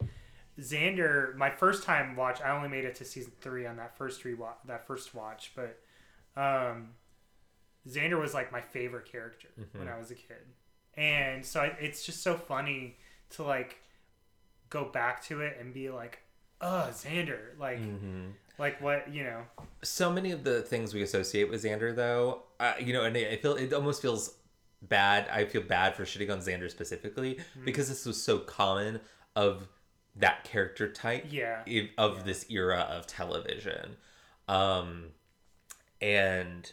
Xander, 0.60 1.34
my 1.36 1.50
first 1.50 1.82
time 1.82 2.16
watch, 2.16 2.40
I 2.40 2.56
only 2.56 2.68
made 2.68 2.84
it 2.84 2.94
to 2.96 3.04
season 3.04 3.32
three 3.40 3.66
on 3.66 3.76
that 3.76 3.96
first 3.96 4.22
rewatch, 4.24 4.56
that 4.66 4.86
first 4.86 5.14
watch, 5.14 5.52
but. 5.54 5.80
um 6.36 6.90
Xander 7.88 8.20
was 8.20 8.32
like 8.32 8.50
my 8.50 8.60
favorite 8.60 9.10
character 9.10 9.48
mm-hmm. 9.60 9.78
when 9.78 9.88
I 9.88 9.98
was 9.98 10.10
a 10.10 10.14
kid, 10.14 10.38
and 10.96 11.44
so 11.44 11.60
I, 11.60 11.66
it's 11.78 12.04
just 12.04 12.22
so 12.22 12.34
funny 12.34 12.96
to 13.30 13.42
like 13.42 13.76
go 14.70 14.86
back 14.86 15.22
to 15.24 15.42
it 15.42 15.58
and 15.60 15.74
be 15.74 15.90
like, 15.90 16.20
"Oh, 16.60 16.88
Xander!" 16.90 17.58
Like, 17.58 17.80
mm-hmm. 17.80 18.28
like 18.58 18.80
what 18.80 19.12
you 19.12 19.24
know. 19.24 19.42
So 19.82 20.10
many 20.10 20.30
of 20.30 20.44
the 20.44 20.62
things 20.62 20.94
we 20.94 21.02
associate 21.02 21.50
with 21.50 21.62
Xander, 21.62 21.94
though, 21.94 22.44
uh, 22.58 22.72
you 22.80 22.94
know, 22.94 23.04
and 23.04 23.16
I 23.16 23.36
feel 23.36 23.54
it 23.54 23.72
almost 23.74 24.00
feels 24.00 24.34
bad. 24.80 25.28
I 25.28 25.44
feel 25.44 25.62
bad 25.62 25.94
for 25.94 26.04
shitting 26.04 26.32
on 26.32 26.38
Xander 26.38 26.70
specifically 26.70 27.38
because 27.66 27.90
this 27.90 28.06
was 28.06 28.22
so 28.22 28.38
common 28.38 29.00
of 29.36 29.68
that 30.16 30.44
character 30.44 30.88
type 30.92 31.26
Yeah. 31.30 31.62
i- 31.66 31.90
of 31.98 32.24
this 32.24 32.46
era 32.50 32.80
of 32.90 33.06
television. 33.06 33.96
Um, 34.48 35.06
and 36.00 36.70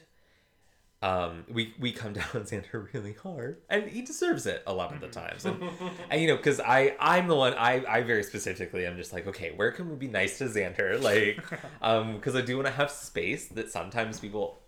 um, 1.04 1.46
we 1.52 1.74
we 1.80 1.92
come 1.92 2.14
down 2.20 2.26
on 2.36 2.42
Xander 2.44 2.92
really 2.94 3.14
hard, 3.14 3.58
and 3.70 3.88
he 3.88 4.02
deserves 4.04 4.46
it 4.46 4.62
a 4.68 4.74
lot 4.74 4.94
of 4.94 5.02
the 5.02 5.08
times. 5.08 5.46
And, 5.46 5.64
and 6.12 6.22
you 6.22 6.28
know, 6.28 6.38
because 6.38 6.60
I 6.60 6.96
I'm 7.00 7.28
the 7.28 7.36
one 7.36 7.54
I 7.56 7.84
I 7.88 8.02
very 8.04 8.24
specifically 8.24 8.86
I'm 8.86 8.98
just 8.98 9.12
like, 9.14 9.26
okay, 9.28 9.52
where 9.56 9.72
can 9.72 9.90
we 9.90 9.96
be 9.96 10.08
nice 10.08 10.38
to 10.40 10.46
Xander? 10.46 11.02
Like, 11.02 11.42
um, 11.82 12.14
because 12.18 12.36
I 12.36 12.42
do 12.42 12.56
want 12.58 12.68
to 12.68 12.74
have 12.74 12.92
space 12.92 13.48
that 13.50 13.72
sometimes 13.72 14.20
people. 14.20 14.60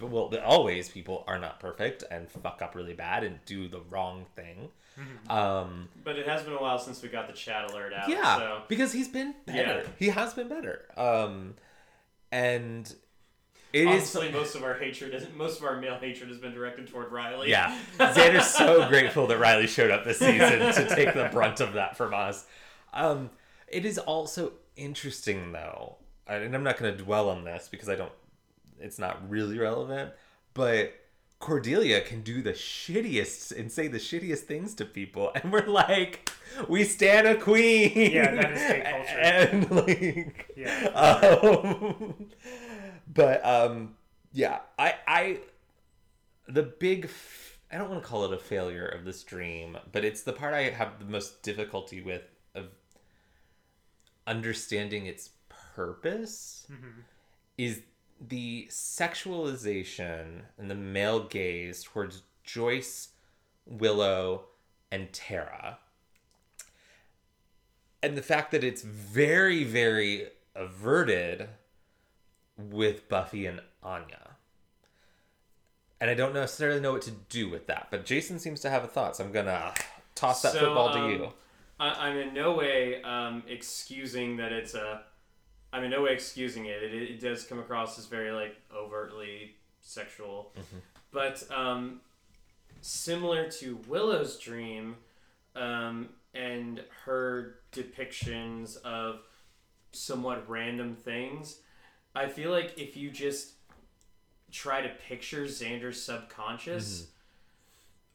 Well, 0.00 0.28
that 0.30 0.42
always 0.42 0.88
people 0.88 1.24
are 1.28 1.38
not 1.38 1.58
perfect 1.60 2.02
and 2.10 2.28
fuck 2.28 2.60
up 2.60 2.74
really 2.74 2.92
bad 2.92 3.22
and 3.24 3.38
do 3.46 3.68
the 3.68 3.80
wrong 3.88 4.26
thing. 4.34 4.68
Um, 5.28 5.88
But 6.04 6.16
it 6.18 6.26
has 6.26 6.42
been 6.42 6.52
a 6.52 6.60
while 6.60 6.78
since 6.78 7.02
we 7.02 7.08
got 7.08 7.26
the 7.26 7.32
chat 7.32 7.70
alert 7.70 7.92
out. 7.92 8.08
yeah, 8.08 8.36
So 8.36 8.62
because 8.68 8.92
he's 8.92 9.08
been 9.08 9.34
better. 9.46 9.82
Yeah. 9.84 9.88
He 9.98 10.08
has 10.08 10.34
been 10.34 10.48
better. 10.48 10.84
Um, 10.96 11.54
and 12.32 12.92
it 13.72 13.82
is 13.82 13.86
honestly, 13.86 14.30
most 14.32 14.54
of 14.56 14.64
our 14.64 14.74
hatred, 14.74 15.14
is, 15.14 15.26
most 15.36 15.58
of 15.58 15.64
our 15.64 15.80
male 15.80 15.98
hatred, 15.98 16.28
has 16.28 16.38
been 16.38 16.52
directed 16.52 16.88
toward 16.88 17.12
Riley. 17.12 17.50
yeah. 17.50 17.78
Xander's 17.98 18.46
so 18.48 18.88
grateful 18.88 19.26
that 19.28 19.38
Riley 19.38 19.66
showed 19.66 19.90
up 19.90 20.04
this 20.04 20.18
season 20.18 20.58
to 20.58 20.88
take 20.94 21.14
the 21.14 21.28
brunt 21.32 21.60
of 21.60 21.74
that 21.74 21.96
from 21.96 22.12
us. 22.12 22.46
Um, 22.92 23.30
it 23.68 23.84
is 23.84 23.98
also 23.98 24.52
interesting 24.76 25.52
though, 25.52 25.96
and 26.26 26.54
I'm 26.54 26.64
not 26.64 26.76
going 26.76 26.96
to 26.96 27.02
dwell 27.02 27.28
on 27.30 27.44
this 27.44 27.68
because 27.70 27.88
I 27.88 27.94
don't. 27.94 28.12
It's 28.80 28.98
not 28.98 29.30
really 29.30 29.58
relevant, 29.58 30.12
but. 30.54 30.94
Cordelia 31.40 32.00
can 32.02 32.20
do 32.20 32.42
the 32.42 32.52
shittiest 32.52 33.58
and 33.58 33.72
say 33.72 33.88
the 33.88 33.98
shittiest 33.98 34.40
things 34.40 34.74
to 34.74 34.84
people, 34.84 35.32
and 35.34 35.50
we're 35.52 35.66
like, 35.66 36.30
we 36.68 36.84
stand 36.84 37.26
a 37.26 37.34
queen. 37.34 37.92
Yeah, 38.12 38.34
that 38.34 38.52
is 38.52 38.58
gay 38.60 38.82
culture. 38.90 39.18
And 39.56 39.70
like, 39.70 40.52
Yeah. 40.56 40.86
um, 40.94 42.26
but 43.12 43.44
um, 43.44 43.96
yeah, 44.32 44.58
I 44.78 44.94
I 45.08 45.38
the 46.46 46.62
big 46.62 47.06
f- 47.06 47.58
I 47.72 47.78
don't 47.78 47.88
want 47.88 48.02
to 48.02 48.08
call 48.08 48.24
it 48.26 48.32
a 48.32 48.38
failure 48.38 48.86
of 48.86 49.04
this 49.04 49.22
dream, 49.22 49.78
but 49.92 50.04
it's 50.04 50.22
the 50.22 50.32
part 50.34 50.52
I 50.54 50.70
have 50.70 50.98
the 50.98 51.04
most 51.06 51.42
difficulty 51.42 52.00
with 52.02 52.22
of 52.54 52.66
understanding 54.26 55.06
its 55.06 55.30
purpose 55.74 56.66
is 57.56 57.80
the 58.20 58.66
sexualization 58.70 60.42
and 60.58 60.70
the 60.70 60.74
male 60.74 61.24
gaze 61.24 61.82
towards 61.82 62.22
Joyce, 62.44 63.08
Willow, 63.66 64.46
and 64.92 65.12
Tara. 65.12 65.78
And 68.02 68.16
the 68.16 68.22
fact 68.22 68.50
that 68.50 68.64
it's 68.64 68.82
very, 68.82 69.64
very 69.64 70.28
averted 70.54 71.48
with 72.56 73.08
Buffy 73.08 73.46
and 73.46 73.60
Anya. 73.82 74.36
And 76.00 76.10
I 76.10 76.14
don't 76.14 76.34
necessarily 76.34 76.80
know 76.80 76.92
what 76.92 77.02
to 77.02 77.10
do 77.10 77.48
with 77.48 77.66
that, 77.66 77.88
but 77.90 78.06
Jason 78.06 78.38
seems 78.38 78.60
to 78.60 78.70
have 78.70 78.84
a 78.84 78.88
thought, 78.88 79.16
so 79.16 79.24
I'm 79.24 79.32
gonna 79.32 79.74
toss 80.14 80.42
that 80.42 80.52
So, 80.52 80.60
football 80.60 80.92
to 80.92 80.98
um, 80.98 81.10
you. 81.10 81.32
I, 81.78 82.08
I'm 82.08 82.16
in 82.16 82.34
no 82.34 82.52
way 82.52 83.02
um, 83.02 83.42
excusing 83.48 84.36
that 84.36 84.52
it's 84.52 84.74
a. 84.74 85.02
I'm 85.72 85.84
in 85.84 85.90
no 85.90 86.02
way 86.02 86.12
excusing 86.12 86.66
it. 86.66 86.82
It, 86.82 86.94
it 86.94 87.20
does 87.20 87.44
come 87.44 87.58
across 87.58 87.98
as 87.98 88.06
very 88.06 88.30
like 88.32 88.56
overtly 88.74 89.54
sexual, 89.80 90.52
but 91.12 91.42
um, 91.50 92.00
similar 92.80 93.50
to 93.52 93.78
Willow's 93.88 94.38
dream, 94.38 94.96
um, 95.54 96.10
and 96.34 96.82
her 97.04 97.56
depictions 97.72 98.80
of 98.82 99.20
somewhat 99.92 100.48
random 100.48 100.94
things. 100.94 101.58
I 102.14 102.26
feel 102.28 102.50
like 102.50 102.78
if 102.78 102.96
you 102.96 103.10
just 103.10 103.52
try 104.50 104.80
to 104.80 104.88
picture 105.08 105.44
Xander's 105.44 106.02
subconscious, 106.02 107.06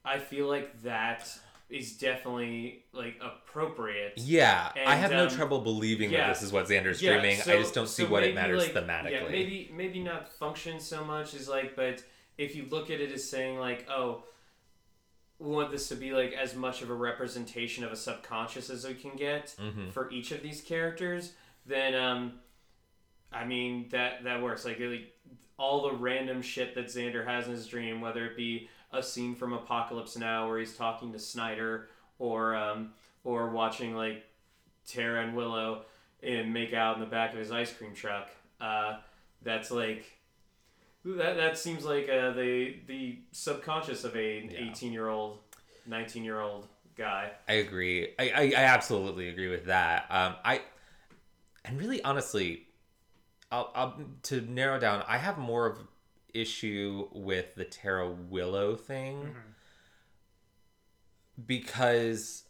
I 0.04 0.20
feel 0.20 0.48
like 0.48 0.82
that 0.84 1.38
is 1.70 1.98
definitely 1.98 2.86
like 2.94 3.20
appropriate. 3.22 4.14
Yeah, 4.18 4.72
I 4.76 4.80
and, 4.80 5.00
have 5.02 5.12
no 5.12 5.24
um, 5.24 5.30
trouble 5.30 5.62
believing 5.62 6.12
yeah. 6.12 6.28
that 6.28 6.34
this 6.36 6.44
is 6.44 6.52
what 6.52 6.68
Xander's 6.68 7.02
Yeah, 7.02 7.14
dreaming. 7.14 7.40
I 7.42 7.58
just 7.58 7.74
don't 7.74 7.88
see 7.90 8.04
so 8.04 8.10
what 8.10 8.24
it 8.24 8.36
matters 8.36 8.64
like, 8.64 8.74
thematically. 8.74 9.12
Yeah, 9.12 9.30
maybe 9.30 9.72
maybe 9.74 10.00
not 10.00 10.32
function 10.32 10.80
so 10.80 11.04
much 11.04 11.34
as 11.34 11.48
like, 11.50 11.76
but 11.76 12.04
if 12.38 12.56
you 12.56 12.68
look 12.70 12.92
at 12.92 13.02
it 13.02 13.12
as 13.12 13.28
saying 13.28 13.58
like, 13.58 13.88
oh, 13.90 14.24
we 15.40 15.50
want 15.50 15.72
this 15.72 15.90
to 15.90 15.96
be 15.96 16.14
like 16.14 16.34
as 16.34 16.56
much 16.56 16.82
of 16.82 16.90
a 16.90 16.94
representation 16.94 17.84
of 17.84 17.92
a 17.92 17.96
subconscious 17.96 18.70
as 18.70 18.86
we 18.86 18.94
can 18.94 19.16
get 19.16 19.56
Mhm. 19.60 19.92
for 19.92 20.10
each 20.12 20.32
of 20.32 20.42
these 20.44 20.62
characters, 20.62 21.34
then 21.66 21.96
um, 21.96 22.40
I 23.32 23.46
mean 23.46 23.90
that 23.90 24.24
that 24.24 24.42
works. 24.42 24.66
Like, 24.66 24.80
like 24.80 25.14
all 25.58 25.90
the 25.90 25.94
random 25.94 26.42
shit 26.42 26.76
that 26.76 26.86
Xander 26.86 27.26
has 27.26 27.48
in 27.48 27.54
his 27.54 27.68
dream, 27.68 28.02
whether 28.02 28.26
it 28.26 28.38
be 28.38 28.70
a 28.98 29.04
scene 29.04 29.36
from 29.36 29.54
Apocalypse 29.54 30.18
Now 30.18 30.48
where 30.48 30.60
he's 30.60 30.76
talking 30.76 31.12
to 31.14 31.20
Snyder, 31.20 31.90
or 32.20 32.56
um, 32.56 32.92
or 33.24 33.50
watching 33.50 33.96
like 33.96 34.24
Tara 34.88 35.24
and 35.24 35.36
Willow 35.36 35.84
and 36.24 36.54
make 36.54 36.74
out 36.74 36.96
in 36.96 37.02
the 37.02 37.10
back 37.10 37.34
of 37.34 37.40
his 37.40 37.52
ice 37.52 37.74
cream 37.74 37.94
truck. 37.94 38.30
Uh, 38.60 38.98
that's 39.42 39.72
like 39.72 40.06
that. 41.04 41.36
That 41.36 41.58
seems 41.58 41.86
like 41.86 42.10
uh, 42.10 42.32
the 42.32 42.78
the 42.88 43.20
subconscious 43.32 44.04
of 44.04 44.16
a 44.16 44.50
Yeah. 44.50 44.70
eighteen 44.70 44.94
year 44.94 45.08
old, 45.10 45.40
nineteen 45.86 46.24
year 46.24 46.40
old 46.40 46.68
guy. 46.96 47.32
I 47.48 47.54
agree. 47.54 48.14
I, 48.18 48.30
I, 48.30 48.42
I 48.58 48.64
absolutely 48.64 49.30
agree 49.30 49.50
with 49.50 49.66
that. 49.66 50.06
Um, 50.10 50.36
I 50.44 50.62
and 51.66 51.80
really 51.80 52.02
honestly, 52.04 52.68
I'll, 53.52 53.72
I'll 53.76 54.00
to 54.24 54.42
narrow 54.42 54.80
down. 54.80 55.04
I 55.08 55.18
have 55.18 55.38
more 55.38 55.66
of 55.68 55.80
issue 56.36 57.08
with 57.14 57.56
the 57.56 57.66
Tara 57.66 58.10
Willow 58.12 58.76
thing 58.76 59.18
mm-hmm. 59.18 59.40
because, 61.46 62.44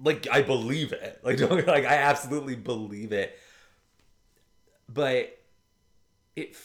like, 0.00 0.26
I 0.30 0.42
believe 0.42 0.92
it. 0.92 1.20
Like, 1.24 1.38
don't 1.38 1.66
like 1.66 1.84
I 1.84 1.94
absolutely 1.94 2.56
believe 2.56 3.12
it. 3.12 3.38
But 4.88 5.38
it 6.34 6.56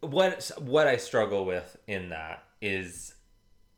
what 0.00 0.50
what 0.58 0.86
I 0.86 0.96
struggle 0.96 1.44
with 1.44 1.76
in 1.86 2.10
that 2.10 2.44
is 2.62 3.14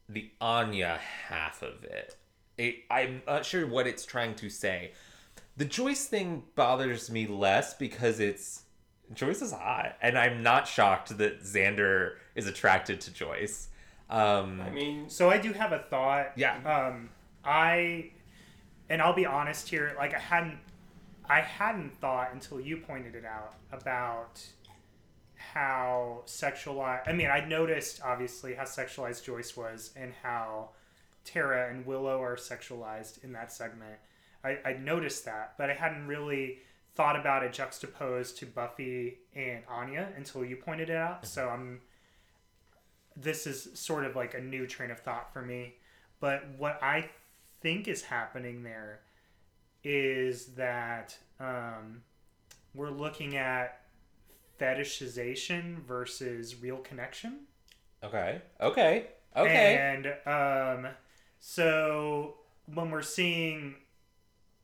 the 0.09 0.30
Anya 0.40 1.01
half 1.28 1.62
of 1.62 1.84
it. 1.84 2.16
it. 2.59 2.76
I'm 2.90 3.22
not 3.26 3.46
sure 3.46 3.66
what 3.66 3.86
it's 3.86 4.05
trying 4.05 4.34
to 4.36 4.51
say. 4.51 4.92
The 5.57 5.64
Joyce 5.64 6.07
thing 6.07 6.44
bothers 6.55 7.11
me 7.11 7.26
less 7.26 7.74
because 7.74 8.20
it's 8.20 8.62
Joyce 9.15 9.43
is 9.43 9.53
hot, 9.53 9.97
and 10.01 10.17
I'm 10.17 10.43
not 10.43 10.69
shocked 10.69 11.17
that 11.19 11.43
Xander 11.43 12.15
is 12.35 12.47
attracted 12.47 13.01
to 13.03 13.12
Joyce. 13.12 13.69
Um, 14.09 14.61
I 14.61 14.70
mean, 14.70 15.09
So 15.09 15.31
I 15.31 15.39
do 15.39 15.53
have 15.53 15.73
a 15.73 15.78
thought. 15.78 16.32
Yeah. 16.37 16.57
Um, 16.65 17.11
I, 17.45 18.11
and 18.89 19.01
I'll 19.01 19.15
be 19.15 19.27
honest 19.27 19.69
here. 19.69 19.95
Like 19.97 20.15
I 20.15 20.19
hadn't, 20.19 20.59
I 21.28 21.41
hadn't 21.41 22.01
thought 22.01 22.31
until 22.32 22.61
you 22.61 22.77
pointed 22.78 23.15
it 23.15 23.24
out 23.24 23.55
about 23.73 24.41
how 25.37 26.23
sexualized. 26.27 27.09
I 27.09 27.12
mean, 27.12 27.28
I 27.28 27.45
noticed 27.45 28.01
obviously 28.05 28.55
how 28.55 28.65
sexualized 28.65 29.24
Joyce 29.24 29.57
was 29.57 29.93
and 29.97 30.12
how 30.23 30.70
Tara 31.24 31.70
and 31.70 31.87
Willow 31.87 32.23
are 32.23 32.37
sexualized 32.37 33.23
in 33.24 33.32
that 33.32 33.53
segment. 33.53 33.99
I, 34.45 34.59
I 34.65 34.73
noticed 34.74 35.24
that, 35.27 35.55
but 35.59 35.70
I 35.70 35.74
hadn't 35.74 36.07
really 36.07 36.59
thought 36.95 37.19
about 37.19 37.43
it 37.43 37.53
juxtaposed 37.53 38.39
to 38.39 38.47
Buffy 38.47 39.19
and 39.35 39.62
Anya 39.69 40.09
until 40.17 40.45
you 40.45 40.57
pointed 40.57 40.91
it 40.91 40.97
out. 40.97 41.27
So 41.27 41.49
I'm 41.49 41.81
this 43.17 43.47
is 43.47 43.69
sort 43.75 44.05
of 44.05 44.17
like 44.17 44.35
a 44.35 44.41
new 44.41 44.67
train 44.67 44.91
of 44.91 45.01
thought 45.01 45.33
for 45.33 45.43
me. 45.43 45.75
But 46.21 46.45
what 46.59 46.79
I 46.83 47.11
think 47.61 47.89
is 47.89 48.03
happening 48.03 48.62
there 48.62 49.01
is 49.83 50.47
that 50.55 51.17
um, 51.39 52.03
we're 52.75 52.91
looking 52.91 53.37
at 53.37 53.81
fetishization 54.59 55.83
versus 55.85 56.61
real 56.61 56.79
connection. 56.79 57.41
okay, 58.03 58.43
okay, 58.61 59.07
okay. 59.37 59.77
And 59.77 60.07
um, 60.27 60.91
so 61.39 62.37
when 62.67 62.91
we're 62.91 63.03
seeing 63.03 63.77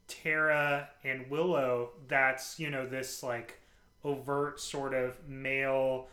Tara 0.08 0.88
and 1.04 1.28
Willow, 1.30 1.90
that's, 2.08 2.58
you 2.60 2.70
know, 2.70 2.86
this 2.86 3.22
like 3.22 3.60
overt 4.04 4.60
sort 4.60 4.94
of 4.94 5.28
male, 5.28 6.08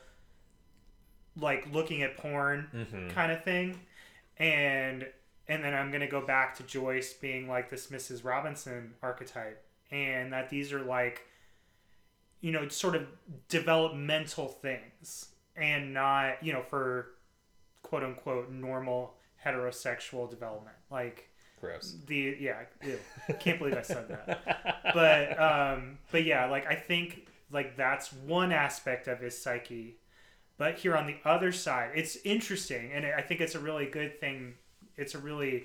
like 1.35 1.71
looking 1.71 2.01
at 2.03 2.17
porn 2.17 2.69
Mhm. 2.73 3.09
kind 3.11 3.31
of 3.31 3.43
thing. 3.43 3.79
And 4.37 5.07
and 5.47 5.61
then 5.63 5.73
I'm 5.73 5.91
gonna 5.91 6.07
go 6.07 6.25
back 6.25 6.55
to 6.55 6.63
Joyce 6.63 7.13
being 7.13 7.47
like 7.49 7.69
this 7.69 7.87
Mrs. 7.87 8.23
Robinson 8.23 8.95
archetype, 9.01 9.63
and 9.91 10.31
that 10.31 10.49
these 10.49 10.71
are 10.71 10.81
like, 10.81 11.27
you 12.39 12.51
know, 12.51 12.67
sort 12.69 12.95
of 12.95 13.07
developmental 13.49 14.47
things, 14.47 15.33
and 15.55 15.93
not 15.93 16.41
you 16.41 16.53
know 16.53 16.61
for 16.63 17.11
quote 17.83 18.03
unquote 18.03 18.49
normal 18.49 19.17
heterosexual 19.45 20.29
development. 20.29 20.77
Like 20.89 21.29
Gross. 21.64 21.95
the 22.07 22.35
yeah, 22.40 22.64
ew. 22.84 22.99
can't 23.40 23.57
believe 23.57 23.77
I 23.77 23.81
said 23.81 24.10
that. 24.10 24.80
But 24.94 25.40
um, 25.41 25.98
but 26.11 26.23
yeah, 26.23 26.45
like 26.45 26.68
I 26.68 26.76
think 26.76 27.27
like 27.52 27.77
that's 27.77 28.11
one 28.11 28.52
aspect 28.52 29.07
of 29.07 29.19
his 29.22 29.41
psyche. 29.41 29.95
But 30.57 30.77
here 30.77 30.95
on 30.95 31.07
the 31.07 31.15
other 31.26 31.52
side, 31.52 31.91
it's 31.95 32.18
interesting, 32.23 32.91
and 32.94 33.06
I 33.06 33.22
think 33.22 33.41
it's 33.41 33.56
a 33.56 33.60
really 33.60 33.85
good 33.88 34.19
thing. 34.19 34.56
It's 34.98 35.15
a 35.15 35.18
really 35.19 35.64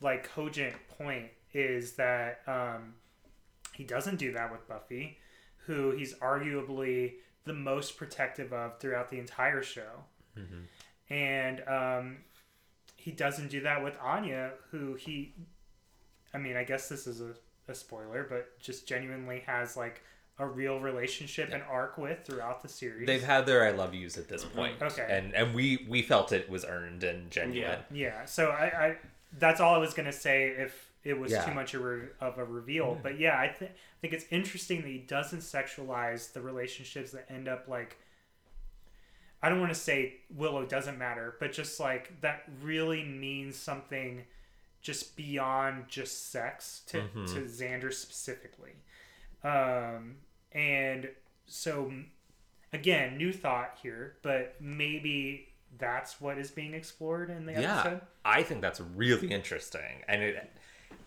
like 0.00 0.28
cogent 0.28 0.74
point 0.98 1.28
is 1.54 1.92
that 1.92 2.40
um, 2.46 2.94
he 3.72 3.84
doesn't 3.84 4.16
do 4.16 4.32
that 4.32 4.50
with 4.52 4.66
Buffy, 4.68 5.16
who 5.66 5.92
he's 5.92 6.14
arguably 6.16 7.14
the 7.44 7.54
most 7.54 7.96
protective 7.96 8.52
of 8.52 8.78
throughout 8.78 9.08
the 9.10 9.18
entire 9.18 9.62
show, 9.62 10.04
and 11.08 11.62
um, 11.68 12.18
he 13.06 13.12
doesn't 13.12 13.50
do 13.50 13.60
that 13.60 13.84
with 13.84 13.94
Anya, 14.02 14.50
who 14.72 14.94
he, 14.94 15.32
I 16.34 16.38
mean, 16.38 16.56
I 16.56 16.64
guess 16.64 16.88
this 16.88 17.06
is 17.06 17.20
a, 17.20 17.34
a 17.68 17.74
spoiler, 17.74 18.26
but 18.28 18.58
just 18.58 18.88
genuinely 18.88 19.44
has 19.46 19.76
like 19.76 20.02
a 20.40 20.44
real 20.44 20.80
relationship 20.80 21.50
and 21.52 21.62
arc 21.70 21.98
with 21.98 22.24
throughout 22.24 22.62
the 22.62 22.68
series. 22.68 23.06
They've 23.06 23.22
had 23.22 23.46
their 23.46 23.64
I 23.64 23.70
love 23.70 23.94
yous 23.94 24.18
at 24.18 24.28
this 24.28 24.44
point. 24.44 24.80
Mm-hmm. 24.80 25.00
Okay. 25.00 25.06
And 25.08 25.32
and 25.36 25.54
we 25.54 25.86
we 25.88 26.02
felt 26.02 26.32
it 26.32 26.50
was 26.50 26.64
earned 26.64 27.04
and 27.04 27.30
genuine. 27.30 27.78
Yeah, 27.92 28.06
yeah. 28.08 28.24
so 28.24 28.48
I, 28.48 28.64
I 28.64 28.96
that's 29.38 29.60
all 29.60 29.76
I 29.76 29.78
was 29.78 29.94
gonna 29.94 30.12
say 30.12 30.48
if 30.48 30.90
it 31.04 31.16
was 31.16 31.30
Yeah. 31.30 31.44
too 31.44 31.54
much 31.54 31.74
of 31.74 31.86
a, 31.86 32.08
of 32.20 32.38
a 32.38 32.44
reveal. 32.44 32.86
Mm-hmm. 32.94 33.02
But 33.04 33.20
yeah, 33.20 33.38
I 33.38 33.46
think 33.46 33.70
I 33.70 33.96
think 34.00 34.14
it's 34.14 34.26
interesting 34.32 34.82
that 34.82 34.88
he 34.88 34.98
doesn't 34.98 35.42
sexualize 35.42 36.32
the 36.32 36.40
relationships 36.40 37.12
that 37.12 37.30
end 37.30 37.46
up 37.46 37.68
like. 37.68 37.98
I 39.42 39.48
don't 39.48 39.60
want 39.60 39.72
to 39.72 39.78
say 39.78 40.14
Willow 40.34 40.64
doesn't 40.66 40.98
matter, 40.98 41.36
but 41.40 41.52
just 41.52 41.78
like 41.78 42.20
that 42.22 42.44
really 42.62 43.04
means 43.04 43.56
something, 43.56 44.24
just 44.82 45.16
beyond 45.16 45.88
just 45.88 46.30
sex 46.30 46.82
to 46.86 47.02
Mhm. 47.02 47.26
to 47.34 47.40
Xander 47.42 47.92
specifically, 47.92 48.72
um, 49.44 50.16
and 50.52 51.10
so 51.46 51.92
again, 52.72 53.16
new 53.16 53.32
thought 53.32 53.78
here, 53.82 54.16
but 54.22 54.60
maybe 54.60 55.48
that's 55.78 56.20
what 56.20 56.38
is 56.38 56.50
being 56.50 56.74
explored 56.74 57.30
in 57.30 57.46
the 57.46 57.52
Yeah, 57.52 57.80
episode. 57.80 58.00
I 58.24 58.42
think 58.42 58.60
that's 58.62 58.80
really 58.80 59.28
interesting, 59.30 60.02
and 60.08 60.22
it 60.22 60.50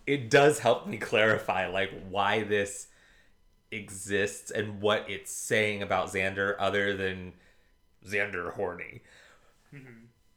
it 0.06 0.30
does 0.30 0.60
help 0.60 0.86
me 0.86 0.96
clarify 0.98 1.66
like 1.66 1.90
why 2.08 2.42
this 2.44 2.88
exists 3.70 4.50
and 4.50 4.80
what 4.80 5.08
it's 5.08 5.30
saying 5.32 5.82
about 5.82 6.08
Xander, 6.08 6.56
other 6.58 6.96
than 6.96 7.34
Xander 8.06 8.52
horny. 8.54 9.02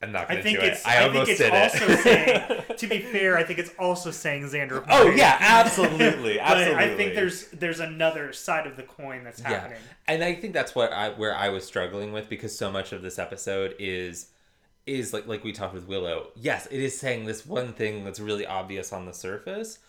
I'm 0.01 0.11
not 0.11 0.27
Mm-hmm. 0.27 0.31
I 0.31 0.35
gonna 0.35 0.43
think 0.43 0.59
do 0.59 0.65
it. 0.65 0.77
I, 0.85 0.97
I, 0.97 1.03
almost 1.07 1.27
think 1.27 1.39
it's 1.39 1.39
did 1.39 1.53
also 1.53 1.93
it. 1.93 1.99
saying. 2.03 2.77
To 2.77 2.87
be 2.87 2.99
fair, 2.99 3.37
I 3.37 3.43
think 3.43 3.59
it's 3.59 3.71
also 3.79 4.11
saying 4.11 4.43
Xander. 4.43 4.85
oh 4.89 5.09
yeah, 5.09 5.37
absolutely, 5.39 6.33
But 6.37 6.57
absolutely. 6.57 6.83
I 6.83 6.95
think 6.95 7.15
there's 7.15 7.47
there's 7.51 7.79
another 7.79 8.33
side 8.33 8.67
of 8.67 8.75
the 8.75 8.83
coin 8.83 9.23
that's 9.23 9.41
yeah, 9.41 9.49
happening. 9.49 9.79
and 10.07 10.23
I 10.23 10.35
think 10.35 10.53
that's 10.53 10.75
what 10.75 10.91
I 10.91 11.11
where 11.11 11.35
I 11.35 11.49
was 11.49 11.63
struggling 11.65 12.11
with 12.11 12.27
because 12.29 12.57
so 12.57 12.69
much 12.69 12.91
of 12.91 13.01
this 13.01 13.17
episode 13.17 13.75
is 13.79 14.27
is 14.85 15.13
like 15.13 15.25
like 15.25 15.43
we 15.43 15.53
talked 15.53 15.73
with 15.73 15.87
Willow. 15.87 16.27
Yes, 16.35 16.67
it 16.69 16.81
is 16.81 16.99
saying 16.99 17.25
this 17.25 17.45
one 17.45 17.71
thing 17.71 18.03
that's 18.03 18.19
really 18.19 18.45
obvious 18.45 18.91
on 18.91 19.05
the 19.05 19.13
surface. 19.13 19.79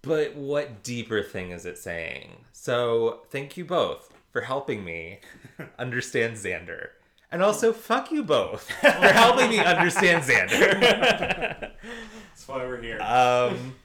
But 0.00 0.34
what 0.34 0.82
deeper 0.82 1.22
thing 1.22 1.52
is 1.52 1.64
it 1.64 1.78
saying? 1.78 2.44
So, 2.52 3.20
thank 3.30 3.56
you 3.56 3.64
both 3.64 4.11
for 4.32 4.40
helping 4.40 4.84
me 4.84 5.20
understand 5.78 6.36
Xander. 6.36 6.88
And 7.30 7.42
also, 7.42 7.72
fuck 7.72 8.10
you 8.12 8.22
both 8.22 8.70
for 8.80 8.88
helping 8.88 9.50
me 9.50 9.58
understand 9.58 10.24
Xander. 10.24 10.78
That's 11.82 12.48
why 12.48 12.58
we're 12.58 12.80
here. 12.82 13.00
Um, 13.00 13.76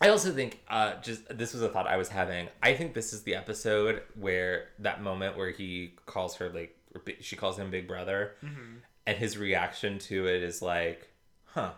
I 0.00 0.08
also 0.08 0.32
think, 0.32 0.60
uh, 0.68 0.94
just 1.02 1.36
this 1.36 1.52
was 1.52 1.62
a 1.62 1.68
thought 1.68 1.86
I 1.86 1.96
was 1.96 2.08
having. 2.08 2.48
I 2.62 2.74
think 2.74 2.94
this 2.94 3.12
is 3.12 3.22
the 3.22 3.34
episode 3.34 4.02
where 4.14 4.68
that 4.78 5.02
moment 5.02 5.36
where 5.36 5.50
he 5.50 5.94
calls 6.06 6.36
her 6.36 6.48
like, 6.48 6.76
she 7.20 7.34
calls 7.36 7.58
him 7.58 7.70
Big 7.70 7.88
Brother, 7.88 8.32
and 9.06 9.16
his 9.18 9.36
reaction 9.36 9.98
to 10.00 10.26
it 10.26 10.42
is 10.42 10.62
like, 10.62 11.08
huh. 11.46 11.72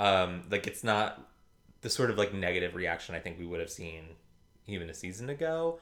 Um, 0.00 0.42
like 0.50 0.66
it's 0.66 0.82
not 0.84 1.30
the 1.80 1.88
sort 1.88 2.10
of 2.10 2.18
like 2.18 2.34
negative 2.34 2.74
reaction 2.74 3.14
I 3.14 3.20
think 3.20 3.38
we 3.38 3.46
would 3.46 3.60
have 3.60 3.70
seen 3.70 4.04
even 4.66 4.90
a 4.90 4.94
season 4.94 5.28
ago. 5.30 5.78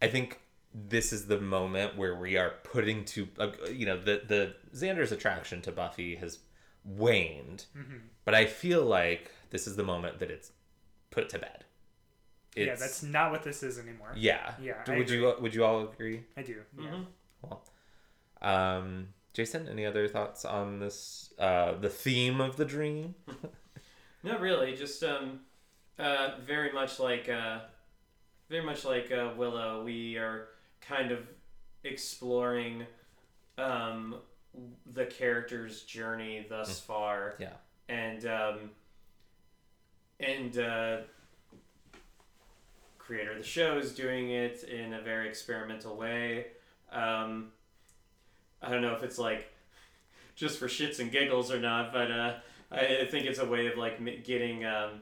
I 0.00 0.08
think 0.08 0.40
this 0.74 1.12
is 1.12 1.26
the 1.26 1.40
moment 1.40 1.96
where 1.96 2.16
we 2.16 2.36
are 2.36 2.54
putting 2.64 3.04
to, 3.06 3.28
uh, 3.38 3.50
you 3.72 3.86
know, 3.86 3.96
the 3.98 4.22
the 4.26 4.54
Xander's 4.76 5.12
attraction 5.12 5.62
to 5.62 5.72
Buffy 5.72 6.16
has 6.16 6.40
waned, 6.84 7.66
but 8.24 8.34
I 8.34 8.46
feel 8.46 8.82
like 8.84 9.30
this 9.50 9.66
is 9.66 9.76
the 9.76 9.84
moment 9.84 10.18
that 10.18 10.30
it's 10.30 10.50
put 11.10 11.28
to 11.30 11.38
bed. 11.38 11.64
yeah, 12.56 12.74
that's 12.74 13.02
not 13.02 13.30
what 13.30 13.42
this 13.44 13.62
is 13.62 13.78
anymore. 13.78 14.12
yeah. 14.16 14.54
Yeah, 14.60 14.82
Do- 14.84 14.92
I 14.92 14.98
would 14.98 15.10
you 15.10 15.34
would 15.40 15.54
you 15.54 15.64
all 15.64 15.82
agree? 15.88 16.24
I 16.36 16.42
do. 16.42 16.56
Yeah. 16.78 16.84
Mhm. 16.90 17.06
Well, 17.42 17.64
um, 18.42 19.08
Jason, 19.32 19.68
any 19.68 19.86
other 19.86 20.06
thoughts 20.08 20.44
on 20.44 20.78
this? 20.80 21.32
Uh, 21.38 21.74
the 21.78 21.88
theme 21.88 22.40
of 22.40 22.56
the 22.56 22.64
dream. 22.64 23.14
Not 24.22 24.40
really. 24.40 24.74
Just 24.76 25.02
um, 25.04 25.40
uh, 25.98 26.36
very 26.44 26.72
much 26.72 26.98
like 26.98 27.28
uh, 27.28 27.60
very 28.48 28.64
much 28.64 28.84
like 28.84 29.10
uh, 29.12 29.32
Willow. 29.36 29.82
We 29.84 30.16
are 30.16 30.48
kind 30.88 31.10
of 31.12 31.20
exploring 31.84 32.86
um, 33.58 34.16
the 34.92 35.06
character's 35.06 35.82
journey 35.82 36.46
thus 36.48 36.80
far, 36.80 37.34
Yeah. 37.38 37.52
and 37.88 38.24
um, 38.26 38.70
and 40.20 40.58
uh, 40.58 40.96
creator 42.98 43.32
of 43.32 43.38
the 43.38 43.44
show 43.44 43.78
is 43.78 43.92
doing 43.94 44.30
it 44.30 44.64
in 44.64 44.94
a 44.94 45.00
very 45.00 45.28
experimental 45.28 45.96
way. 45.96 46.46
Um, 46.92 47.48
I 48.62 48.70
don't 48.70 48.82
know 48.82 48.94
if 48.94 49.02
it's 49.02 49.18
like 49.18 49.50
just 50.36 50.58
for 50.58 50.66
shits 50.66 51.00
and 51.00 51.10
giggles 51.12 51.50
or 51.52 51.60
not, 51.60 51.92
but 51.92 52.10
uh, 52.10 52.34
I 52.72 53.00
I 53.02 53.06
think 53.10 53.26
it's 53.26 53.38
a 53.38 53.46
way 53.46 53.66
of 53.66 53.76
like 53.76 54.24
getting 54.24 54.64
um, 54.64 55.00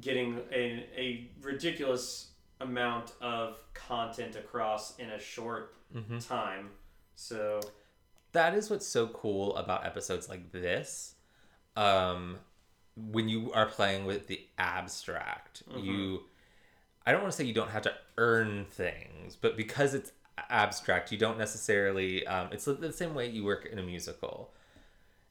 getting 0.00 0.40
a, 0.52 0.86
a 0.96 1.28
ridiculous 1.42 2.28
amount 2.60 3.12
of 3.20 3.58
content 3.74 4.36
across 4.36 4.96
in 4.98 5.10
a 5.10 5.18
short 5.18 5.72
Mm-hmm. 5.94 6.18
time. 6.18 6.70
So 7.14 7.60
that 8.32 8.54
is 8.54 8.68
what's 8.68 8.86
so 8.86 9.06
cool 9.08 9.56
about 9.56 9.86
episodes 9.86 10.28
like 10.28 10.52
this 10.52 11.14
um 11.76 12.36
when 12.96 13.28
you 13.28 13.52
are 13.52 13.66
playing 13.66 14.04
with 14.04 14.26
the 14.26 14.40
abstract 14.58 15.62
you 15.76 16.22
i 17.06 17.12
don't 17.12 17.22
want 17.22 17.32
to 17.32 17.36
say 17.36 17.44
you 17.44 17.54
don't 17.54 17.70
have 17.70 17.82
to 17.82 17.92
earn 18.18 18.64
things 18.66 19.36
but 19.36 19.56
because 19.56 19.94
it's 19.94 20.12
abstract 20.50 21.10
you 21.12 21.16
don't 21.18 21.38
necessarily 21.38 22.26
um 22.26 22.48
it's 22.52 22.64
the 22.66 22.92
same 22.92 23.14
way 23.14 23.26
you 23.28 23.44
work 23.44 23.66
in 23.70 23.78
a 23.78 23.82
musical 23.82 24.52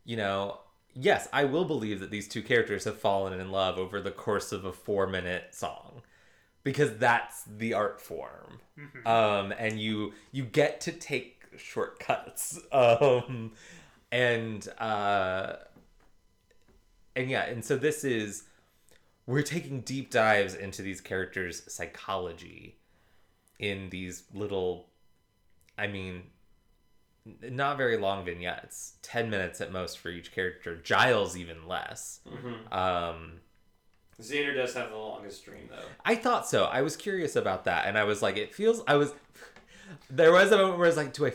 you 0.03 0.15
know 0.15 0.59
yes 0.93 1.27
i 1.33 1.43
will 1.43 1.65
believe 1.65 1.99
that 1.99 2.09
these 2.11 2.27
two 2.27 2.41
characters 2.41 2.85
have 2.85 2.99
fallen 2.99 3.39
in 3.39 3.51
love 3.51 3.77
over 3.77 4.01
the 4.01 4.11
course 4.11 4.51
of 4.51 4.65
a 4.65 4.73
four 4.73 5.05
minute 5.05 5.53
song 5.53 6.01
because 6.65 6.97
that's 6.97 7.43
the 7.43 7.73
art 7.73 8.01
form. 8.01 8.59
Um 9.05 9.53
and 9.57 9.79
you 9.79 10.11
you 10.33 10.43
get 10.43 10.81
to 10.81 10.91
take 10.91 11.43
shortcuts 11.55 12.59
um 12.73 13.53
and 14.11 14.67
uh 14.77 15.53
and 17.15 17.29
yeah 17.29 17.45
and 17.45 17.63
so 17.63 17.77
this 17.77 18.03
is 18.03 18.43
we're 19.25 19.41
taking 19.41 19.79
deep 19.79 20.11
dives 20.11 20.53
into 20.53 20.81
these 20.81 20.99
characters 20.99 21.63
psychology 21.73 22.77
in 23.57 23.89
these 23.89 24.23
little 24.33 24.89
i 25.77 25.87
mean 25.87 26.23
not 27.49 27.77
very 27.77 27.95
long 27.95 28.25
vignettes 28.25 28.97
10 29.03 29.29
minutes 29.29 29.61
at 29.61 29.71
most 29.71 29.97
for 29.99 30.09
each 30.09 30.33
character 30.33 30.75
giles 30.75 31.37
even 31.37 31.67
less. 31.67 32.19
Um 32.71 33.39
Xander 34.21 34.55
does 34.55 34.73
have 34.75 34.89
the 34.91 34.95
longest 34.97 35.43
dream 35.45 35.67
though. 35.69 35.85
I 36.05 36.15
thought 36.15 36.47
so. 36.47 36.65
I 36.65 36.81
was 36.81 36.95
curious 36.95 37.35
about 37.35 37.65
that, 37.65 37.85
and 37.87 37.97
I 37.97 38.03
was 38.05 38.21
like, 38.21 38.37
it 38.37 38.53
feels. 38.53 38.81
I 38.87 38.95
was. 38.95 39.13
There 40.09 40.31
was 40.31 40.51
a 40.51 40.57
moment 40.57 40.77
where 40.77 40.85
I 40.87 40.89
was 40.89 40.97
like, 40.97 41.13
do 41.13 41.25
I. 41.27 41.33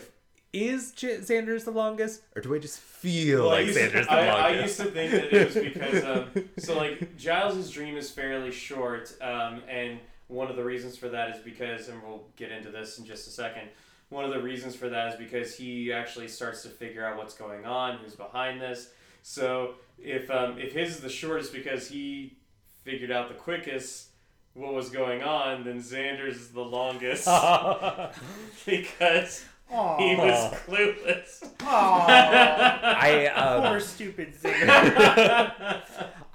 Is 0.53 0.91
J- 0.91 1.19
Xander's 1.19 1.63
the 1.63 1.71
longest, 1.71 2.23
or 2.35 2.41
do 2.41 2.53
I 2.53 2.59
just 2.59 2.79
feel 2.79 3.43
Well, 3.47 3.51
like 3.51 3.67
to- 3.67 3.73
the 3.73 4.11
I, 4.11 4.49
I 4.49 4.61
used 4.61 4.77
to 4.81 4.85
think 4.85 5.11
that 5.13 5.33
it 5.33 5.45
was 5.45 5.63
because 5.63 6.03
um, 6.03 6.49
so 6.59 6.75
like 6.75 7.15
Giles's 7.17 7.69
dream 7.71 7.95
is 7.95 8.11
fairly 8.11 8.51
short, 8.51 9.13
um, 9.21 9.61
and 9.69 9.99
one 10.27 10.49
of 10.49 10.57
the 10.57 10.63
reasons 10.63 10.97
for 10.97 11.07
that 11.09 11.35
is 11.35 11.41
because, 11.41 11.87
and 11.87 12.01
we'll 12.03 12.23
get 12.35 12.51
into 12.51 12.69
this 12.69 12.97
in 12.99 13.05
just 13.05 13.27
a 13.27 13.31
second. 13.31 13.69
One 14.09 14.25
of 14.25 14.31
the 14.31 14.41
reasons 14.41 14.75
for 14.75 14.89
that 14.89 15.13
is 15.13 15.15
because 15.17 15.55
he 15.55 15.93
actually 15.93 16.27
starts 16.27 16.63
to 16.63 16.69
figure 16.69 17.05
out 17.05 17.15
what's 17.15 17.33
going 17.33 17.65
on, 17.65 17.97
who's 17.99 18.15
behind 18.15 18.59
this. 18.59 18.89
So 19.23 19.75
if 19.97 20.29
um, 20.29 20.57
if 20.59 20.73
his 20.73 20.95
is 20.95 20.99
the 20.99 21.09
shortest 21.09 21.53
because 21.53 21.87
he 21.87 22.35
figured 22.83 23.11
out 23.11 23.27
the 23.29 23.35
quickest 23.35 24.07
what 24.53 24.73
was 24.73 24.89
going 24.89 25.23
on, 25.23 25.63
then 25.63 25.79
Xander's 25.81 26.35
is 26.35 26.49
the 26.49 26.61
longest 26.61 27.25
because 28.65 29.45
Aw. 29.73 29.97
He 29.97 30.15
was 30.17 30.53
clueless. 30.67 31.49
I 31.61 33.27
um, 33.27 33.63
Poor 33.69 33.79
stupid 33.79 34.33
Xander. 34.35 35.81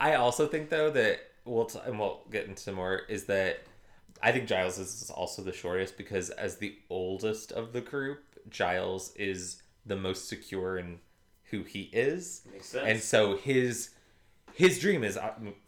I 0.00 0.14
also 0.14 0.46
think 0.46 0.70
though 0.70 0.90
that 0.90 1.18
we'll 1.44 1.66
t- 1.66 1.78
and 1.84 1.98
we'll 1.98 2.22
get 2.30 2.46
into 2.46 2.72
more 2.72 3.02
is 3.08 3.24
that 3.24 3.60
I 4.22 4.32
think 4.32 4.46
Giles 4.48 4.78
is 4.78 5.10
also 5.14 5.42
the 5.42 5.52
shortest 5.52 5.98
because 5.98 6.30
as 6.30 6.56
the 6.56 6.76
oldest 6.88 7.52
of 7.52 7.74
the 7.74 7.82
group, 7.82 8.20
Giles 8.48 9.12
is 9.16 9.60
the 9.84 9.96
most 9.96 10.28
secure 10.30 10.78
in 10.78 11.00
who 11.50 11.62
he 11.62 11.90
is, 11.92 12.40
Makes 12.50 12.68
sense. 12.68 12.84
and 12.88 13.00
so 13.00 13.36
his 13.36 13.90
his 14.54 14.78
dream 14.78 15.04
is. 15.04 15.18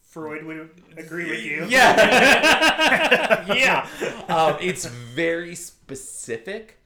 Freud 0.08 0.44
would 0.44 0.70
agree 0.96 1.28
with 1.30 1.42
you. 1.42 1.66
yeah, 1.68 3.52
yeah. 3.54 3.86
Um, 4.28 4.56
it's 4.60 4.84
very 4.86 5.54
specific, 5.54 6.78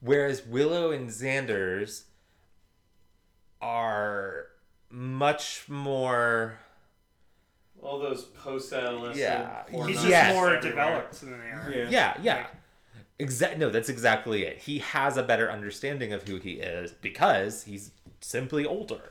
whereas 0.00 0.44
Willow 0.46 0.90
and 0.90 1.08
Xander's 1.08 2.04
are 3.60 4.46
much 4.90 5.64
more. 5.68 6.58
All 7.82 7.98
those 7.98 8.24
post-adolescent. 8.24 9.16
Yeah. 9.18 9.62
He's 9.86 9.96
just 9.96 10.08
Yes. 10.08 10.34
more 10.34 10.54
everywhere. 10.54 10.70
developed 10.70 11.20
than 11.20 11.30
they 11.32 11.46
are. 11.50 11.72
Yeah. 11.74 11.88
Yeah, 11.90 12.16
yeah. 12.22 12.46
Exact. 13.18 13.58
No, 13.58 13.70
that's 13.70 13.88
exactly 13.88 14.44
it. 14.44 14.58
He 14.58 14.78
has 14.80 15.16
a 15.16 15.22
better 15.22 15.50
understanding 15.50 16.12
of 16.12 16.26
who 16.28 16.36
he 16.38 16.52
is 16.54 16.92
because 16.92 17.64
he's 17.64 17.90
simply 18.24 18.64
older. 18.66 19.10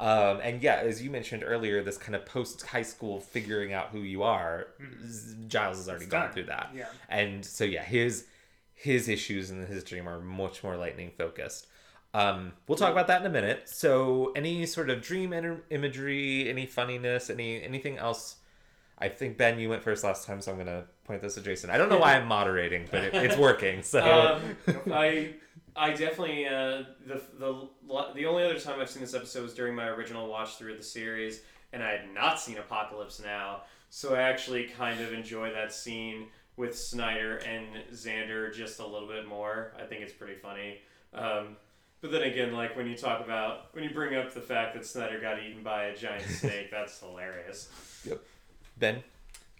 Um, 0.00 0.40
and 0.42 0.62
yeah, 0.62 0.76
as 0.76 1.02
you 1.02 1.10
mentioned 1.10 1.42
earlier, 1.46 1.82
this 1.82 1.98
kind 1.98 2.14
of 2.14 2.24
post 2.26 2.62
high 2.66 2.82
school 2.82 3.20
figuring 3.20 3.72
out 3.72 3.88
who 3.88 4.00
you 4.00 4.22
are, 4.22 4.68
Z- 5.06 5.36
Giles 5.48 5.76
has 5.78 5.88
already 5.88 6.06
gone 6.06 6.32
through 6.32 6.44
that. 6.46 6.70
Yeah. 6.74 6.86
And 7.08 7.44
so 7.44 7.64
yeah, 7.64 7.82
his 7.84 8.26
his 8.74 9.08
issues 9.08 9.50
in 9.50 9.64
his 9.66 9.84
dream 9.84 10.08
are 10.08 10.20
much 10.20 10.64
more 10.64 10.76
lightning 10.76 11.12
focused. 11.16 11.66
Um, 12.14 12.52
we'll 12.66 12.76
talk 12.76 12.92
about 12.92 13.06
that 13.06 13.20
in 13.22 13.26
a 13.26 13.30
minute. 13.30 13.68
So, 13.70 14.32
any 14.36 14.66
sort 14.66 14.90
of 14.90 15.00
dream 15.00 15.32
im- 15.32 15.62
imagery, 15.70 16.48
any 16.50 16.66
funniness, 16.66 17.30
any 17.30 17.62
anything 17.62 17.96
else? 17.98 18.36
I 18.98 19.08
think 19.08 19.38
Ben, 19.38 19.58
you 19.58 19.68
went 19.70 19.82
first 19.82 20.04
last 20.04 20.26
time, 20.26 20.40
so 20.40 20.52
I'm 20.52 20.58
gonna 20.58 20.84
point 21.04 21.22
this 21.22 21.34
to 21.36 21.40
Jason. 21.40 21.70
I 21.70 21.78
don't 21.78 21.88
know 21.88 21.98
why 21.98 22.14
I'm 22.16 22.26
moderating, 22.28 22.86
but 22.90 23.02
it, 23.04 23.14
it's 23.14 23.36
working. 23.36 23.82
So, 23.82 24.00
Um, 24.36 24.76
I 24.92 25.34
I 25.74 25.90
definitely 25.90 26.46
uh, 26.46 26.84
the 27.06 27.20
the 27.38 27.68
the 28.14 28.26
only 28.26 28.44
other 28.44 28.58
time 28.58 28.80
I've 28.80 28.90
seen 28.90 29.02
this 29.02 29.14
episode 29.14 29.42
was 29.42 29.54
during 29.54 29.74
my 29.74 29.86
original 29.88 30.28
watch 30.28 30.56
through 30.56 30.72
of 30.72 30.78
the 30.78 30.84
series, 30.84 31.42
and 31.72 31.82
I 31.82 31.92
had 31.92 32.12
not 32.14 32.38
seen 32.40 32.58
Apocalypse 32.58 33.20
Now, 33.20 33.62
so 33.90 34.14
I 34.14 34.22
actually 34.22 34.64
kind 34.64 35.00
of 35.00 35.12
enjoy 35.12 35.52
that 35.52 35.72
scene 35.72 36.26
with 36.56 36.78
Snyder 36.78 37.38
and 37.38 37.66
Xander 37.92 38.54
just 38.54 38.80
a 38.80 38.86
little 38.86 39.08
bit 39.08 39.26
more. 39.26 39.72
I 39.78 39.84
think 39.84 40.02
it's 40.02 40.12
pretty 40.12 40.34
funny. 40.34 40.80
Um, 41.14 41.56
but 42.02 42.10
then 42.10 42.22
again, 42.22 42.52
like 42.52 42.76
when 42.76 42.86
you 42.86 42.96
talk 42.96 43.24
about 43.24 43.74
when 43.74 43.84
you 43.84 43.90
bring 43.90 44.14
up 44.16 44.34
the 44.34 44.40
fact 44.40 44.74
that 44.74 44.84
Snyder 44.84 45.20
got 45.20 45.42
eaten 45.42 45.62
by 45.62 45.84
a 45.84 45.96
giant 45.96 46.24
snake, 46.28 46.70
that's 46.70 46.98
hilarious. 47.00 47.70
Yep. 48.04 48.20
Ben, 48.76 48.96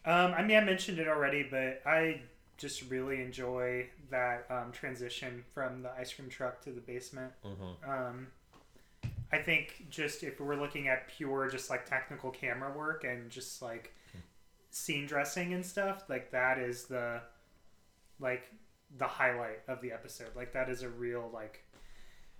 Um, 0.04 0.34
I 0.34 0.42
mean, 0.42 0.56
I 0.56 0.64
mentioned 0.64 0.98
it 0.98 1.08
already, 1.08 1.46
but 1.48 1.80
I 1.86 2.20
just 2.58 2.88
really 2.90 3.20
enjoy 3.20 3.86
that 4.10 4.46
um, 4.50 4.72
transition 4.72 5.44
from 5.52 5.82
the 5.82 5.90
ice 5.92 6.12
cream 6.12 6.28
truck 6.28 6.60
to 6.62 6.70
the 6.70 6.80
basement. 6.80 7.32
Mhm. 7.44 7.88
Um, 7.88 8.26
I 9.32 9.38
think 9.38 9.86
just 9.88 10.22
if 10.22 10.40
we're 10.40 10.56
looking 10.56 10.88
at 10.88 11.08
pure, 11.08 11.48
just 11.48 11.70
like 11.70 11.86
technical 11.86 12.30
camera 12.30 12.70
work 12.76 13.04
and 13.04 13.30
just 13.30 13.62
like 13.62 13.92
scene 14.70 15.06
dressing 15.06 15.54
and 15.54 15.64
stuff, 15.64 16.04
like 16.08 16.30
that 16.32 16.58
is 16.58 16.84
the 16.84 17.20
like 18.20 18.44
the 18.98 19.06
highlight 19.06 19.60
of 19.68 19.80
the 19.80 19.90
episode. 19.92 20.36
Like 20.36 20.52
that 20.52 20.68
is 20.68 20.82
a 20.82 20.88
real 20.88 21.30
like. 21.32 21.64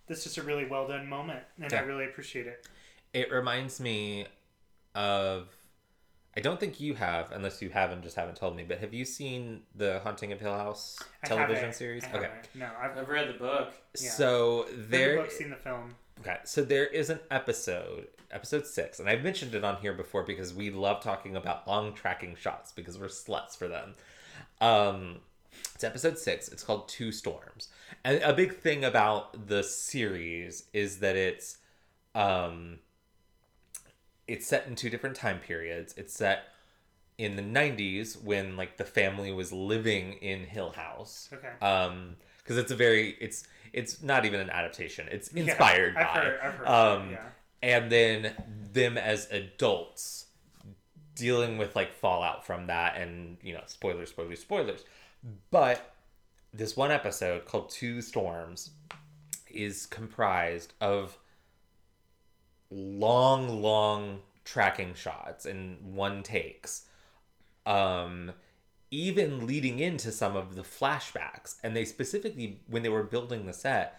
This 0.07 0.27
is 0.27 0.37
a 0.37 0.43
really 0.43 0.67
well 0.67 0.87
done 0.87 1.09
moment, 1.09 1.45
and 1.61 1.73
I 1.73 1.81
really 1.81 2.05
appreciate 2.05 2.47
it. 2.47 2.67
it 3.15 3.31
reminds 3.33 3.81
me 3.81 4.27
of. 4.95 5.49
I 6.37 6.41
don't 6.41 6.59
think 6.59 6.81
you 6.81 6.95
have, 6.95 7.31
unless 7.33 7.61
you 7.61 7.69
have 7.71 7.91
and 7.91 8.03
just 8.03 8.17
haven't 8.17 8.37
told 8.37 8.57
me. 8.57 8.63
But 8.63 8.79
have 8.79 8.95
you 8.95 9.05
seen 9.05 9.63
the 9.75 10.01
Haunting 10.01 10.33
of 10.33 10.41
Hill 10.41 10.55
House 10.55 10.99
television 11.25 11.57
haven't- 11.57 11.75
series? 11.75 12.05
I 12.05 12.09
Okay, 12.09 12.23
haven't. 12.23 12.49
No, 12.55 12.71
I've 12.81 12.97
I've 12.97 13.09
read 13.09 13.29
the 13.29 13.39
book. 13.39 13.73
Yeah. 14.01 14.11
so 14.11 14.65
read 14.67 14.91
there 14.91 15.17
the 15.17 15.23
book, 15.23 15.31
seen 15.31 15.51
the 15.51 15.57
film. 15.57 15.95
Okay, 16.21 16.39
so 16.45 16.63
there 16.63 16.87
is 16.87 17.11
an 17.11 17.19
episode, 17.31 18.07
episode 18.31 18.67
six, 18.67 19.01
and 19.01 19.09
I've 19.09 19.23
mentioned 19.25 19.55
it 19.55 19.65
on 19.65 19.77
here 19.77 19.93
before 19.93 20.23
because 20.23 20.55
we 20.55 20.71
love 20.71 21.03
talking 21.03 21.37
about 21.37 21.67
long 21.67 21.95
tracking 21.95 22.37
shots 22.37 22.71
because 22.73 22.99
we're 22.99 23.07
sluts 23.09 23.57
for 23.57 23.67
them. 23.69 23.95
Um, 24.61 25.19
it's 25.75 25.85
episode 25.85 26.19
six. 26.19 26.49
It's 26.49 26.63
called 26.63 26.89
Two 26.89 27.13
Storms, 27.13 27.69
and 28.05 28.23
a 28.23 28.33
big 28.33 28.57
thing 28.57 28.85
about 28.85 29.49
the 29.49 29.63
series 29.63 30.65
is 30.73 31.01
that 31.01 31.17
it's, 31.17 31.59
um, 32.15 32.79
it's 34.33 34.47
set 34.47 34.67
in 34.67 34.75
two 34.75 34.91
different 34.91 35.17
time 35.17 35.39
periods. 35.39 35.95
It's 35.97 36.15
set 36.15 36.45
in 37.19 37.37
the 37.37 37.43
'90s 37.43 38.23
when 38.23 38.57
like 38.57 38.77
the 38.79 38.85
family 38.85 39.33
was 39.33 39.53
living 39.53 40.15
in 40.15 40.45
Hill 40.45 40.71
House 40.73 41.29
Okay. 41.33 41.53
um 41.61 42.17
because 42.39 42.57
it's 42.57 42.73
a 42.73 42.77
very 42.77 43.17
it's 43.21 43.47
it's 43.73 44.03
not 44.03 44.25
even 44.25 44.41
an 44.41 44.51
adaptation 44.51 45.07
it's 45.11 45.29
Yeah, 45.33 45.45
inspired 45.45 45.95
I've 45.97 46.07
by 46.15 46.21
heard, 46.21 46.41
I've 46.43 46.55
heard 46.55 46.67
um 46.69 47.11
yeah. 47.11 47.19
and 47.63 47.93
then 47.93 48.33
them 48.73 48.97
as 48.97 49.31
adults 49.31 50.27
dealing 51.15 51.59
with 51.59 51.77
like 51.77 51.93
fallout 51.95 52.45
from 52.47 52.67
that 52.69 52.97
and 52.97 53.37
you 53.43 53.53
know 53.53 53.63
spoilers 53.67 54.09
spoilers 54.09 54.41
spoilers 54.41 54.85
but 55.51 55.95
this 56.55 56.77
one 56.77 56.91
episode 56.91 57.45
called 57.45 57.69
two 57.71 58.01
storms 58.01 58.71
is 59.51 59.87
comprised 59.87 60.73
of 60.81 61.19
long 62.73 63.62
long 63.62 64.20
tracking 64.44 64.94
shots 64.94 65.47
and 65.47 65.94
one 65.94 66.23
takes 66.23 66.86
um 67.66 68.32
even 68.90 69.47
leading 69.47 69.78
into 69.78 70.12
some 70.12 70.36
of 70.36 70.55
the 70.55 70.62
flashbacks. 70.62 71.57
And 71.62 71.74
they 71.74 71.85
specifically 71.85 72.61
when 72.66 72.82
they 72.82 72.89
were 72.89 73.03
building 73.05 73.47
the 73.47 73.53
set 73.53 73.99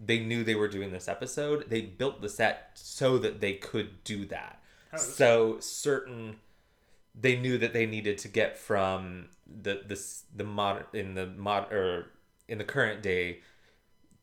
they 0.00 0.18
knew 0.18 0.44
they 0.44 0.54
were 0.54 0.68
doing 0.68 0.92
this 0.92 1.08
episode. 1.08 1.70
They 1.70 1.80
built 1.80 2.20
the 2.20 2.28
set 2.28 2.70
so 2.74 3.18
that 3.18 3.40
they 3.40 3.54
could 3.54 4.04
do 4.04 4.26
that. 4.26 4.60
Oh, 4.92 4.98
so 4.98 5.56
certain 5.60 6.36
they 7.18 7.36
knew 7.36 7.56
that 7.58 7.72
they 7.72 7.86
needed 7.86 8.18
to 8.18 8.28
get 8.28 8.58
from 8.58 9.28
the 9.46 9.82
this 9.86 10.24
the 10.34 10.44
mod 10.44 10.84
in 10.92 11.14
the 11.14 11.26
mod 11.26 11.72
or 11.72 12.10
in 12.48 12.58
the 12.58 12.64
current 12.64 13.02
day 13.02 13.40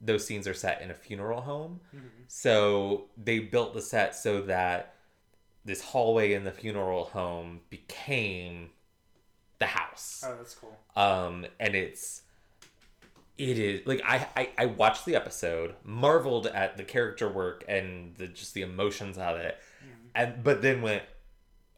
those 0.06 0.26
scenes 0.26 0.48
are 0.48 0.54
set 0.54 0.82
in 0.82 0.92
a 0.92 0.94
funeral 0.94 1.42
home 1.42 1.80
Mm-hmm. 1.96 2.08
so 2.28 3.06
they 3.18 3.40
built 3.40 3.74
the 3.74 3.82
set 3.82 4.16
so 4.16 4.42
that 4.42 4.94
this 5.66 5.82
hallway 5.82 6.34
in 6.34 6.44
the 6.44 6.52
funeral 6.52 7.06
home 7.06 7.62
became 7.70 8.70
the 9.60 9.66
house 9.68 10.24
Oh, 10.28 10.36
that's 10.38 10.56
cool. 10.56 10.78
um 10.96 11.46
and 11.60 11.74
it's 11.76 12.22
it 13.38 13.58
is 13.58 13.88
like 13.88 14.02
I, 14.06 14.28
I 14.36 14.50
i 14.60 14.66
watched 14.68 15.06
the 15.06 15.16
episode 15.16 15.74
marveled 15.84 16.48
at 16.48 16.78
the 16.78 16.84
character 16.84 17.28
work 17.30 17.64
and 17.68 18.16
the 18.18 18.28
just 18.28 18.54
the 18.54 18.62
emotions 18.62 19.18
of 19.18 19.38
it 19.38 19.58
and 20.16 20.44
but 20.44 20.62
then 20.62 20.82
went 20.82 21.04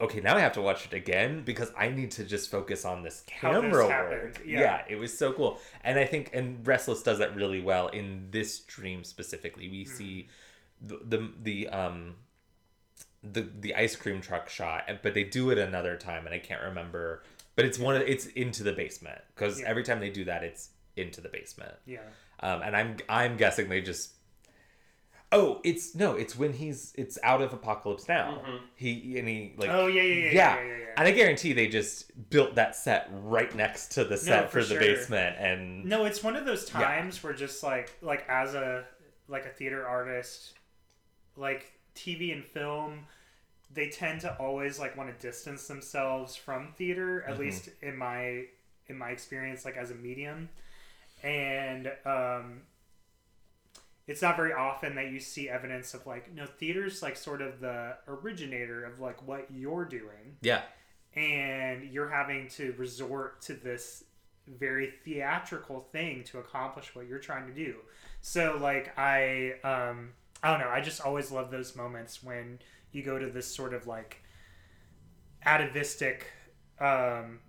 okay 0.00 0.20
now 0.20 0.36
i 0.36 0.40
have 0.40 0.52
to 0.52 0.60
watch 0.60 0.84
it 0.84 0.92
again 0.92 1.42
because 1.44 1.72
i 1.76 1.88
need 1.88 2.10
to 2.10 2.24
just 2.24 2.50
focus 2.50 2.84
on 2.84 3.02
this 3.02 3.22
camera 3.26 3.86
work 3.88 4.42
yeah. 4.44 4.82
it 4.88 4.96
was 4.96 5.16
so 5.16 5.32
cool 5.32 5.58
and 5.84 5.98
i 5.98 6.04
think 6.04 6.30
and 6.34 6.66
restless 6.66 7.02
does 7.02 7.18
that 7.18 7.34
really 7.34 7.60
well 7.62 7.88
in 7.88 8.26
this 8.30 8.60
dream 8.60 9.02
specifically 9.04 9.68
we 9.68 9.84
see 9.84 10.28
the, 10.82 10.98
the 11.04 11.30
the 11.42 11.68
um 11.68 12.14
the 13.22 13.48
the 13.60 13.74
ice 13.74 13.96
cream 13.96 14.20
truck 14.20 14.48
shot 14.48 14.84
but 15.02 15.14
they 15.14 15.24
do 15.24 15.50
it 15.50 15.58
another 15.58 15.96
time 15.96 16.26
and 16.26 16.34
i 16.34 16.38
can't 16.38 16.62
remember 16.62 17.22
but 17.54 17.64
it's 17.64 17.78
one 17.78 17.96
of 17.96 18.02
it's 18.02 18.26
into 18.26 18.62
the 18.62 18.72
basement 18.72 19.20
because 19.34 19.60
Yeah. 19.60 19.66
every 19.68 19.82
time 19.82 20.00
they 20.00 20.10
do 20.10 20.24
that 20.24 20.44
it's 20.44 20.68
into 20.96 21.20
the 21.22 21.28
basement 21.30 21.74
Yeah. 21.86 22.00
um 22.40 22.60
and 22.62 22.76
i'm 22.76 22.96
i'm 23.08 23.36
guessing 23.38 23.68
they 23.70 23.80
just 23.80 24.12
oh 25.32 25.60
it's 25.64 25.94
no 25.94 26.12
it's 26.12 26.36
when 26.38 26.52
he's 26.52 26.92
it's 26.96 27.18
out 27.22 27.42
of 27.42 27.52
apocalypse 27.52 28.06
now 28.08 28.40
he 28.76 29.18
and 29.18 29.28
he 29.28 29.52
like 29.56 29.70
oh 29.70 29.86
yeah, 29.88 30.02
yeah, 30.02 30.14
yeah, 30.14 30.24
yeah. 30.24 30.32
yeah, 30.32 30.62
yeah, 30.78 30.84
and 30.96 31.08
i 31.08 31.10
guarantee 31.10 31.52
they 31.52 31.66
just 31.66 32.30
built 32.30 32.54
that 32.54 32.76
set 32.76 33.08
right 33.10 33.54
next 33.56 33.92
to 33.92 34.04
the 34.04 34.16
set 34.16 34.50
for 34.50 34.60
for, 34.60 34.68
the 34.68 34.74
sure. 34.74 34.80
basement 34.80 35.36
and 35.38 35.84
No, 35.84 36.04
it's 36.04 36.22
one 36.22 36.36
of 36.36 36.44
those 36.44 36.64
times 36.64 37.22
where 37.22 37.32
just 37.32 37.62
like 37.62 37.92
like 38.02 38.24
as 38.28 38.54
a 38.54 38.84
like 39.28 39.44
a 39.46 39.50
theater 39.50 39.86
artist, 39.86 40.54
like 41.36 41.72
TV 41.96 42.32
and 42.32 42.44
film, 42.44 43.00
they 43.72 43.88
tend 43.88 44.20
to 44.20 44.32
always 44.36 44.78
like 44.78 44.96
want 44.96 45.08
to 45.10 45.26
distance 45.26 45.66
themselves 45.66 46.36
from 46.36 46.72
theater. 46.76 47.24
At 47.24 47.34
Mhm. 47.34 47.38
least 47.38 47.68
in 47.82 47.96
my 47.96 48.44
in 48.88 48.96
my 48.96 49.10
experience, 49.10 49.64
like 49.64 49.76
as 49.76 49.90
a 49.90 49.94
medium, 49.96 50.48
and 51.22 51.88
um, 52.04 52.62
it's 54.06 54.22
not 54.22 54.36
very 54.36 54.52
often 54.52 54.94
that 54.94 55.10
you 55.10 55.18
see 55.18 55.48
evidence 55.48 55.94
of 55.94 56.06
like 56.06 56.32
no 56.34 56.46
theater's 56.46 57.02
like 57.02 57.16
sort 57.16 57.42
of 57.42 57.60
the 57.60 57.96
originator 58.08 58.84
of 58.84 59.00
like 59.00 59.26
what 59.26 59.46
you're 59.50 59.84
doing 59.84 60.36
yeah 60.42 60.62
and 61.16 61.84
you're 61.84 62.10
having 62.10 62.46
to 62.48 62.74
resort 62.76 63.40
to 63.40 63.54
this 63.54 64.04
very 64.46 64.92
theatrical 65.04 65.80
thing 65.80 66.22
to 66.24 66.38
accomplish 66.38 66.94
what 66.94 67.08
you're 67.08 67.18
trying 67.18 67.46
to 67.46 67.52
do. 67.52 67.76
So 68.20 68.58
like 68.60 68.96
I 68.98 69.54
um 69.64 70.12
I 70.42 70.50
don't 70.50 70.60
know, 70.60 70.68
I 70.68 70.80
just 70.80 71.00
always 71.00 71.30
love 71.30 71.50
those 71.50 71.74
moments 71.74 72.22
when 72.22 72.58
you 72.92 73.02
go 73.02 73.18
to 73.18 73.26
this 73.26 73.46
sort 73.46 73.74
of 73.74 73.86
like 73.86 74.22
atavistic 75.44 76.30
um 76.80 77.40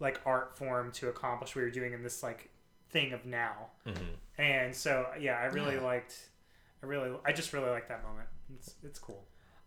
like 0.00 0.20
art 0.24 0.56
form 0.56 0.92
to 0.92 1.08
accomplish 1.08 1.54
what 1.54 1.62
you're 1.62 1.70
doing 1.70 1.92
in 1.92 2.02
this 2.02 2.22
like 2.22 2.50
thing 2.90 3.12
of 3.12 3.24
now. 3.26 3.68
Mm-hmm. 3.86 4.40
And 4.40 4.74
so 4.74 5.06
yeah, 5.20 5.36
I 5.38 5.46
really 5.46 5.74
Yeah. 5.76 5.82
liked 5.82 6.14
I 6.82 6.86
really 6.86 7.10
I 7.24 7.32
just 7.32 7.52
really 7.52 7.70
like 7.70 7.88
that 7.88 8.02
moment. 8.04 8.28
It's 8.54 8.74
it's 8.82 8.98
cool. 8.98 9.24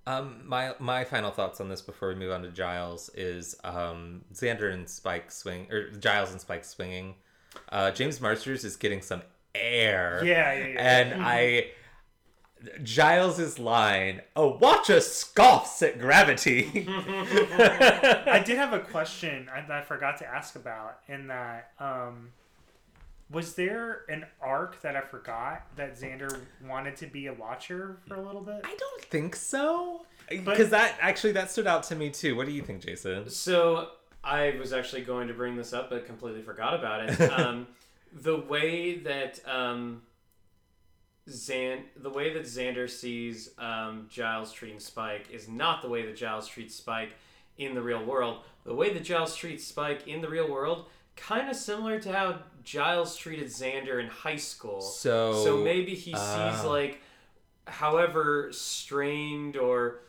Um, 0.07 0.41
my 0.45 0.73
my 0.79 1.03
final 1.03 1.29
thoughts 1.29 1.61
on 1.61 1.69
this 1.69 1.81
before 1.81 2.07
we 2.09 2.15
move 2.15 2.31
on 2.31 2.41
to 2.41 2.49
Giles 2.49 3.09
is 3.13 3.55
um, 3.63 4.21
Xander 4.33 4.73
and 4.73 4.89
Spike 4.89 5.31
swing 5.31 5.67
or 5.71 5.91
Giles 5.91 6.31
and 6.31 6.41
Spike 6.41 6.65
swinging. 6.65 7.15
Uh, 7.69 7.91
James 7.91 8.19
Marsters 8.19 8.63
is 8.63 8.75
getting 8.77 9.01
some 9.01 9.21
air. 9.53 10.21
Yeah, 10.25 10.53
yeah, 10.53 10.67
yeah. 10.67 10.97
And 10.99 11.23
I 11.23 11.71
Giles's 12.83 13.57
line, 13.59 14.21
"Oh, 14.35 14.57
watch 14.57 14.89
us 14.89 15.07
scoffs 15.07 15.81
at 15.81 15.99
gravity." 15.99 16.87
I 16.87 18.41
did 18.45 18.57
have 18.57 18.73
a 18.73 18.79
question 18.79 19.49
I- 19.53 19.61
that 19.61 19.71
I 19.71 19.81
forgot 19.81 20.17
to 20.19 20.27
ask 20.27 20.55
about 20.55 20.99
in 21.07 21.27
that 21.27 21.71
um 21.79 22.29
was 23.31 23.53
there 23.55 24.03
an 24.09 24.25
arc 24.41 24.81
that 24.81 24.95
I 24.95 25.01
forgot 25.01 25.67
that 25.75 25.97
Xander 25.97 26.41
wanted 26.67 26.95
to 26.97 27.07
be 27.07 27.27
a 27.27 27.33
watcher 27.33 27.97
for 28.07 28.15
a 28.15 28.21
little 28.21 28.41
bit? 28.41 28.61
I 28.63 28.75
don't 28.77 29.03
think 29.05 29.35
so. 29.35 30.05
Because 30.29 30.69
that 30.69 30.95
actually 31.01 31.33
that 31.33 31.51
stood 31.51 31.67
out 31.67 31.83
to 31.83 31.95
me 31.95 32.09
too. 32.09 32.35
What 32.35 32.45
do 32.45 32.51
you 32.51 32.61
think, 32.61 32.85
Jason? 32.85 33.29
So 33.29 33.89
I 34.23 34.55
was 34.59 34.73
actually 34.73 35.01
going 35.01 35.27
to 35.27 35.33
bring 35.33 35.55
this 35.55 35.73
up, 35.73 35.89
but 35.89 36.05
completely 36.05 36.41
forgot 36.41 36.73
about 36.73 37.09
it. 37.09 37.31
Um, 37.31 37.67
the 38.13 38.37
way 38.37 38.97
that 38.99 39.39
um, 39.47 40.01
Zan, 41.29 41.83
the 41.95 42.09
way 42.09 42.33
that 42.33 42.43
Xander 42.43 42.89
sees 42.89 43.51
um, 43.57 44.07
Giles 44.09 44.51
treating 44.51 44.79
Spike 44.79 45.27
is 45.31 45.47
not 45.47 45.81
the 45.81 45.87
way 45.87 46.05
that 46.05 46.15
Giles 46.15 46.47
treats 46.47 46.75
Spike 46.75 47.11
in 47.57 47.73
the 47.73 47.81
real 47.81 48.03
world. 48.03 48.39
The 48.65 48.75
way 48.75 48.93
that 48.93 49.03
Giles 49.03 49.35
treats 49.35 49.65
Spike 49.65 50.07
in 50.07 50.21
the 50.21 50.29
real 50.29 50.49
world, 50.49 50.87
kind 51.15 51.49
of 51.49 51.55
similar 51.55 51.99
to 51.99 52.11
how 52.11 52.39
Giles 52.63 53.15
treated 53.15 53.47
Xander 53.47 53.99
in 54.01 54.07
high 54.07 54.35
school. 54.37 54.81
So 54.81 55.43
So 55.43 55.57
maybe 55.57 55.91
he 55.95 56.11
sees 56.11 56.15
Ah. 56.17 56.63
like, 56.65 57.01
however 57.67 58.49
strained 58.51 59.55
or 59.57 60.01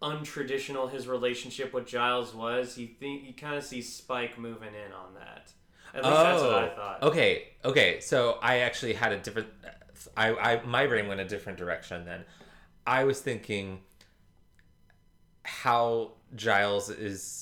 untraditional 0.00 0.90
his 0.90 1.06
relationship 1.06 1.72
with 1.72 1.86
Giles 1.86 2.34
was, 2.34 2.74
he 2.74 2.86
think 2.86 3.24
he 3.24 3.32
kind 3.32 3.54
of 3.56 3.64
sees 3.64 3.92
Spike 3.94 4.38
moving 4.38 4.74
in 4.74 4.92
on 4.92 5.14
that. 5.14 5.52
At 5.94 6.04
least 6.04 6.16
that's 6.16 6.42
what 6.42 6.54
I 6.54 6.68
thought. 6.74 6.98
Oh, 7.02 7.08
Okay, 7.08 7.48
okay. 7.64 8.00
So 8.00 8.38
I 8.42 8.58
actually 8.58 8.94
had 8.94 9.12
a 9.12 9.18
different. 9.18 9.48
I, 10.16 10.34
I 10.34 10.62
my 10.64 10.86
brain 10.86 11.06
went 11.06 11.20
a 11.20 11.24
different 11.24 11.58
direction 11.58 12.04
then. 12.04 12.24
I 12.86 13.04
was 13.04 13.20
thinking 13.20 13.80
how 15.44 16.12
Giles 16.34 16.88
is 16.90 17.41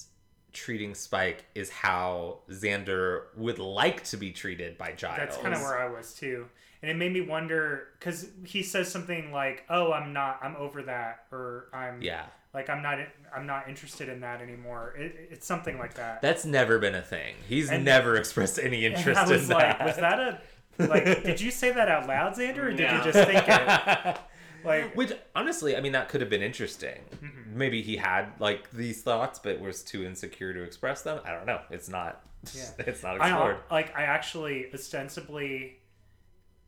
treating 0.52 0.94
Spike 0.94 1.44
is 1.54 1.70
how 1.70 2.38
Xander 2.50 3.24
would 3.36 3.58
like 3.58 4.04
to 4.04 4.16
be 4.16 4.30
treated 4.32 4.76
by 4.78 4.92
Giles. 4.92 5.18
That's 5.18 5.36
kind 5.36 5.54
of 5.54 5.60
where 5.60 5.78
I 5.78 5.88
was 5.88 6.14
too. 6.14 6.46
And 6.82 6.90
it 6.90 6.96
made 6.96 7.12
me 7.12 7.20
wonder 7.20 7.88
cuz 8.00 8.30
he 8.44 8.62
says 8.62 8.90
something 8.90 9.32
like, 9.32 9.64
"Oh, 9.68 9.92
I'm 9.92 10.12
not 10.12 10.38
I'm 10.42 10.56
over 10.56 10.82
that," 10.84 11.24
or 11.30 11.68
"I'm 11.74 12.00
Yeah, 12.00 12.24
like 12.54 12.70
I'm 12.70 12.80
not 12.82 12.98
I'm 13.36 13.44
not 13.46 13.68
interested 13.68 14.08
in 14.08 14.20
that 14.20 14.40
anymore." 14.40 14.94
It, 14.96 15.28
it's 15.30 15.46
something 15.46 15.78
like 15.78 15.94
that. 15.94 16.22
that's 16.22 16.44
never 16.46 16.78
been 16.78 16.94
a 16.94 17.02
thing. 17.02 17.34
He's 17.46 17.70
And- 17.70 17.84
never 17.84 18.16
expressed 18.16 18.58
any 18.58 18.86
And 18.86 18.96
interest 18.96 19.20
I 19.20 19.28
was 19.28 19.50
in 19.50 19.54
like, 19.56 19.78
that. 19.78 19.86
was 19.86 19.96
that 19.96 20.18
a 20.20 20.40
like 20.78 21.04
did 21.22 21.38
you 21.40 21.50
say 21.50 21.70
that 21.70 21.88
out 21.90 22.06
loud, 22.08 22.34
Xander, 22.34 22.64
or 22.64 22.70
did 22.70 22.80
No. 22.90 22.96
you 23.04 23.12
just 23.12 23.28
think 23.28 23.44
it? 23.46 24.18
Like 24.62 24.94
Which 24.94 25.12
honestly, 25.34 25.74
I 25.74 25.80
mean, 25.80 25.92
that 25.92 26.10
could 26.10 26.20
have 26.20 26.28
been 26.28 26.42
interesting. 26.42 27.00
Mm-hmm. 27.14 27.39
Maybe 27.52 27.82
he 27.82 27.96
had 27.96 28.26
like 28.38 28.70
these 28.70 29.02
thoughts, 29.02 29.38
but 29.38 29.60
was 29.60 29.82
too 29.82 30.04
insecure 30.04 30.52
to 30.52 30.62
express 30.62 31.02
them. 31.02 31.20
I 31.24 31.32
don't 31.32 31.46
know. 31.46 31.60
It's 31.70 31.88
not. 31.88 32.22
Yeah. 32.54 32.70
It's 32.86 33.02
not 33.02 33.20
I 33.20 33.28
explored. 33.28 33.56
like 33.70 33.94
I 33.96 34.02
actually 34.02 34.66
ostensibly 34.72 35.78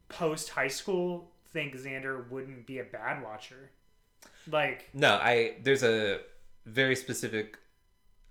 post 0.09 0.51
high 0.51 0.69
school 0.69 1.31
think 1.53 1.75
Xander 1.77 2.29
wouldn't 2.31 2.67
be 2.67 2.79
a 2.79 2.85
bad 2.85 3.23
watcher. 3.23 3.71
Like 4.51 4.91
No, 4.93 5.15
I. 5.15 5.55
There's 5.63 5.83
a 5.83 6.21
very 6.67 6.97
specific 6.97 7.59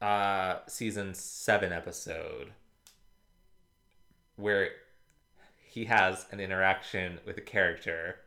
uh 0.02 0.58
season 0.68 1.14
seven 1.14 1.72
episode 1.72 2.52
where 4.36 4.70
he 5.64 5.86
has 5.86 6.26
an 6.32 6.40
interaction 6.40 7.20
with 7.26 7.38
a 7.38 7.42
character 7.42 8.18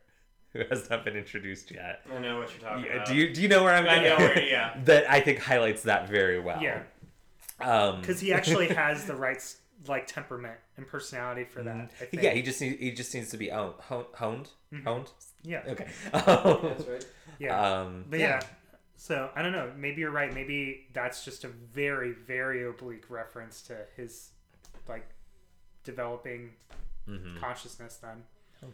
who 0.55 0.63
has 0.71 0.89
not 0.89 1.05
been 1.05 1.17
introduced 1.17 1.71
yet. 1.71 2.01
I 2.11 2.19
know 2.19 2.39
what 2.39 2.51
you're 2.51 2.61
talking 2.71 2.87
Yeah, 2.87 2.95
about. 2.95 3.07
do 3.09 3.15
you 3.15 3.35
do 3.35 3.43
you 3.43 3.49
know 3.49 3.63
where 3.63 3.75
I'm 3.75 3.85
I 3.87 3.97
going? 3.97 4.05
know 4.05 4.17
where- 4.17 4.39
yeah. 4.57 4.81
that 4.85 5.11
I 5.11 5.21
think 5.21 5.41
highlights 5.41 5.83
that 5.83 6.09
very 6.09 6.41
well. 6.41 6.63
yeah, 6.63 6.83
Um, 7.61 8.01
because 8.01 8.21
he 8.21 8.33
actually 8.33 8.69
has 8.75 9.05
the 9.05 9.15
right 9.17 9.43
like 9.87 10.07
temperament 10.07 10.59
and 10.79 10.87
personality 10.87 11.45
for 11.45 11.63
that. 11.63 11.91
I 12.01 12.05
think. 12.07 12.23
yeah, 12.23 12.31
he 12.31 12.41
just 12.41 12.61
needs 12.61 12.81
he 12.81 12.91
just 12.93 13.13
needs 13.15 13.31
to 13.31 13.37
be 13.37 13.51
owned, 13.53 13.75
honed, 13.81 14.07
honed, 14.15 14.49
honed. 14.85 15.11
yeah, 15.43 15.63
Okay. 15.69 15.89
That's 16.13 16.87
right. 16.87 17.07
yeah. 17.39 17.81
Um, 17.83 18.05
But 18.09 18.21
yeah. 18.21 18.41
So 18.97 19.29
I 19.37 19.43
don't 19.43 19.53
know. 19.53 19.71
Maybe 19.77 20.01
you're 20.01 20.11
right. 20.13 20.33
Maybe 20.33 20.87
that's 20.95 21.25
just 21.25 21.45
a 21.45 21.49
very, 21.49 22.13
very 22.13 22.65
oblique 22.67 23.11
reference 23.11 23.61
to 23.63 23.77
his 23.97 24.31
like 24.89 25.07
developing 25.83 26.53
mhm. 27.09 27.39
consciousness. 27.39 27.97
Then 28.01 28.23
I 28.63 28.67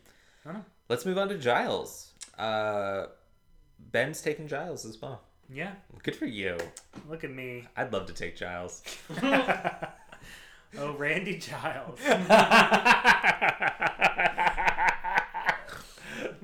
don't 0.44 0.54
know. 0.54 0.64
Let's 0.90 1.06
move 1.06 1.18
on 1.18 1.28
to 1.28 1.38
Giles. 1.38 2.10
Uh, 2.36 3.06
Ben's 3.92 4.20
taking 4.20 4.48
Giles 4.48 4.84
as 4.84 5.00
well. 5.00 5.20
Yeah, 5.48 5.70
Good 6.02 6.16
for 6.16 6.26
you. 6.26 6.56
look 7.08 7.22
at 7.22 7.30
me. 7.30 7.64
I'd 7.76 7.92
love 7.92 8.06
to 8.06 8.12
take 8.12 8.34
Giles. 8.36 8.82
oh, 9.22 10.92
Randy 10.98 11.38
Giles. 11.38 11.98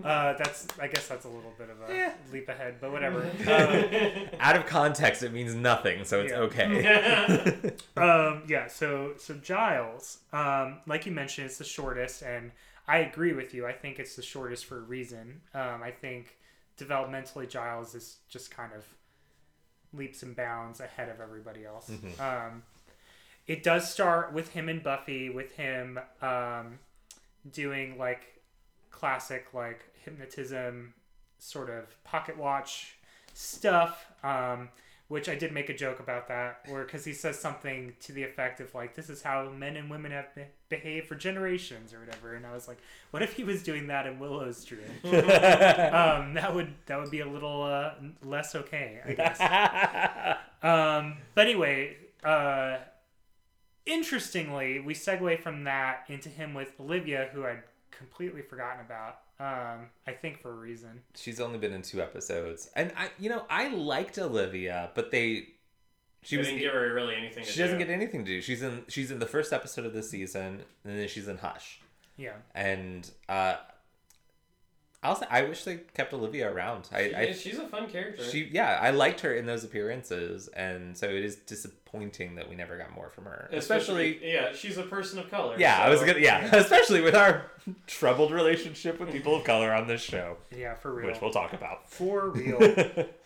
Uh, 0.05 0.35
that's. 0.35 0.69
I 0.79 0.87
guess 0.87 1.09
that's 1.09 1.25
a 1.25 1.29
little 1.29 1.53
bit 1.59 1.69
of 1.69 1.81
a 1.91 1.93
Yeah. 1.93 2.13
leap 2.33 2.49
ahead, 2.49 2.77
but 2.81 2.93
whatever. 2.93 3.23
Um, 3.23 4.29
Out 4.41 4.55
of 4.57 4.65
context, 4.67 5.23
it 5.25 5.33
means 5.33 5.53
nothing, 5.55 6.05
so 6.05 6.21
it's 6.21 6.31
Yeah. 6.33 6.39
okay. 6.39 7.73
um, 7.97 8.45
yeah. 8.47 8.69
So 8.69 9.15
so 9.19 9.35
Giles, 9.35 10.19
um, 10.33 10.79
like 10.87 11.07
you 11.07 11.13
mentioned, 11.13 11.47
it's 11.47 11.59
the 11.59 11.65
shortest, 11.65 12.23
and 12.23 12.53
I 12.89 12.99
agree 12.99 13.33
with 13.33 13.53
you. 13.55 13.67
I 13.67 13.73
think 13.73 13.99
it's 13.99 14.15
the 14.17 14.23
shortest 14.23 14.65
for 14.67 14.79
a 14.79 14.83
reason. 14.83 15.41
Um, 15.55 15.83
I 15.83 15.91
think 15.91 16.37
developmentally, 16.79 17.49
Giles 17.49 17.95
is 17.95 18.19
just 18.29 18.51
kind 18.51 18.73
of 18.73 18.85
leaps 19.93 20.23
and 20.23 20.37
bounds 20.37 20.81
ahead 20.81 21.09
of 21.09 21.21
everybody 21.21 21.65
else. 21.65 21.91
Um, 22.21 22.63
it 23.47 23.63
does 23.63 23.91
start 23.91 24.33
with 24.33 24.51
him 24.51 24.69
and 24.69 24.83
Buffy, 24.83 25.31
with 25.31 25.53
him 25.57 25.99
um, 26.23 26.79
doing 27.53 27.97
like 27.99 28.41
classic 28.91 29.47
like 29.53 29.85
hypnotism 30.05 30.95
sort 31.39 31.71
of 31.71 32.03
pocket 32.05 32.37
watch 32.37 32.97
stuff. 33.35 34.07
Um, 34.25 34.69
which 35.09 35.29
I 35.29 35.37
did 35.37 35.53
make 35.53 35.69
a 35.69 35.75
joke 35.75 36.01
about 36.01 36.29
that, 36.29 36.61
where 36.69 36.85
because 36.85 37.05
he 37.05 37.13
says 37.13 37.39
something 37.39 37.95
to 38.01 38.13
the 38.13 38.25
effect 38.25 38.61
of 38.61 38.75
like, 38.75 38.95
"This 38.95 39.09
is 39.09 39.23
how 39.23 39.49
men 39.51 39.77
and 39.77 39.89
women 39.89 40.11
have 40.13 40.35
be- 40.35 40.47
behaved 40.69 41.07
for 41.07 41.15
generations" 41.15 41.95
or 41.95 42.01
whatever, 42.01 42.35
and 42.35 42.45
I 42.45 42.53
was 42.53 42.67
like, 42.67 42.79
"What 43.13 43.23
if 43.23 43.35
he 43.35 43.45
was 43.45 43.63
doing 43.63 43.87
that 43.87 44.07
in 44.07 44.19
Willow's 44.19 44.57
Street?" 44.59 44.81
um, 45.05 46.35
that 46.35 46.53
would 46.55 46.75
that 46.87 46.99
would 46.99 47.11
be 47.11 47.21
a 47.21 47.29
little 47.29 47.63
uh, 47.63 47.93
less 48.23 48.55
okay, 48.55 49.01
I 49.07 49.13
guess. 49.15 49.41
Um, 50.63 51.19
but 51.35 51.47
anyway, 51.47 51.97
uh, 52.25 52.79
interestingly, 53.85 54.81
we 54.81 54.95
segue 54.95 55.41
from 55.41 55.65
that 55.65 56.05
into 56.09 56.29
him 56.29 56.55
with 56.55 56.73
Olivia, 56.81 57.29
who 57.33 57.45
I'd 57.45 57.63
completely 57.91 58.43
forgotten 58.43 58.85
about. 58.85 59.21
Um, 59.39 59.91
I 60.07 60.13
think 60.13 60.41
for 60.41 60.51
a 60.51 60.55
reason. 60.55 61.03
She's 61.15 61.41
only 61.41 61.59
been 61.59 61.73
in 61.73 61.83
two 61.83 62.01
episodes, 62.01 62.71
and 62.75 62.93
I, 62.97 63.11
you 63.19 63.29
know, 63.29 63.45
I 63.51 63.69
liked 63.69 64.19
Olivia, 64.19 64.91
but 64.95 65.11
they, 65.11 65.49
she 66.23 66.31
She 66.31 66.37
was, 66.39 66.47
didn't 66.47 66.61
give 66.61 66.73
her 66.73 66.95
really 66.95 67.15
anything 67.15 67.45
to 67.45 67.51
she 67.51 67.61
doesn't 67.61 67.79
do. 67.79 67.85
get 67.85 67.93
anything 67.93 68.25
to 68.25 68.31
do. 68.31 68.41
She's 68.41 68.63
in, 68.63 68.85
she's 68.89 69.11
in 69.11 69.19
the 69.19 69.27
first 69.27 69.53
episode 69.53 69.85
of 69.85 69.93
the 69.93 70.03
season, 70.03 70.63
and 70.85 70.99
then 70.99 71.07
she's 71.09 71.29
in 71.29 71.37
Hush, 71.39 71.81
Yeah. 72.17 72.33
and 72.55 73.11
uh, 73.29 73.57
I'll 75.07 75.23
I 75.31 75.43
wish 75.43 75.65
they 75.65 75.77
kept 75.95 76.13
Olivia 76.13 76.51
around. 76.53 76.89
I, 76.93 77.09
She- 77.09 77.15
I 77.15 77.33
she's 77.33 77.59
a 77.59 77.67
fun 77.69 77.89
character. 77.89 78.25
She 78.25 78.49
yeah, 78.53 78.79
I 78.81 78.91
liked 78.91 79.21
her 79.21 79.33
in 79.35 79.47
those 79.47 79.65
appearances, 79.65 80.49
and 80.49 80.97
so 80.97 81.07
it 81.09 81.25
is 81.25 81.37
disappointing 81.37 82.35
that 82.35 82.49
we 82.49 82.57
never 82.57 82.77
got 82.77 82.95
more 82.95 83.09
from 83.11 83.25
her. 83.25 83.49
Especially, 83.53 84.19
yeah, 84.23 84.53
she's 84.53 84.77
a 84.79 84.83
person 84.83 85.19
of 85.19 85.31
color. 85.31 85.57
yeah, 85.59 85.79
I 85.81 85.89
was 85.89 86.01
gonna 86.01 86.19
yeah, 86.19 86.45
especially 86.55 87.01
with 87.01 87.15
our 87.15 87.51
troubled 87.87 88.33
relationship 88.33 88.99
with 89.01 89.11
people 89.11 89.37
of 89.37 89.45
color 89.45 89.73
on 89.73 89.87
this 89.87 90.03
show, 90.03 90.37
Yeah, 90.57 90.75
for 90.75 90.93
real. 90.93 91.07
which 91.07 91.21
we'll 91.21 91.31
talk 91.33 91.53
about. 91.53 91.89
For 91.91 92.31
real. 92.31 92.59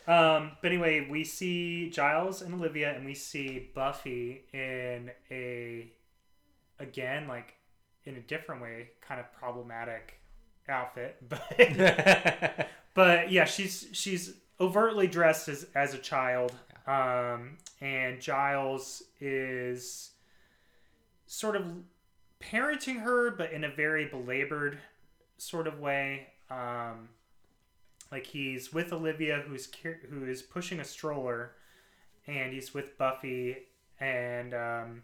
um, 0.06 0.52
but 0.62 0.70
anyway, 0.72 1.06
we 1.10 1.24
see 1.24 1.90
Giles 1.90 2.42
and 2.42 2.54
Olivia, 2.54 2.94
and 2.94 3.04
we 3.06 3.14
see 3.14 3.70
Buffy 3.74 4.42
in 4.52 5.10
a 5.30 5.90
again, 6.78 7.26
like 7.28 7.54
in 8.04 8.16
a 8.16 8.20
different 8.20 8.62
way, 8.62 8.90
kind 9.00 9.20
of 9.20 9.30
problematic 9.32 10.19
outfit, 10.70 11.16
but 11.28 12.68
but 12.94 13.30
yeah, 13.30 13.44
she's 13.44 13.88
she's 13.92 14.34
overtly 14.60 15.06
dressed 15.06 15.48
as 15.48 15.66
as 15.74 15.94
a 15.94 15.98
child, 15.98 16.52
um, 16.86 17.58
and 17.80 18.20
Giles 18.20 19.02
is 19.20 20.10
sort 21.26 21.56
of 21.56 21.64
parenting 22.40 23.02
her, 23.02 23.30
but 23.30 23.52
in 23.52 23.64
a 23.64 23.70
very 23.70 24.06
belabored 24.06 24.78
sort 25.36 25.66
of 25.66 25.78
way. 25.80 26.28
Um, 26.50 27.10
like 28.10 28.26
he's 28.26 28.72
with 28.72 28.92
Olivia, 28.92 29.42
who's 29.46 29.68
who 30.10 30.24
is 30.24 30.42
pushing 30.42 30.80
a 30.80 30.84
stroller, 30.84 31.52
and 32.26 32.52
he's 32.52 32.74
with 32.74 32.98
Buffy, 32.98 33.56
and 34.00 34.52
um, 34.52 35.02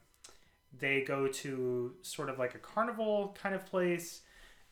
they 0.79 1.03
go 1.03 1.29
to 1.29 1.95
sort 2.03 2.29
of 2.29 2.39
like 2.39 2.55
a 2.55 2.59
carnival 2.59 3.37
kind 3.41 3.55
of 3.55 3.65
place, 3.67 4.23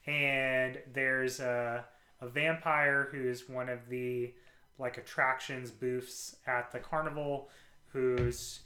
and 0.06 0.78
there's 0.92 1.40
a 1.40 1.84
a 2.20 2.28
vampire 2.28 3.08
who's 3.10 3.48
one 3.48 3.68
of 3.68 3.88
the 3.88 4.32
like 4.78 4.98
attractions 4.98 5.70
booths 5.70 6.36
at 6.46 6.72
the 6.72 6.78
carnival, 6.78 7.48
who's 7.92 8.60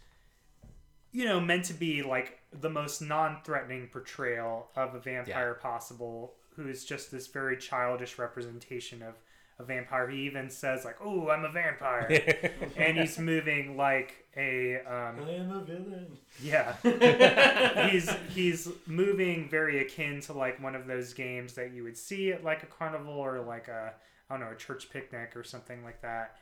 you 1.12 1.24
know 1.24 1.40
meant 1.40 1.64
to 1.64 1.74
be 1.74 2.02
like 2.02 2.40
the 2.60 2.70
most 2.70 3.00
non-threatening 3.00 3.88
portrayal 3.88 4.68
of 4.76 4.94
a 4.94 5.00
vampire 5.00 5.54
possible 5.54 6.34
who's 6.56 6.84
just 6.84 7.10
this 7.10 7.26
very 7.26 7.56
childish 7.56 8.18
representation 8.18 9.02
of 9.02 9.14
a 9.58 9.64
vampire. 9.64 10.08
He 10.08 10.18
even 10.22 10.50
says 10.50 10.84
like 10.84 10.96
oh 11.02 11.28
i'm 11.30 11.44
a 11.44 11.50
vampire. 11.50 12.52
And 12.76 12.96
he's 12.98 13.18
moving 13.18 13.76
like 13.76 14.24
a 14.36 14.76
um, 14.86 15.16
I 15.26 15.30
am 15.32 15.50
a 15.50 15.60
villain. 15.64 16.16
yeah. 16.40 16.74
He's 17.90 18.08
he's 18.34 18.68
moving 18.86 19.48
very 19.48 19.80
akin 19.80 20.20
to 20.22 20.32
like 20.32 20.62
one 20.62 20.74
of 20.76 20.86
those 20.86 21.12
games 21.12 21.54
that 21.54 21.72
you 21.72 21.82
would 21.82 21.96
see 21.96 22.30
at 22.32 22.44
like 22.44 22.62
a 22.62 22.66
carnival 22.66 23.14
or 23.14 23.40
like 23.40 23.66
a 23.68 23.92
i 24.30 24.34
don't 24.34 24.40
know 24.44 24.52
a 24.52 24.56
church 24.56 24.90
picnic 24.90 25.32
or 25.36 25.42
something 25.42 25.82
like 25.82 26.00
that. 26.02 26.36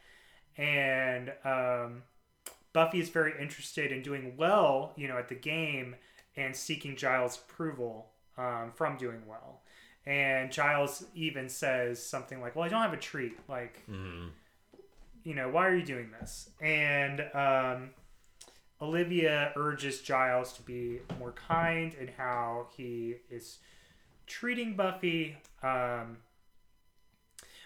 And 0.58 1.32
um, 1.44 2.02
buffy 2.72 3.00
is 3.00 3.08
very 3.08 3.32
interested 3.40 3.92
in 3.92 4.02
doing 4.02 4.34
well 4.36 4.92
you 4.96 5.08
know 5.08 5.16
at 5.16 5.28
the 5.28 5.34
game 5.34 5.94
and 6.36 6.54
seeking 6.54 6.96
giles 6.96 7.38
approval 7.48 8.10
um, 8.36 8.70
from 8.74 8.98
doing 8.98 9.22
well 9.26 9.62
and 10.06 10.52
giles 10.52 11.04
even 11.14 11.48
says 11.48 12.00
something 12.02 12.40
like 12.40 12.54
well 12.54 12.64
i 12.64 12.68
don't 12.68 12.82
have 12.82 12.92
a 12.92 12.96
treat 12.98 13.36
like 13.48 13.82
Mhm. 13.88 14.30
you 15.24 15.34
know, 15.34 15.48
why 15.48 15.66
are 15.66 15.74
you 15.74 15.84
doing 15.84 16.12
this? 16.20 16.50
And 16.60 17.20
um, 17.34 17.90
Olivia 18.80 19.52
urges 19.56 20.00
Giles 20.00 20.52
to 20.52 20.62
be 20.62 21.00
more 21.18 21.32
kind 21.32 21.92
in 21.94 22.06
how 22.16 22.68
he 22.76 23.16
is 23.28 23.58
treating 24.28 24.76
Buffy, 24.76 25.36
um, 25.64 26.18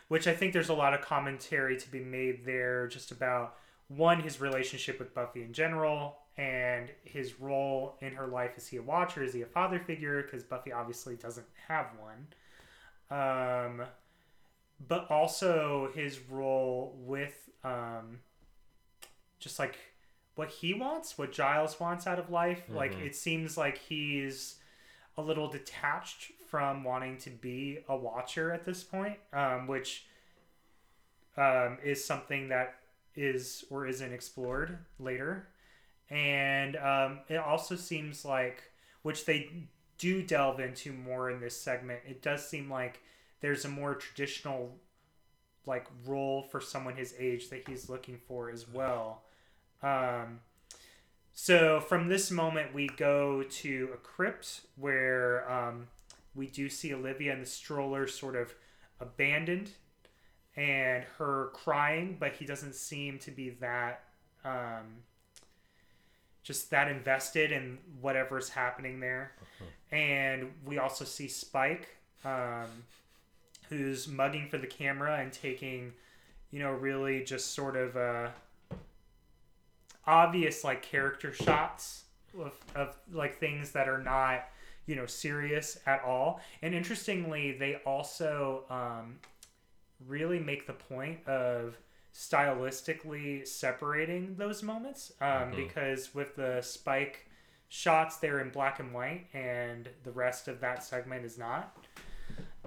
which 0.08 0.26
I 0.26 0.34
think 0.34 0.54
there's 0.54 0.70
a 0.70 0.74
lot 0.74 0.94
of 0.94 1.02
commentary 1.02 1.76
to 1.76 1.90
be 1.90 2.00
made 2.00 2.46
there 2.46 2.86
just 2.88 3.10
about 3.10 3.56
one, 3.96 4.20
his 4.20 4.40
relationship 4.40 4.98
with 4.98 5.12
Buffy 5.14 5.42
in 5.42 5.52
general, 5.52 6.16
and 6.36 6.90
his 7.04 7.40
role 7.40 7.96
in 8.00 8.14
her 8.14 8.26
life. 8.26 8.52
Is 8.56 8.68
he 8.68 8.76
a 8.76 8.82
watcher? 8.82 9.22
Is 9.22 9.34
he 9.34 9.42
a 9.42 9.46
father 9.46 9.78
figure? 9.78 10.22
Because 10.22 10.42
Buffy 10.42 10.72
obviously 10.72 11.16
doesn't 11.16 11.46
have 11.68 11.86
one. 11.98 12.26
Um, 13.10 13.82
but 14.88 15.10
also 15.10 15.90
his 15.94 16.20
role 16.30 16.96
with 17.00 17.50
um, 17.64 18.20
just 19.40 19.58
like 19.58 19.76
what 20.36 20.48
he 20.48 20.72
wants, 20.72 21.18
what 21.18 21.32
Giles 21.32 21.78
wants 21.80 22.06
out 22.06 22.18
of 22.18 22.30
life. 22.30 22.62
Like 22.70 22.94
Mhm. 22.94 23.06
it 23.06 23.16
seems 23.16 23.58
like 23.58 23.76
he's 23.78 24.56
a 25.18 25.22
little 25.22 25.48
detached 25.48 26.30
from 26.48 26.84
wanting 26.84 27.18
to 27.18 27.30
be 27.30 27.80
a 27.88 27.96
watcher 27.96 28.52
at 28.52 28.64
this 28.64 28.82
point, 28.84 29.18
um, 29.32 29.66
which 29.66 30.06
um, 31.36 31.78
is 31.82 32.04
something 32.04 32.48
that 32.48 32.79
is 33.20 33.64
or 33.70 33.86
isn't 33.86 34.12
explored 34.12 34.78
later. 34.98 35.48
And 36.08 36.76
um, 36.76 37.20
it 37.28 37.36
also 37.36 37.76
seems 37.76 38.24
like, 38.24 38.62
which 39.02 39.26
they 39.26 39.68
do 39.98 40.22
delve 40.22 40.60
into 40.60 40.92
more 40.92 41.30
in 41.30 41.40
this 41.40 41.60
segment, 41.60 42.00
it 42.08 42.22
does 42.22 42.48
seem 42.48 42.70
like 42.70 43.00
there's 43.40 43.64
a 43.64 43.68
more 43.68 43.94
traditional 43.94 44.76
like 45.66 45.86
role 46.06 46.42
for 46.50 46.60
someone 46.60 46.96
his 46.96 47.14
age 47.18 47.50
that 47.50 47.68
he's 47.68 47.88
looking 47.88 48.18
for 48.26 48.50
as 48.50 48.66
well. 48.66 49.22
Um, 49.82 50.40
so 51.32 51.80
from 51.80 52.08
this 52.08 52.30
moment, 52.30 52.74
we 52.74 52.88
go 52.88 53.42
to 53.42 53.90
a 53.94 53.96
crypt 53.98 54.62
where 54.76 55.50
um, 55.50 55.88
we 56.34 56.46
do 56.46 56.68
see 56.68 56.94
Olivia 56.94 57.32
in 57.34 57.40
the 57.40 57.46
stroller 57.46 58.06
sort 58.06 58.36
of 58.36 58.54
abandoned 59.00 59.70
and 60.60 61.04
her 61.16 61.48
crying, 61.54 62.18
but 62.20 62.34
he 62.34 62.44
doesn't 62.44 62.74
seem 62.74 63.18
to 63.18 63.30
be 63.30 63.48
that 63.60 64.04
um, 64.44 64.98
just 66.42 66.70
that 66.70 66.86
invested 66.86 67.50
in 67.50 67.78
whatever's 68.02 68.50
happening 68.50 69.00
there. 69.00 69.32
And 69.90 70.52
we 70.66 70.76
also 70.76 71.06
see 71.06 71.28
Spike, 71.28 71.88
um, 72.26 72.84
who's 73.70 74.06
mugging 74.06 74.48
for 74.50 74.58
the 74.58 74.66
camera 74.66 75.18
and 75.18 75.32
taking, 75.32 75.94
you 76.50 76.58
know, 76.58 76.72
really 76.72 77.24
just 77.24 77.54
sort 77.54 77.74
of 77.74 77.96
uh, 77.96 78.28
obvious 80.06 80.62
like 80.62 80.82
character 80.82 81.32
shots 81.32 82.04
of, 82.38 82.52
of 82.74 82.98
like 83.10 83.38
things 83.38 83.70
that 83.72 83.88
are 83.88 84.02
not, 84.02 84.44
you 84.84 84.94
know, 84.94 85.06
serious 85.06 85.80
at 85.86 86.04
all. 86.04 86.42
And 86.60 86.74
interestingly, 86.74 87.52
they 87.52 87.76
also 87.86 88.64
um, 88.68 89.16
really 90.06 90.38
make 90.38 90.66
the 90.66 90.72
point 90.72 91.26
of 91.26 91.76
stylistically 92.14 93.46
separating 93.46 94.34
those 94.36 94.62
moments 94.62 95.12
um, 95.20 95.52
Mhm. 95.52 95.56
because 95.56 96.14
with 96.14 96.34
the 96.36 96.60
spike 96.62 97.26
shots 97.68 98.16
they're 98.16 98.40
in 98.40 98.50
black 98.50 98.80
and 98.80 98.92
white 98.92 99.26
and 99.32 99.88
the 100.02 100.10
rest 100.10 100.48
of 100.48 100.60
that 100.60 100.82
segment 100.82 101.24
is 101.24 101.38
not 101.38 101.76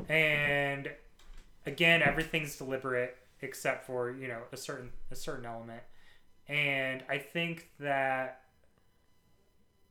and 0.08 0.90
again 1.66 2.02
everything's 2.02 2.58
deliberate 2.58 3.18
except 3.42 3.86
for 3.86 4.12
you 4.12 4.28
know 4.30 4.42
a 4.54 4.58
certain 4.58 4.92
a 5.12 5.16
certain 5.16 5.46
element 5.46 5.84
and 6.48 7.04
i 7.10 7.18
think 7.18 7.70
that 7.80 8.42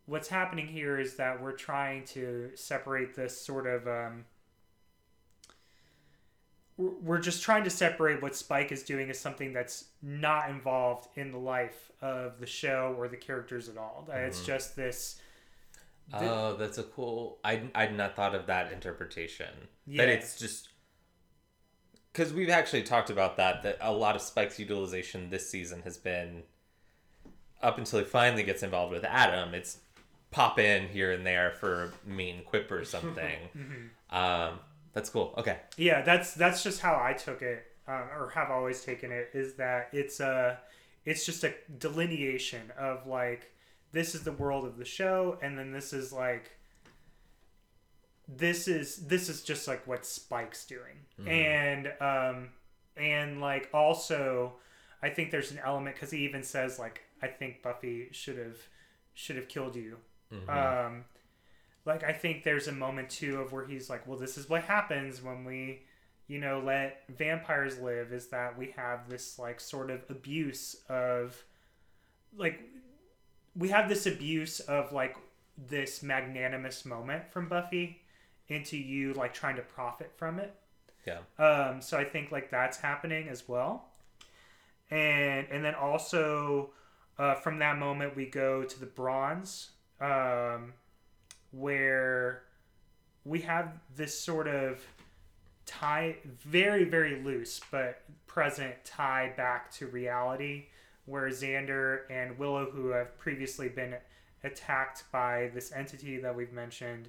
what's 0.06 0.28
happening 0.28 0.66
here 0.66 0.98
is 0.98 1.16
that 1.16 1.40
we're 1.42 1.52
trying 1.52 2.04
to 2.04 2.50
separate 2.54 3.14
this 3.14 3.38
sort 3.38 3.66
of 3.66 3.86
um, 3.86 4.24
we're 6.76 7.18
just 7.18 7.42
trying 7.42 7.64
to 7.64 7.70
separate 7.70 8.22
what 8.22 8.34
Spike 8.34 8.72
is 8.72 8.82
doing 8.82 9.10
as 9.10 9.18
something 9.18 9.52
that's 9.52 9.84
not 10.02 10.48
involved 10.50 11.08
in 11.16 11.30
the 11.30 11.38
life 11.38 11.90
of 12.00 12.38
the 12.40 12.46
show 12.46 12.94
or 12.98 13.08
the 13.08 13.16
characters 13.16 13.68
at 13.68 13.76
all. 13.76 14.04
That 14.08 14.24
It's 14.24 14.44
just 14.44 14.74
this. 14.76 15.20
Oh, 16.12 16.56
that's 16.56 16.78
a 16.78 16.82
cool. 16.82 17.38
I 17.44 17.62
I'd 17.74 17.96
not 17.96 18.16
thought 18.16 18.34
of 18.34 18.46
that 18.46 18.72
interpretation. 18.72 19.48
Yeah. 19.86 20.04
That 20.04 20.12
it's 20.12 20.38
just 20.38 20.68
because 22.12 22.32
we've 22.32 22.50
actually 22.50 22.82
talked 22.82 23.10
about 23.10 23.36
that. 23.36 23.62
That 23.62 23.78
a 23.80 23.92
lot 23.92 24.16
of 24.16 24.22
Spike's 24.22 24.58
utilization 24.58 25.30
this 25.30 25.48
season 25.50 25.82
has 25.82 25.96
been 25.98 26.42
up 27.62 27.78
until 27.78 28.00
he 28.00 28.04
finally 28.04 28.42
gets 28.42 28.62
involved 28.62 28.92
with 28.92 29.04
Adam. 29.04 29.54
It's 29.54 29.78
pop 30.30 30.58
in 30.58 30.88
here 30.88 31.12
and 31.12 31.24
there 31.26 31.52
for 31.52 31.92
a 32.06 32.08
mean 32.08 32.42
quip 32.44 32.70
or 32.70 32.84
something. 32.96 33.38
Mhm. 33.56 34.14
um, 34.14 34.58
that's 34.92 35.10
cool. 35.10 35.34
Okay. 35.38 35.58
Yeah, 35.76 36.02
that's 36.02 36.34
that's 36.34 36.62
just 36.62 36.80
how 36.80 36.94
I 37.02 37.12
took 37.14 37.42
it, 37.42 37.64
um, 37.88 38.04
or 38.16 38.30
have 38.34 38.50
always 38.50 38.82
taken 38.84 39.10
it. 39.12 39.30
Is 39.34 39.54
that 39.54 39.88
it's 39.92 40.20
a, 40.20 40.58
it's 41.04 41.24
just 41.26 41.44
a 41.44 41.54
delineation 41.78 42.70
of 42.78 43.06
like 43.06 43.50
this 43.92 44.14
is 44.14 44.22
the 44.24 44.32
world 44.32 44.64
of 44.64 44.76
the 44.78 44.84
show, 44.84 45.38
and 45.42 45.58
then 45.58 45.72
this 45.72 45.92
is 45.92 46.12
like. 46.12 46.50
This 48.28 48.68
is 48.68 49.08
this 49.08 49.28
is 49.28 49.42
just 49.42 49.66
like 49.68 49.86
what 49.86 50.06
Spike's 50.06 50.64
doing, 50.64 51.28
and 51.28 51.92
um, 52.00 52.48
and 52.96 53.40
like 53.40 53.68
also, 53.74 54.54
I 55.02 55.10
think 55.10 55.30
there's 55.32 55.50
an 55.50 55.58
element 55.62 55.96
because 55.96 56.12
he 56.12 56.18
even 56.18 56.42
says 56.42 56.78
like 56.78 57.02
I 57.20 57.26
think 57.26 57.62
Buffy 57.62 58.08
should 58.12 58.38
have 58.38 58.56
should 59.14 59.36
have 59.36 59.48
killed 59.48 59.76
you 59.76 59.98
Mhm. 60.32 60.48
um 60.48 61.04
like 61.84 62.04
i 62.04 62.12
think 62.12 62.44
there's 62.44 62.68
a 62.68 62.72
moment 62.72 63.10
too 63.10 63.40
of 63.40 63.52
where 63.52 63.66
he's 63.66 63.90
like 63.90 64.06
well 64.06 64.18
this 64.18 64.38
is 64.38 64.48
what 64.48 64.62
happens 64.62 65.22
when 65.22 65.44
we 65.44 65.82
you 66.28 66.38
know 66.38 66.62
let 66.64 67.04
vampires 67.08 67.78
live 67.78 68.12
is 68.12 68.28
that 68.28 68.56
we 68.56 68.70
have 68.76 69.08
this 69.08 69.38
like 69.38 69.60
sort 69.60 69.90
of 69.90 70.00
abuse 70.08 70.76
of 70.88 71.42
like 72.36 72.60
we 73.56 73.68
have 73.68 73.88
this 73.88 74.06
abuse 74.06 74.60
of 74.60 74.92
like 74.92 75.16
this 75.68 76.02
magnanimous 76.02 76.84
moment 76.84 77.30
from 77.30 77.48
buffy 77.48 78.00
into 78.48 78.76
you 78.76 79.12
like 79.14 79.34
trying 79.34 79.56
to 79.56 79.62
profit 79.62 80.12
from 80.16 80.38
it 80.38 80.54
yeah. 81.06 81.18
um, 81.38 81.80
so 81.80 81.98
I 81.98 82.04
think 82.04 82.30
like 82.30 82.50
that's 82.50 82.78
happening 82.78 83.28
as 83.28 83.48
well, 83.48 83.88
and 84.90 85.46
and 85.50 85.64
then 85.64 85.74
also 85.74 86.70
uh, 87.18 87.34
from 87.34 87.58
that 87.58 87.78
moment 87.78 88.16
we 88.16 88.26
go 88.26 88.62
to 88.62 88.80
the 88.80 88.86
bronze, 88.86 89.70
um, 90.00 90.74
where 91.52 92.42
we 93.24 93.40
have 93.40 93.72
this 93.96 94.18
sort 94.18 94.48
of 94.48 94.84
tie, 95.66 96.16
very, 96.24 96.84
very 96.84 97.22
loose, 97.22 97.60
but 97.70 98.02
present 98.26 98.74
tie 98.84 99.32
back 99.36 99.70
to 99.72 99.86
reality, 99.86 100.66
where 101.06 101.28
Xander 101.28 102.00
and 102.10 102.38
Willow, 102.38 102.70
who 102.70 102.88
have 102.88 103.16
previously 103.18 103.68
been 103.68 103.94
attacked 104.44 105.04
by 105.12 105.50
this 105.54 105.72
entity 105.72 106.18
that 106.18 106.34
we've 106.34 106.52
mentioned, 106.52 107.08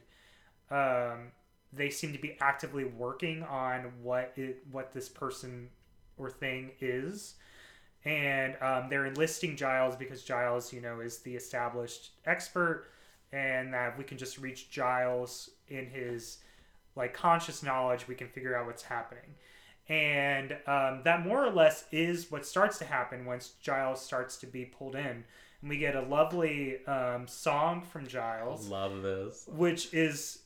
um, 0.69 1.31
they 1.71 1.89
seem 1.89 2.13
to 2.13 2.19
be 2.19 2.37
actively 2.39 2.83
working 2.83 3.43
on 3.43 3.91
what 4.01 4.33
it, 4.35 4.63
what 4.71 4.93
this 4.93 5.09
person 5.09 5.69
or 6.17 6.29
thing 6.29 6.71
is. 6.79 7.35
And 8.05 8.55
um, 8.61 8.89
they're 8.89 9.05
enlisting 9.05 9.55
Giles 9.55 9.95
because 9.95 10.23
Giles, 10.23 10.73
you 10.73 10.81
know, 10.81 10.99
is 10.99 11.19
the 11.19 11.35
established 11.35 12.11
expert, 12.25 12.87
and 13.33 13.73
that 13.73 13.93
if 13.93 13.97
we 13.97 14.03
can 14.03 14.17
just 14.17 14.37
reach 14.37 14.69
Giles 14.69 15.49
in 15.67 15.87
his 15.87 16.37
like 16.95 17.13
conscious 17.13 17.63
knowledge, 17.63 18.07
we 18.07 18.15
can 18.15 18.27
figure 18.29 18.55
out 18.55 18.67
what's 18.67 18.83
happening. 18.83 19.35
And 19.89 20.53
um, 20.67 21.01
that 21.03 21.25
more 21.25 21.43
or 21.43 21.51
less 21.51 21.85
is 21.91 22.31
what 22.31 22.45
starts 22.45 22.77
to 22.77 22.85
happen 22.85 23.25
once 23.25 23.53
Giles 23.61 23.99
starts 23.99 24.37
to 24.37 24.45
be 24.45 24.65
pulled 24.65 24.95
in. 24.95 25.25
And 25.61 25.69
we 25.69 25.77
get 25.77 25.95
a 25.95 26.01
lovely 26.01 26.85
um, 26.85 27.27
song 27.27 27.81
from 27.81 28.07
Giles, 28.07 28.67
Love 28.67 29.01
this. 29.01 29.45
which 29.51 29.93
is 29.93 30.39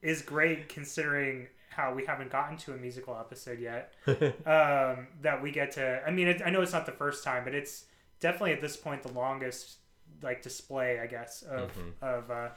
is 0.00 0.22
great 0.22 0.68
considering 0.68 1.46
how 1.70 1.94
we 1.94 2.04
haven't 2.04 2.30
gotten 2.30 2.56
to 2.58 2.72
a 2.72 2.76
musical 2.76 3.16
episode 3.18 3.58
yet. 3.58 3.94
um, 4.06 5.08
that 5.22 5.40
we 5.42 5.50
get 5.50 5.72
to. 5.72 6.02
I 6.06 6.10
mean, 6.10 6.28
it, 6.28 6.42
I 6.44 6.50
know 6.50 6.62
it's 6.62 6.72
not 6.72 6.86
the 6.86 6.92
first 6.92 7.24
time, 7.24 7.44
but 7.44 7.54
it's 7.54 7.86
definitely 8.20 8.52
at 8.52 8.60
this 8.60 8.76
point 8.76 9.02
the 9.02 9.12
longest 9.12 9.76
like 10.22 10.42
display, 10.42 11.00
I 11.00 11.06
guess, 11.06 11.42
of 11.42 11.70
of 12.00 12.30
uh, 12.30 12.48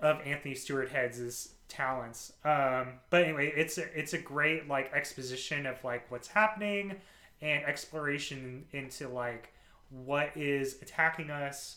of 0.00 0.20
Anthony 0.24 0.54
Stewart 0.54 0.90
Heads' 0.90 1.54
talents. 1.68 2.32
Um, 2.44 2.94
but 3.10 3.24
anyway, 3.24 3.52
it's 3.56 3.78
a, 3.78 3.98
it's 3.98 4.12
a 4.12 4.18
great 4.18 4.68
like 4.68 4.92
exposition 4.92 5.66
of 5.66 5.82
like 5.84 6.10
what's 6.10 6.28
happening 6.28 6.96
and 7.40 7.64
exploration 7.64 8.64
into 8.72 9.08
like 9.08 9.52
what 9.90 10.36
is 10.36 10.80
attacking 10.82 11.30
us. 11.30 11.76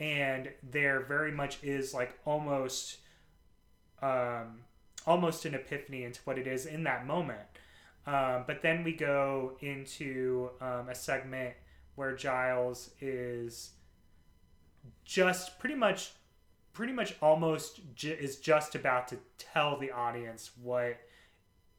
And 0.00 0.50
there 0.62 1.00
very 1.00 1.32
much 1.32 1.58
is 1.62 1.92
like 1.92 2.18
almost 2.24 2.98
um 4.00 4.60
almost 5.06 5.44
an 5.44 5.54
epiphany 5.54 6.04
into 6.04 6.20
what 6.24 6.38
it 6.38 6.46
is 6.46 6.66
in 6.66 6.84
that 6.84 7.06
moment. 7.06 7.40
Um, 8.06 8.44
but 8.46 8.62
then 8.62 8.84
we 8.84 8.92
go 8.92 9.56
into 9.60 10.50
um, 10.60 10.88
a 10.88 10.94
segment 10.94 11.54
where 11.94 12.14
giles 12.14 12.90
is 13.00 13.72
just 15.08 15.58
pretty 15.58 15.74
much 15.74 16.12
pretty 16.74 16.92
much 16.92 17.14
almost 17.22 17.80
j- 17.96 18.10
is 18.10 18.36
just 18.36 18.74
about 18.74 19.08
to 19.08 19.16
tell 19.38 19.76
the 19.78 19.90
audience 19.90 20.50
what 20.62 20.96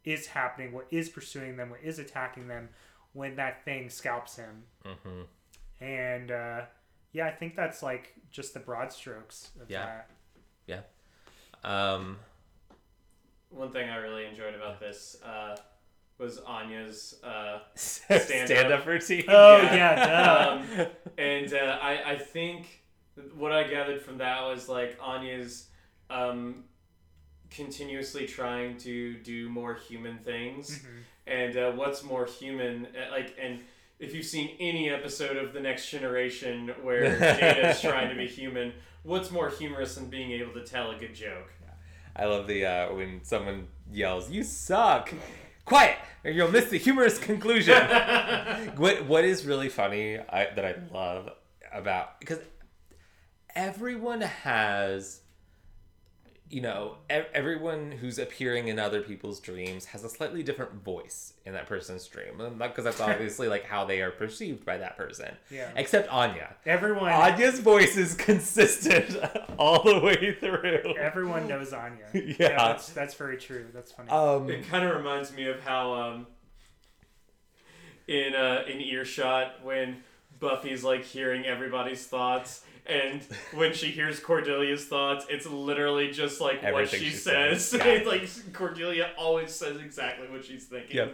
is 0.03 0.25
happening 0.27 0.71
what 0.73 0.87
is 0.91 1.07
pursuing 1.09 1.55
them 1.55 1.69
what 1.69 1.79
is 1.83 1.99
attacking 1.99 2.47
them 2.47 2.67
when 3.13 3.35
that 3.35 3.63
thing 3.63 3.87
scalps 3.89 4.35
him 4.35 4.63
hmm 4.83 5.21
and 5.81 6.29
uh, 6.31 6.61
yeah, 7.13 7.27
I 7.27 7.31
think 7.31 7.55
that's 7.55 7.81
like 7.81 8.13
just 8.29 8.53
the 8.53 8.59
broad 8.59 8.91
strokes 8.91 9.51
of 9.61 9.69
Yeah. 9.71 10.01
that. 10.67 10.89
Um, 11.63 12.17
One 13.49 13.71
thing 13.71 13.89
I 13.89 13.95
really 13.97 14.25
enjoyed 14.25 14.55
about 14.55 14.79
this 14.81 15.17
uh, 15.23 15.55
was 16.17 16.39
Anya's, 16.39 17.15
uh, 17.23 17.59
stand, 17.75 18.51
up 18.73 18.85
routine. 18.85 19.23
Oh 19.29 19.57
Yeah. 19.57 19.73
yeah, 19.75 19.95
duh. 20.05 20.51
um, 20.81 20.87
and 21.17 21.53
uh, 21.53 21.77
I 21.81 22.11
I 22.11 22.17
think 22.17 22.83
what 23.35 23.51
I 23.51 23.63
gathered 23.67 24.01
from 24.01 24.17
that 24.19 24.41
was 24.43 24.67
like 24.69 24.97
Anya's 25.01 25.67
um, 26.09 26.63
continuously 27.49 28.25
trying 28.27 28.77
to 28.77 29.15
do 29.15 29.49
more 29.49 29.73
human 29.75 30.17
things, 30.19 30.79
Mhm. 30.79 31.03
and 31.27 31.57
uh, 31.57 31.71
what's 31.71 32.03
more 32.03 32.25
human 32.25 32.87
uh, 32.87 33.11
like 33.11 33.35
and. 33.41 33.59
If 33.99 34.15
you've 34.15 34.25
seen 34.25 34.55
any 34.61 34.89
episode 34.89 35.35
of 35.35 35.51
The 35.51 35.59
Next 35.59 35.89
Generation 35.89 36.69
where 36.83 37.19
Data 37.19 37.71
is 37.71 37.81
trying 37.81 38.07
to 38.07 38.15
be 38.15 38.27
human, 38.27 38.71
what's 39.03 39.29
more 39.29 39.49
humorous 39.49 39.95
than 39.95 40.05
being 40.05 40.31
able 40.31 40.53
to 40.53 40.63
tell 40.63 40.91
a 40.91 40.95
good 40.95 41.13
joke? 41.13 41.51
I 42.15 42.23
love 42.23 42.47
the 42.47 42.65
uh, 42.65 42.93
when 42.93 43.21
someone 43.25 43.67
yells, 43.91 44.29
"You 44.31 44.43
suck." 44.43 45.11
Quiet, 45.65 45.97
or 46.23 46.31
you'll 46.31 46.49
miss 46.49 46.69
the 46.69 46.77
humorous 46.77 47.19
conclusion. 47.19 47.75
what 48.77 49.03
What 49.05 49.25
is 49.25 49.45
really 49.45 49.67
funny 49.67 50.17
I, 50.17 50.47
that 50.55 50.63
I 50.63 50.75
love 50.93 51.31
about 51.73 52.21
because 52.21 52.39
everyone 53.55 54.21
has, 54.21 55.21
you 56.49 56.61
know, 56.61 56.95
ev- 57.09 57.27
everyone 57.33 57.91
who's 57.91 58.17
appearing 58.17 58.67
in 58.69 58.79
other 58.79 59.01
people's 59.01 59.39
dreams 59.39 59.85
has 59.85 60.03
a 60.03 60.09
slightly 60.09 60.41
different 60.43 60.73
voice 60.83 61.33
in 61.45 61.53
that 61.53 61.67
person's 61.67 62.07
dream, 62.07 62.41
because 62.57 62.83
that's 62.83 62.99
obviously 63.09 63.47
like 63.47 63.63
how 63.65 63.85
they 63.85 64.01
are 64.01 64.11
perceived 64.11 64.65
by 64.65 64.77
that 64.77 64.97
person. 64.97 65.29
Yeah. 65.51 65.69
Except 65.75 66.09
Anya. 66.09 66.55
Everyone, 66.65 67.11
Anya's 67.11 67.59
voice 67.59 67.97
is 67.97 68.15
consistent 68.15 69.15
all 69.59 69.83
the 69.83 69.99
way 69.99 70.35
through. 70.39 70.95
everyone 70.99 71.47
knows 71.47 71.71
Anya. 71.73 72.05
Yeah. 72.39 72.55
that's 72.57 72.89
that's 72.89 73.13
very 73.13 73.37
true. 73.37 73.67
That's 73.73 73.91
funny. 73.91 74.09
Um, 74.09 74.49
It 74.49 74.67
kind 74.69 74.85
of 74.85 74.95
reminds 74.95 75.31
me 75.33 75.45
of 75.47 75.59
how 75.61 75.93
um, 75.93 76.27
in 78.07 78.33
uh, 78.33 78.63
in 78.67 78.81
earshot 78.81 79.63
when 79.63 79.97
Buffy's 80.39 80.83
like 80.83 81.03
hearing 81.03 81.45
everybody's 81.45 82.05
thoughts, 82.07 82.63
and 82.89 83.21
when 83.53 83.73
she 83.73 83.87
hears 83.91 84.19
Cordelia's 84.19 84.85
thoughts, 84.85 85.25
it's 85.29 85.45
literally 85.45 86.11
just 86.11 86.41
like 86.41 86.61
what 86.63 86.89
she, 86.89 86.97
she 86.97 87.09
says. 87.11 87.65
says, 87.65 87.81
yeah. 87.85 88.01
like 88.09 88.53
Cordelia 88.53 89.11
always 89.17 89.51
says 89.51 89.79
exactly 89.79 90.27
what 90.27 90.43
she's 90.45 90.65
thinking. 90.65 91.09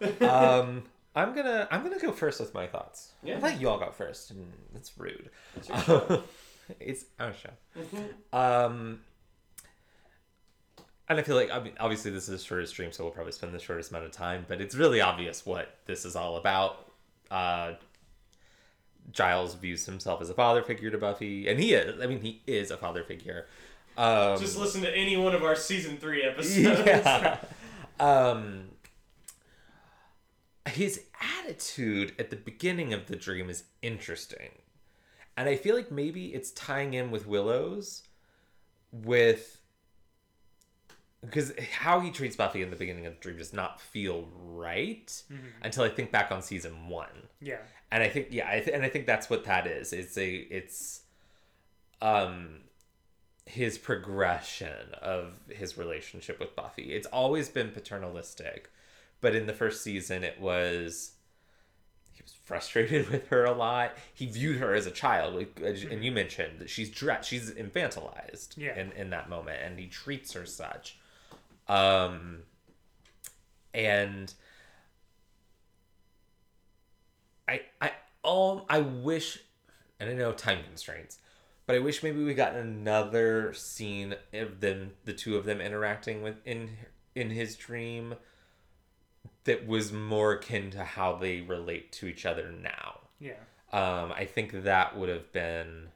Yep. 0.00 0.22
um, 0.22 0.82
I'm 1.14 1.34
gonna 1.34 1.68
I'm 1.70 1.82
gonna 1.82 1.98
go 1.98 2.12
first 2.12 2.40
with 2.40 2.54
my 2.54 2.66
thoughts. 2.66 3.12
Yeah. 3.22 3.36
I'll 3.36 3.40
let 3.40 3.60
you 3.60 3.68
all 3.68 3.78
go 3.78 3.90
first, 3.90 4.30
and 4.30 4.52
that's 4.72 4.96
rude. 4.98 5.30
It's 5.56 5.66
show. 5.86 6.22
it's 6.78 7.04
our 7.18 7.32
show. 7.34 7.50
Um, 8.32 9.00
and 11.08 11.18
I 11.18 11.22
feel 11.22 11.36
like 11.36 11.50
I 11.50 11.60
mean, 11.60 11.74
obviously 11.80 12.10
this 12.10 12.28
is 12.28 12.40
a 12.40 12.44
shortest 12.44 12.72
stream, 12.72 12.92
so 12.92 13.04
we'll 13.04 13.12
probably 13.12 13.32
spend 13.32 13.52
the 13.52 13.58
shortest 13.58 13.90
amount 13.90 14.06
of 14.06 14.12
time. 14.12 14.46
But 14.48 14.60
it's 14.60 14.74
really 14.74 15.00
obvious 15.00 15.44
what 15.44 15.76
this 15.86 16.04
is 16.04 16.16
all 16.16 16.36
about. 16.36 16.92
Uh, 17.30 17.74
Giles 19.12 19.54
views 19.54 19.86
himself 19.86 20.20
as 20.22 20.30
a 20.30 20.34
father 20.34 20.62
figure 20.62 20.90
to 20.90 20.98
Buffy, 20.98 21.48
and 21.48 21.58
he 21.60 21.74
is. 21.74 22.00
I 22.02 22.06
mean, 22.06 22.20
he 22.20 22.42
is 22.46 22.70
a 22.70 22.76
father 22.76 23.02
figure. 23.02 23.46
Um, 23.96 24.38
Just 24.38 24.56
listen 24.58 24.82
to 24.82 24.96
any 24.96 25.16
one 25.16 25.34
of 25.34 25.42
our 25.42 25.56
season 25.56 25.96
three 25.96 26.22
episodes. 26.22 26.80
yeah. 26.86 27.38
um, 28.00 28.68
his 30.68 31.02
attitude 31.44 32.12
at 32.18 32.30
the 32.30 32.36
beginning 32.36 32.92
of 32.92 33.06
the 33.06 33.16
dream 33.16 33.50
is 33.50 33.64
interesting. 33.82 34.50
And 35.36 35.48
I 35.48 35.56
feel 35.56 35.74
like 35.74 35.90
maybe 35.90 36.26
it's 36.34 36.50
tying 36.52 36.94
in 36.94 37.10
with 37.10 37.26
Willow's 37.26 38.02
with 38.92 39.56
because 41.22 41.52
how 41.72 42.00
he 42.00 42.10
treats 42.10 42.34
Buffy 42.36 42.62
in 42.62 42.70
the 42.70 42.76
beginning 42.76 43.04
of 43.06 43.14
the 43.14 43.20
dream 43.20 43.36
does 43.36 43.52
not 43.52 43.78
feel 43.80 44.26
right 44.42 45.06
Mhm. 45.30 45.52
until 45.62 45.84
I 45.84 45.88
think 45.90 46.10
back 46.10 46.32
on 46.32 46.40
season 46.42 46.88
one 46.88 47.28
Yeah, 47.40 47.58
and 47.92 48.02
I 48.02 48.08
think 48.08 48.28
yeah, 48.30 48.48
I 48.48 48.60
th- 48.60 48.74
and 48.74 48.84
I 48.84 48.88
think 48.88 49.06
that's 49.06 49.28
what 49.30 49.44
that 49.44 49.66
is. 49.66 49.92
It's 49.92 50.16
a 50.18 50.28
it's 50.34 51.02
um 52.02 52.60
his 53.46 53.78
progression 53.78 54.94
of 55.02 55.32
his 55.48 55.76
relationship 55.76 56.38
with 56.38 56.54
Buffy. 56.54 56.94
It's 56.94 57.06
always 57.08 57.48
been 57.48 57.70
paternalistic, 57.70 58.70
but 59.20 59.34
in 59.34 59.46
the 59.46 59.52
first 59.52 59.82
season 59.82 60.22
it 60.22 60.40
was 60.40 61.12
he 62.12 62.22
was 62.22 62.32
frustrated 62.44 63.08
with 63.10 63.26
her 63.28 63.44
a 63.44 63.52
lot. 63.52 63.92
He 64.14 64.26
viewed 64.26 64.58
her 64.58 64.74
as 64.74 64.86
a 64.86 64.90
child, 64.90 65.34
like, 65.34 65.60
and 65.62 66.04
you 66.04 66.12
mentioned 66.12 66.58
that 66.60 66.70
she's 66.70 66.90
dre- 66.90 67.22
she's 67.22 67.50
infantilized 67.50 68.56
Yeah. 68.56 68.78
in 68.78 68.92
in 68.92 69.10
that 69.10 69.28
moment, 69.28 69.58
and 69.64 69.78
he 69.78 69.86
treats 69.86 70.32
her 70.34 70.46
such. 70.46 70.96
Um, 71.68 72.42
and 73.72 74.32
I 77.50 77.62
I 77.80 77.92
um 78.24 78.62
I 78.68 78.80
wish 78.80 79.38
and 79.98 80.08
I 80.08 80.14
know 80.14 80.32
time 80.32 80.62
constraints, 80.64 81.18
but 81.66 81.76
I 81.76 81.80
wish 81.80 82.02
maybe 82.02 82.22
we 82.22 82.34
got 82.34 82.54
another 82.54 83.52
scene 83.54 84.14
of 84.32 84.60
them 84.60 84.92
the 85.04 85.12
two 85.12 85.36
of 85.36 85.44
them 85.44 85.60
interacting 85.60 86.22
with 86.22 86.36
in 86.44 86.70
in 87.14 87.30
his 87.30 87.56
dream 87.56 88.14
that 89.44 89.66
was 89.66 89.92
more 89.92 90.32
akin 90.32 90.70
to 90.70 90.84
how 90.84 91.16
they 91.16 91.40
relate 91.40 91.92
to 91.92 92.06
each 92.06 92.26
other 92.26 92.52
now. 92.52 93.00
yeah, 93.18 93.32
Um, 93.72 94.12
I 94.12 94.26
think 94.26 94.64
that 94.64 94.96
would 94.96 95.08
have 95.08 95.32
been 95.32 95.88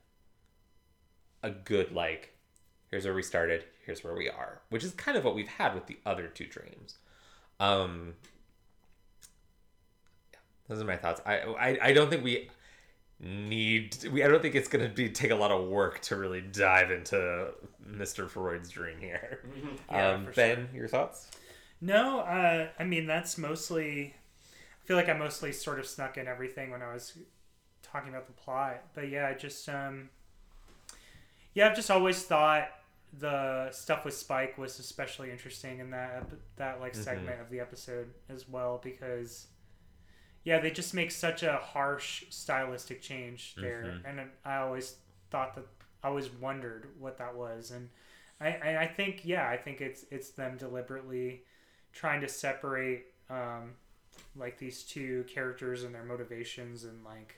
a 1.43 1.51
good 1.51 1.93
like 1.93 2.33
here's 2.91 3.05
where 3.05 3.15
we 3.15 3.23
started, 3.23 3.65
here's 3.85 4.03
where 4.03 4.15
we 4.15 4.29
are, 4.29 4.61
which 4.71 4.83
is 4.83 4.93
kind 4.93 5.17
of 5.17 5.25
what 5.25 5.35
we've 5.35 5.49
had 5.49 5.75
with 5.75 5.87
the 5.87 5.99
other 6.07 6.27
two 6.27 6.47
dreams. 6.47 6.97
Um, 7.61 8.15
those 10.69 10.81
are 10.81 10.85
my 10.85 10.97
thoughts. 10.97 11.21
I, 11.27 11.39
I 11.39 11.79
I 11.83 11.93
don't 11.93 12.11
think 12.11 12.25
we 12.25 12.49
need 13.21 13.97
we 14.13 14.23
I 14.23 14.29
don't 14.29 14.43
think 14.43 14.55
it's 14.55 14.69
gonna 14.69 14.89
be 14.89 15.09
take 15.09 15.31
a 15.31 15.37
lot 15.37 15.51
of 15.51 15.69
work 15.69 16.01
to 16.03 16.17
really 16.17 16.41
dive 16.41 16.91
into 16.91 17.49
Mr. 17.89 18.29
Freud's 18.29 18.71
dream 18.71 18.99
here. 19.01 19.41
Yeah, 19.91 20.13
um, 20.13 20.27
for 20.27 20.33
ben, 20.33 20.69
your 20.75 20.89
thoughts? 20.89 21.31
No, 21.81 22.21
uh, 22.21 22.69
I 22.79 22.85
mean 22.85 23.07
that's 23.07 23.39
mostly. 23.39 24.15
I 24.83 24.87
feel 24.87 24.97
like 24.97 25.09
I 25.09 25.15
mostly 25.15 25.53
sort 25.53 25.79
of 25.79 25.87
snuck 25.87 26.19
in 26.19 26.27
everything 26.27 26.71
when 26.71 26.83
I 26.83 26.93
was 26.93 27.17
talking 27.83 28.11
about 28.11 28.27
the 28.27 28.33
plot, 28.33 28.83
but 28.95 29.09
yeah, 29.09 29.29
I 29.29 29.35
just 29.35 29.69
um. 29.69 30.11
Yeah, 31.55 31.69
I've 31.69 31.77
just 31.77 31.91
always 31.91 32.23
thought 32.23 32.69
the 33.17 33.71
stuff 33.71 34.05
with 34.05 34.15
Spike 34.15 34.59
was 34.59 34.81
especially 34.81 35.31
interesting 35.31 35.79
in 35.79 35.91
that 35.91 36.27
that 36.57 36.81
like 36.81 36.95
segment 36.95 37.41
of 37.41 37.51
the 37.51 37.61
episode 37.61 38.09
as 38.29 38.49
well 38.49 38.81
because. 38.83 39.47
Yeah, 40.45 40.59
they 40.61 40.71
just 40.71 40.93
make 40.95 41.11
such 41.11 41.43
a 41.43 41.57
harsh 41.57 42.25
stylistic 42.31 43.01
change 43.01 43.55
there, 43.57 44.01
and 44.05 44.21
I 44.45 44.57
always 44.57 44.97
thought 45.31 45.55
that 45.55 45.65
I 46.03 46.09
always 46.09 46.31
wondered 46.31 46.89
what 46.99 47.17
that 47.19 47.35
was, 47.35 47.71
and 47.71 47.89
I, 48.41 48.49
I 48.63 48.83
I 48.83 48.87
think 48.87 49.23
yeah, 49.25 49.49
I 49.49 49.57
think 49.57 49.81
it's 49.81 50.05
it's 50.11 50.31
them 50.31 50.57
deliberately 50.59 51.45
trying 51.93 52.21
to 52.21 52.29
separate 52.29 53.07
um, 53.31 53.73
like 54.37 54.59
these 54.59 54.83
two 54.83 55.25
characters 55.29 55.83
and 55.83 55.95
their 55.95 56.05
motivations 56.05 56.85
and 56.85 57.03
like 57.05 57.37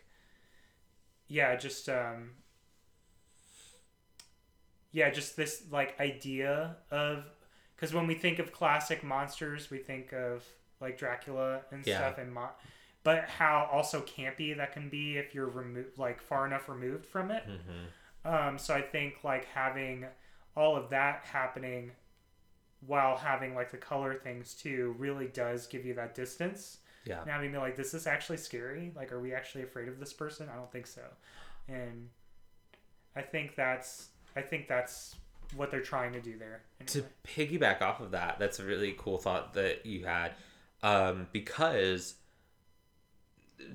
yeah, 1.28 1.54
just 1.56 1.88
um, 1.88 2.30
yeah, 4.92 5.10
just 5.10 5.36
this 5.36 5.62
like 5.70 5.98
idea 6.00 6.76
of 6.90 7.24
because 7.74 7.92
when 7.94 8.06
we 8.06 8.14
think 8.14 8.38
of 8.38 8.52
classic 8.52 9.04
monsters, 9.04 9.70
we 9.70 9.78
think 9.78 10.12
of 10.12 10.44
like 10.80 10.98
Dracula 10.98 11.60
and 11.70 11.86
Yeah. 11.86 11.96
stuff 11.98 12.18
and 12.18 12.32
mo- 12.32 12.50
but 13.06 13.28
how 13.28 13.68
also 13.72 14.00
campy 14.00 14.56
that 14.56 14.72
can 14.72 14.88
be 14.88 15.16
if 15.16 15.32
you're 15.32 15.46
removed 15.46 15.96
like 15.96 16.20
far 16.20 16.44
enough 16.44 16.68
removed 16.68 17.06
from 17.06 17.30
it. 17.30 17.44
Mm-hmm. 17.46 18.34
Um, 18.34 18.58
so 18.58 18.74
I 18.74 18.82
think 18.82 19.22
like 19.22 19.44
having 19.44 20.06
all 20.56 20.74
of 20.74 20.90
that 20.90 21.20
happening 21.22 21.92
while 22.84 23.16
having 23.16 23.54
like 23.54 23.70
the 23.70 23.76
color 23.76 24.14
things 24.14 24.54
too 24.54 24.96
really 24.98 25.28
does 25.28 25.68
give 25.68 25.86
you 25.86 25.94
that 25.94 26.16
distance. 26.16 26.78
Yeah. 27.04 27.20
And 27.20 27.30
having 27.30 27.52
me 27.52 27.58
like, 27.58 27.76
this 27.76 27.94
is 27.94 28.08
actually 28.08 28.38
scary. 28.38 28.92
Like, 28.96 29.12
are 29.12 29.20
we 29.20 29.32
actually 29.32 29.62
afraid 29.62 29.86
of 29.86 30.00
this 30.00 30.12
person? 30.12 30.48
I 30.52 30.56
don't 30.56 30.72
think 30.72 30.88
so. 30.88 31.02
And 31.68 32.08
I 33.14 33.22
think 33.22 33.54
that's 33.54 34.08
I 34.34 34.40
think 34.40 34.66
that's 34.66 35.14
what 35.54 35.70
they're 35.70 35.80
trying 35.80 36.12
to 36.14 36.20
do 36.20 36.36
there. 36.36 36.62
to 36.86 37.04
piggyback 37.24 37.82
off 37.82 38.00
of 38.00 38.10
that, 38.10 38.40
that's 38.40 38.58
a 38.58 38.64
really 38.64 38.96
cool 38.98 39.16
thought 39.16 39.54
that 39.54 39.86
you 39.86 40.04
had, 40.04 40.32
um, 40.82 41.28
because 41.30 42.14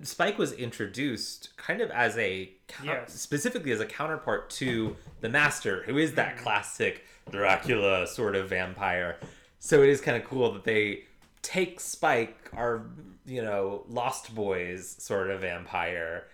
Spike 0.03 0.37
was 0.37 0.51
introduced 0.53 1.55
kind 1.57 1.81
of 1.81 1.89
as 1.91 2.17
a 2.17 2.51
Yes. 2.83 3.13
specifically 3.13 3.71
as 3.71 3.79
a 3.79 3.85
counterpart 3.85 4.49
to 4.51 4.95
the 5.19 5.29
Master, 5.29 5.83
who 5.83 5.97
is 5.97 6.13
that 6.13 6.37
classic 6.37 7.05
Dracula 7.29 8.07
sort 8.07 8.35
of 8.35 8.49
vampire. 8.49 9.17
So 9.59 9.83
it 9.83 9.89
is 9.89 9.99
kind 10.01 10.21
of 10.21 10.27
cool 10.27 10.53
that 10.53 10.63
they 10.63 11.03
take 11.41 11.79
Spike, 11.79 12.49
our 12.53 12.83
you 13.25 13.41
know 13.41 13.83
Lost 13.89 14.33
Boys 14.33 14.95
sort 14.99 15.29
of 15.29 15.41
vampire, 15.41 16.27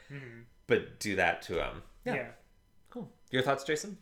but 0.68 1.00
do 1.00 1.16
that 1.16 1.42
to 1.44 1.64
him. 1.64 1.84
yeah. 2.06 2.28
Cool. 2.90 3.10
Your 3.32 3.42
thoughts, 3.42 3.64
Jason? 3.64 3.98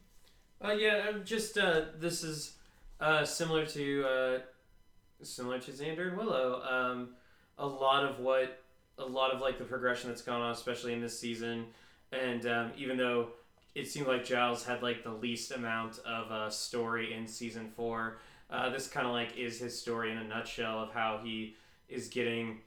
Uh, 0.63 0.71
yeah, 0.73 1.05
I'm 1.07 1.23
just 1.25 1.57
uh, 1.57 1.85
this 1.97 2.23
is 2.23 2.53
uh, 2.99 3.23
similar 3.25 3.65
to 3.67 4.05
uh, 4.05 4.39
similar 5.23 5.59
to 5.59 5.71
Xander 5.71 6.09
and 6.09 6.17
Willow. 6.17 6.61
Um, 6.63 7.09
a 7.57 7.65
lot 7.65 8.03
of 8.03 8.19
what 8.19 8.61
a 8.97 9.05
lot 9.05 9.31
of 9.31 9.41
like 9.41 9.57
the 9.57 9.63
progression 9.63 10.09
that's 10.09 10.21
gone 10.21 10.41
on, 10.41 10.51
especially 10.51 10.93
in 10.93 11.01
this 11.01 11.19
season, 11.19 11.67
and 12.11 12.45
um, 12.45 12.71
even 12.77 12.97
though 12.97 13.29
it 13.73 13.87
seemed 13.87 14.07
like 14.07 14.25
Giles 14.25 14.63
had 14.65 14.81
like 14.81 15.03
the 15.03 15.11
least 15.11 15.51
amount 15.51 15.99
of 15.99 16.31
uh, 16.31 16.49
story 16.49 17.13
in 17.13 17.27
season 17.27 17.71
four, 17.75 18.17
uh, 18.49 18.69
this 18.69 18.87
kind 18.87 19.05
of 19.05 19.13
like 19.13 19.35
is 19.37 19.59
his 19.59 19.79
story 19.79 20.11
in 20.11 20.17
a 20.17 20.23
nutshell 20.23 20.79
of 20.79 20.91
how 20.91 21.19
he 21.23 21.55
is 21.89 22.07
getting 22.07 22.59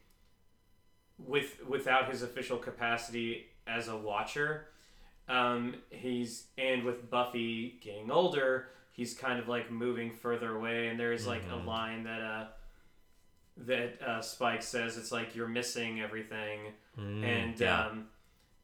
with 1.19 1.65
without 1.67 2.11
his 2.11 2.23
official 2.23 2.59
capacity 2.59 3.47
as 3.67 3.89
a 3.89 3.97
watcher 3.97 4.69
um, 5.29 5.75
he's 5.91 6.47
and 6.57 6.85
with 6.85 7.11
Buffy 7.11 7.79
getting 7.83 8.11
older, 8.11 8.69
he's 8.93 9.15
kind 9.15 9.39
of 9.39 9.49
like 9.49 9.71
moving 9.71 10.11
further 10.11 10.57
away. 10.57 10.89
And 10.89 10.99
there's 10.99 11.27
like 11.27 11.43
a 11.53 11.57
line 11.57 12.05
that 12.05 12.21
uh, 12.21 12.47
that 13.67 14.01
uh, 14.03 14.21
Spike 14.21 14.63
says 14.63 14.97
it's 14.97 15.13
like 15.13 15.35
you're 15.35 15.49
missing 15.49 16.01
everything, 16.01 16.61
and 17.25 17.59
yeah. 17.61 17.87
um, 17.87 18.07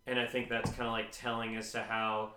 and 0.07 0.19
I 0.19 0.27
think 0.27 0.49
that's 0.49 0.71
kind 0.71 0.87
of 0.87 0.93
like 0.93 1.11
telling 1.11 1.57
as 1.57 1.73
to 1.73 1.83
how 1.83 2.33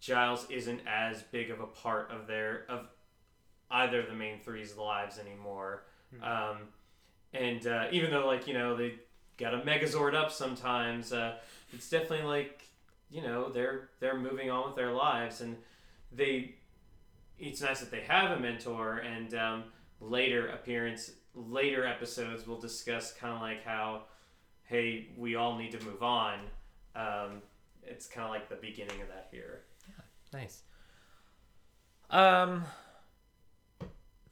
Giles 0.00 0.46
isn't 0.50 0.80
as 0.86 1.22
big 1.22 1.50
of 1.50 1.60
a 1.60 1.66
part 1.66 2.10
of 2.10 2.26
their 2.26 2.64
of 2.68 2.86
either 3.70 4.00
of 4.00 4.08
the 4.08 4.14
main 4.14 4.40
three's 4.40 4.76
lives 4.76 5.18
anymore. 5.18 5.84
Um, 6.22 6.58
and 7.32 7.66
uh, 7.66 7.86
even 7.90 8.10
though 8.10 8.26
like 8.26 8.46
you 8.46 8.54
know 8.54 8.76
they 8.76 8.94
got 9.38 9.54
a 9.54 9.58
Megazord 9.58 10.14
up 10.14 10.30
sometimes, 10.30 11.12
uh, 11.12 11.36
it's 11.72 11.88
definitely 11.88 12.26
like 12.26 12.62
you 13.10 13.22
know 13.22 13.48
they're 13.50 13.88
they're 14.00 14.18
moving 14.18 14.50
on 14.50 14.66
with 14.66 14.76
their 14.76 14.92
lives 14.92 15.40
and 15.40 15.56
they 16.10 16.54
it's 17.38 17.60
nice 17.60 17.80
that 17.80 17.90
they 17.90 18.00
have 18.00 18.30
a 18.30 18.40
mentor 18.40 18.98
and 18.98 19.34
um, 19.34 19.64
later 20.00 20.48
appearance 20.48 21.10
later 21.34 21.86
episodes 21.86 22.46
we'll 22.46 22.60
discuss 22.60 23.12
kind 23.12 23.34
of 23.34 23.40
like 23.40 23.64
how 23.64 24.02
hey 24.64 25.08
we 25.16 25.34
all 25.34 25.56
need 25.56 25.72
to 25.72 25.84
move 25.84 26.02
on 26.02 26.38
um, 26.94 27.40
it's 27.82 28.06
kind 28.06 28.24
of 28.24 28.30
like 28.30 28.48
the 28.48 28.56
beginning 28.56 29.00
of 29.00 29.08
that 29.08 29.28
here 29.30 29.62
Nice. 30.32 30.62
Um, 32.10 32.64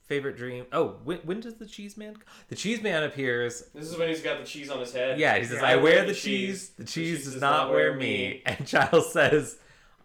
favorite 0.06 0.36
dream. 0.36 0.66
Oh, 0.72 0.96
when, 1.04 1.18
when 1.18 1.40
does 1.40 1.54
the 1.56 1.66
cheese 1.66 1.96
man? 1.96 2.16
The 2.48 2.56
cheese 2.56 2.82
man 2.82 3.02
appears. 3.02 3.64
this 3.74 3.84
is 3.90 3.98
when 3.98 4.08
he's 4.08 4.22
got 4.22 4.38
the 4.38 4.46
cheese 4.46 4.70
on 4.70 4.80
his 4.80 4.92
head 4.92 5.18
Yeah, 5.18 5.38
he 5.38 5.44
says, 5.44 5.58
Yeah, 5.60 5.68
"I 5.68 5.76
wear 5.76 6.04
the 6.04 6.14
cheese. 6.14 6.70
The 6.70 6.84
cheese 6.84 7.24
does 7.24 7.40
not 7.40 7.70
wear 7.70 7.94
me." 7.94 8.42
And 8.46 8.66
Giles 8.66 9.12
says, 9.12 9.58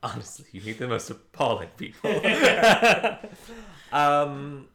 "Honestly, 0.03 0.45
you 0.51 0.61
meet 0.61 0.79
the 0.79 0.87
most 0.87 1.09
appalling 1.09 1.69
people." 1.77 2.11
um, 3.91 4.67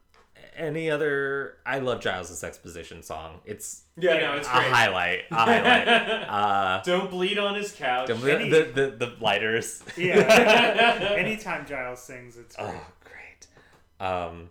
any 0.60 0.90
other? 0.90 1.56
I 1.66 1.78
love 1.78 2.00
Giles' 2.00 2.44
exposition 2.44 3.02
song. 3.02 3.40
It's 3.44 3.82
yeah 3.96 4.18
no 4.18 4.34
it's 4.36 4.46
a 4.46 4.52
great 4.52 4.66
highlight. 4.70 5.20
A 5.30 5.34
highlight. 5.34 5.88
uh, 6.28 6.82
don't 6.84 7.10
bleed 7.10 7.38
on 7.38 7.54
his 7.54 7.72
couch 7.72 8.08
the, 8.08 8.14
the, 8.14 8.70
the 8.74 9.06
the 9.06 9.16
lighters. 9.20 9.82
Yeah. 9.96 11.14
Anytime 11.18 11.66
Giles 11.66 12.02
sings, 12.02 12.36
it's 12.36 12.54
great. 12.56 12.68
Oh, 12.68 12.86
great. 13.04 14.06
Um, 14.06 14.50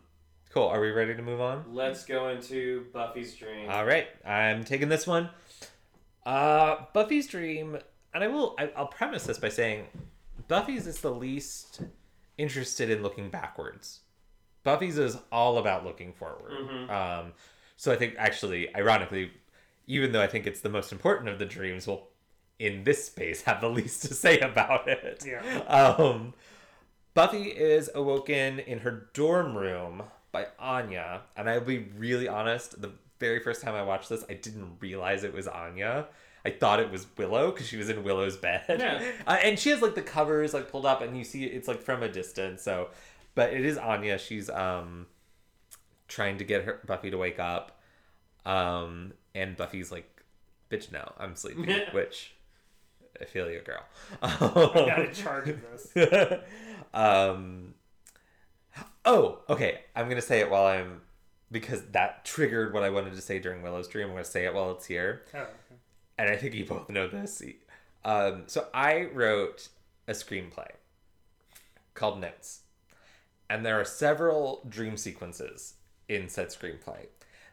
cool. 0.53 0.67
Are 0.67 0.81
we 0.81 0.91
ready 0.91 1.15
to 1.15 1.21
move 1.21 1.39
on? 1.41 1.63
let's 1.73 2.03
go 2.05 2.29
into 2.29 2.85
buffy's 2.93 3.35
dream 3.35 3.69
All 3.69 3.85
right, 3.85 4.07
I'm 4.25 4.63
taking 4.63 4.89
this 4.89 5.05
one. 5.07 5.29
Uh, 6.25 6.85
Buffy's 6.93 7.27
dream, 7.27 7.77
and 8.13 8.23
I 8.23 8.27
will. 8.27 8.55
I, 8.59 8.69
I'll 8.75 8.87
premise 8.87 9.25
this 9.25 9.37
by 9.39 9.49
saying, 9.49 9.85
Buffy's 10.47 10.85
is 10.85 11.01
the 11.01 11.11
least 11.11 11.81
interested 12.37 12.89
in 12.89 13.01
looking 13.03 13.29
backwards. 13.29 14.01
Buffy's 14.63 14.97
is 14.97 15.17
all 15.31 15.57
about 15.57 15.85
looking 15.85 16.13
forward. 16.13 16.51
Um, 16.89 17.33
so 17.77 17.91
I 17.91 17.95
think 17.95 18.15
actually, 18.17 18.73
ironically, 18.75 19.31
even 19.87 20.11
though 20.11 20.21
I 20.21 20.27
think 20.27 20.45
it's 20.45 20.61
the 20.61 20.69
most 20.69 20.91
important 20.91 21.29
of 21.29 21.39
the 21.39 21.45
dreams, 21.45 21.87
will 21.87 22.09
in 22.59 22.83
this 22.83 23.05
space 23.05 23.41
have 23.43 23.61
the 23.61 23.69
least 23.69 24.03
to 24.03 24.13
say 24.13 24.39
about 24.39 24.87
it. 24.87 25.23
Yeah. 25.25 25.59
Um, 25.63 26.33
Buffy 27.13 27.43
is 27.43 27.89
awoken 27.95 28.59
in 28.59 28.79
her 28.79 29.09
dorm 29.13 29.57
room 29.57 30.03
by 30.31 30.47
Anya, 30.59 31.21
and 31.35 31.49
I'll 31.49 31.61
be 31.61 31.89
really 31.97 32.27
honest. 32.27 32.81
The 32.81 32.91
very 33.19 33.39
first 33.39 33.61
time 33.61 33.73
I 33.75 33.83
watched 33.83 34.09
this, 34.09 34.23
I 34.29 34.33
didn't 34.33 34.77
realize 34.79 35.23
it 35.23 35.33
was 35.33 35.47
Anya. 35.47 36.07
I 36.45 36.51
thought 36.51 36.79
it 36.79 36.89
was 36.89 37.05
Willow 37.17 37.51
because 37.51 37.67
she 37.67 37.75
was 37.75 37.89
in 37.89 38.03
Willow's 38.03 38.37
bed. 38.37 38.63
Yeah. 38.69 39.03
Uh, 39.27 39.37
and 39.43 39.59
she 39.59 39.69
has 39.69 39.81
like 39.81 39.95
the 39.95 40.01
covers 40.01 40.53
like 40.53 40.71
pulled 40.71 40.85
up, 40.85 41.01
and 41.01 41.17
you 41.17 41.23
see 41.23 41.43
it's 41.43 41.67
like 41.67 41.81
from 41.81 42.03
a 42.03 42.09
distance. 42.09 42.61
So, 42.61 42.89
but 43.39 43.53
it 43.53 43.63
is 43.63 43.77
Anya. 43.77 44.17
She's 44.17 44.49
um 44.49 45.07
trying 46.09 46.37
to 46.39 46.43
get 46.43 46.65
her 46.65 46.81
Buffy 46.85 47.09
to 47.09 47.17
wake 47.17 47.39
up, 47.39 47.79
um, 48.45 49.13
and 49.33 49.55
Buffy's 49.55 49.91
like, 49.91 50.23
"Bitch, 50.69 50.91
no, 50.91 51.13
I'm 51.17 51.35
sleeping." 51.37 51.69
which 51.93 52.35
I 53.21 53.23
feel 53.23 53.49
you, 53.49 53.61
girl. 53.61 53.83
I 54.21 54.37
got 54.39 55.05
in 55.05 55.13
charge 55.13 55.47
of 55.49 55.61
this. 55.61 55.95
um 56.93 57.73
oh 59.05 59.39
okay 59.49 59.81
i'm 59.95 60.09
gonna 60.09 60.21
say 60.21 60.39
it 60.39 60.49
while 60.49 60.65
i'm 60.65 61.01
because 61.51 61.83
that 61.91 62.25
triggered 62.25 62.73
what 62.73 62.81
i 62.81 62.89
wanted 62.89 63.13
to 63.13 63.21
say 63.21 63.37
during 63.39 63.61
willow's 63.61 63.87
dream 63.87 64.07
i'm 64.07 64.13
gonna 64.13 64.23
say 64.23 64.45
it 64.45 64.53
while 64.53 64.71
it's 64.71 64.85
here 64.85 65.21
Oh, 65.35 65.45
and 66.17 66.29
i 66.29 66.35
think 66.35 66.55
you 66.55 66.65
both 66.65 66.89
know 66.89 67.07
this 67.07 67.41
um 68.05 68.43
so 68.47 68.67
i 68.73 69.03
wrote 69.13 69.67
a 70.07 70.13
screenplay 70.13 70.71
called 71.93 72.19
notes 72.19 72.61
and 73.49 73.65
there 73.65 73.79
are 73.79 73.85
several 73.85 74.63
dream 74.69 74.97
sequences 74.97 75.75
in 76.07 76.29
said 76.29 76.47
screenplay 76.49 77.07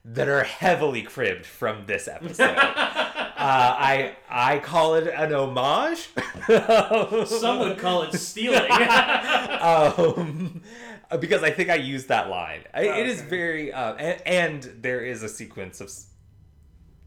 that 0.04 0.28
are 0.28 0.44
heavily 0.44 1.02
cribbed 1.02 1.44
from 1.46 1.86
this 1.86 2.06
episode. 2.08 2.56
uh, 2.56 3.34
I 3.38 4.16
I 4.28 4.58
call 4.60 4.94
it 4.94 5.08
an 5.08 5.32
homage. 5.34 6.08
Some 7.28 7.58
would 7.60 7.78
call 7.78 8.02
it 8.02 8.12
stealing. 8.14 8.70
um, 9.60 10.62
because 11.20 11.42
I 11.42 11.50
think 11.50 11.70
I 11.70 11.74
used 11.76 12.08
that 12.08 12.28
line. 12.28 12.60
I, 12.74 12.82
It 12.82 13.06
is 13.06 13.20
Okay. 13.20 13.28
very, 13.28 13.72
uh, 13.72 13.94
and, 13.94 14.22
and 14.26 14.82
there 14.82 15.00
is 15.00 15.22
a 15.22 15.28
sequence 15.28 15.80
of 15.80 15.90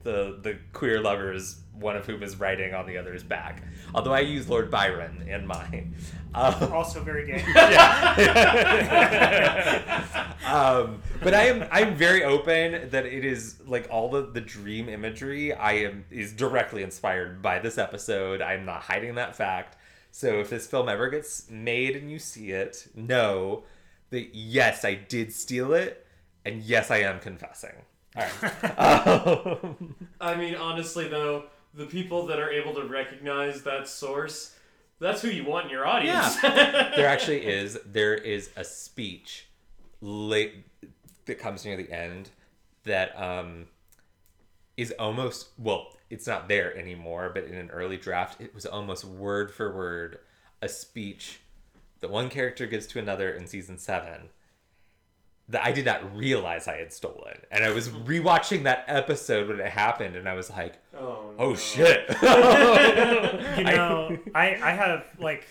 the 0.04 0.40
the 0.42 0.58
queer 0.74 1.02
lovers, 1.02 1.60
one 1.74 1.96
of 1.96 2.06
whom 2.06 2.24
is 2.24 2.40
writing 2.40 2.74
on 2.74 2.86
the 2.86 2.98
other's 2.98 3.24
back. 3.24 3.64
Although 3.94 4.14
I 4.14 4.22
use 4.22 4.50
Lord 4.50 4.72
Byron 4.72 5.28
in 5.28 5.46
mine. 5.46 5.96
Um, 6.34 6.72
Also 6.72 7.04
very 7.04 7.26
gay. 7.26 7.42
um, 10.46 11.02
but 11.22 11.34
I 11.34 11.48
am 11.48 11.68
I'm 11.72 11.96
very 11.96 12.24
open 12.24 12.90
that 12.92 13.06
it 13.06 13.26
is 13.26 13.56
like 13.66 13.88
all 13.90 14.10
the 14.10 14.30
the 14.32 14.42
dream 14.42 14.90
imagery 14.90 15.54
I 15.54 15.74
am 15.74 16.06
is 16.12 16.34
directly 16.34 16.84
inspired 16.84 17.42
by 17.42 17.60
this 17.60 17.78
episode. 17.78 18.42
I'm 18.42 18.66
not 18.66 18.84
hiding 18.84 19.16
that 19.16 19.36
fact. 19.36 19.78
So 20.12 20.40
if 20.40 20.50
this 20.50 20.68
film 20.68 20.90
ever 20.90 21.10
gets 21.10 21.50
made 21.50 21.96
and 21.96 22.12
you 22.12 22.20
see 22.20 22.52
it, 22.52 22.88
know 22.96 23.64
that 24.10 24.36
yes, 24.36 24.84
I 24.84 24.96
did 24.96 25.32
steal 25.34 25.74
it, 25.74 26.06
and 26.46 26.62
yes, 26.64 26.90
I 26.90 27.00
am 27.00 27.20
confessing. 27.20 27.74
All 28.20 28.42
right. 28.42 29.64
um, 29.64 29.96
I 30.22 30.36
mean, 30.36 30.56
honestly, 30.56 31.08
though, 31.08 31.46
the 31.74 31.86
people 31.86 32.26
that 32.28 32.40
are 32.40 32.50
able 32.50 32.74
to 32.76 32.84
recognize 32.84 33.64
that 33.64 33.88
source, 33.88 34.56
that's 35.00 35.22
who 35.22 35.30
you 35.30 35.46
want 35.46 35.66
in 35.66 35.72
your 35.72 35.86
audience. 35.86 36.36
there 36.42 37.08
actually 37.08 37.46
is 37.46 37.78
there 37.86 38.16
is 38.16 38.50
a 38.56 38.64
speech 38.64 39.48
late 40.02 40.66
that 41.26 41.40
comes 41.40 41.66
near 41.66 41.78
the 41.78 41.92
end 41.92 42.30
that 42.84 43.20
um 43.22 43.68
is 44.78 44.94
almost 44.98 45.50
well 45.58 45.88
it's 46.10 46.26
not 46.26 46.48
there 46.48 46.76
anymore 46.78 47.30
but 47.34 47.44
in 47.44 47.54
an 47.56 47.70
early 47.70 47.98
draft 47.98 48.40
it 48.40 48.56
was 48.56 48.66
almost 48.66 49.04
word 49.04 49.52
for 49.52 49.76
word 49.76 50.20
a 50.62 50.70
speech 50.70 51.42
that 52.00 52.10
one 52.10 52.30
character 52.30 52.66
gives 52.66 52.88
to 52.88 52.98
another 52.98 53.30
in 53.30 53.46
season 53.46 53.78
7 53.78 54.30
that 55.50 55.66
I 55.66 55.72
did 55.72 55.86
not 55.86 56.16
realize 56.16 56.68
I 56.68 56.78
had 56.78 56.94
stolen 56.94 57.38
and 57.52 57.64
I 57.64 57.72
was 57.72 57.90
rewatching 57.90 58.64
that 58.64 58.86
episode 58.88 59.48
when 59.48 59.60
it 59.60 59.72
happened 59.72 60.16
and 60.16 60.30
I 60.30 60.34
was 60.34 60.50
like 60.50 60.76
oh, 60.96 61.32
oh 61.38 61.50
no. 61.50 61.56
shit 61.56 62.08
You 63.58 63.64
know, 63.64 64.18
I, 64.36 64.56
I 64.62 64.72
have 64.72 65.06
like 65.20 65.46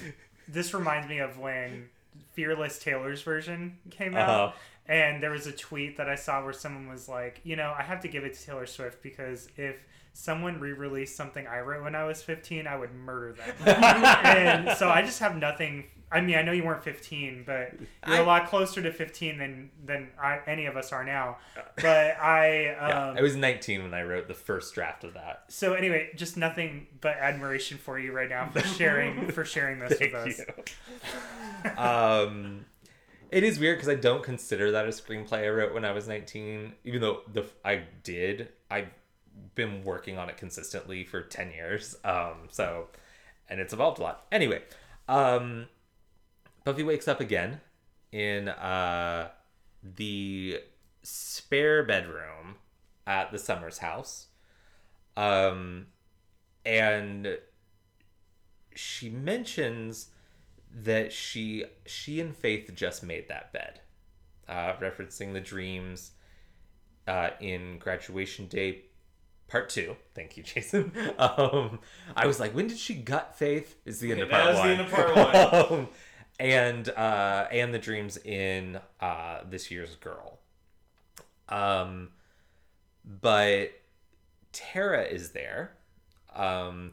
this 0.49 0.73
reminds 0.73 1.09
me 1.09 1.19
of 1.19 1.39
when 1.39 1.89
Fearless 2.33 2.79
Taylor's 2.79 3.23
version 3.23 3.79
came 3.91 4.15
out. 4.15 4.29
Uh-huh. 4.29 4.53
And 4.87 5.23
there 5.23 5.31
was 5.31 5.47
a 5.47 5.53
tweet 5.53 5.99
that 5.99 6.09
I 6.09 6.15
saw 6.15 6.43
where 6.43 6.55
someone 6.55 6.89
was 6.89 7.09
like, 7.09 7.41
you 7.45 7.57
know, 7.57 7.75
I 7.77 7.83
have 7.83 8.01
to 8.03 8.09
give 8.09 8.25
it 8.25 8.35
to 8.35 8.47
Taylor 8.47 8.65
Swift 8.65 9.03
because 9.03 9.49
if 9.57 9.77
someone 10.13 10.59
re-released 10.61 11.17
something 11.17 11.47
I 11.47 11.61
wrote 11.61 11.85
when 11.85 11.95
I 11.95 12.05
was 12.05 12.23
15, 12.23 12.67
I 12.67 12.77
would 12.77 12.93
murder 12.93 13.35
them. 13.35 13.55
and 13.67 14.77
so 14.79 14.89
I 14.89 15.03
just 15.03 15.21
have 15.21 15.37
nothing. 15.37 15.85
I 16.11 16.23
mean, 16.23 16.37
I 16.37 16.43
know 16.43 16.53
you 16.53 16.65
weren't 16.65 16.83
15, 16.83 17.43
but 17.47 17.75
you're 18.07 18.17
I- 18.17 18.21
a 18.21 18.25
lot 18.25 18.47
closer 18.49 18.81
to 18.81 18.91
15 18.93 19.37
than 19.39 19.71
than 19.85 20.09
I, 20.21 20.41
any 20.47 20.65
of 20.67 20.77
us 20.77 20.91
are 20.91 21.05
now. 21.05 21.37
But 21.77 22.17
I, 22.19 22.63
Yeah, 22.63 23.09
um, 23.11 23.19
I 23.19 23.21
was 23.23 23.37
19 23.37 23.83
when 23.83 23.93
I 23.93 24.03
wrote 24.03 24.27
the 24.27 24.35
first 24.35 24.75
draft 24.75 25.05
of 25.05 25.15
that. 25.15 25.45
so 25.49 25.75
anyway, 25.75 26.09
just 26.17 26.37
nothing 26.39 26.87
but 27.03 27.17
admiration 27.19 27.77
for 27.79 27.99
you 27.99 28.13
right 28.13 28.29
now 28.31 28.49
for 28.49 28.61
sharing 28.79 29.31
for 29.33 29.45
sharing 29.45 29.79
this 29.81 30.01
with 30.01 30.15
us. 30.15 30.41
um, 31.77 32.65
it 33.31 33.45
is 33.45 33.59
weird 33.59 33.77
because 33.77 33.89
I 33.91 33.95
don't 33.95 34.23
consider 34.23 34.71
that 34.73 34.87
a 34.87 34.89
screenplay 34.89 35.45
I 35.45 35.49
wrote 35.49 35.75
when 35.75 35.85
I 35.85 35.93
was 35.93 36.09
19, 36.09 36.73
even 36.85 37.01
though 37.01 37.21
the 37.33 37.45
I 37.65 37.83
did. 38.03 38.49
I've 38.71 38.89
been 39.55 39.85
working 39.85 40.19
on 40.19 40.29
it 40.29 40.37
consistently 40.37 41.05
for 41.05 41.23
10 41.23 41.51
years. 41.51 41.97
Um, 42.05 42.49
so, 42.51 42.89
and 43.49 43.61
it's 43.61 43.73
evolved 43.73 43.99
a 43.99 44.03
lot. 44.03 44.27
Anyway, 44.31 44.63
um, 45.09 45.67
Buffy 46.65 46.83
wakes 46.83 47.09
up 47.09 47.21
again 47.21 47.61
in 48.13 48.49
uh, 48.49 49.29
the 49.83 50.61
spare 51.03 51.83
bedroom 51.83 52.57
at 53.07 53.33
the 53.33 53.39
Summers 53.39 53.79
house. 53.79 54.27
Um, 55.17 55.87
and 56.65 57.39
she 58.75 59.09
mentions 59.09 60.09
that 60.73 61.13
she 61.13 61.65
she 61.87 62.21
and 62.21 62.37
Faith 62.37 62.71
just 62.75 63.03
made 63.03 63.29
that 63.29 63.53
bed, 63.53 63.81
uh, 64.49 64.75
referencing 64.75 65.33
the 65.33 65.41
dreams 65.41 66.13
uh, 67.07 67.31
in 67.41 67.79
graduation 67.79 68.47
day 68.47 68.85
part 69.49 69.69
two. 69.71 69.97
Thank 70.15 70.37
you, 70.37 70.43
Jason. 70.43 70.93
Um, 71.19 71.81
I 72.15 72.27
was 72.27 72.39
like, 72.39 72.55
when 72.55 72.67
did 72.69 72.79
she 72.79 72.95
gut 72.95 73.37
Faith? 73.37 73.77
Is 73.85 73.99
the 74.01 74.13
end 74.13 74.21
of 74.21 74.29
That 74.29 74.43
part 74.45 74.55
was 74.55 74.57
the 74.57 74.61
one. 74.63 74.71
end 74.71 74.81
of 74.81 74.91
part 75.53 75.71
Um, 75.73 75.89
and 76.39 76.89
uh, 76.91 77.47
and 77.51 77.75
the 77.75 77.79
dreams 77.79 78.17
in 78.19 78.79
uh, 79.01 79.41
this 79.49 79.71
year's 79.71 79.97
girl. 79.97 80.39
Um, 81.49 82.11
but 83.05 83.73
Tara 84.53 85.03
is 85.05 85.31
there, 85.31 85.73
um, 86.35 86.93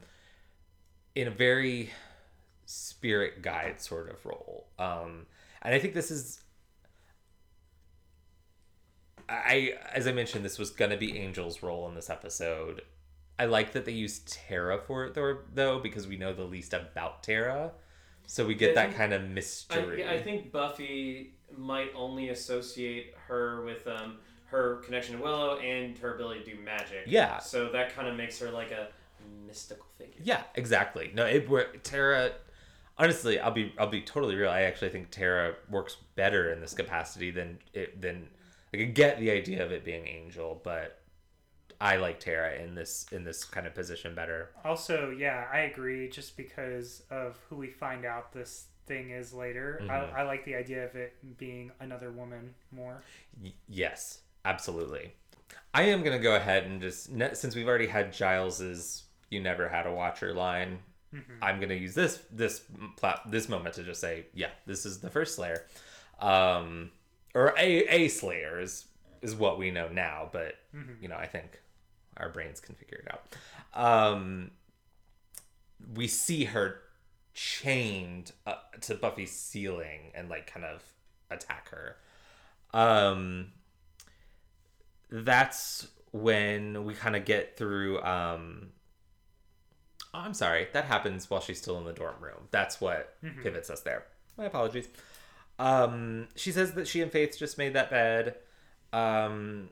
in 1.13 1.27
a 1.27 1.31
very 1.31 1.91
spirit 2.65 3.41
guide 3.41 3.79
sort 3.81 4.09
of 4.09 4.25
role. 4.25 4.67
Um, 4.79 5.25
and 5.61 5.73
I 5.73 5.79
think 5.79 5.93
this 5.93 6.09
is. 6.11 6.41
I, 9.29 9.77
as 9.93 10.07
I 10.07 10.11
mentioned, 10.11 10.45
this 10.45 10.57
was 10.59 10.69
gonna 10.69 10.97
be 10.97 11.19
Angel's 11.19 11.63
role 11.63 11.87
in 11.89 11.95
this 11.95 12.09
episode. 12.09 12.81
I 13.37 13.45
like 13.45 13.73
that 13.73 13.85
they 13.85 13.91
used 13.91 14.31
Tara 14.31 14.77
for 14.79 15.05
it 15.05 15.13
though, 15.13 15.39
though 15.53 15.79
because 15.79 16.07
we 16.07 16.17
know 16.17 16.33
the 16.33 16.43
least 16.43 16.73
about 16.73 17.23
Tara, 17.23 17.71
so 18.27 18.45
we 18.45 18.55
get 18.55 18.71
I 18.71 18.73
that 18.75 18.85
think- 18.87 18.97
kind 18.97 19.13
of 19.13 19.23
mystery. 19.29 20.05
I, 20.05 20.13
I 20.13 20.21
think 20.21 20.51
Buffy 20.51 21.33
might 21.57 21.91
only 21.95 22.29
associate 22.29 23.13
her 23.27 23.63
with 23.65 23.87
um, 23.87 24.17
her 24.45 24.77
connection 24.77 25.17
to 25.17 25.21
Willow 25.21 25.57
and 25.59 25.97
her 25.99 26.15
ability 26.15 26.43
to 26.43 26.55
do 26.55 26.61
magic. 26.63 27.03
Yeah. 27.07 27.39
So 27.39 27.69
that 27.71 27.95
kind 27.95 28.07
of 28.07 28.15
makes 28.15 28.39
her 28.39 28.49
like 28.51 28.71
a 28.71 28.87
mystical 29.45 29.85
figure. 29.97 30.21
Yeah, 30.23 30.43
exactly. 30.55 31.11
No, 31.13 31.25
it 31.25 31.83
Tara. 31.83 32.31
Honestly, 32.97 33.39
I'll 33.39 33.51
be 33.51 33.73
I'll 33.77 33.87
be 33.89 34.01
totally 34.01 34.35
real. 34.35 34.49
I 34.49 34.61
actually 34.61 34.89
think 34.89 35.11
Tara 35.11 35.55
works 35.69 35.97
better 36.15 36.51
in 36.53 36.61
this 36.61 36.73
capacity 36.73 37.31
than 37.31 37.59
it 37.73 38.01
than 38.01 38.27
I 38.75 38.77
could 38.85 38.93
get 38.93 39.19
the 39.19 39.31
idea 39.31 39.63
of 39.63 39.71
it 39.71 39.85
being 39.85 40.05
Angel, 40.05 40.59
but 40.63 40.99
I 41.79 41.95
like 41.95 42.19
Tara 42.19 42.55
in 42.55 42.75
this 42.75 43.05
in 43.11 43.23
this 43.23 43.43
kind 43.45 43.65
of 43.65 43.73
position 43.73 44.13
better. 44.15 44.49
Also, 44.65 45.11
yeah, 45.11 45.45
I 45.51 45.59
agree. 45.59 46.09
Just 46.09 46.35
because 46.35 47.03
of 47.09 47.37
who 47.49 47.55
we 47.55 47.69
find 47.69 48.03
out 48.05 48.33
this 48.33 48.65
thing 48.85 49.11
is 49.11 49.33
later, 49.33 49.79
Mhm. 49.81 49.89
I, 49.89 50.19
I 50.19 50.23
like 50.23 50.43
the 50.45 50.55
idea 50.55 50.85
of 50.85 50.95
it 50.95 51.13
being 51.37 51.71
another 51.79 52.11
woman 52.11 52.53
more. 52.71 53.01
Y- 53.41 53.53
yes, 53.69 54.21
absolutely. 54.43 55.13
I 55.73 55.83
am 55.83 56.03
gonna 56.03 56.19
go 56.19 56.35
ahead 56.35 56.63
and 56.65 56.81
just 56.81 57.09
since 57.37 57.55
we've 57.55 57.67
already 57.67 57.87
had 57.87 58.11
Giles's 58.13 59.03
"You 59.29 59.41
never 59.41 59.69
had 59.69 59.85
a 59.87 59.91
watcher" 59.93 60.33
line, 60.33 60.79
I'm 61.41 61.61
gonna 61.61 61.75
use 61.75 61.95
this 61.95 62.21
this 62.29 62.61
plat- 62.97 63.21
this 63.31 63.47
moment 63.47 63.75
to 63.75 63.83
just 63.83 64.01
say, 64.01 64.25
yeah, 64.33 64.49
this 64.65 64.85
is 64.85 64.99
the 64.99 65.09
first 65.09 65.35
Slayer, 65.35 65.65
um, 66.19 66.91
or 67.35 67.53
a 67.57 67.83
a 67.87 68.07
Slayer 68.07 68.59
is 68.59 68.85
is 69.21 69.35
what 69.35 69.59
we 69.59 69.69
know 69.69 69.89
now, 69.89 70.29
but 70.31 70.55
you 71.01 71.07
know 71.07 71.17
I 71.17 71.27
think 71.27 71.61
our 72.17 72.29
brains 72.29 72.59
can 72.59 72.73
figure 72.73 73.03
it 73.05 73.11
out. 73.11 73.79
Um, 73.79 74.51
we 75.93 76.07
see 76.07 76.45
her 76.45 76.81
chained 77.33 78.31
uh, 78.47 78.55
to 78.81 78.95
Buffy's 78.95 79.31
ceiling 79.31 80.11
and 80.15 80.29
like 80.29 80.47
kind 80.47 80.65
of 80.65 80.81
attack 81.29 81.69
her. 81.69 81.97
Um, 82.73 83.51
that's 85.11 85.87
when 86.11 86.85
we 86.85 86.93
kind 86.93 87.15
of 87.15 87.25
get 87.25 87.57
through. 87.57 88.01
Um, 88.01 88.69
oh, 90.13 90.19
I'm 90.19 90.33
sorry, 90.33 90.67
that 90.71 90.85
happens 90.85 91.29
while 91.29 91.41
she's 91.41 91.61
still 91.61 91.77
in 91.77 91.83
the 91.83 91.93
dorm 91.93 92.15
room. 92.21 92.47
That's 92.51 92.79
what 92.79 93.15
pivots 93.43 93.69
us 93.69 93.81
there. 93.81 94.05
My 94.37 94.45
apologies. 94.45 94.87
Um, 95.57 96.27
she 96.35 96.51
says 96.51 96.73
that 96.73 96.87
she 96.87 97.01
and 97.01 97.11
Faith 97.11 97.37
just 97.37 97.57
made 97.57 97.73
that 97.73 97.89
bed. 97.89 98.35
Um, 98.91 99.69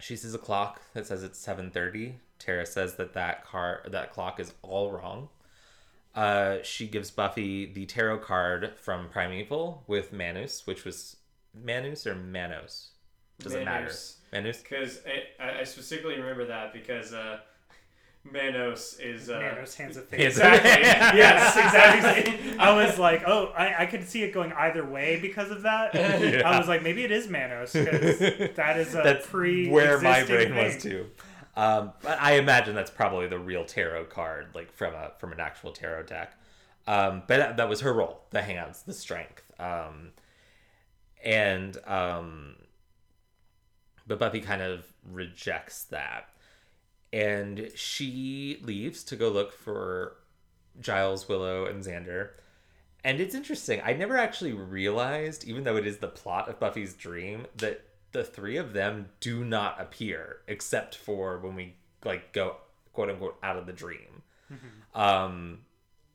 she 0.00 0.16
sees 0.16 0.34
a 0.34 0.38
clock 0.38 0.80
that 0.92 1.06
says 1.06 1.22
it's 1.22 1.44
7:30. 1.44 2.14
Tara 2.38 2.66
says 2.66 2.96
that 2.96 3.14
that 3.14 3.44
car 3.44 3.82
that 3.86 4.12
clock 4.12 4.40
is 4.40 4.52
all 4.62 4.90
wrong. 4.92 5.28
Uh, 6.14 6.58
she 6.62 6.86
gives 6.86 7.10
Buffy 7.10 7.72
the 7.72 7.86
tarot 7.86 8.18
card 8.18 8.72
from 8.76 9.08
Primeval 9.08 9.84
with 9.86 10.12
Manus, 10.12 10.66
which 10.66 10.84
was 10.84 11.16
Manus 11.52 12.06
or 12.06 12.14
Manos. 12.14 12.90
Doesn't 13.40 13.64
Manus. 13.64 14.18
matter. 14.32 14.42
Manus. 14.42 14.62
Because 14.62 15.00
I, 15.40 15.60
I 15.60 15.64
specifically 15.64 16.16
remember 16.18 16.46
that 16.46 16.72
because 16.72 17.12
uh, 17.12 17.38
Manos 18.30 18.98
is 18.98 19.28
uh, 19.28 19.38
Manos 19.38 19.74
hands 19.74 19.96
of 19.96 20.08
fate. 20.08 20.20
Exactly. 20.20 20.70
yes, 20.70 21.56
exactly. 21.56 22.58
I 22.58 22.74
was 22.84 22.98
like, 22.98 23.22
oh, 23.26 23.52
I, 23.56 23.82
I 23.82 23.86
could 23.86 24.08
see 24.08 24.22
it 24.22 24.32
going 24.32 24.52
either 24.52 24.84
way 24.84 25.18
because 25.20 25.50
of 25.50 25.62
that. 25.62 25.94
Yeah. 26.24 26.48
I 26.48 26.58
was 26.58 26.68
like, 26.68 26.82
maybe 26.82 27.02
it 27.04 27.10
is 27.10 27.28
Manos 27.28 27.72
because 27.72 28.18
that 28.56 28.78
is 28.78 28.94
a 28.94 29.02
that's 29.02 29.26
pre 29.26 29.68
where 29.68 30.00
my 30.00 30.24
brain 30.24 30.54
was 30.54 30.82
too. 30.82 31.06
Um, 31.56 31.92
but 32.02 32.20
I 32.20 32.34
imagine 32.34 32.74
that's 32.74 32.90
probably 32.90 33.26
the 33.26 33.38
real 33.38 33.64
tarot 33.64 34.06
card, 34.06 34.48
like 34.54 34.72
from 34.72 34.94
a 34.94 35.12
from 35.18 35.32
an 35.32 35.40
actual 35.40 35.72
tarot 35.72 36.04
deck. 36.04 36.36
Um, 36.86 37.22
but 37.26 37.36
that, 37.38 37.56
that 37.58 37.68
was 37.68 37.80
her 37.80 37.92
role: 37.92 38.22
the 38.30 38.42
hands, 38.42 38.82
the 38.82 38.92
strength, 38.92 39.42
um, 39.58 40.10
and 41.24 41.76
um, 41.86 42.56
but 44.06 44.18
Buffy 44.18 44.40
kind 44.40 44.62
of 44.62 44.84
rejects 45.10 45.84
that, 45.84 46.28
and 47.14 47.70
she 47.76 48.58
leaves 48.64 49.04
to 49.04 49.14
go 49.14 49.28
look 49.28 49.52
for 49.52 50.16
Giles, 50.80 51.28
Willow, 51.28 51.64
and 51.64 51.84
Xander. 51.84 52.30
And 53.04 53.20
it's 53.20 53.36
interesting. 53.36 53.80
I 53.84 53.92
never 53.92 54.16
actually 54.16 54.52
realized, 54.52 55.44
even 55.44 55.62
though 55.62 55.76
it 55.76 55.86
is 55.86 55.98
the 55.98 56.08
plot 56.08 56.48
of 56.48 56.58
Buffy's 56.58 56.92
dream, 56.94 57.46
that 57.58 57.84
the 58.10 58.24
three 58.24 58.56
of 58.56 58.72
them 58.72 59.10
do 59.20 59.44
not 59.44 59.80
appear 59.80 60.38
except 60.48 60.96
for 60.96 61.38
when 61.38 61.54
we 61.54 61.76
like 62.04 62.32
go 62.32 62.56
quote 62.92 63.10
unquote 63.10 63.38
out 63.44 63.56
of 63.56 63.66
the 63.66 63.72
dream. 63.72 64.22
Um 64.94 65.60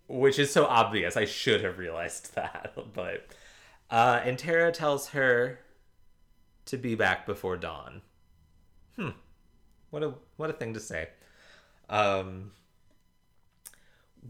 which 0.08 0.40
is 0.40 0.52
so 0.52 0.66
obvious. 0.66 1.16
I 1.16 1.26
should 1.26 1.64
have 1.64 1.78
realized 1.78 2.36
that. 2.36 2.76
But 2.94 3.28
uh 3.90 4.20
and 4.26 4.38
Tara 4.38 4.72
tells 4.74 5.10
her 5.10 5.60
to 6.66 6.78
be 6.78 6.96
back 6.96 7.26
before 7.26 7.56
dawn. 7.56 8.02
Hmm. 8.98 9.10
What 9.90 10.04
a 10.04 10.14
what 10.38 10.50
a 10.50 10.54
thing 10.54 10.74
to 10.74 10.80
say. 10.80 11.10
Um 11.90 12.52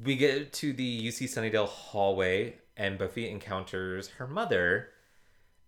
we 0.04 0.16
get 0.16 0.54
to 0.54 0.72
the 0.72 1.08
UC 1.08 1.26
Sunnydale 1.26 1.68
hallway 1.68 2.56
and 2.78 2.98
Buffy 2.98 3.30
encounters 3.30 4.08
her 4.10 4.28
mother 4.28 4.90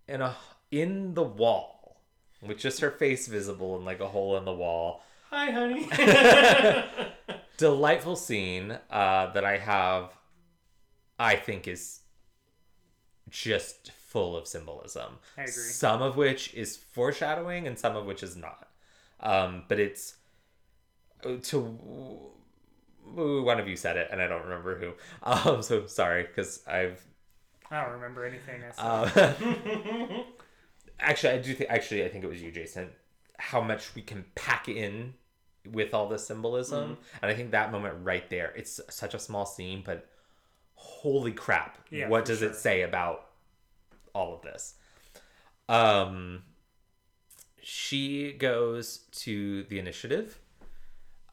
in 0.07 0.21
a 0.21 0.35
in 0.71 1.13
the 1.13 1.23
wall 1.23 1.97
with 2.41 2.57
just 2.57 2.79
her 2.79 2.91
face 2.91 3.27
visible 3.27 3.75
and 3.75 3.85
like 3.85 3.99
a 3.99 4.07
hole 4.07 4.37
in 4.37 4.45
the 4.45 4.53
wall. 4.53 5.03
Hi, 5.29 5.51
honey. 5.51 5.87
Delightful 7.57 8.15
scene 8.15 8.77
uh, 8.89 9.31
that 9.31 9.45
I 9.45 9.57
have, 9.57 10.11
I 11.19 11.35
think 11.35 11.67
is 11.67 11.99
just 13.29 13.91
full 13.91 14.35
of 14.35 14.47
symbolism. 14.47 15.19
I 15.37 15.43
agree. 15.43 15.51
Some 15.51 16.01
of 16.01 16.17
which 16.17 16.53
is 16.53 16.75
foreshadowing 16.75 17.67
and 17.67 17.77
some 17.77 17.95
of 17.95 18.05
which 18.05 18.23
is 18.23 18.35
not. 18.35 18.67
Um, 19.21 19.63
but 19.67 19.79
it's 19.79 20.15
to 21.43 21.59
one 23.13 23.59
of 23.59 23.67
you 23.67 23.75
said 23.75 23.97
it 23.97 24.07
and 24.11 24.21
I 24.21 24.27
don't 24.27 24.43
remember 24.43 24.77
who. 24.77 24.93
Um, 25.23 25.61
so 25.61 25.85
sorry 25.85 26.23
because 26.23 26.61
I've 26.67 27.05
I 27.71 27.83
don't 27.83 27.93
remember 27.93 28.25
anything. 28.25 28.61
I 28.77 28.81
uh, 28.81 30.23
actually, 30.99 31.33
I 31.33 31.37
do 31.37 31.53
think. 31.53 31.69
Actually, 31.69 32.03
I 32.03 32.09
think 32.09 32.25
it 32.25 32.27
was 32.27 32.41
you, 32.41 32.51
Jason. 32.51 32.89
How 33.39 33.61
much 33.61 33.95
we 33.95 34.01
can 34.01 34.25
pack 34.35 34.67
in 34.67 35.13
with 35.71 35.93
all 35.93 36.09
the 36.09 36.19
symbolism, 36.19 36.97
and 37.21 37.31
I 37.31 37.33
think 37.33 37.51
that 37.51 37.71
moment 37.71 37.95
right 38.03 38.29
there. 38.29 38.51
It's 38.57 38.81
such 38.89 39.13
a 39.13 39.19
small 39.19 39.45
scene, 39.45 39.83
but 39.85 40.09
holy 40.75 41.31
crap! 41.31 41.77
Yeah, 41.89 42.09
what 42.09 42.25
does 42.25 42.39
sure. 42.39 42.49
it 42.49 42.55
say 42.55 42.81
about 42.81 43.29
all 44.13 44.35
of 44.35 44.41
this? 44.41 44.73
Um, 45.69 46.43
she 47.61 48.33
goes 48.33 48.99
to 49.11 49.63
the 49.63 49.79
initiative. 49.79 50.39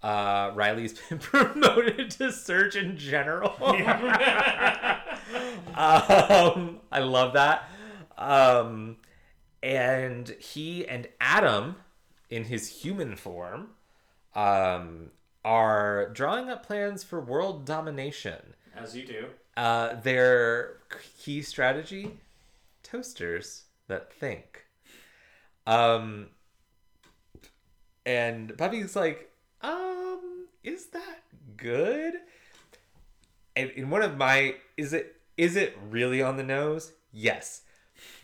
Uh, 0.02 0.52
Riley's 0.54 0.98
been 1.08 1.18
promoted 1.18 2.10
to 2.12 2.30
Surgeon 2.32 2.96
General. 2.96 3.50
um, 5.74 6.80
I 6.92 7.00
love 7.00 7.32
that. 7.32 7.68
Um, 8.16 8.96
and 9.62 10.28
he 10.38 10.86
and 10.86 11.08
Adam, 11.20 11.76
in 12.30 12.44
his 12.44 12.68
human 12.82 13.16
form, 13.16 13.70
um, 14.34 15.10
are 15.44 16.10
drawing 16.10 16.48
up 16.48 16.64
plans 16.66 17.02
for 17.02 17.20
world 17.20 17.64
domination. 17.64 18.54
As 18.76 18.96
you 18.96 19.04
do. 19.04 19.26
Uh, 19.56 19.94
their 20.00 20.76
key 21.18 21.42
strategy: 21.42 22.18
toasters 22.82 23.64
that 23.88 24.12
think. 24.12 24.67
Um, 25.68 26.28
and 28.06 28.56
Buffy's 28.56 28.96
like, 28.96 29.30
um, 29.60 30.46
is 30.64 30.86
that 30.86 31.22
good? 31.58 32.14
And 33.54 33.70
in 33.72 33.90
one 33.90 34.00
of 34.00 34.16
my, 34.16 34.54
is 34.78 34.94
it 34.94 35.16
is 35.36 35.56
it 35.56 35.78
really 35.90 36.22
on 36.22 36.38
the 36.38 36.42
nose? 36.42 36.92
Yes. 37.12 37.62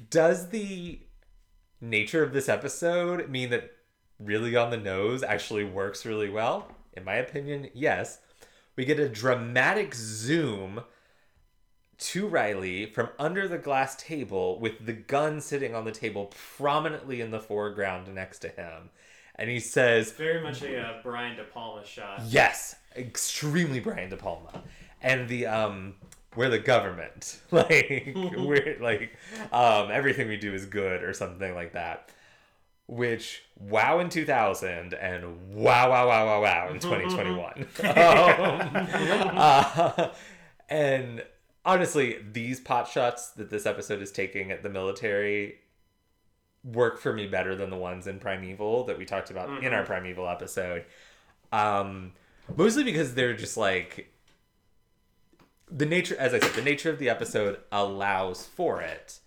Does 0.08 0.48
the 0.48 1.00
nature 1.82 2.22
of 2.22 2.32
this 2.32 2.48
episode 2.48 3.28
mean 3.28 3.50
that 3.50 3.72
really 4.18 4.56
on 4.56 4.70
the 4.70 4.78
nose 4.78 5.22
actually 5.22 5.64
works 5.64 6.06
really 6.06 6.30
well? 6.30 6.72
In 6.94 7.04
my 7.04 7.16
opinion, 7.16 7.68
yes. 7.74 8.20
We 8.74 8.86
get 8.86 8.98
a 8.98 9.08
dramatic 9.08 9.94
zoom 9.94 10.80
to 11.98 12.26
Riley 12.26 12.86
from 12.86 13.08
under 13.18 13.46
the 13.46 13.58
glass 13.58 13.94
table 13.96 14.58
with 14.58 14.84
the 14.84 14.92
gun 14.92 15.40
sitting 15.40 15.74
on 15.74 15.84
the 15.84 15.92
table 15.92 16.32
prominently 16.56 17.20
in 17.20 17.30
the 17.30 17.40
foreground 17.40 18.12
next 18.14 18.40
to 18.40 18.48
him. 18.48 18.90
And 19.36 19.50
he 19.50 19.60
says, 19.60 20.12
Very 20.12 20.42
much 20.42 20.62
a 20.62 20.80
uh, 20.80 21.02
Brian 21.02 21.36
De 21.36 21.44
Palma 21.44 21.84
shot. 21.84 22.22
Yes, 22.26 22.76
extremely 22.96 23.80
Brian 23.80 24.10
De 24.10 24.16
Palma, 24.16 24.62
and 25.02 25.28
the 25.28 25.46
um, 25.46 25.94
we're 26.36 26.50
the 26.50 26.58
government, 26.58 27.40
like 27.50 28.12
we're 28.14 28.76
like 28.80 29.16
um, 29.52 29.90
everything 29.90 30.28
we 30.28 30.36
do 30.36 30.54
is 30.54 30.66
good 30.66 31.02
or 31.02 31.12
something 31.12 31.54
like 31.54 31.72
that. 31.72 32.10
Which 32.86 33.42
wow 33.58 34.00
in 34.00 34.10
two 34.10 34.26
thousand 34.26 34.92
and 34.94 35.54
wow 35.54 35.90
wow 35.90 36.06
wow 36.06 36.26
wow 36.26 36.42
wow 36.42 36.68
in 36.68 36.78
twenty 36.80 37.06
twenty 37.06 37.34
one, 37.34 37.66
uh, 37.82 40.10
and 40.68 41.24
honestly, 41.64 42.18
these 42.32 42.60
pot 42.60 42.88
shots 42.88 43.30
that 43.30 43.50
this 43.50 43.66
episode 43.66 44.02
is 44.02 44.12
taking 44.12 44.50
at 44.50 44.62
the 44.62 44.68
military 44.68 45.58
work 46.62 46.98
for 46.98 47.12
me 47.12 47.26
better 47.26 47.54
than 47.54 47.70
the 47.70 47.76
ones 47.76 48.06
in 48.06 48.18
Primeval 48.18 48.84
that 48.84 48.98
we 48.98 49.04
talked 49.04 49.30
about 49.30 49.62
in 49.62 49.72
our 49.72 49.84
Primeval 49.84 50.28
episode. 50.28 50.84
Um, 51.52 52.12
mostly 52.56 52.84
because 52.84 53.14
they're 53.14 53.36
just 53.36 53.56
like 53.56 54.10
the 55.70 55.86
nature, 55.86 56.16
as 56.18 56.34
I 56.34 56.40
said, 56.40 56.52
the 56.52 56.62
nature 56.62 56.90
of 56.90 56.98
the 56.98 57.08
episode 57.08 57.58
allows 57.72 58.46
for 58.46 58.80
it, 58.80 59.20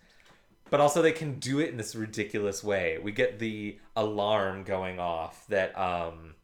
but 0.70 0.80
also 0.80 1.02
they 1.02 1.12
can 1.12 1.38
do 1.38 1.58
it 1.60 1.70
in 1.70 1.76
this 1.76 1.94
ridiculous 1.94 2.62
way. 2.62 2.98
We 2.98 3.12
get 3.12 3.38
the 3.38 3.78
alarm 3.96 4.64
going 4.64 4.98
off 4.98 5.46
that 5.48 5.78
um, 5.78 6.34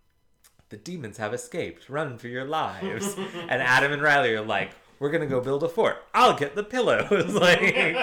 the 0.68 0.76
demons 0.76 1.18
have 1.18 1.34
escaped. 1.34 1.88
Run 1.88 2.18
for 2.18 2.28
your 2.28 2.44
lives. 2.44 3.14
and 3.34 3.62
Adam 3.62 3.92
and 3.92 4.02
Riley 4.02 4.34
are 4.34 4.44
like, 4.44 4.72
we're 5.04 5.10
gonna 5.10 5.26
go 5.26 5.38
build 5.38 5.62
a 5.62 5.68
fort. 5.68 5.98
I'll 6.14 6.34
get 6.34 6.54
the 6.54 6.64
pillows. 6.64 7.34
like, 7.34 7.94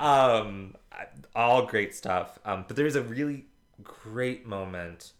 um, 0.00 0.74
all 1.34 1.66
great 1.66 1.94
stuff. 1.94 2.38
Um, 2.42 2.64
but 2.66 2.74
there's 2.74 2.96
a 2.96 3.02
really 3.02 3.44
great 3.82 4.46
moment. 4.46 5.12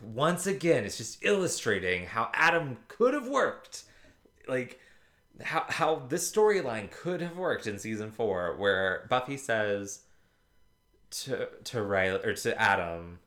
Once 0.00 0.46
again, 0.46 0.84
it's 0.84 0.96
just 0.96 1.22
illustrating 1.22 2.06
how 2.06 2.30
Adam 2.32 2.78
could 2.88 3.12
have 3.12 3.28
worked. 3.28 3.84
Like, 4.48 4.80
how 5.42 5.66
how 5.68 5.96
this 6.08 6.32
storyline 6.32 6.90
could 6.90 7.20
have 7.20 7.36
worked 7.36 7.66
in 7.66 7.78
season 7.78 8.10
four, 8.10 8.56
where 8.56 9.06
Buffy 9.10 9.36
says 9.36 10.00
to 11.10 11.50
to 11.64 11.82
Riley 11.82 12.24
or 12.24 12.32
to 12.32 12.58
Adam, 12.58 13.18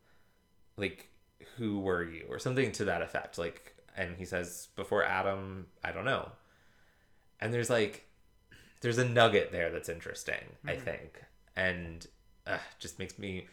like, 0.76 1.12
"Who 1.58 1.82
were 1.82 2.04
you?" 2.04 2.26
or 2.30 2.40
something 2.40 2.72
to 2.72 2.86
that 2.86 3.04
effect. 3.04 3.38
Like, 3.38 3.76
and 3.96 4.18
he 4.18 4.26
says, 4.26 4.70
"Before 4.76 5.04
Adam, 5.04 5.68
I 5.84 5.92
don't 5.92 6.06
know." 6.06 6.32
And 7.42 7.54
there's 7.54 7.70
like, 7.70 8.08
there's 8.82 8.98
a 8.98 9.06
nugget 9.06 9.52
there 9.52 9.72
that's 9.72 9.90
interesting, 9.90 10.44
I 10.68 10.76
think, 10.76 11.24
and 11.56 12.06
uh, 12.48 12.58
just 12.80 13.00
makes 13.00 13.18
me 13.20 13.48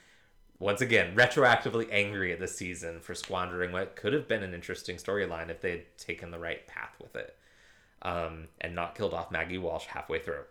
once 0.59 0.81
again 0.81 1.15
retroactively 1.15 1.89
angry 1.91 2.33
at 2.33 2.41
the 2.41 2.49
season 2.49 3.01
for 3.01 3.15
squandering 3.15 3.71
what 3.73 3.95
could 3.97 4.13
have 4.13 4.27
been 4.27 4.43
an 4.43 4.55
interesting 4.55 4.97
storyline 4.97 5.51
if 5.51 5.61
they 5.61 5.71
had 5.71 5.99
taken 5.99 6.31
the 6.31 6.39
right 6.39 6.67
path 6.67 6.95
with 7.01 7.15
it 7.15 7.37
um, 8.03 8.49
and 8.61 8.75
not 8.75 8.95
killed 8.95 9.15
off 9.15 9.31
Maggie 9.31 9.59
Walsh 9.59 9.87
halfway 9.87 10.19
through. 10.19 10.43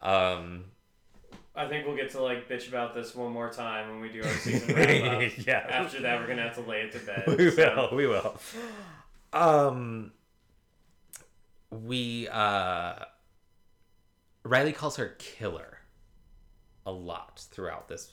Um, 0.00 0.64
I 1.54 1.66
think 1.68 1.86
we'll 1.86 1.96
get 1.96 2.10
to 2.10 2.22
like 2.22 2.48
bitch 2.48 2.68
about 2.68 2.94
this 2.94 3.14
one 3.14 3.32
more 3.32 3.50
time 3.50 3.88
when 3.90 4.00
we 4.00 4.08
do 4.08 4.22
our 4.22 4.34
season 4.34 4.74
wrap 4.74 4.88
up. 4.88 5.32
yeah, 5.46 5.66
After 5.68 6.00
that, 6.02 6.20
we're 6.20 6.26
gonna 6.26 6.42
have 6.42 6.54
to 6.54 6.62
lay 6.62 6.82
it 6.82 6.92
to 6.92 6.98
bed. 7.00 7.24
we 7.38 7.50
so- 7.50 7.88
will. 7.90 7.96
We 7.96 8.06
will. 8.06 8.36
Um, 9.32 10.12
we 11.72 12.28
uh, 12.28 12.94
Riley 14.44 14.72
calls 14.72 14.96
her 14.96 15.14
killer 15.18 15.78
a 16.86 16.92
lot 16.92 17.44
throughout 17.50 17.88
this 17.88 18.12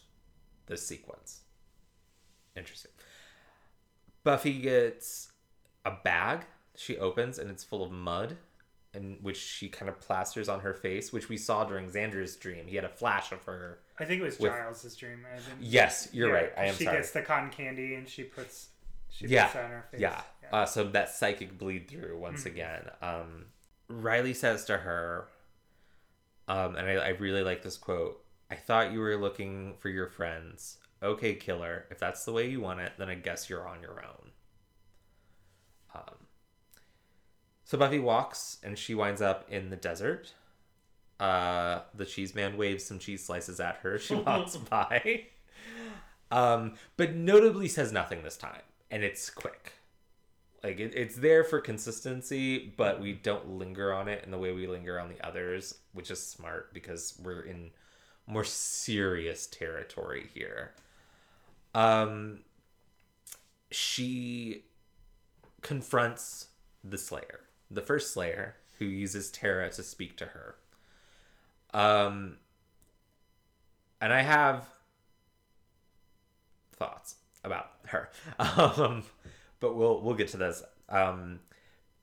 this 0.68 0.86
sequence. 0.86 1.42
Interesting. 2.56 2.92
Buffy 4.24 4.60
gets 4.60 5.32
a 5.86 5.92
bag 6.04 6.42
she 6.76 6.98
opens 6.98 7.40
and 7.40 7.50
it's 7.50 7.64
full 7.64 7.84
of 7.84 7.92
mud 7.92 8.38
and 8.94 9.18
which 9.22 9.38
she 9.38 9.70
kind 9.70 9.88
of 9.90 10.00
plasters 10.00 10.50
on 10.50 10.60
her 10.60 10.74
face 10.74 11.12
which 11.14 11.30
we 11.30 11.38
saw 11.38 11.64
during 11.64 11.90
xander's 11.90 12.36
dream 12.36 12.66
he 12.68 12.76
had 12.76 12.84
a 12.86 12.90
flash 12.90 13.32
of 13.32 13.42
her 13.46 13.80
I 13.98 14.06
think 14.06 14.22
it 14.22 14.26
was 14.26 14.40
With- 14.40 14.52
Giles' 14.52 14.96
dream. 14.96 15.26
Yes 15.60 16.10
you're 16.12 16.28
Yeah, 16.30 16.34
right 16.36 16.54
i 16.58 16.66
am 16.66 16.76
she 16.76 16.84
sorry 16.84 16.98
gets 16.98 17.12
the 17.12 17.22
cotton 17.22 17.50
candy 17.50 17.96
and 17.96 18.08
she 18.08 18.24
puts 18.24 18.70
she 19.10 19.28
Yeah, 19.28 19.46
puts 19.46 19.56
on 19.56 19.72
her 19.72 19.86
face. 19.92 20.02
yeah, 20.02 20.22
Uh, 20.52 20.66
so 20.66 20.84
that 20.84 21.10
psychic 21.10 21.58
bleed 21.58 21.90
through 21.90 22.18
once 22.20 22.46
again. 22.46 22.90
Um 23.02 23.46
riley 23.88 24.34
says 24.34 24.66
to 24.66 24.78
her 24.78 25.28
um 26.48 26.76
and 26.76 26.88
I, 26.88 26.94
I 26.94 27.08
really 27.10 27.42
like 27.42 27.64
this 27.64 27.76
quote 27.76 28.24
i 28.52 28.56
thought 28.56 28.92
you 28.92 29.00
were 29.00 29.18
looking 29.18 29.76
for 29.80 29.90
your 29.90 30.08
friends. 30.08 30.78
Okay 31.02 31.34
killer. 31.36 31.86
If 31.90 31.98
that's 31.98 32.26
the 32.26 32.32
way 32.32 32.50
you 32.50 32.62
want 32.62 32.80
it 32.80 32.94
then 32.98 33.10
i 33.10 33.16
guess 33.16 33.50
you're 33.50 33.68
on 33.68 33.82
your 33.82 34.04
own. 34.04 34.32
Um 35.96 36.16
so 37.64 37.78
buffy 37.78 38.00
walks 38.00 38.58
and 38.64 38.78
she 38.78 38.96
winds 38.96 39.22
up 39.22 39.46
in 39.50 39.70
the 39.70 39.76
desert. 39.76 40.34
Uh 41.20 41.82
the 41.96 42.06
cheese 42.06 42.34
man 42.34 42.58
waves 42.58 42.86
some 42.86 43.00
cheese 43.00 43.26
slices 43.26 43.60
at 43.60 43.78
her. 43.78 44.00
She 44.00 44.16
walks 44.28 44.58
by. 44.58 45.26
Um 46.32 46.74
but 46.98 47.16
notably 47.16 47.68
says 47.68 47.92
nothing 47.92 48.24
this 48.24 48.38
time 48.38 48.62
and 48.92 49.04
it's 49.04 49.30
quick 49.30 49.74
like 50.64 50.80
it, 50.80 50.94
it's 50.96 51.16
there 51.16 51.44
for 51.44 51.60
consistency 51.60 52.74
but 52.76 53.00
we 53.00 53.14
don't 53.14 53.58
linger 53.58 53.94
on 53.94 54.08
it 54.08 54.24
in 54.26 54.32
the 54.32 54.38
way 54.38 54.52
we 54.52 54.68
linger 54.68 55.00
on 55.00 55.10
the 55.10 55.26
others 55.26 55.76
which 55.94 56.12
is 56.12 56.26
smart 56.26 56.74
because 56.74 57.20
we're 57.24 57.42
in 57.42 57.72
more 58.28 58.44
serious 58.44 59.48
territory 59.48 60.30
here. 60.34 60.72
Um 61.74 62.40
she 63.72 64.64
confronts 65.62 66.48
the 66.84 66.98
slayer 66.98 67.42
the 67.70 67.82
first 67.82 68.14
slayer 68.14 68.56
who 68.80 68.86
uses 68.86 69.30
Tara 69.30 69.70
to 69.72 69.84
speak 69.84 70.16
to 70.18 70.26
her. 70.26 70.56
Um 71.74 72.38
and 74.02 74.14
i 74.14 74.22
have 74.22 74.70
thoughts 76.74 77.16
about 77.44 77.72
her. 77.88 78.10
Um 78.40 79.04
but 79.60 79.76
we'll 79.76 80.02
we'll 80.02 80.16
get 80.16 80.30
to 80.30 80.38
this. 80.38 80.64
Um 80.88 81.40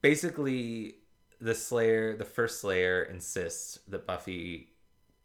basically 0.02 0.96
the 1.40 1.54
slayer 1.54 2.16
the 2.16 2.24
first 2.24 2.60
slayer 2.60 3.02
insists 3.02 3.78
that 3.88 4.06
buffy 4.06 4.68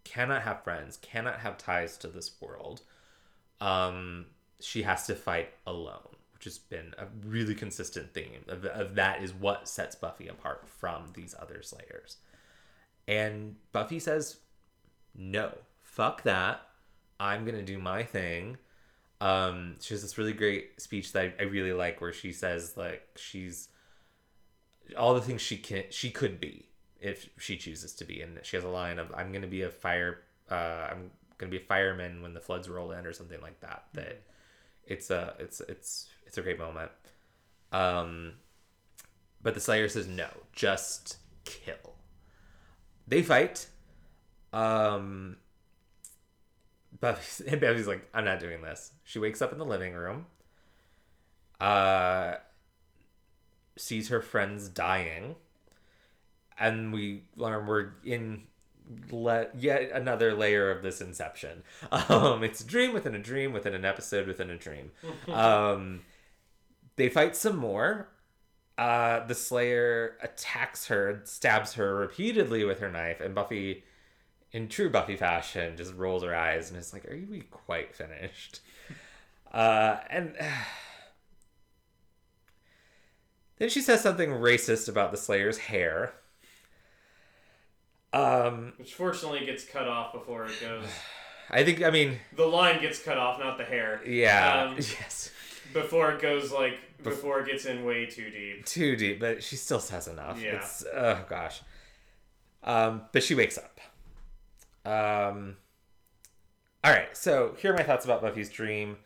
cannot 0.03 0.41
have 0.41 0.63
friends 0.63 0.97
cannot 0.97 1.39
have 1.39 1.57
ties 1.57 1.97
to 1.97 2.07
this 2.07 2.31
world. 2.41 2.81
Um 3.59 4.25
she 4.59 4.83
has 4.83 5.07
to 5.07 5.15
fight 5.15 5.49
alone 5.65 6.15
which 6.33 6.45
has 6.45 6.57
been 6.57 6.93
a 6.97 7.05
really 7.23 7.53
consistent 7.53 8.13
theme 8.15 8.43
of, 8.47 8.65
of 8.65 8.95
that 8.95 9.21
is 9.21 9.31
what 9.31 9.69
sets 9.69 9.95
buffy 9.95 10.27
apart 10.27 10.67
from 10.67 11.03
these 11.13 11.35
other 11.39 11.61
slayers. 11.61 12.17
And 13.07 13.57
buffy 13.71 13.99
says 13.99 14.37
no 15.15 15.53
fuck 15.83 16.23
that. 16.23 16.61
I'm 17.19 17.45
gonna 17.45 17.61
do 17.61 17.77
my 17.77 18.01
thing 18.03 18.57
um 19.21 19.75
she 19.79 19.93
has 19.93 20.01
this 20.01 20.17
really 20.17 20.33
great 20.33 20.81
speech 20.81 21.13
that 21.13 21.35
I, 21.39 21.43
I 21.43 21.45
really 21.45 21.73
like 21.73 22.01
where 22.01 22.11
she 22.11 22.33
says 22.33 22.75
like 22.75 23.07
she's 23.15 23.69
all 24.97 25.13
the 25.13 25.21
things 25.21 25.41
she 25.41 25.57
can 25.57 25.83
she 25.91 26.09
could 26.09 26.39
be 26.41 26.65
if 26.99 27.29
she 27.39 27.55
chooses 27.55 27.93
to 27.93 28.05
be. 28.05 28.21
And 28.21 28.39
she 28.43 28.57
has 28.57 28.63
a 28.63 28.69
line 28.69 28.99
of 28.99 29.11
i'm 29.15 29.31
gonna 29.31 29.47
be 29.47 29.61
a 29.61 29.69
fire 29.69 30.23
uh 30.49 30.87
i'm 30.91 31.11
gonna 31.37 31.51
be 31.51 31.57
a 31.57 31.61
fireman 31.61 32.21
when 32.23 32.33
the 32.33 32.41
floods 32.41 32.67
roll 32.67 32.91
in 32.91 33.05
or 33.05 33.13
something 33.13 33.39
like 33.41 33.59
that 33.61 33.85
that 33.93 34.23
it's 34.85 35.11
a 35.11 35.35
it's 35.39 35.61
it's 35.61 36.09
it's 36.25 36.37
a 36.37 36.41
great 36.41 36.57
moment. 36.57 36.91
Um 37.71 38.33
but 39.43 39.53
the 39.53 39.59
slayer 39.59 39.87
says 39.87 40.07
no 40.07 40.29
just 40.51 41.17
kill. 41.45 41.95
They 43.07 43.21
fight. 43.21 43.67
Um 44.51 45.37
Buffy, 47.01 47.47
and 47.47 47.59
Buffy's 47.59 47.87
like, 47.87 48.07
I'm 48.13 48.23
not 48.23 48.39
doing 48.39 48.61
this. 48.61 48.91
She 49.03 49.19
wakes 49.19 49.41
up 49.41 49.51
in 49.51 49.57
the 49.57 49.65
living 49.65 49.93
room, 49.93 50.27
uh, 51.59 52.35
sees 53.77 54.09
her 54.09 54.21
friends 54.21 54.69
dying, 54.69 55.35
and 56.57 56.93
we 56.93 57.23
learn 57.35 57.65
we're 57.65 57.89
in 58.05 58.43
let 59.09 59.55
yet 59.55 59.91
another 59.93 60.33
layer 60.33 60.69
of 60.71 60.83
this 60.83 61.01
inception. 61.01 61.63
Um, 61.91 62.43
it's 62.43 62.61
a 62.61 62.65
dream 62.65 62.93
within 62.93 63.15
a 63.15 63.19
dream 63.19 63.53
within 63.53 63.73
an 63.73 63.85
episode 63.85 64.27
within 64.27 64.49
a 64.49 64.57
dream. 64.57 64.91
um, 65.27 66.01
they 66.95 67.09
fight 67.09 67.35
some 67.35 67.57
more. 67.57 68.09
Uh, 68.77 69.25
the 69.25 69.35
Slayer 69.35 70.17
attacks 70.21 70.87
her, 70.87 71.21
stabs 71.25 71.73
her 71.73 71.95
repeatedly 71.95 72.63
with 72.63 72.79
her 72.79 72.91
knife, 72.91 73.21
and 73.21 73.35
Buffy 73.35 73.83
in 74.53 74.67
true 74.67 74.89
Buffy 74.89 75.15
fashion, 75.15 75.77
just 75.77 75.93
rolls 75.95 76.23
her 76.23 76.35
eyes 76.35 76.69
and 76.69 76.79
is 76.79 76.93
like, 76.93 77.05
"Are 77.09 77.15
you 77.15 77.43
quite 77.51 77.95
finished?" 77.95 78.59
Uh, 79.53 79.99
and 80.09 80.33
then 83.57 83.69
she 83.69 83.81
says 83.81 84.01
something 84.01 84.29
racist 84.29 84.87
about 84.89 85.11
the 85.11 85.17
Slayer's 85.17 85.57
hair. 85.57 86.13
Um, 88.13 88.73
Which 88.77 88.93
fortunately 88.93 89.45
gets 89.45 89.63
cut 89.65 89.87
off 89.87 90.13
before 90.13 90.45
it 90.45 90.53
goes. 90.61 90.85
I 91.49 91.63
think, 91.65 91.83
I 91.83 91.89
mean, 91.89 92.17
The 92.35 92.45
line 92.45 92.79
gets 92.81 93.01
cut 93.03 93.17
off, 93.17 93.39
not 93.39 93.57
the 93.57 93.65
hair. 93.65 94.01
yeah, 94.07 94.67
Um, 94.69 94.75
yes, 94.77 95.31
Before 95.73 96.11
it 96.11 96.21
goes 96.21 96.51
like 96.53 96.75
before 97.03 97.41
it 97.41 97.47
gets 97.47 97.65
in 97.65 97.83
way 97.83 98.05
too 98.05 98.29
deep. 98.29 98.65
too 98.65 98.95
deep, 98.95 99.19
but 99.19 99.43
she 99.43 99.55
still 99.57 99.79
says 99.79 100.07
enough. 100.07 100.41
Yeah. 100.41 100.55
It's 100.57 100.85
oh 100.95 101.25
gosh. 101.27 101.61
Um, 102.63 103.01
but 103.11 103.21
she 103.23 103.35
wakes 103.35 103.57
up. 103.57 103.81
Um. 104.85 105.57
All 106.83 106.91
right, 106.91 107.15
so 107.15 107.55
here 107.59 107.71
are 107.73 107.77
my 107.77 107.83
thoughts 107.83 108.05
about 108.05 108.21
Buffy's 108.21 108.49
dream. 108.49 108.97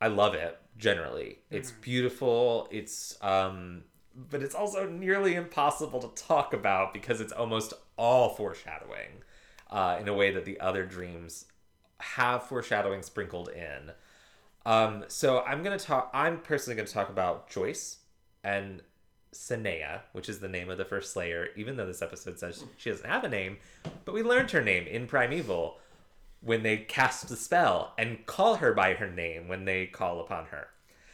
I 0.00 0.08
love 0.08 0.34
it 0.34 0.58
generally. 0.78 1.40
It's 1.50 1.72
beautiful. 1.72 2.68
It's 2.70 3.18
um, 3.22 3.82
but 4.14 4.42
it's 4.42 4.54
also 4.54 4.88
nearly 4.88 5.34
impossible 5.34 6.00
to 6.00 6.22
talk 6.22 6.52
about 6.54 6.94
because 6.94 7.20
it's 7.20 7.32
almost 7.32 7.74
all 7.96 8.30
foreshadowing, 8.30 9.22
uh, 9.70 9.98
in 10.00 10.08
a 10.08 10.14
way 10.14 10.30
that 10.32 10.46
the 10.46 10.58
other 10.60 10.86
dreams 10.86 11.44
have 11.98 12.44
foreshadowing 12.44 13.02
sprinkled 13.02 13.50
in. 13.50 13.92
Um, 14.64 15.04
so 15.08 15.42
I'm 15.46 15.62
gonna 15.62 15.78
talk. 15.78 16.10
I'm 16.14 16.40
personally 16.40 16.76
gonna 16.76 16.88
talk 16.88 17.10
about 17.10 17.50
Joyce 17.50 17.98
and 18.42 18.82
Sineya, 19.32 20.00
which 20.12 20.28
is 20.28 20.40
the 20.40 20.48
name 20.48 20.70
of 20.70 20.78
the 20.78 20.84
first 20.84 21.12
Slayer. 21.12 21.48
Even 21.56 21.76
though 21.76 21.86
this 21.86 22.02
episode 22.02 22.38
says 22.38 22.64
she 22.76 22.90
doesn't 22.90 23.08
have 23.08 23.24
a 23.24 23.28
name, 23.28 23.58
but 24.04 24.14
we 24.14 24.22
learned 24.22 24.50
her 24.50 24.62
name 24.62 24.86
in 24.86 25.06
Primeval 25.06 25.78
when 26.42 26.62
they 26.62 26.78
cast 26.78 27.28
the 27.28 27.36
spell 27.36 27.92
and 27.98 28.24
call 28.26 28.56
her 28.56 28.72
by 28.72 28.94
her 28.94 29.10
name 29.10 29.46
when 29.48 29.64
they 29.64 29.86
call 29.86 30.20
upon 30.20 30.46
her. 30.46 30.68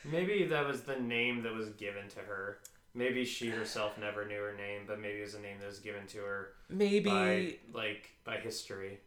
Maybe 0.04 0.44
that 0.46 0.66
was 0.66 0.82
the 0.82 0.96
name 0.96 1.42
that 1.42 1.52
was 1.52 1.70
given 1.70 2.08
to 2.10 2.20
her. 2.20 2.58
Maybe 2.94 3.24
she 3.24 3.48
herself 3.48 3.98
never 3.98 4.24
knew 4.26 4.40
her 4.40 4.54
name, 4.56 4.82
but 4.86 5.00
maybe 5.00 5.18
it 5.18 5.22
was 5.22 5.34
a 5.34 5.40
name 5.40 5.58
that 5.60 5.66
was 5.66 5.80
given 5.80 6.06
to 6.08 6.18
her 6.18 6.48
Maybe, 6.70 7.10
by 7.10 7.54
like 7.78 8.10
by 8.24 8.36
history. 8.38 9.00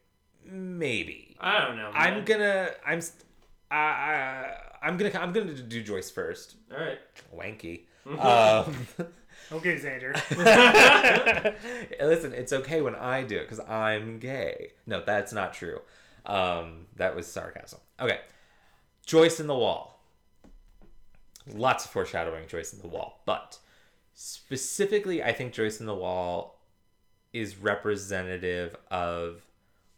maybe. 0.45 1.35
I 1.39 1.65
don't 1.65 1.75
know. 1.77 1.89
I'm 1.93 2.15
man. 2.15 2.25
gonna. 2.25 2.69
I'm. 2.85 3.01
I, 3.71 3.75
I, 3.77 4.55
I'm 4.83 4.97
gonna. 4.97 5.17
I'm 5.19 5.31
gonna 5.33 5.53
do 5.55 5.81
Joyce 5.81 6.11
first. 6.11 6.55
All 6.71 6.79
right. 6.79 6.99
Wanky. 7.35 7.81
Um, 8.17 8.87
Okay, 9.51 9.77
Xander. 9.77 10.13
Listen, 11.99 12.33
it's 12.33 12.53
okay 12.53 12.81
when 12.81 12.95
I 12.95 13.23
do 13.23 13.37
it 13.37 13.49
because 13.49 13.59
I'm 13.67 14.19
gay. 14.19 14.73
No, 14.85 15.03
that's 15.03 15.33
not 15.33 15.53
true. 15.53 15.81
Um, 16.25 16.85
that 16.97 17.15
was 17.15 17.25
sarcasm. 17.25 17.79
Okay. 17.99 18.19
Joyce 19.05 19.39
in 19.39 19.47
the 19.47 19.55
Wall. 19.55 19.99
Lots 21.51 21.85
of 21.85 21.91
foreshadowing 21.91 22.47
Joyce 22.47 22.73
in 22.73 22.79
the 22.81 22.87
Wall, 22.87 23.23
but 23.25 23.57
specifically, 24.13 25.23
I 25.23 25.31
think 25.31 25.51
Joyce 25.51 25.79
in 25.79 25.87
the 25.87 25.95
Wall 25.95 26.59
is 27.33 27.57
representative 27.57 28.75
of 28.91 29.41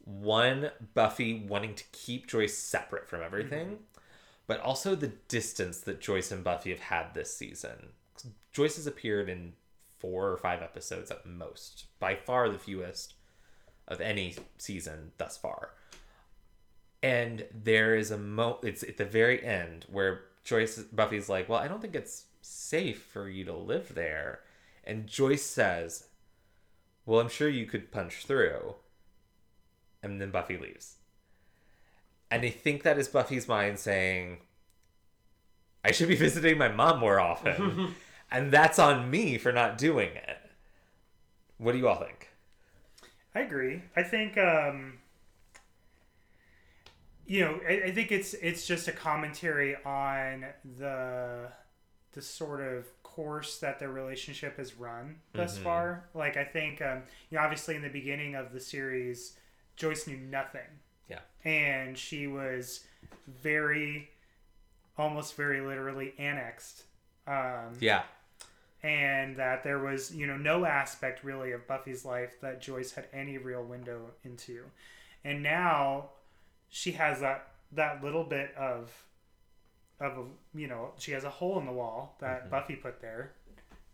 one 0.06 0.72
Buffy 0.94 1.46
wanting 1.46 1.76
to 1.76 1.84
keep 1.92 2.28
Joyce 2.28 2.58
separate 2.58 3.10
from 3.10 3.22
everything, 3.22 3.80
but 4.48 4.62
also 4.62 4.96
the 4.96 5.12
distance 5.28 5.82
that 5.82 6.00
Joyce 6.00 6.32
and 6.32 6.42
Buffy 6.42 6.70
have 6.70 6.80
had 6.80 7.14
this 7.14 7.36
season. 7.36 7.90
Joyce 8.52 8.76
has 8.76 8.88
appeared 8.88 9.30
in 9.30 9.54
four 10.00 10.30
or 10.30 10.38
five 10.38 10.62
episodes 10.62 11.12
at 11.12 11.26
most, 11.26 11.86
by 12.00 12.16
far 12.16 12.50
the 12.50 12.60
fewest 12.60 13.14
of 13.88 14.02
any 14.02 14.36
season 14.58 15.12
thus 15.18 15.38
far. 15.38 15.72
And 17.04 17.46
there 17.52 17.96
is 17.96 18.12
a 18.12 18.18
mo 18.18 18.60
it's 18.64 18.84
at 18.84 18.98
the 18.98 19.06
very 19.06 19.44
end 19.44 19.86
where 19.90 20.22
Joyce 20.44 20.78
Buffy's 20.80 21.30
like, 21.30 21.50
"Well, 21.50 21.60
I 21.60 21.68
don't 21.68 21.82
think 21.82 21.96
it's 21.96 22.26
safe 22.42 23.04
for 23.04 23.30
you 23.30 23.44
to 23.46 23.56
live 23.56 23.96
there." 23.96 24.42
And 24.84 25.08
Joyce 25.08 25.44
says, 25.44 26.08
"Well, 27.06 27.20
I'm 27.20 27.30
sure 27.30 27.50
you 27.50 27.66
could 27.66 27.92
punch 27.92 28.26
through." 28.26 28.76
And 30.04 30.20
then 30.20 30.32
Buffy 30.32 30.58
leaves. 30.58 30.98
And 32.32 32.44
I 32.44 32.50
think 32.50 32.84
that 32.84 32.98
is 32.98 33.10
Buffy's 33.10 33.48
mind 33.48 33.78
saying, 33.78 34.40
I 35.84 35.92
should 35.92 36.08
be 36.08 36.16
visiting 36.28 36.58
my 36.58 36.70
mom 36.70 37.00
more 37.00 37.20
often. 37.20 37.96
and 38.32 38.52
that's 38.52 38.80
on 38.80 39.10
me 39.12 39.38
for 39.38 39.52
not 39.52 39.78
doing 39.78 40.16
it. 40.16 40.38
What 41.58 41.74
do 41.74 41.78
you 41.78 41.88
all 41.88 41.96
think? 42.04 42.30
I 43.36 43.42
agree. 43.42 43.84
I 43.96 44.04
think 44.04 44.38
um, 44.38 45.00
you 47.26 47.42
know, 47.42 47.60
I, 47.68 47.74
I 47.86 47.92
think 47.92 48.12
it's 48.12 48.34
it's 48.36 48.66
just 48.68 48.88
a 48.88 48.92
commentary 48.92 49.76
on 49.86 50.46
the 50.78 51.50
the 52.14 52.22
sort 52.22 52.62
of 52.62 52.86
course 53.04 53.58
that 53.60 53.80
their 53.80 53.90
relationship 53.92 54.58
has 54.58 54.76
run 54.76 55.18
thus 55.34 55.58
Mhm. 55.58 55.64
far. 55.64 56.10
Like 56.14 56.38
I 56.38 56.44
think 56.44 56.82
um, 56.82 57.04
you 57.30 57.38
know, 57.38 57.44
obviously 57.44 57.76
in 57.76 57.82
the 57.82 57.90
beginning 57.90 58.36
of 58.36 58.52
the 58.54 58.60
series, 58.60 59.38
Joyce 59.76 60.08
knew 60.08 60.18
nothing. 60.18 60.68
Yeah. 61.10 61.20
And 61.46 61.98
she 61.98 62.28
was 62.28 62.86
very 63.28 64.10
almost 64.98 65.36
very 65.36 65.62
literally 65.62 66.14
annexed. 66.18 66.84
Um, 67.28 67.78
Yeah. 67.80 68.04
And 68.84 69.36
that 69.38 69.64
there 69.64 69.80
was 69.80 70.14
you 70.14 70.26
know 70.26 70.38
no 70.38 70.66
aspect 70.66 71.24
really 71.24 71.52
of 71.52 71.68
buffy's 71.68 72.04
life 72.04 72.40
that 72.42 72.62
joyce 72.62 72.92
had 72.94 73.08
any 73.14 73.38
real 73.38 73.64
window 73.64 74.00
into 74.24 74.64
and 75.24 75.44
now 75.44 76.06
she 76.70 76.94
has 76.94 77.20
that 77.22 77.48
that 77.72 78.04
little 78.04 78.24
bit 78.24 78.54
of 78.58 78.92
of 80.00 80.18
a, 80.18 80.24
you 80.58 80.68
know 80.68 80.92
she 80.98 81.12
has 81.12 81.24
a 81.24 81.30
hole 81.30 81.60
in 81.60 81.66
the 81.66 81.72
wall 81.72 82.16
that 82.20 82.46
Mhm. 82.48 82.50
buffy 82.50 82.76
put 82.76 83.02
there 83.02 83.34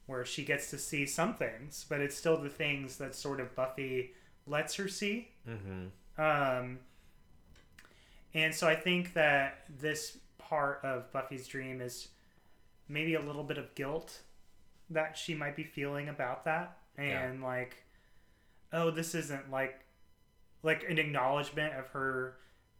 where 0.05 0.23
she 0.23 0.45
gets 0.45 0.69
to 0.69 0.77
see 0.77 1.05
some 1.05 1.34
things 1.34 1.85
but 1.89 1.99
it's 1.99 2.15
still 2.15 2.38
the 2.38 2.49
things 2.49 2.97
that 2.97 3.14
sort 3.14 3.39
of 3.41 3.53
buffy 3.55 4.14
lets 4.45 4.76
her 4.76 4.88
see 4.88 5.27
Mm-hmm. 5.47 6.22
um, 6.22 6.80
and 8.34 8.53
so 8.53 8.68
I 8.68 8.76
think 8.76 9.14
that 9.14 9.65
this 9.80 10.18
part 10.38 10.81
of 10.84 11.11
Buffy's 11.11 11.47
dream 11.47 11.81
is 11.81 12.09
maybe 12.88 13.15
a 13.15 13.22
little 13.22 13.43
bit 13.43 13.57
of 13.57 13.73
guilt 13.76 14.19
that 14.89 15.18
she 15.18 15.34
might 15.34 15.55
be 15.55 15.64
feeling 15.64 16.09
about 16.09 16.45
that. 16.45 16.77
And 16.97 17.43
like, 17.43 17.84
oh, 18.73 18.89
this 18.91 19.14
isn't 19.15 19.51
like, 19.51 19.80
like 20.64 20.84
an 20.89 20.97
acknowledgement 20.97 21.73
of 21.76 21.88
her 21.89 22.38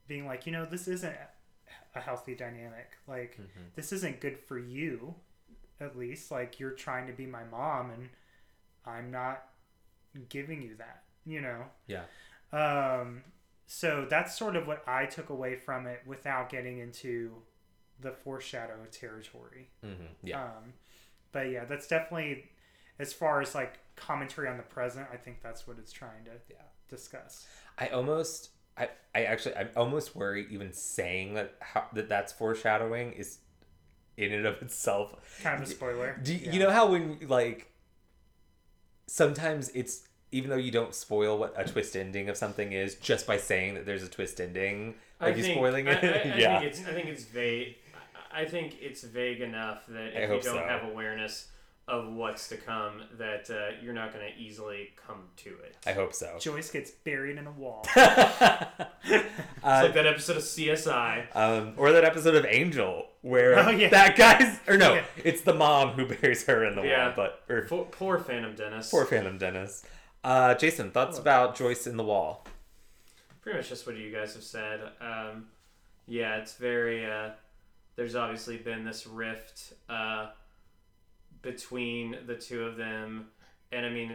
being 0.08 0.26
like, 0.26 0.46
you 0.46 0.52
know, 0.52 0.66
this 0.66 0.88
isn't 0.88 1.16
a 1.96 2.00
healthy 2.02 2.34
dynamic. 2.36 2.98
Like, 3.08 3.38
Mhm. 3.40 3.74
this 3.76 3.92
isn't 3.92 4.20
good 4.22 4.40
for 4.40 4.58
you, 4.58 5.16
at 5.80 5.98
least. 5.98 6.32
Like, 6.32 6.60
you're 6.60 6.72
trying 6.72 7.08
to 7.08 7.14
be 7.14 7.26
my 7.26 7.44
mom, 7.44 7.92
and 7.92 8.10
I'm 8.86 9.12
not 9.12 9.50
giving 10.30 10.62
you 10.62 10.76
that, 10.78 11.04
you 11.26 11.42
know? 11.42 11.70
Yeah. 11.86 12.06
Um, 12.52 13.24
so 13.66 14.06
that's 14.06 14.36
sort 14.38 14.56
of 14.56 14.66
what 14.66 14.88
I 14.88 15.06
took 15.06 15.30
away 15.30 15.56
from 15.58 15.86
it 15.86 16.02
without 16.08 16.50
getting 16.50 16.80
into 16.80 17.44
the 18.00 18.12
foreshadow 18.14 18.86
territory. 18.92 19.70
Mm-hmm. 19.84 20.06
Yeah. 20.24 20.44
Um, 20.44 20.74
but 21.32 21.50
yeah, 21.50 21.66
that's 21.66 21.88
definitely 21.88 22.46
as 23.00 23.14
far 23.14 23.42
as 23.42 23.54
like 23.56 23.80
commentary 23.96 24.48
on 24.48 24.58
the 24.58 24.64
present. 24.64 25.08
I 25.14 25.18
think 25.18 25.42
that's 25.42 25.68
what 25.68 25.78
it's 25.80 25.92
trying 25.92 26.24
to 26.26 26.32
Yeah. 26.50 26.58
discuss. 26.90 27.48
I 27.78 27.88
almost, 27.88 28.50
I, 28.78 28.90
I 29.14 29.24
actually, 29.26 29.56
I'm 29.56 29.70
almost 29.76 30.16
worry 30.16 30.48
even 30.50 30.74
saying 30.74 31.34
that 31.36 31.56
how, 31.60 31.86
that 31.94 32.10
that's 32.10 32.32
foreshadowing 32.34 33.14
is 33.14 33.40
in 34.18 34.32
and 34.34 34.46
of 34.46 34.62
itself. 34.62 35.40
Kind 35.44 35.62
of 35.62 35.68
a 35.68 35.72
spoiler. 35.72 36.20
Do 36.24 36.34
you, 36.34 36.40
Yeah. 36.46 36.52
you 36.54 36.60
know 36.60 36.72
how 36.72 36.88
when 36.92 37.20
like 37.28 37.72
sometimes 39.08 39.70
it's 39.70 40.04
even 40.32 40.50
though 40.50 40.58
you 40.58 40.72
don't 40.72 40.94
spoil 40.94 41.38
what 41.38 41.54
a 41.56 41.64
twist 41.64 41.96
ending 41.96 42.28
of 42.30 42.36
something 42.36 42.74
is 42.74 42.96
just 42.96 43.26
by 43.26 43.38
saying 43.38 43.76
that 43.76 43.86
there's 43.86 44.04
a 44.04 44.10
twist 44.10 44.42
ending, 44.42 44.96
I 45.22 45.28
are 45.28 45.30
you 45.32 45.42
think, 45.44 45.56
spoiling 45.56 45.88
I, 45.88 45.92
it? 45.94 46.04
I, 46.04 46.08
I 46.34 46.36
yeah. 46.38 46.60
think 46.60 46.72
it's 46.72 46.80
I 46.82 46.94
think 46.94 47.08
it's 47.08 47.24
vague. 47.24 47.76
I 48.38 48.42
I 48.42 48.46
think 48.46 48.78
it's 48.82 49.04
vague 49.04 49.42
enough 49.42 49.86
that 49.88 50.14
if 50.22 50.30
hope 50.30 50.44
you 50.44 50.50
don't 50.52 50.60
so. 50.60 50.68
have 50.68 50.84
awareness 50.84 51.48
of 51.88 52.12
what's 52.14 52.50
to 52.50 52.58
come, 52.58 53.02
that 53.18 53.50
uh, 53.50 53.82
you're 53.82 53.94
not 53.94 54.14
going 54.14 54.26
to 54.32 54.38
easily 54.38 54.90
come 55.08 55.24
to 55.38 55.50
it. 55.64 55.76
I 55.88 55.94
hope 55.94 56.14
so. 56.14 56.38
Joyce 56.42 56.70
gets 56.70 56.92
buried 56.92 57.38
in 57.38 57.48
a 57.48 57.52
wall. 57.52 57.86
It's 59.10 59.26
Uh, 59.64 59.82
like 59.84 59.94
that 59.96 60.06
episode 60.06 60.38
of 60.38 60.44
CSI. 60.44 61.36
um, 61.36 61.74
or 61.78 61.92
that 61.94 62.04
episode 62.04 62.36
of 62.36 62.46
Angel 62.46 63.08
where 63.22 63.58
Oh, 63.60 63.70
yeah. 63.70 63.90
that 63.90 64.16
guy's 64.18 64.60
or 64.68 64.78
no, 64.78 64.96
Yeah. 64.96 65.04
it's 65.24 65.42
the 65.42 65.54
mom 65.54 65.90
who 65.94 66.06
buries 66.16 66.46
her 66.46 66.64
in 66.66 66.76
the 66.76 66.84
Yeah. 66.84 67.08
wall, 67.08 67.14
but 67.16 67.44
or 67.54 67.62
Poor, 67.64 67.86
poor 67.86 68.20
Phantom 68.20 68.54
Dennis. 68.56 68.90
poor 68.92 69.06
Phantom 69.06 69.38
Dennis. 69.38 69.84
Uh, 70.24 70.54
Jason, 70.56 70.92
thoughts 70.92 71.18
about 71.18 71.56
Joyce 71.56 71.88
in 71.88 71.98
the 71.98 72.04
wall? 72.04 72.46
Pretty 73.42 73.58
much 73.60 73.70
just 73.70 73.88
what 73.88 73.96
you 73.98 74.12
guys 74.12 74.34
have 74.36 74.44
said. 74.44 74.82
Um, 75.02 75.48
yeah, 76.06 76.36
it's 76.38 76.56
very. 76.56 77.06
Uh, 77.06 77.30
there's 77.98 78.16
obviously 78.16 78.56
been 78.58 78.86
this 78.86 79.06
rift 79.06 79.74
uh, 79.90 80.28
between 81.42 82.16
the 82.26 82.36
two 82.36 82.64
of 82.64 82.78
them, 82.78 83.28
and 83.74 83.86
I 83.86 83.90
mean, 83.90 84.14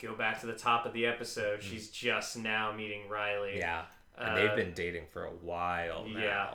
go 0.00 0.14
back 0.14 0.40
to 0.40 0.46
the 0.46 0.54
top 0.54 0.86
of 0.86 0.94
the 0.94 1.04
episode. 1.06 1.62
She's 1.62 1.90
just 1.90 2.38
now 2.38 2.72
meeting 2.72 3.02
Riley. 3.10 3.58
Yeah, 3.58 3.82
and 4.16 4.30
Uh, 4.30 4.34
they've 4.36 4.56
been 4.56 4.72
dating 4.72 5.04
for 5.12 5.24
a 5.26 5.30
while 5.30 6.06
now. 6.06 6.18
yeah. 6.18 6.54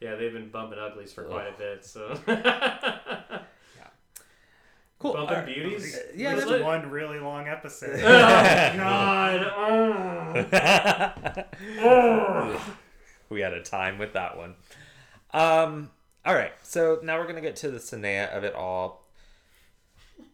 Yeah, 0.00 0.14
they've 0.14 0.32
been 0.32 0.50
bumping 0.50 0.78
uglies 0.78 1.12
for 1.12 1.24
quite 1.24 1.48
a 1.48 1.58
bit. 1.58 1.84
So. 1.84 2.16
Cool. 4.98 5.14
Bumping 5.14 5.34
Alright. 5.34 5.46
beauties. 5.54 5.96
Uh, 5.96 6.00
yeah, 6.14 6.34
This 6.34 6.44
that's 6.44 6.56
is 6.58 6.62
one 6.62 6.90
really 6.90 7.18
long 7.18 7.48
episode. 7.48 7.98
oh 8.04 8.76
God! 10.52 11.44
Oh. 11.80 12.76
we 13.30 13.40
had 13.40 13.54
a 13.54 13.62
time 13.62 13.96
with 13.98 14.12
that 14.12 14.36
one. 14.36 14.56
Um, 15.32 15.90
all 16.24 16.34
right, 16.34 16.52
so 16.62 17.00
now 17.02 17.18
we're 17.18 17.26
gonna 17.26 17.40
get 17.40 17.56
to 17.56 17.70
the 17.70 17.78
Sineya 17.78 18.28
of 18.36 18.44
it 18.44 18.54
all. 18.54 19.06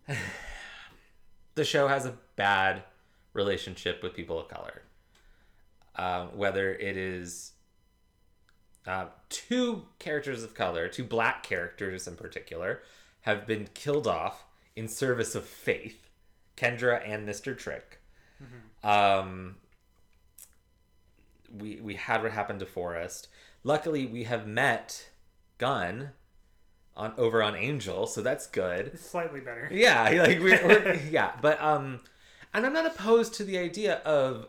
the 1.54 1.64
show 1.64 1.88
has 1.88 2.06
a 2.06 2.14
bad 2.36 2.82
relationship 3.32 4.02
with 4.02 4.14
people 4.14 4.38
of 4.38 4.48
color. 4.48 4.82
Um, 5.96 6.36
whether 6.36 6.74
it 6.74 6.96
is 6.96 7.52
uh, 8.86 9.06
two 9.28 9.84
characters 9.98 10.42
of 10.42 10.54
color, 10.54 10.88
two 10.88 11.04
black 11.04 11.42
characters 11.42 12.06
in 12.06 12.16
particular, 12.16 12.82
have 13.22 13.46
been 13.46 13.68
killed 13.74 14.06
off 14.06 14.44
in 14.74 14.88
service 14.88 15.34
of 15.34 15.44
faith. 15.44 16.08
Kendra 16.56 17.02
and 17.06 17.28
Mr. 17.28 17.56
Trick. 17.56 18.00
Um, 18.88 19.56
we 21.58 21.80
we 21.80 21.94
had 21.94 22.22
what 22.22 22.32
happened 22.32 22.60
to 22.60 22.66
Forrest. 22.66 23.28
Luckily, 23.62 24.06
we 24.06 24.24
have 24.24 24.46
met 24.46 25.10
Gunn 25.58 26.10
on 26.96 27.12
over 27.18 27.42
on 27.42 27.54
Angel, 27.54 28.06
so 28.06 28.22
that's 28.22 28.46
good. 28.46 28.88
It's 28.88 29.08
slightly 29.08 29.40
better. 29.40 29.68
Yeah, 29.70 30.02
like 30.26 30.40
we're, 30.40 30.66
we're 30.66 30.94
yeah, 31.10 31.32
but 31.40 31.60
um, 31.60 32.00
and 32.54 32.64
I'm 32.64 32.72
not 32.72 32.86
opposed 32.86 33.34
to 33.34 33.44
the 33.44 33.58
idea 33.58 33.96
of 34.04 34.48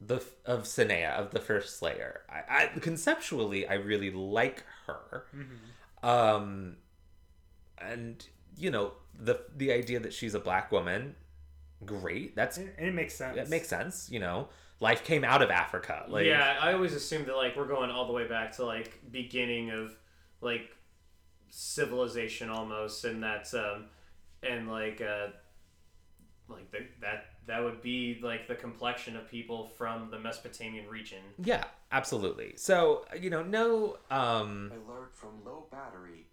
the 0.00 0.22
of 0.46 0.64
Sineya 0.64 1.12
of 1.16 1.30
the 1.30 1.40
first 1.40 1.78
Slayer. 1.78 2.22
I, 2.28 2.56
I 2.74 2.78
conceptually 2.80 3.66
I 3.68 3.74
really 3.74 4.10
like 4.10 4.64
her. 4.86 5.26
Um, 6.02 6.76
and 7.78 8.24
you 8.56 8.70
know 8.70 8.92
the 9.18 9.40
the 9.56 9.72
idea 9.72 10.00
that 10.00 10.12
she's 10.12 10.34
a 10.34 10.40
black 10.40 10.72
woman, 10.72 11.14
great. 11.84 12.34
That's 12.34 12.56
And 12.56 12.70
it 12.78 12.94
makes 12.94 13.14
sense. 13.14 13.36
It 13.36 13.50
makes 13.50 13.68
sense. 13.68 14.08
You 14.10 14.20
know, 14.20 14.48
life 14.80 15.04
came 15.04 15.24
out 15.24 15.42
of 15.42 15.50
Africa. 15.50 16.06
Like, 16.08 16.26
yeah, 16.26 16.56
I 16.60 16.72
always 16.72 16.94
assumed 16.94 17.26
that 17.26 17.36
like 17.36 17.56
we're 17.56 17.68
going 17.68 17.90
all 17.90 18.06
the 18.06 18.12
way 18.12 18.26
back 18.26 18.56
to 18.56 18.64
like 18.64 18.98
beginning 19.10 19.70
of 19.70 19.94
like 20.40 20.76
civilization 21.48 22.48
almost, 22.50 23.04
and 23.04 23.22
that's 23.22 23.54
um 23.54 23.86
and 24.42 24.68
like 24.70 25.00
uh 25.00 25.28
like 26.48 26.70
the, 26.72 26.78
that 27.00 27.26
that 27.46 27.62
would 27.62 27.82
be 27.82 28.18
like 28.22 28.46
the 28.48 28.54
complexion 28.54 29.16
of 29.16 29.28
people 29.30 29.68
from 29.76 30.10
the 30.10 30.18
Mesopotamian 30.18 30.88
region. 30.88 31.18
yeah, 31.42 31.64
absolutely. 31.92 32.54
So 32.56 33.04
you 33.18 33.30
know, 33.30 33.42
no, 33.42 33.98
um, 34.10 34.72
Alert 34.86 35.14
from 35.14 35.44
low 35.44 35.66
battery. 35.70 36.26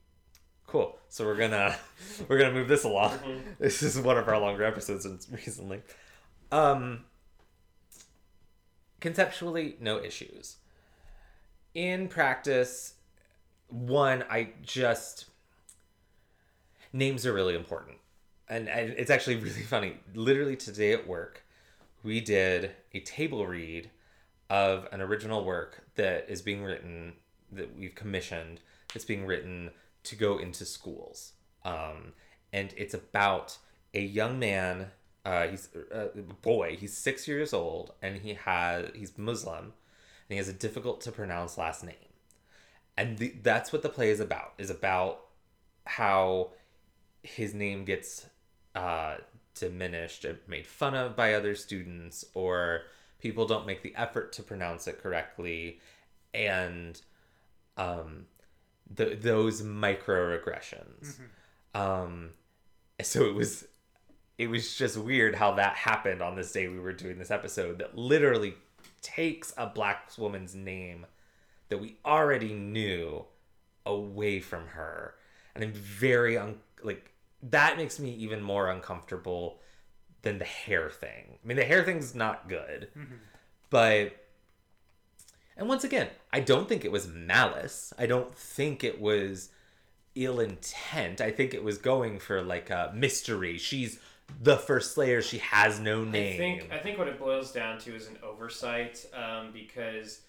cool. 0.67 0.97
So 1.09 1.25
we're 1.25 1.38
gonna 1.38 1.75
we're 2.27 2.38
gonna 2.38 2.53
move 2.53 2.67
this 2.67 2.84
along. 2.84 3.17
Mhm. 3.19 3.41
This 3.59 3.81
is 3.84 3.99
one 3.99 4.17
of 4.17 4.27
our 4.27 4.39
longer 4.39 4.63
episodes 4.63 5.05
recently. 5.31 5.81
Um, 6.51 7.05
conceptually, 9.01 9.75
no 9.79 10.01
issues. 10.01 10.57
In 11.73 12.07
practice, 12.07 12.93
one, 13.69 14.23
I 14.30 14.49
just 14.64 15.26
names 16.94 17.26
are 17.26 17.34
really 17.34 17.56
important, 17.56 17.98
and, 18.48 18.68
and 18.69 18.91
it's 18.91 19.11
actually 19.11 19.35
really 19.48 19.61
funny. 19.61 19.98
Literally 20.14 20.56
today 20.56 20.94
at 20.94 21.07
work, 21.07 21.44
we 22.03 22.22
did 22.22 22.72
a 22.94 22.99
table 23.02 23.45
read 23.45 23.89
of 24.49 24.88
an 24.91 25.02
original 25.02 25.44
work 25.44 25.84
that 25.95 26.26
is 26.30 26.41
being 26.41 26.64
written 26.64 27.14
that 27.52 27.77
we've 27.77 27.95
commissioned. 27.95 28.61
That's 28.94 29.06
being 29.06 29.26
written 29.26 29.72
to 30.03 30.15
go 30.15 30.38
into 30.38 30.65
schools, 30.65 31.34
um, 31.65 32.14
and 32.53 32.73
it's 32.77 32.94
about 32.94 33.57
a 33.94 34.02
young 34.02 34.39
man. 34.39 34.88
Uh, 35.26 35.48
he's 35.48 35.68
a 35.91 36.07
boy. 36.41 36.77
He's 36.80 36.95
six 36.95 37.27
years 37.27 37.52
old, 37.53 37.94
and 38.02 38.18
he 38.18 38.35
has 38.35 38.91
he's 38.95 39.18
Muslim, 39.18 39.65
and 39.65 39.73
he 40.30 40.38
has 40.38 40.48
a 40.48 40.53
difficult 40.53 41.02
to 41.02 41.11
pronounce 41.11 41.57
last 41.57 41.84
name. 41.84 41.95
And 42.98 43.18
the, 43.18 43.34
that's 43.44 43.72
what 43.72 43.84
the 43.84 43.90
play 43.90 44.10
is 44.10 44.19
about 44.19 44.53
is 44.57 44.69
about 44.69 45.22
how 45.86 46.52
his 47.24 47.53
name 47.53 47.86
gets 47.86 48.26
uh, 48.76 49.15
diminished 49.53 50.26
and 50.26 50.38
made 50.48 50.65
fun 50.65 50.95
of 50.95 51.15
by 51.15 51.34
other 51.34 51.56
students 51.56 52.26
or 52.34 52.82
people 53.19 53.45
don't 53.45 53.65
make 53.65 53.84
the 53.84 53.95
effort 53.95 54.34
to 54.34 54.44
pronounce 54.44 54.88
it 54.88 55.02
correctly. 55.02 55.80
And 56.34 56.99
um, 57.78 58.26
the, 58.94 59.15
those 59.15 59.61
microaggressions. 59.61 61.19
Um, 61.74 62.32
so 63.02 63.26
it 63.26 63.36
was 63.36 63.65
it 64.38 64.49
was 64.49 64.76
just 64.76 64.98
weird 64.98 65.36
how 65.36 65.53
that 65.53 65.76
happened 65.76 66.22
on 66.22 66.36
this 66.36 66.52
day 66.52 66.68
we 66.68 66.80
were 66.80 66.94
doing 66.94 67.18
this 67.18 67.32
episode 67.32 67.80
that 67.80 67.98
literally 67.98 68.56
takes 69.02 69.53
a 69.57 69.65
black 69.65 70.11
woman's 70.18 70.53
name 70.53 71.06
that 71.69 71.80
we 71.80 71.98
already 72.06 72.53
knew 72.53 73.26
away 73.85 74.39
from 74.39 74.68
her. 74.68 75.15
And 75.56 75.64
i'm 75.64 75.73
very 75.73 76.38
un- 76.38 76.60
like 76.84 77.11
that 77.44 77.77
makes 77.77 77.99
me 77.99 78.11
even 78.15 78.41
more 78.41 78.69
uncomfortable 78.69 79.60
than 80.22 80.39
the 80.39 80.45
hair 80.45 80.89
thing. 80.89 81.38
I 81.44 81.48
mean 81.48 81.57
the 81.57 81.64
hair 81.65 81.84
thing's 81.84 82.14
not 82.15 82.49
good 82.49 82.89
but 83.69 84.15
and 85.56 85.68
once 85.68 85.84
again 85.84 86.07
i 86.31 86.39
don't 86.39 86.68
think 86.69 86.85
it 86.85 86.91
was 86.91 87.07
malice. 87.07 87.94
I 87.98 88.06
don't 88.06 88.34
think 88.35 88.84
it 88.84 88.99
was 89.02 89.49
ill 90.15 90.39
intent. 90.39 91.22
I 91.22 91.31
think 91.31 91.53
it 91.53 91.64
was 91.64 91.77
going 91.77 92.19
for 92.19 92.41
like 92.41 92.69
a 92.69 92.91
mystery. 92.95 93.57
She's 93.57 93.99
the 94.41 94.57
first 94.57 94.94
slayer. 94.94 95.22
She 95.22 95.38
has 95.39 95.80
no 95.80 96.03
name 96.03 96.34
I 96.34 96.38
think 96.38 96.73
I 96.73 96.77
think 96.80 96.98
what 96.98 97.07
it 97.07 97.19
boils 97.19 97.52
down 97.52 97.80
to 97.80 97.95
is 97.95 98.07
an 98.07 98.18
oversight 98.23 99.06
um, 99.14 99.52
because 99.53 100.22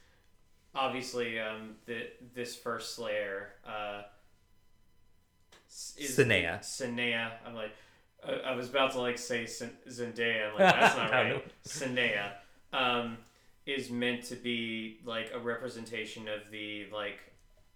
obviously 0.74 1.38
um, 1.40 1.76
the 1.86 2.06
this 2.34 2.54
first 2.56 2.94
Slayer 2.94 3.48
uh, 3.66 4.02
s- 5.68 5.94
is 5.98 6.16
Sineya. 6.16 6.60
Sineya. 6.60 7.30
I'm 7.46 7.54
like 7.54 7.72
I, 8.26 8.32
I 8.50 8.54
was 8.54 8.68
about 8.68 8.92
to 8.92 9.00
like 9.00 9.18
say 9.18 9.46
Sin- 9.46 9.76
Zendaya. 9.88 10.48
I'm 10.48 10.58
like 10.58 10.74
that's 10.74 10.96
not 10.96 11.12
I 11.14 11.28
know. 11.28 11.34
right. 11.36 11.52
Sineya 11.64 12.32
um, 12.72 13.18
is 13.66 13.90
meant 13.90 14.24
to 14.24 14.34
be 14.36 14.98
like 15.04 15.30
a 15.34 15.38
representation 15.38 16.28
of 16.28 16.50
the 16.50 16.86
like 16.92 17.18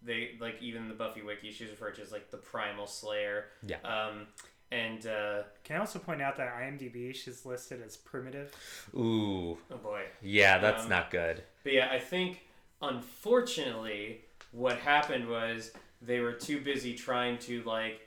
they 0.03 0.31
like 0.41 0.61
even 0.61 0.89
the 0.89 0.95
Buffy 0.95 1.23
wiki 1.23 1.53
she's 1.53 1.71
referred 1.71 1.95
to 1.97 2.03
as 2.03 2.13
like 2.13 2.31
the 2.31 2.37
primal 2.39 2.87
Slayer. 2.87 3.47
Yeah. 3.67 3.77
Um, 3.85 4.27
and 4.73 5.07
uh, 5.07 5.43
Can 5.65 5.77
I 5.77 5.81
also 5.81 5.99
point 5.99 6.23
out 6.23 6.39
that 6.39 6.49
IMDb 6.55 7.15
she's 7.15 7.45
listed 7.45 7.83
as 7.85 7.97
primitive? 7.97 8.51
ooh 8.95 9.59
oh 9.71 9.77
boy. 9.83 10.05
yeah 10.23 10.57
that's 10.59 10.85
Um, 10.85 10.89
not 10.89 11.11
good 11.11 11.43
But 11.63 11.75
yeah, 11.75 11.91
I 11.93 11.99
think 11.99 12.41
unfortunately 12.83 14.21
what 14.51 14.79
happened 14.79 15.29
was 15.29 15.71
they 16.01 16.21
were 16.21 16.33
too 16.33 16.61
busy 16.61 16.95
trying 16.95 17.39
to 17.39 17.63
like 17.63 18.01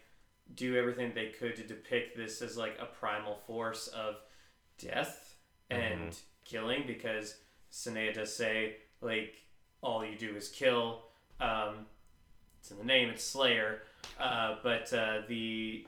do 0.54 0.76
everything 0.78 1.12
they 1.16 1.28
could 1.30 1.56
to 1.56 1.64
depict 1.64 2.16
this 2.16 2.42
as 2.42 2.56
like 2.58 2.78
a 2.80 2.86
primal 2.86 3.36
force 3.48 3.88
of 3.88 4.16
death 4.78 5.36
and 5.72 6.18
killing 6.44 6.84
because 6.86 7.36
Sineya 7.72 8.14
does 8.14 8.34
say 8.36 8.76
like 9.02 9.36
all 9.82 10.06
you 10.06 10.18
do 10.18 10.36
is 10.36 10.50
kill. 10.50 11.06
Um, 11.40 11.86
it's 12.60 12.72
in 12.72 12.78
the 12.78 12.84
name, 12.84 13.10
it's 13.10 13.24
Slayer. 13.24 13.82
Uh, 14.20 14.56
but 14.64 14.92
uh, 14.94 15.22
the 15.28 15.86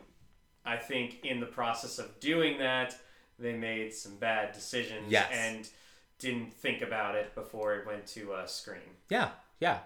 I 0.65 0.77
think 0.77 1.19
in 1.23 1.39
the 1.39 1.45
process 1.45 1.99
of 1.99 2.19
doing 2.19 2.57
that, 2.59 2.95
they 3.39 3.53
made 3.53 3.93
some 3.93 4.15
bad 4.17 4.53
decisions 4.53 5.09
Yes. 5.11 5.29
and 5.31 5.69
didn't 6.19 6.51
think 6.53 6.81
about 6.81 7.15
it 7.15 7.33
before 7.35 7.75
it 7.75 7.85
went 7.85 8.05
to 8.07 8.33
uh, 8.33 8.45
screen. 8.45 8.95
yeah 9.09 9.29
yeah 9.59 9.79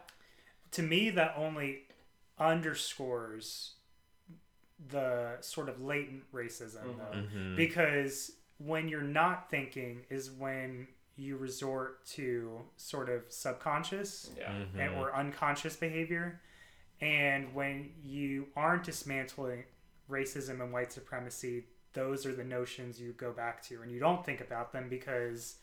To 0.72 0.82
me, 0.82 1.10
that 1.12 1.34
only 1.38 1.84
underscores 2.40 3.72
the 4.90 5.38
sort 5.42 5.70
of 5.70 5.82
latent 5.82 6.24
racism, 6.34 6.98
though. 6.98 7.18
Mhm. 7.18 7.56
because 7.56 8.32
when 8.58 8.88
you're 8.88 9.02
not 9.02 9.50
thinking 9.50 10.06
is 10.10 10.32
when 10.32 10.88
you 11.16 11.38
resort 11.38 12.04
to 12.06 12.62
sort 12.78 13.10
of 13.10 13.24
subconscious 13.30 14.32
Yeah. 14.38 14.52
Mm-hmm. 14.52 14.80
and, 14.80 14.96
or 14.96 15.16
unconscious 15.16 15.76
behavior 15.76 16.42
and 17.00 17.54
when 17.54 17.92
you 18.04 18.48
aren't 18.56 18.84
dismantling 18.84 19.66
racism 20.10 20.62
and 20.62 20.72
white 20.74 20.92
supremacy 20.92 21.66
those 21.94 22.26
are 22.26 22.34
the 22.34 22.44
notions 22.44 23.00
you 23.02 23.12
go 23.14 23.32
back 23.32 23.62
to 23.64 23.82
and 23.82 23.92
you 23.92 24.00
don't 24.00 24.26
think 24.26 24.40
about 24.42 24.72
them 24.72 24.88
because 24.90 25.58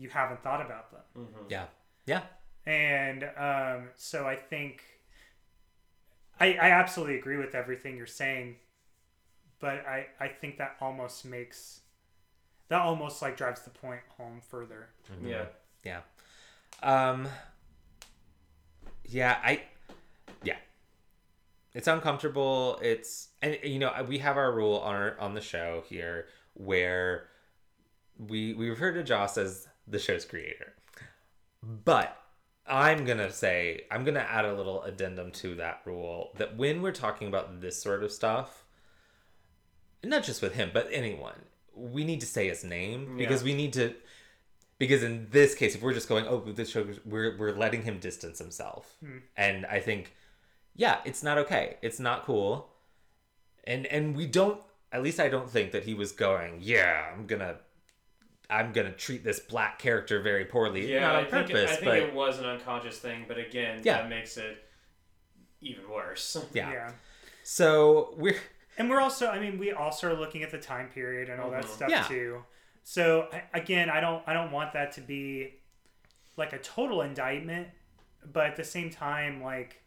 you 0.00 0.08
haven't 0.08 0.42
thought 0.42 0.64
about 0.64 0.90
them. 0.90 1.00
Mm-hmm. 1.18 1.44
yeah. 1.50 1.64
Yeah. 2.06 2.22
And 2.66 3.24
um, 3.36 3.88
so 3.96 4.26
I 4.26 4.34
think 4.34 4.82
I, 6.40 6.54
I 6.54 6.70
absolutely 6.70 7.18
agree 7.18 7.36
with 7.36 7.54
everything 7.54 7.96
you're 7.96 8.06
saying, 8.06 8.56
but 9.60 9.86
I, 9.86 10.06
I 10.18 10.28
think 10.28 10.56
that 10.58 10.76
almost 10.80 11.24
makes 11.24 11.80
that 12.68 12.80
almost 12.80 13.20
like 13.20 13.36
drives 13.36 13.62
the 13.62 13.70
point 13.70 14.00
home 14.16 14.40
further. 14.48 14.88
Yeah. 15.22 15.44
yeah. 15.84 16.00
Um 16.82 17.28
yeah 19.04 19.38
i 19.42 19.62
yeah. 20.42 20.56
It's 21.74 21.88
uncomfortable. 21.88 22.78
It's 22.80 23.28
and 23.42 23.58
you 23.62 23.80
know 23.80 23.92
we 24.08 24.18
have 24.18 24.36
our 24.36 24.52
rule 24.52 24.76
on 24.78 24.94
our 24.94 25.20
on 25.20 25.34
the 25.34 25.40
show 25.40 25.82
here 25.88 26.26
where 26.54 27.26
we 28.18 28.54
we 28.54 28.70
refer 28.70 28.92
to 28.92 29.02
joss 29.02 29.36
as 29.36 29.66
the 29.90 29.98
show's 29.98 30.24
creator. 30.24 30.72
But 31.62 32.16
i'm 32.66 33.04
gonna 33.04 33.32
say 33.32 33.82
i'm 33.90 34.04
gonna 34.04 34.20
add 34.20 34.44
a 34.44 34.54
little 34.54 34.82
addendum 34.84 35.30
to 35.32 35.54
that 35.56 35.80
rule 35.86 36.30
that 36.36 36.56
when 36.56 36.82
we're 36.82 36.92
talking 36.92 37.26
about 37.26 37.60
this 37.60 37.82
sort 37.82 38.04
of 38.04 38.12
stuff 38.12 38.64
not 40.04 40.22
just 40.22 40.40
with 40.42 40.54
him 40.54 40.70
but 40.72 40.86
anyone 40.92 41.34
we 41.74 42.04
need 42.04 42.20
to 42.20 42.26
say 42.26 42.48
his 42.48 42.62
name 42.62 43.16
because 43.16 43.40
Yeah. 43.42 43.46
we 43.46 43.54
need 43.54 43.72
to 43.72 43.94
because 44.78 45.02
in 45.02 45.28
this 45.30 45.54
case 45.54 45.74
if 45.74 45.82
we're 45.82 45.94
just 45.94 46.08
going 46.08 46.26
oh 46.28 46.40
this 46.52 46.70
show 46.70 46.86
we're 47.04 47.36
we're 47.38 47.56
letting 47.56 47.82
him 47.82 47.98
distance 47.98 48.38
himself. 48.38 48.94
Hmm. 49.00 49.18
And 49.36 49.66
i 49.66 49.80
think 49.80 50.14
yeah 50.76 50.98
it's 51.04 51.22
not 51.22 51.38
okay. 51.38 51.76
It's 51.82 51.98
not 51.98 52.24
cool. 52.24 52.68
And 53.64 53.86
and 53.86 54.16
we 54.16 54.26
don't 54.26 54.60
at 54.92 55.02
least 55.02 55.18
i 55.18 55.28
don't 55.28 55.50
think 55.50 55.72
that 55.72 55.84
he 55.84 55.94
was 55.94 56.12
going 56.12 56.58
yeah 56.60 57.10
i'm 57.12 57.26
gonna 57.26 57.56
i'm 58.50 58.72
gonna 58.72 58.92
treat 58.92 59.22
this 59.24 59.40
black 59.40 59.78
character 59.78 60.20
very 60.20 60.44
poorly 60.44 60.92
Yeah, 60.92 61.00
not 61.00 61.16
on 61.16 61.24
I 61.24 61.30
think, 61.30 61.46
purpose 61.48 61.70
I 61.70 61.74
think 61.74 61.84
but 61.84 61.98
it 61.98 62.14
was 62.14 62.38
an 62.38 62.46
unconscious 62.46 62.98
thing, 62.98 63.24
but 63.28 63.38
again, 63.38 63.80
Yeah. 63.84 63.98
that 63.98 64.08
makes 64.08 64.36
it 64.36 64.62
even 65.60 65.88
worse. 65.90 66.36
yeah. 66.54 66.92
so 67.42 68.14
we're 68.16 68.36
And 68.78 68.88
we're 68.88 69.00
also, 69.00 69.28
I 69.28 69.38
mean, 69.40 69.58
we 69.58 69.72
also 69.72 70.10
are 70.10 70.14
looking 70.18 70.42
at 70.42 70.50
the 70.50 70.58
time 70.58 70.88
period 70.88 71.28
and 71.28 71.40
all 71.40 71.50
that 71.50 71.64
Mhm. 71.64 71.68
stuff 71.68 71.90
Yeah. 71.90 72.04
too. 72.04 72.44
So 72.82 73.28
again, 73.52 73.90
I 73.90 74.00
don't, 74.00 74.26
I 74.26 74.32
don't 74.32 74.52
want 74.52 74.72
that 74.72 74.92
to 74.92 75.00
be 75.02 75.60
like 76.36 76.52
a 76.54 76.58
total 76.58 77.02
indictment, 77.02 77.68
but 78.24 78.46
at 78.46 78.56
the 78.56 78.64
same 78.64 78.88
time, 78.90 79.42
like 79.42 79.82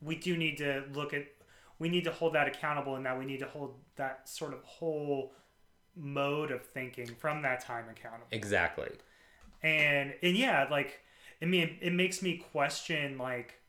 we 0.00 0.16
do 0.16 0.36
need 0.36 0.56
to 0.58 0.84
look 0.92 1.12
at, 1.12 1.26
we 1.78 1.88
need 1.90 2.04
to 2.04 2.10
hold 2.12 2.34
that 2.34 2.46
accountable, 2.48 2.96
and 2.96 3.04
that 3.04 3.18
we 3.18 3.26
need 3.26 3.40
to 3.40 3.46
hold 3.46 3.78
that 3.96 4.28
sort 4.28 4.54
of 4.54 4.62
whole 4.64 5.34
mode 5.96 6.50
of 6.50 6.64
thinking 6.64 7.06
from 7.06 7.42
that 7.42 7.60
time 7.60 7.84
accountable. 7.90 8.26
exactly. 8.30 8.90
And 9.62 10.14
and 10.22 10.36
yeah 10.36 10.66
like 10.70 11.00
i 11.40 11.46
mean 11.46 11.78
it 11.80 11.92
makes 11.92 12.20
me 12.22 12.36
question 12.52 13.16
like 13.18 13.60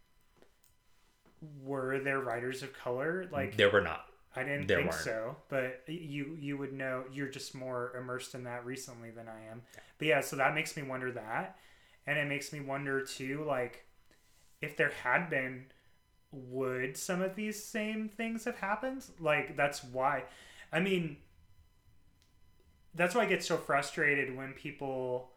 were 1.64 1.99
there 1.99 2.19
writers 2.19 2.64
of 2.64 2.73
color? 2.73 3.27
Like 3.31 3.57
there 3.57 3.69
were 3.69 3.81
not. 3.81 4.06
I 4.35 4.43
didn't 4.43 4.68
there 4.68 4.80
think 4.80 4.91
weren't. 4.91 5.03
so 5.03 5.35
but 5.47 5.84
you 5.88 6.38
you 6.39 6.57
would 6.57 6.73
know 6.73 7.06
you're 7.14 7.30
just 7.30 7.56
more 7.56 7.95
immersed 7.97 8.35
in 8.35 8.43
that 8.43 8.65
recently 8.65 9.10
than 9.10 9.27
i 9.30 9.49
am. 9.52 9.61
But 9.97 10.07
yeah 10.07 10.22
so 10.22 10.35
that 10.35 10.53
makes 10.53 10.76
me 10.76 10.84
wonder 10.84 11.11
that. 11.14 11.57
And 12.07 12.19
it 12.19 12.27
makes 12.27 12.52
me 12.52 12.60
wonder 12.60 13.02
too 13.02 13.43
like 13.47 13.85
if 14.61 14.76
there 14.76 14.91
had 15.03 15.30
been 15.30 15.65
would 16.31 16.97
some 16.97 17.22
of 17.22 17.35
these 17.35 17.64
same 17.64 18.10
things 18.10 18.43
have 18.45 18.57
happened? 18.57 19.06
Like 19.19 19.56
that's 19.56 19.84
why 19.84 20.23
i 20.73 20.80
mean 20.80 21.18
that's 22.95 23.13
why 23.15 23.22
i 23.22 23.26
get 23.26 23.43
so 23.43 23.57
frustrated 23.57 24.35
when 24.35 24.53
people 24.53 25.30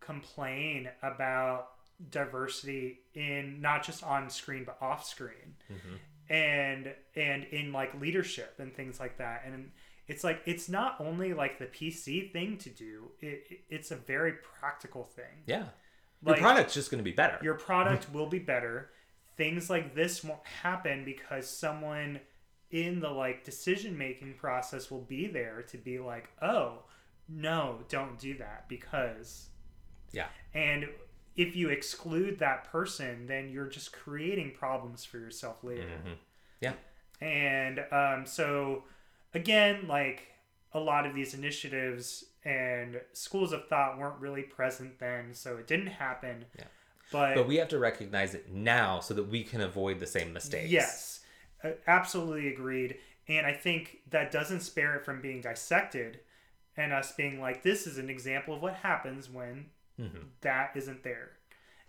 complain 0.00 0.88
about 1.02 1.68
diversity 2.10 3.00
in 3.14 3.60
not 3.60 3.84
just 3.84 4.02
on 4.02 4.28
screen 4.28 4.64
but 4.64 4.76
off 4.80 5.04
screen. 5.06 5.54
Mm-hmm. 5.72 5.94
And 6.32 6.94
and 7.16 7.44
in 7.44 7.72
like 7.72 7.98
leadership 8.00 8.54
and 8.58 8.74
things 8.74 8.98
like 8.98 9.18
that. 9.18 9.42
And 9.46 9.70
it's 10.08 10.24
like 10.24 10.40
it's 10.46 10.68
not 10.68 10.96
only 11.00 11.34
like 11.34 11.58
the 11.58 11.66
pc 11.66 12.32
thing 12.32 12.56
to 12.58 12.70
do 12.70 13.10
it, 13.20 13.46
it- 13.50 13.60
it's 13.70 13.90
a 13.90 13.96
very 13.96 14.32
practical 14.58 15.04
thing. 15.04 15.42
Yeah. 15.46 15.64
Like- 16.22 16.36
your 16.38 16.44
product's 16.46 16.74
just 16.74 16.90
gonna 16.90 17.02
be 17.02 17.12
better. 17.12 17.38
your 17.42 17.54
product 17.54 18.10
will 18.12 18.26
be 18.28 18.38
better. 18.38 18.90
Things 19.36 19.68
like 19.70 19.94
this 19.94 20.22
won't 20.24 20.46
happen 20.62 21.04
because 21.04 21.48
someone 21.48 22.20
in 22.70 23.00
the 23.00 23.10
like 23.10 23.44
decision 23.44 23.96
making 23.96 24.34
process 24.34 24.90
will 24.90 25.02
be 25.02 25.26
there 25.26 25.62
to 25.68 25.76
be 25.78 25.98
like 25.98 26.28
oh 26.42 26.82
no 27.28 27.78
don't 27.88 28.18
do 28.18 28.36
that 28.36 28.68
because 28.68 29.48
yeah 30.12 30.26
and 30.52 30.88
if 31.36 31.56
you 31.56 31.68
exclude 31.68 32.38
that 32.38 32.70
person, 32.70 33.26
then 33.26 33.50
you're 33.50 33.66
just 33.66 33.92
creating 33.92 34.52
problems 34.52 35.04
for 35.04 35.18
yourself 35.18 35.64
later. 35.64 35.82
Mhm. 35.82 36.16
Yeah. 36.60 36.74
And 37.20 37.84
um, 37.90 38.24
so, 38.24 38.84
again, 39.34 39.88
like 39.88 40.28
a 40.72 40.78
lot 40.78 41.06
of 41.06 41.14
these 41.14 41.34
initiatives 41.34 42.24
and 42.44 43.00
schools 43.14 43.52
of 43.52 43.66
thought 43.66 43.98
weren't 43.98 44.20
really 44.20 44.42
present 44.42 44.98
then, 45.00 45.34
so 45.34 45.56
it 45.56 45.66
didn't 45.66 45.88
happen. 45.88 46.44
Yeah. 46.56 46.66
But, 47.10 47.34
But 47.34 47.48
we 47.48 47.56
have 47.56 47.68
to 47.68 47.78
recognize 47.78 48.34
it 48.34 48.50
now 48.52 49.00
so 49.00 49.12
that 49.14 49.24
we 49.24 49.42
can 49.42 49.60
avoid 49.60 49.98
the 49.98 50.06
same 50.06 50.32
mistakes. 50.32 50.70
yes, 50.70 51.20
absolutely 51.88 52.48
agreed. 52.52 52.98
And 53.26 53.44
I 53.44 53.54
think 53.54 54.02
that 54.10 54.30
doesn't 54.30 54.60
spare 54.60 54.94
it 54.96 55.04
from 55.04 55.20
being 55.20 55.40
dissected 55.40 56.20
and 56.76 56.92
us 56.92 57.12
being 57.12 57.40
like, 57.40 57.62
this 57.62 57.86
is 57.86 57.98
an 57.98 58.10
example 58.10 58.54
of 58.54 58.62
what 58.62 58.74
happens 58.76 59.28
when 59.30 59.70
Mhm. 59.98 60.28
that 60.40 60.72
isn't 60.76 61.02
there. 61.04 61.32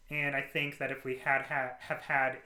And 0.09 0.35
I 0.35 0.41
think 0.41 0.77
that 0.77 0.91
if 0.91 1.03
we 1.03 1.17
had 1.17 1.43
ha- 1.43 1.75
have 1.79 2.01
had 2.01 2.37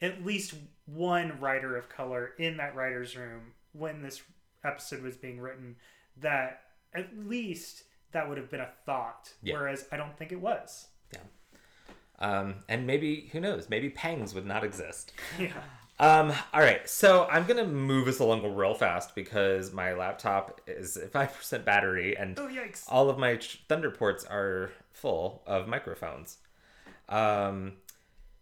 at 0.00 0.22
least 0.24 0.54
one 0.86 1.40
writer 1.40 1.76
of 1.76 1.88
color 1.88 2.34
in 2.38 2.56
that 2.58 2.74
writer's 2.74 3.16
room 3.16 3.54
when 3.72 4.02
this 4.02 4.22
episode 4.64 5.02
was 5.02 5.16
being 5.16 5.40
written, 5.40 5.76
that 6.16 6.62
at 6.92 7.16
least 7.16 7.84
that 8.12 8.28
would 8.28 8.38
have 8.38 8.50
been 8.50 8.60
a 8.60 8.72
thought. 8.84 9.34
Yeah. 9.42 9.54
Whereas 9.54 9.88
I 9.90 9.96
don't 9.96 10.16
think 10.16 10.32
it 10.32 10.40
was. 10.40 10.88
Um, 12.20 12.64
and 12.68 12.84
maybe 12.84 13.28
who 13.28 13.38
knows? 13.38 13.68
Maybe 13.70 13.90
pangs 13.90 14.34
would 14.34 14.44
not 14.46 14.64
exist. 14.64 15.12
Yeah. 15.38 15.52
Um, 16.00 16.32
all 16.54 16.60
right, 16.60 16.88
so 16.88 17.26
I'm 17.30 17.44
gonna 17.44 17.66
move 17.66 18.06
us 18.06 18.20
along 18.20 18.42
real 18.54 18.74
fast 18.74 19.14
because 19.16 19.72
my 19.72 19.94
laptop 19.94 20.60
is 20.66 20.96
at 20.96 21.10
five 21.10 21.34
percent 21.36 21.64
battery, 21.64 22.16
and 22.16 22.38
Oh 22.38 22.48
all 22.88 23.10
of 23.10 23.18
my 23.18 23.38
Thunder 23.68 23.90
ports 23.90 24.24
are 24.24 24.70
full 24.92 25.42
of 25.46 25.66
microphones. 25.66 26.38
Um, 27.08 27.72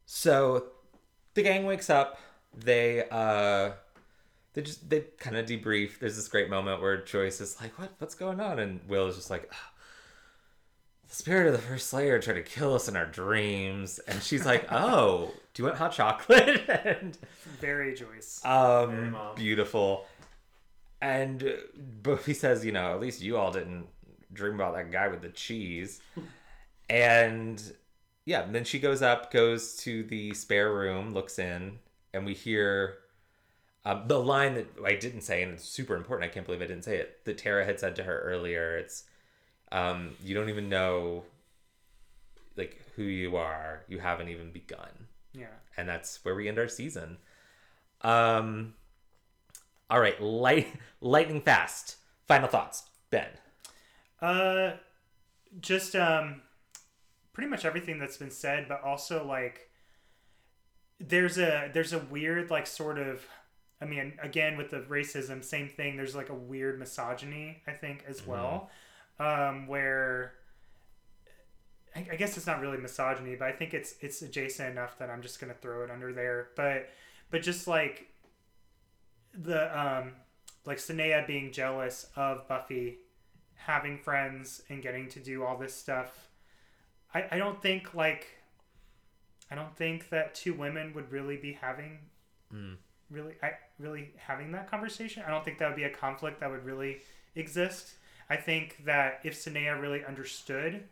so 0.04 0.66
the 1.34 1.42
gang 1.42 1.64
wakes 1.64 1.88
up. 1.88 2.18
They 2.54 3.08
uh, 3.10 3.72
they 4.52 4.62
just 4.62 4.90
they 4.90 5.04
kind 5.18 5.36
of 5.36 5.46
debrief. 5.46 5.98
There's 5.98 6.16
this 6.16 6.28
great 6.28 6.50
moment 6.50 6.82
where 6.82 6.98
Joyce 6.98 7.40
is 7.40 7.58
like, 7.60 7.78
"What? 7.78 7.92
What's 7.98 8.14
going 8.14 8.40
on?" 8.40 8.58
And 8.58 8.80
Will 8.86 9.06
is 9.08 9.16
just 9.16 9.30
like. 9.30 9.48
"Ah, 9.52 9.70
The 11.08 11.14
spirit 11.14 11.46
of 11.46 11.52
the 11.52 11.58
first 11.58 11.88
Slayer 11.88 12.20
tried 12.20 12.34
to 12.34 12.42
kill 12.42 12.74
us 12.74 12.88
in 12.88 12.96
our 12.96 13.06
dreams, 13.06 13.98
and 14.00 14.22
she's 14.22 14.44
like, 14.44 14.66
"Oh, 14.70 15.32
do 15.54 15.62
you 15.62 15.66
want 15.66 15.78
hot 15.78 15.92
chocolate?" 15.92 16.68
and 16.68 17.16
Very 17.60 17.94
Joyce. 17.94 18.40
Very 18.42 18.54
um, 18.54 19.10
mom. 19.12 19.34
beautiful. 19.36 20.06
And 21.00 21.54
Buffy 22.02 22.34
says, 22.34 22.64
you 22.64 22.72
know, 22.72 22.92
at 22.94 23.00
least 23.00 23.20
you 23.20 23.36
all 23.36 23.52
didn't 23.52 23.86
dream 24.32 24.54
about 24.54 24.74
that 24.74 24.90
guy 24.90 25.08
with 25.08 25.22
the 25.22 25.28
cheese. 25.28 26.00
and 26.90 27.62
yeah, 28.24 28.46
then 28.50 28.64
she 28.64 28.78
goes 28.78 29.02
up, 29.02 29.30
goes 29.30 29.76
to 29.78 30.02
the 30.04 30.32
spare 30.34 30.72
room, 30.72 31.12
looks 31.12 31.38
in, 31.38 31.78
and 32.12 32.24
we 32.24 32.34
hear 32.34 32.96
um, 33.84 34.04
the 34.08 34.18
line 34.18 34.54
that 34.54 34.66
I 34.84 34.94
didn't 34.96 35.20
say, 35.20 35.42
and 35.42 35.52
it's 35.52 35.64
super 35.64 35.94
important. 35.94 36.28
I 36.28 36.32
can't 36.32 36.44
believe 36.44 36.62
I 36.62 36.66
didn't 36.66 36.84
say 36.84 36.96
it. 36.96 37.24
That 37.24 37.38
Tara 37.38 37.64
had 37.64 37.78
said 37.78 37.94
to 37.96 38.02
her 38.02 38.20
earlier. 38.20 38.76
It's, 38.78 39.04
um, 39.72 40.10
you 40.22 40.34
don't 40.34 40.48
even 40.48 40.68
know, 40.68 41.24
like 42.56 42.80
who 42.97 43.02
you 43.02 43.36
are. 43.36 43.82
You 43.88 43.98
haven't 43.98 44.28
even 44.28 44.51
begun 44.52 45.06
yeah. 45.36 45.47
and 45.76 45.88
that's 45.88 46.24
where 46.24 46.34
we 46.34 46.48
end 46.48 46.59
our 46.59 46.68
season. 46.68 47.18
Um, 48.02 48.74
all 49.90 50.01
right, 50.01 50.20
light, 50.20 50.68
lightning 51.01 51.40
fast. 51.40 51.97
Final 52.26 52.48
thoughts, 52.48 52.84
Ben. 53.10 53.28
Uh, 54.20 54.72
just 55.60 55.94
um, 55.94 56.43
pretty 57.32 57.48
much 57.48 57.64
everything 57.64 57.98
that's 57.98 58.16
been 58.16 58.30
said, 58.30 58.66
but 58.68 58.82
also 58.82 59.24
like 59.24 59.70
there's 60.98 61.38
a 61.38 61.70
there's 61.72 61.93
a 61.93 61.98
weird 61.98 62.51
like 62.51 62.66
sort 62.66 62.98
of 62.98 63.24
I 63.80 63.84
mean 63.84 64.14
again 64.22 64.56
with 64.56 64.70
the 64.70 64.80
racism 64.80 65.44
same 65.44 65.68
thing. 65.68 65.97
There's 65.97 66.16
like 66.16 66.30
a 66.30 66.34
weird 66.34 66.78
misogyny 66.78 67.62
I 67.66 67.72
think 67.72 68.05
as 68.09 68.26
well, 68.26 68.70
um, 69.18 69.66
where 69.66 70.34
I, 71.94 72.06
I 72.12 72.16
guess 72.16 72.36
it's 72.36 72.47
not 72.47 72.60
really 72.60 72.78
misogyny, 72.78 73.36
but 73.36 73.48
I 73.48 73.52
think 73.52 73.74
it's 73.74 73.94
it's 74.01 74.22
adjacent 74.22 74.70
enough 74.70 74.98
that 74.98 75.10
I'm 75.10 75.22
just 75.22 75.40
gonna 75.40 75.55
throw 75.55 75.82
it 75.84 75.90
under 75.90 76.12
there. 76.12 76.48
But 76.56 76.88
but 77.30 77.43
just 77.43 77.66
like 77.66 78.09
the 79.34 79.78
um 79.78 80.12
like 80.64 80.78
Sineya 80.78 81.26
being 81.26 81.52
jealous 81.52 82.09
of 82.16 82.47
Buffy 82.48 82.98
having 83.55 83.98
friends 83.98 84.62
and 84.68 84.82
getting 84.82 85.09
to 85.10 85.20
do 85.20 85.43
all 85.44 85.56
this 85.56 85.74
stuff. 85.74 86.28
I, 87.14 87.24
I 87.32 87.38
don't 87.38 87.60
think 87.62 87.94
like 87.94 88.26
I 89.51 89.55
don't 89.55 89.74
think 89.76 90.09
that 90.10 90.34
two 90.34 90.55
women 90.55 90.93
would 90.94 91.10
really 91.10 91.36
be 91.36 91.52
having 91.52 91.98
Mm. 92.55 92.76
really 93.10 93.34
I 93.43 93.52
really 93.80 94.12
having 94.16 94.52
that 94.52 94.70
conversation. 94.70 95.24
I 95.26 95.30
don't 95.30 95.44
think 95.44 95.59
that 95.59 95.66
would 95.66 95.74
be 95.76 95.82
a 95.82 95.90
conflict 95.90 96.38
that 96.40 96.48
would 96.51 96.64
really 96.64 96.98
exist. 97.34 97.94
I 98.28 98.36
think 98.36 98.84
that 98.84 99.20
if 99.24 99.34
Sineya 99.34 99.80
really 99.80 100.04
understood 100.04 100.84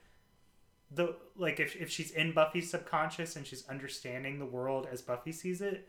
the 0.91 1.17
like 1.37 1.59
if, 1.61 1.75
if 1.77 1.91
she's 1.91 2.11
in 2.13 2.33
Buffy's 2.33 2.71
subconscious 2.71 3.37
and 3.37 3.47
she's 3.47 3.67
understanding 3.69 4.39
the 4.39 4.47
world 4.47 4.87
as 4.91 5.03
Buffy 5.03 5.33
sees 5.33 5.61
it, 5.61 5.89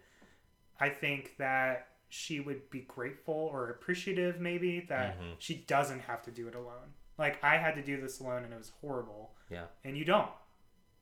I 0.79 0.89
think 0.89 1.35
that 1.37 1.87
she 2.09 2.39
would 2.39 2.69
be 2.69 2.81
grateful 2.81 3.33
or 3.51 3.69
appreciative 3.69 4.39
maybe 4.39 4.79
that 4.89 5.19
Mhm. 5.19 5.35
she 5.39 5.55
doesn't 5.67 6.01
have 6.01 6.21
to 6.23 6.31
do 6.31 6.47
it 6.47 6.55
alone. 6.55 6.93
Like 7.17 7.43
I 7.43 7.57
had 7.57 7.75
to 7.75 7.83
do 7.83 7.99
this 8.01 8.19
alone 8.19 8.43
and 8.43 8.53
it 8.53 8.57
was 8.57 8.71
horrible 8.81 9.35
Yeah. 9.49 9.67
and 9.83 9.97
you 9.97 10.05
don't. 10.05 10.31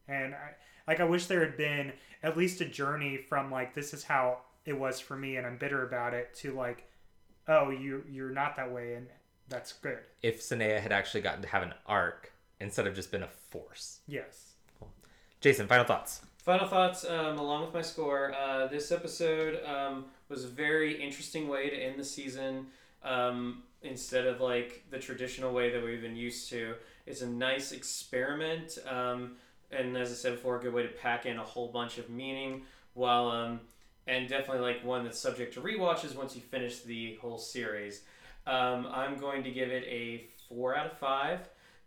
And 0.07 0.35
I 0.35 0.55
like 0.87 0.99
I 0.99 1.05
wish 1.05 1.27
there 1.27 1.39
had 1.45 1.55
been 1.55 1.93
at 2.21 2.35
least 2.35 2.59
a 2.61 2.65
journey 2.65 3.17
from 3.17 3.49
like 3.51 3.73
this 3.73 3.93
is 3.93 4.03
how 4.03 4.41
it 4.65 4.73
was 4.73 4.99
for 4.99 5.15
me 5.15 5.37
and 5.37 5.45
I'm 5.47 5.57
bitter 5.57 5.85
about 5.85 6.13
it 6.13 6.33
to 6.35 6.51
like 6.51 6.89
oh 7.47 7.69
you 7.69 8.03
you're 8.09 8.31
not 8.31 8.55
that 8.57 8.71
way 8.71 8.95
and 8.95 9.07
that's 9.53 9.73
good. 9.73 9.99
If 10.23 10.41
Sineya 10.41 10.79
had 10.79 10.91
actually 10.91 11.21
gotten 11.21 11.43
to 11.43 11.47
have 11.47 11.61
an 11.61 11.73
arc 11.85 12.33
instead 12.59 12.87
of 12.87 12.95
just 12.95 13.11
been 13.11 13.21
a 13.21 13.27
force. 13.27 13.99
Yes. 14.07 14.53
Jason, 15.41 15.67
final 15.67 15.85
thoughts. 15.85 16.21
Final 16.37 16.67
thoughts, 16.67 17.05
um, 17.05 17.37
along 17.37 17.65
with 17.65 17.73
my 17.73 17.81
score. 17.81 18.33
Uh, 18.33 18.67
this 18.67 18.91
episode 18.91 19.63
um, 19.63 20.05
was 20.27 20.43
a 20.43 20.47
very 20.47 21.01
interesting 21.01 21.47
way 21.47 21.69
to 21.69 21.75
end 21.75 21.99
the 21.99 22.03
season. 22.03 22.67
Um, 23.03 23.63
instead 23.83 24.25
of 24.25 24.41
like 24.41 24.85
the 24.89 24.97
traditional 24.97 25.53
way 25.53 25.69
that 25.71 25.83
we've 25.83 26.01
been 26.01 26.15
used 26.15 26.49
to, 26.49 26.73
it's 27.05 27.21
a 27.21 27.27
nice 27.27 27.71
experiment. 27.73 28.79
Um, 28.89 29.35
and 29.71 29.95
as 29.95 30.11
I 30.11 30.15
said 30.15 30.33
before, 30.33 30.57
a 30.57 30.61
good 30.61 30.73
way 30.73 30.83
to 30.83 30.89
pack 30.89 31.25
in 31.25 31.37
a 31.37 31.43
whole 31.43 31.67
bunch 31.67 31.97
of 31.99 32.09
meaning. 32.09 32.63
While 32.95 33.27
um, 33.29 33.59
and 34.07 34.27
definitely 34.27 34.61
like 34.61 34.83
one 34.83 35.03
that's 35.03 35.19
subject 35.19 35.53
to 35.53 35.61
rewatches 35.61 36.15
once 36.15 36.35
you 36.35 36.41
finish 36.41 36.79
the 36.79 37.15
whole 37.21 37.37
series. 37.37 38.01
Um, 38.45 38.87
I'm 38.91 39.17
going 39.17 39.43
to 39.43 39.51
give 39.51 39.69
it 39.69 39.85
a 39.85 40.25
four 40.49 40.75
out 40.75 40.85
of 40.85 40.97
five 40.97 41.39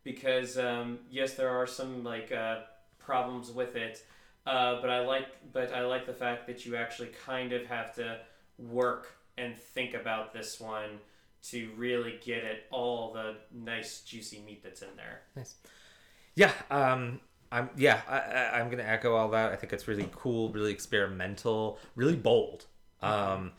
because 0.04 0.56
um, 0.56 1.00
yes, 1.10 1.34
there 1.34 1.50
are 1.50 1.66
some 1.66 2.04
like 2.04 2.32
uh, 2.32 2.60
problems 2.98 3.50
with 3.50 3.76
it. 3.76 4.04
Uh, 4.46 4.80
but 4.80 4.90
I 4.90 5.00
like, 5.00 5.26
but 5.52 5.72
I 5.72 5.84
like 5.84 6.06
the 6.06 6.12
fact 6.12 6.46
that 6.46 6.64
you 6.64 6.76
actually 6.76 7.10
kind 7.24 7.52
of 7.52 7.66
have 7.66 7.94
to 7.96 8.20
work 8.58 9.08
and 9.36 9.56
think 9.56 9.94
about 9.94 10.32
this 10.32 10.60
one 10.60 11.00
to 11.50 11.70
really 11.76 12.18
get 12.24 12.44
at 12.44 12.60
all 12.70 13.12
the 13.12 13.36
nice 13.52 14.00
juicy 14.00 14.42
meat 14.46 14.62
that's 14.62 14.82
in 14.82 14.88
there. 14.96 15.22
Nice. 15.34 15.56
Yeah. 16.36 16.52
Um. 16.70 17.20
I'm. 17.50 17.70
Yeah. 17.76 18.00
I, 18.08 18.18
I, 18.18 18.60
I'm 18.60 18.70
gonna 18.70 18.84
echo 18.84 19.14
all 19.14 19.30
that. 19.30 19.52
I 19.52 19.56
think 19.56 19.72
it's 19.72 19.88
really 19.88 20.08
cool, 20.14 20.50
really 20.50 20.72
experimental, 20.72 21.78
really 21.96 22.16
bold. 22.16 22.66
Um. 23.02 23.52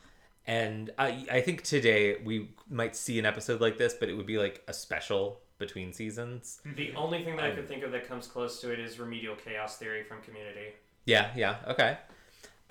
And 0.48 0.92
I, 0.98 1.26
I 1.30 1.42
think 1.42 1.64
today 1.64 2.18
we 2.24 2.50
might 2.70 2.96
see 2.96 3.20
an 3.20 3.26
episode 3.26 3.60
like 3.60 3.78
this, 3.78 3.94
but 3.94 4.08
it 4.10 4.14
would 4.14 4.26
be 4.26 4.38
like 4.38 4.64
a 4.68 4.74
special 4.74 5.42
between 5.60 5.92
seasons. 5.92 6.62
The 6.76 6.94
only 6.96 7.24
thing 7.24 7.36
that 7.36 7.46
I 7.46 7.52
could 7.52 7.68
think 7.68 7.84
of 7.84 7.92
that 7.92 8.08
comes 8.08 8.28
close 8.28 8.62
to 8.62 8.72
it 8.72 8.80
is 8.80 9.00
remedial 9.00 9.36
chaos 9.36 9.78
theory 9.78 10.04
from 10.04 10.22
Community. 10.22 10.70
Yeah, 11.06 11.32
yeah, 11.36 11.58
okay. 11.68 11.98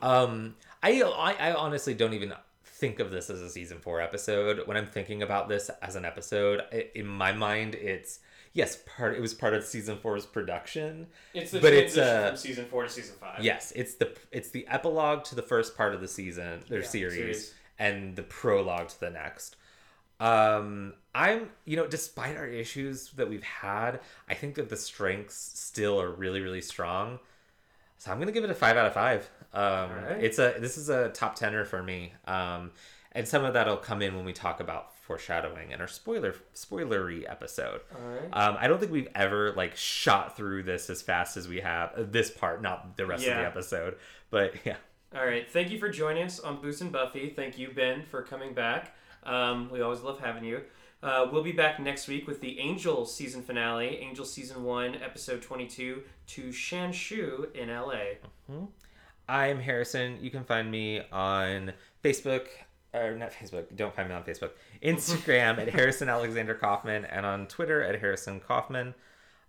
Um, 0.00 0.56
I, 0.82 1.02
I, 1.02 1.50
I 1.50 1.54
honestly 1.54 1.94
don't 1.94 2.14
even 2.14 2.32
think 2.64 3.00
of 3.00 3.10
this 3.10 3.30
as 3.30 3.40
a 3.40 3.50
season 3.50 3.78
four 3.80 4.00
episode. 4.00 4.66
When 4.66 4.76
I'm 4.76 4.86
thinking 4.86 5.22
about 5.22 5.48
this 5.48 5.70
as 5.82 5.96
an 5.96 6.04
episode, 6.04 6.62
i 6.72 6.86
in 6.94 7.06
my 7.06 7.32
mind, 7.32 7.74
it's 7.74 8.20
yes, 8.52 8.78
part. 8.96 9.16
It 9.16 9.20
was 9.20 9.34
part 9.34 9.54
of 9.54 9.64
season 9.64 9.98
four's 9.98 10.26
production. 10.26 11.06
It's 11.34 11.50
the 11.50 11.60
But 11.60 11.72
it's, 11.72 11.94
transition 11.94 12.24
uh, 12.24 12.28
from 12.28 12.36
season 12.36 12.64
four 12.66 12.82
to 12.84 12.88
season 12.88 13.16
five. 13.20 13.42
Yes, 13.42 13.72
it's 13.74 13.94
the 13.94 14.14
it's 14.30 14.50
the 14.50 14.66
epilogue 14.68 15.24
to 15.24 15.34
the 15.34 15.42
first 15.42 15.76
part 15.76 15.94
of 15.94 16.00
the 16.00 16.08
season, 16.08 16.62
their 16.68 16.80
Yeah, 16.80 16.86
series, 16.86 17.14
series. 17.14 17.54
And 17.78 18.16
the 18.16 18.22
prologue 18.22 18.88
to 18.88 19.00
the 19.00 19.10
next. 19.10 19.56
Um, 20.18 20.94
I'm 21.14 21.50
you 21.64 21.76
know, 21.76 21.86
despite 21.86 22.36
our 22.36 22.46
issues 22.46 23.10
that 23.12 23.28
we've 23.28 23.42
had, 23.42 24.00
I 24.28 24.34
think 24.34 24.54
that 24.54 24.68
the 24.68 24.76
strengths 24.76 25.36
still 25.36 26.00
are 26.00 26.10
really 26.10 26.40
really 26.40 26.62
strong. 26.62 27.18
So 27.98 28.10
I'm 28.10 28.18
gonna 28.18 28.32
give 28.32 28.44
it 28.44 28.50
a 28.50 28.54
five 28.54 28.76
out 28.76 28.86
of 28.86 28.94
five. 28.94 29.28
Um, 29.52 29.62
Alright. 29.62 30.24
it's 30.24 30.38
a 30.38 30.54
this 30.58 30.78
is 30.78 30.88
a 30.88 31.10
top 31.10 31.36
tenner 31.36 31.64
for 31.64 31.82
me. 31.82 32.12
Um, 32.26 32.70
and 33.12 33.26
some 33.26 33.44
of 33.44 33.54
that'll 33.54 33.78
come 33.78 34.02
in 34.02 34.14
when 34.14 34.26
we 34.26 34.34
talk 34.34 34.60
about 34.60 34.94
foreshadowing 34.94 35.70
in 35.70 35.80
our 35.80 35.86
spoiler 35.86 36.34
spoilery 36.54 37.28
episode. 37.30 37.80
All 37.94 38.10
right. 38.10 38.28
Um, 38.32 38.56
I 38.60 38.68
don't 38.68 38.78
think 38.78 38.92
we've 38.92 39.08
ever 39.14 39.52
like 39.52 39.74
shot 39.76 40.36
through 40.36 40.64
this 40.64 40.90
as 40.90 41.00
fast 41.00 41.36
as 41.36 41.48
we 41.48 41.60
have 41.60 41.92
uh, 41.96 42.04
this 42.06 42.30
part, 42.30 42.60
not 42.60 42.96
the 42.96 43.06
rest 43.06 43.26
of 43.26 43.34
the 43.34 43.46
episode. 43.46 43.96
But 44.30 44.54
yeah, 44.64 44.76
All 45.14 45.24
right. 45.24 45.50
Thank 45.50 45.70
you 45.70 45.78
for 45.78 45.88
joining 45.88 46.24
us 46.24 46.40
on 46.40 46.60
Booze 46.60 46.80
and 46.80 46.92
Buffy. 46.92 47.30
Thank 47.30 47.58
you, 47.58 47.70
Ben, 47.70 48.02
for 48.02 48.22
coming 48.22 48.54
back. 48.54 48.94
Um, 49.22 49.70
we 49.70 49.80
always 49.80 50.00
love 50.00 50.20
having 50.20 50.44
you. 50.44 50.62
Uh, 51.02 51.28
we'll 51.30 51.42
be 51.42 51.52
back 51.52 51.78
next 51.78 52.08
week 52.08 52.26
with 52.26 52.40
the 52.40 52.58
Angel 52.58 53.04
season 53.04 53.42
finale, 53.42 53.98
Angel 53.98 54.24
season 54.24 54.64
one, 54.64 54.96
episode 54.96 55.42
twenty-two, 55.42 56.02
to 56.28 56.42
Shanshu 56.48 57.54
in 57.54 57.68
LA. 57.68 58.16
I'm 59.28 59.60
Harrison. 59.60 60.18
You 60.20 60.30
can 60.30 60.44
find 60.44 60.70
me 60.70 61.02
on 61.12 61.72
Facebook, 62.02 62.46
or 62.94 63.14
not 63.16 63.32
Facebook. 63.32 63.76
Don't 63.76 63.94
find 63.94 64.08
me 64.08 64.14
on 64.14 64.24
Facebook. 64.24 64.50
Instagram 64.82 65.58
at 65.58 65.68
Harrison 65.68 66.08
Alexander 66.08 66.54
Coffman, 66.54 67.06
and 67.10 67.26
on 67.26 67.46
Twitter 67.46 67.82
at 67.82 68.00
Harrison 68.00 68.40
Coffman. 68.40 68.94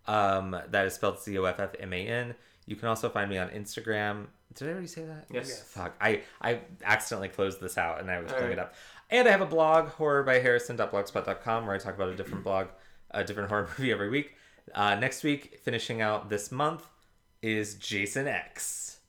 Um, 0.06 0.56
that 0.70 0.86
is 0.86 0.94
spelled 0.94 1.20
C 1.20 1.38
O 1.38 1.46
F 1.46 1.60
F 1.60 1.72
M 1.80 1.94
A 1.94 2.08
N. 2.08 2.36
You 2.68 2.76
can 2.76 2.88
also 2.90 3.10
find 3.10 3.30
me 3.30 3.38
on 3.40 3.50
Instagram. 3.50 4.28
Did 4.54 4.68
I 4.68 4.72
already 4.72 4.88
say 4.88 5.04
that? 5.06 5.26
Yes. 5.32 5.48
Yes. 5.48 5.62
Fuck. 5.64 5.96
I, 6.00 6.22
I 6.42 6.60
accidentally 6.84 7.30
closed 7.30 7.60
this 7.62 7.78
out 7.78 8.00
and 8.00 8.12
I 8.12 8.20
was 8.20 8.32
All 8.32 8.38
pulling 8.38 8.50
right. 8.58 8.60
it 8.60 8.62
up. 8.62 8.76
And 9.10 9.28
I 9.28 9.32
have 9.32 9.42
a 9.42 9.46
blog, 9.46 9.88
horrorbyharrison.blogspot.com, 9.92 11.66
where 11.66 11.76
I 11.76 11.78
talk 11.80 11.96
about 11.96 12.10
a 12.10 12.16
different 12.16 12.44
blog, 12.44 12.68
a 13.12 13.24
different 13.24 13.50
horror 13.50 13.70
movie 13.78 13.92
every 13.92 14.10
week. 14.10 14.36
Uh, 14.76 14.96
next 14.96 15.24
week, 15.24 15.60
finishing 15.64 16.02
out 16.02 16.30
this 16.30 16.52
month, 16.52 16.86
is 17.42 17.76
Jason 17.76 18.28
X. 18.28 19.00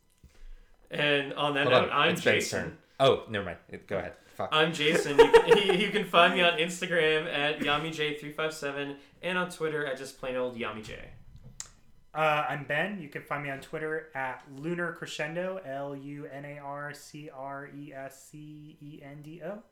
And 0.90 1.32
on 1.35 1.55
that 1.55 1.66
Hold 1.66 1.82
note, 1.86 1.90
on, 1.90 1.98
I'm 1.98 2.12
it's 2.12 2.22
Jason. 2.22 2.62
turn. 2.62 2.78
Oh, 3.01 3.24
never 3.28 3.44
mind. 3.44 3.59
Go 3.89 3.98
ahead. 3.98 4.12
Fuck. 4.36 4.51
I'm 4.52 4.72
Jason. 4.72 5.18
You 5.18 5.30
can, 5.32 5.80
you 5.80 5.90
can 5.90 6.05
find 6.05 6.35
me 6.35 6.43
on 6.43 6.59
Instagram 6.59 7.26
at 7.32 7.59
YamiJ357 7.59 8.94
and 9.22 9.39
on 9.39 9.51
Twitter 9.51 9.85
at 9.85 9.98
just 9.98 10.20
plain 10.20 10.36
old 10.36 10.56
YamiJ. 10.56 10.94
Uh, 12.18 12.44
I'm 12.48 12.64
Ben. 12.64 13.00
You 13.00 13.08
can 13.08 13.22
find 13.22 13.44
me 13.44 13.50
on 13.50 13.60
Twitter 13.60 14.08
at 14.12 14.42
Lunar 14.56 14.92
Crescendo, 14.92 15.60
L 15.64 15.94
U 15.94 16.26
N 16.26 16.44
A 16.44 16.58
R 16.58 16.92
C 16.92 17.30
R 17.32 17.70
E 17.78 17.92
S 17.94 18.30
C 18.32 18.76
E 18.82 19.00
N 19.04 19.22
D 19.22 19.40
O. 19.44 19.62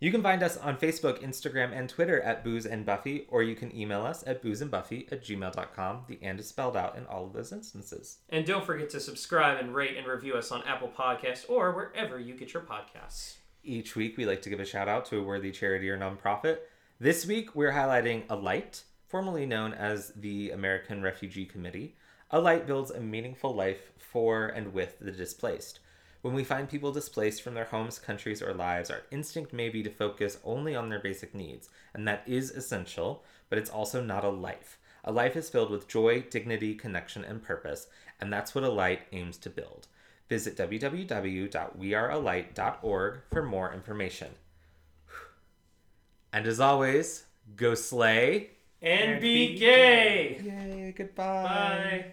You 0.00 0.10
can 0.10 0.20
find 0.20 0.42
us 0.42 0.56
on 0.56 0.78
Facebook, 0.78 1.22
Instagram, 1.22 1.72
and 1.72 1.88
Twitter 1.88 2.20
at 2.20 2.42
Booze 2.42 2.66
and 2.66 2.84
Buffy, 2.84 3.28
or 3.30 3.44
you 3.44 3.54
can 3.54 3.72
email 3.72 4.02
us 4.02 4.24
at 4.26 4.42
boozeandbuffy 4.42 5.12
at 5.12 5.22
gmail.com. 5.22 6.06
The 6.08 6.18
and 6.22 6.40
is 6.40 6.48
spelled 6.48 6.76
out 6.76 6.98
in 6.98 7.06
all 7.06 7.24
of 7.24 7.32
those 7.32 7.52
instances. 7.52 8.18
And 8.30 8.44
don't 8.44 8.66
forget 8.66 8.90
to 8.90 8.98
subscribe 8.98 9.60
and 9.60 9.72
rate 9.72 9.96
and 9.96 10.08
review 10.08 10.34
us 10.34 10.50
on 10.50 10.64
Apple 10.66 10.90
Podcasts 10.98 11.48
or 11.48 11.70
wherever 11.70 12.18
you 12.18 12.34
get 12.34 12.52
your 12.52 12.64
podcasts. 12.64 13.36
Each 13.62 13.94
week, 13.94 14.16
we 14.16 14.26
like 14.26 14.42
to 14.42 14.50
give 14.50 14.58
a 14.58 14.64
shout 14.64 14.88
out 14.88 15.06
to 15.06 15.18
a 15.18 15.22
worthy 15.22 15.52
charity 15.52 15.88
or 15.88 15.96
nonprofit. 15.96 16.58
This 16.98 17.24
week, 17.24 17.54
we're 17.54 17.74
highlighting 17.74 18.24
Alight, 18.28 18.82
formerly 19.08 19.46
known 19.46 19.72
as 19.72 20.12
the 20.16 20.50
American 20.50 21.02
Refugee 21.02 21.44
Committee. 21.44 21.94
Alight 22.30 22.66
builds 22.66 22.90
a 22.90 23.00
meaningful 23.00 23.54
life 23.54 23.92
for 23.96 24.46
and 24.46 24.72
with 24.72 24.98
the 24.98 25.12
displaced. 25.12 25.78
When 26.22 26.34
we 26.34 26.42
find 26.42 26.68
people 26.68 26.90
displaced 26.90 27.42
from 27.42 27.54
their 27.54 27.66
homes, 27.66 28.00
countries, 28.00 28.42
or 28.42 28.52
lives, 28.52 28.90
our 28.90 29.02
instinct 29.12 29.52
may 29.52 29.68
be 29.68 29.84
to 29.84 29.90
focus 29.90 30.38
only 30.42 30.74
on 30.74 30.88
their 30.88 30.98
basic 30.98 31.34
needs, 31.34 31.68
and 31.94 32.08
that 32.08 32.24
is 32.26 32.50
essential, 32.50 33.22
but 33.48 33.58
it's 33.58 33.70
also 33.70 34.02
not 34.02 34.24
a 34.24 34.28
life. 34.28 34.78
A 35.04 35.12
life 35.12 35.36
is 35.36 35.48
filled 35.48 35.70
with 35.70 35.86
joy, 35.86 36.22
dignity, 36.22 36.74
connection, 36.74 37.22
and 37.22 37.44
purpose, 37.44 37.86
and 38.20 38.32
that's 38.32 38.56
what 38.56 38.64
Alight 38.64 39.02
aims 39.12 39.36
to 39.38 39.50
build. 39.50 39.86
Visit 40.28 40.56
www.wearealight.org 40.56 43.20
for 43.30 43.42
more 43.42 43.72
information. 43.72 44.32
And 46.32 46.44
as 46.46 46.58
always, 46.58 47.26
go 47.54 47.76
slay. 47.76 48.55
And, 48.86 49.14
And 49.14 49.20
be 49.20 49.48
be 49.48 49.58
gay! 49.58 50.40
Yay, 50.44 50.94
goodbye. 50.96 51.42
Bye. 51.42 52.04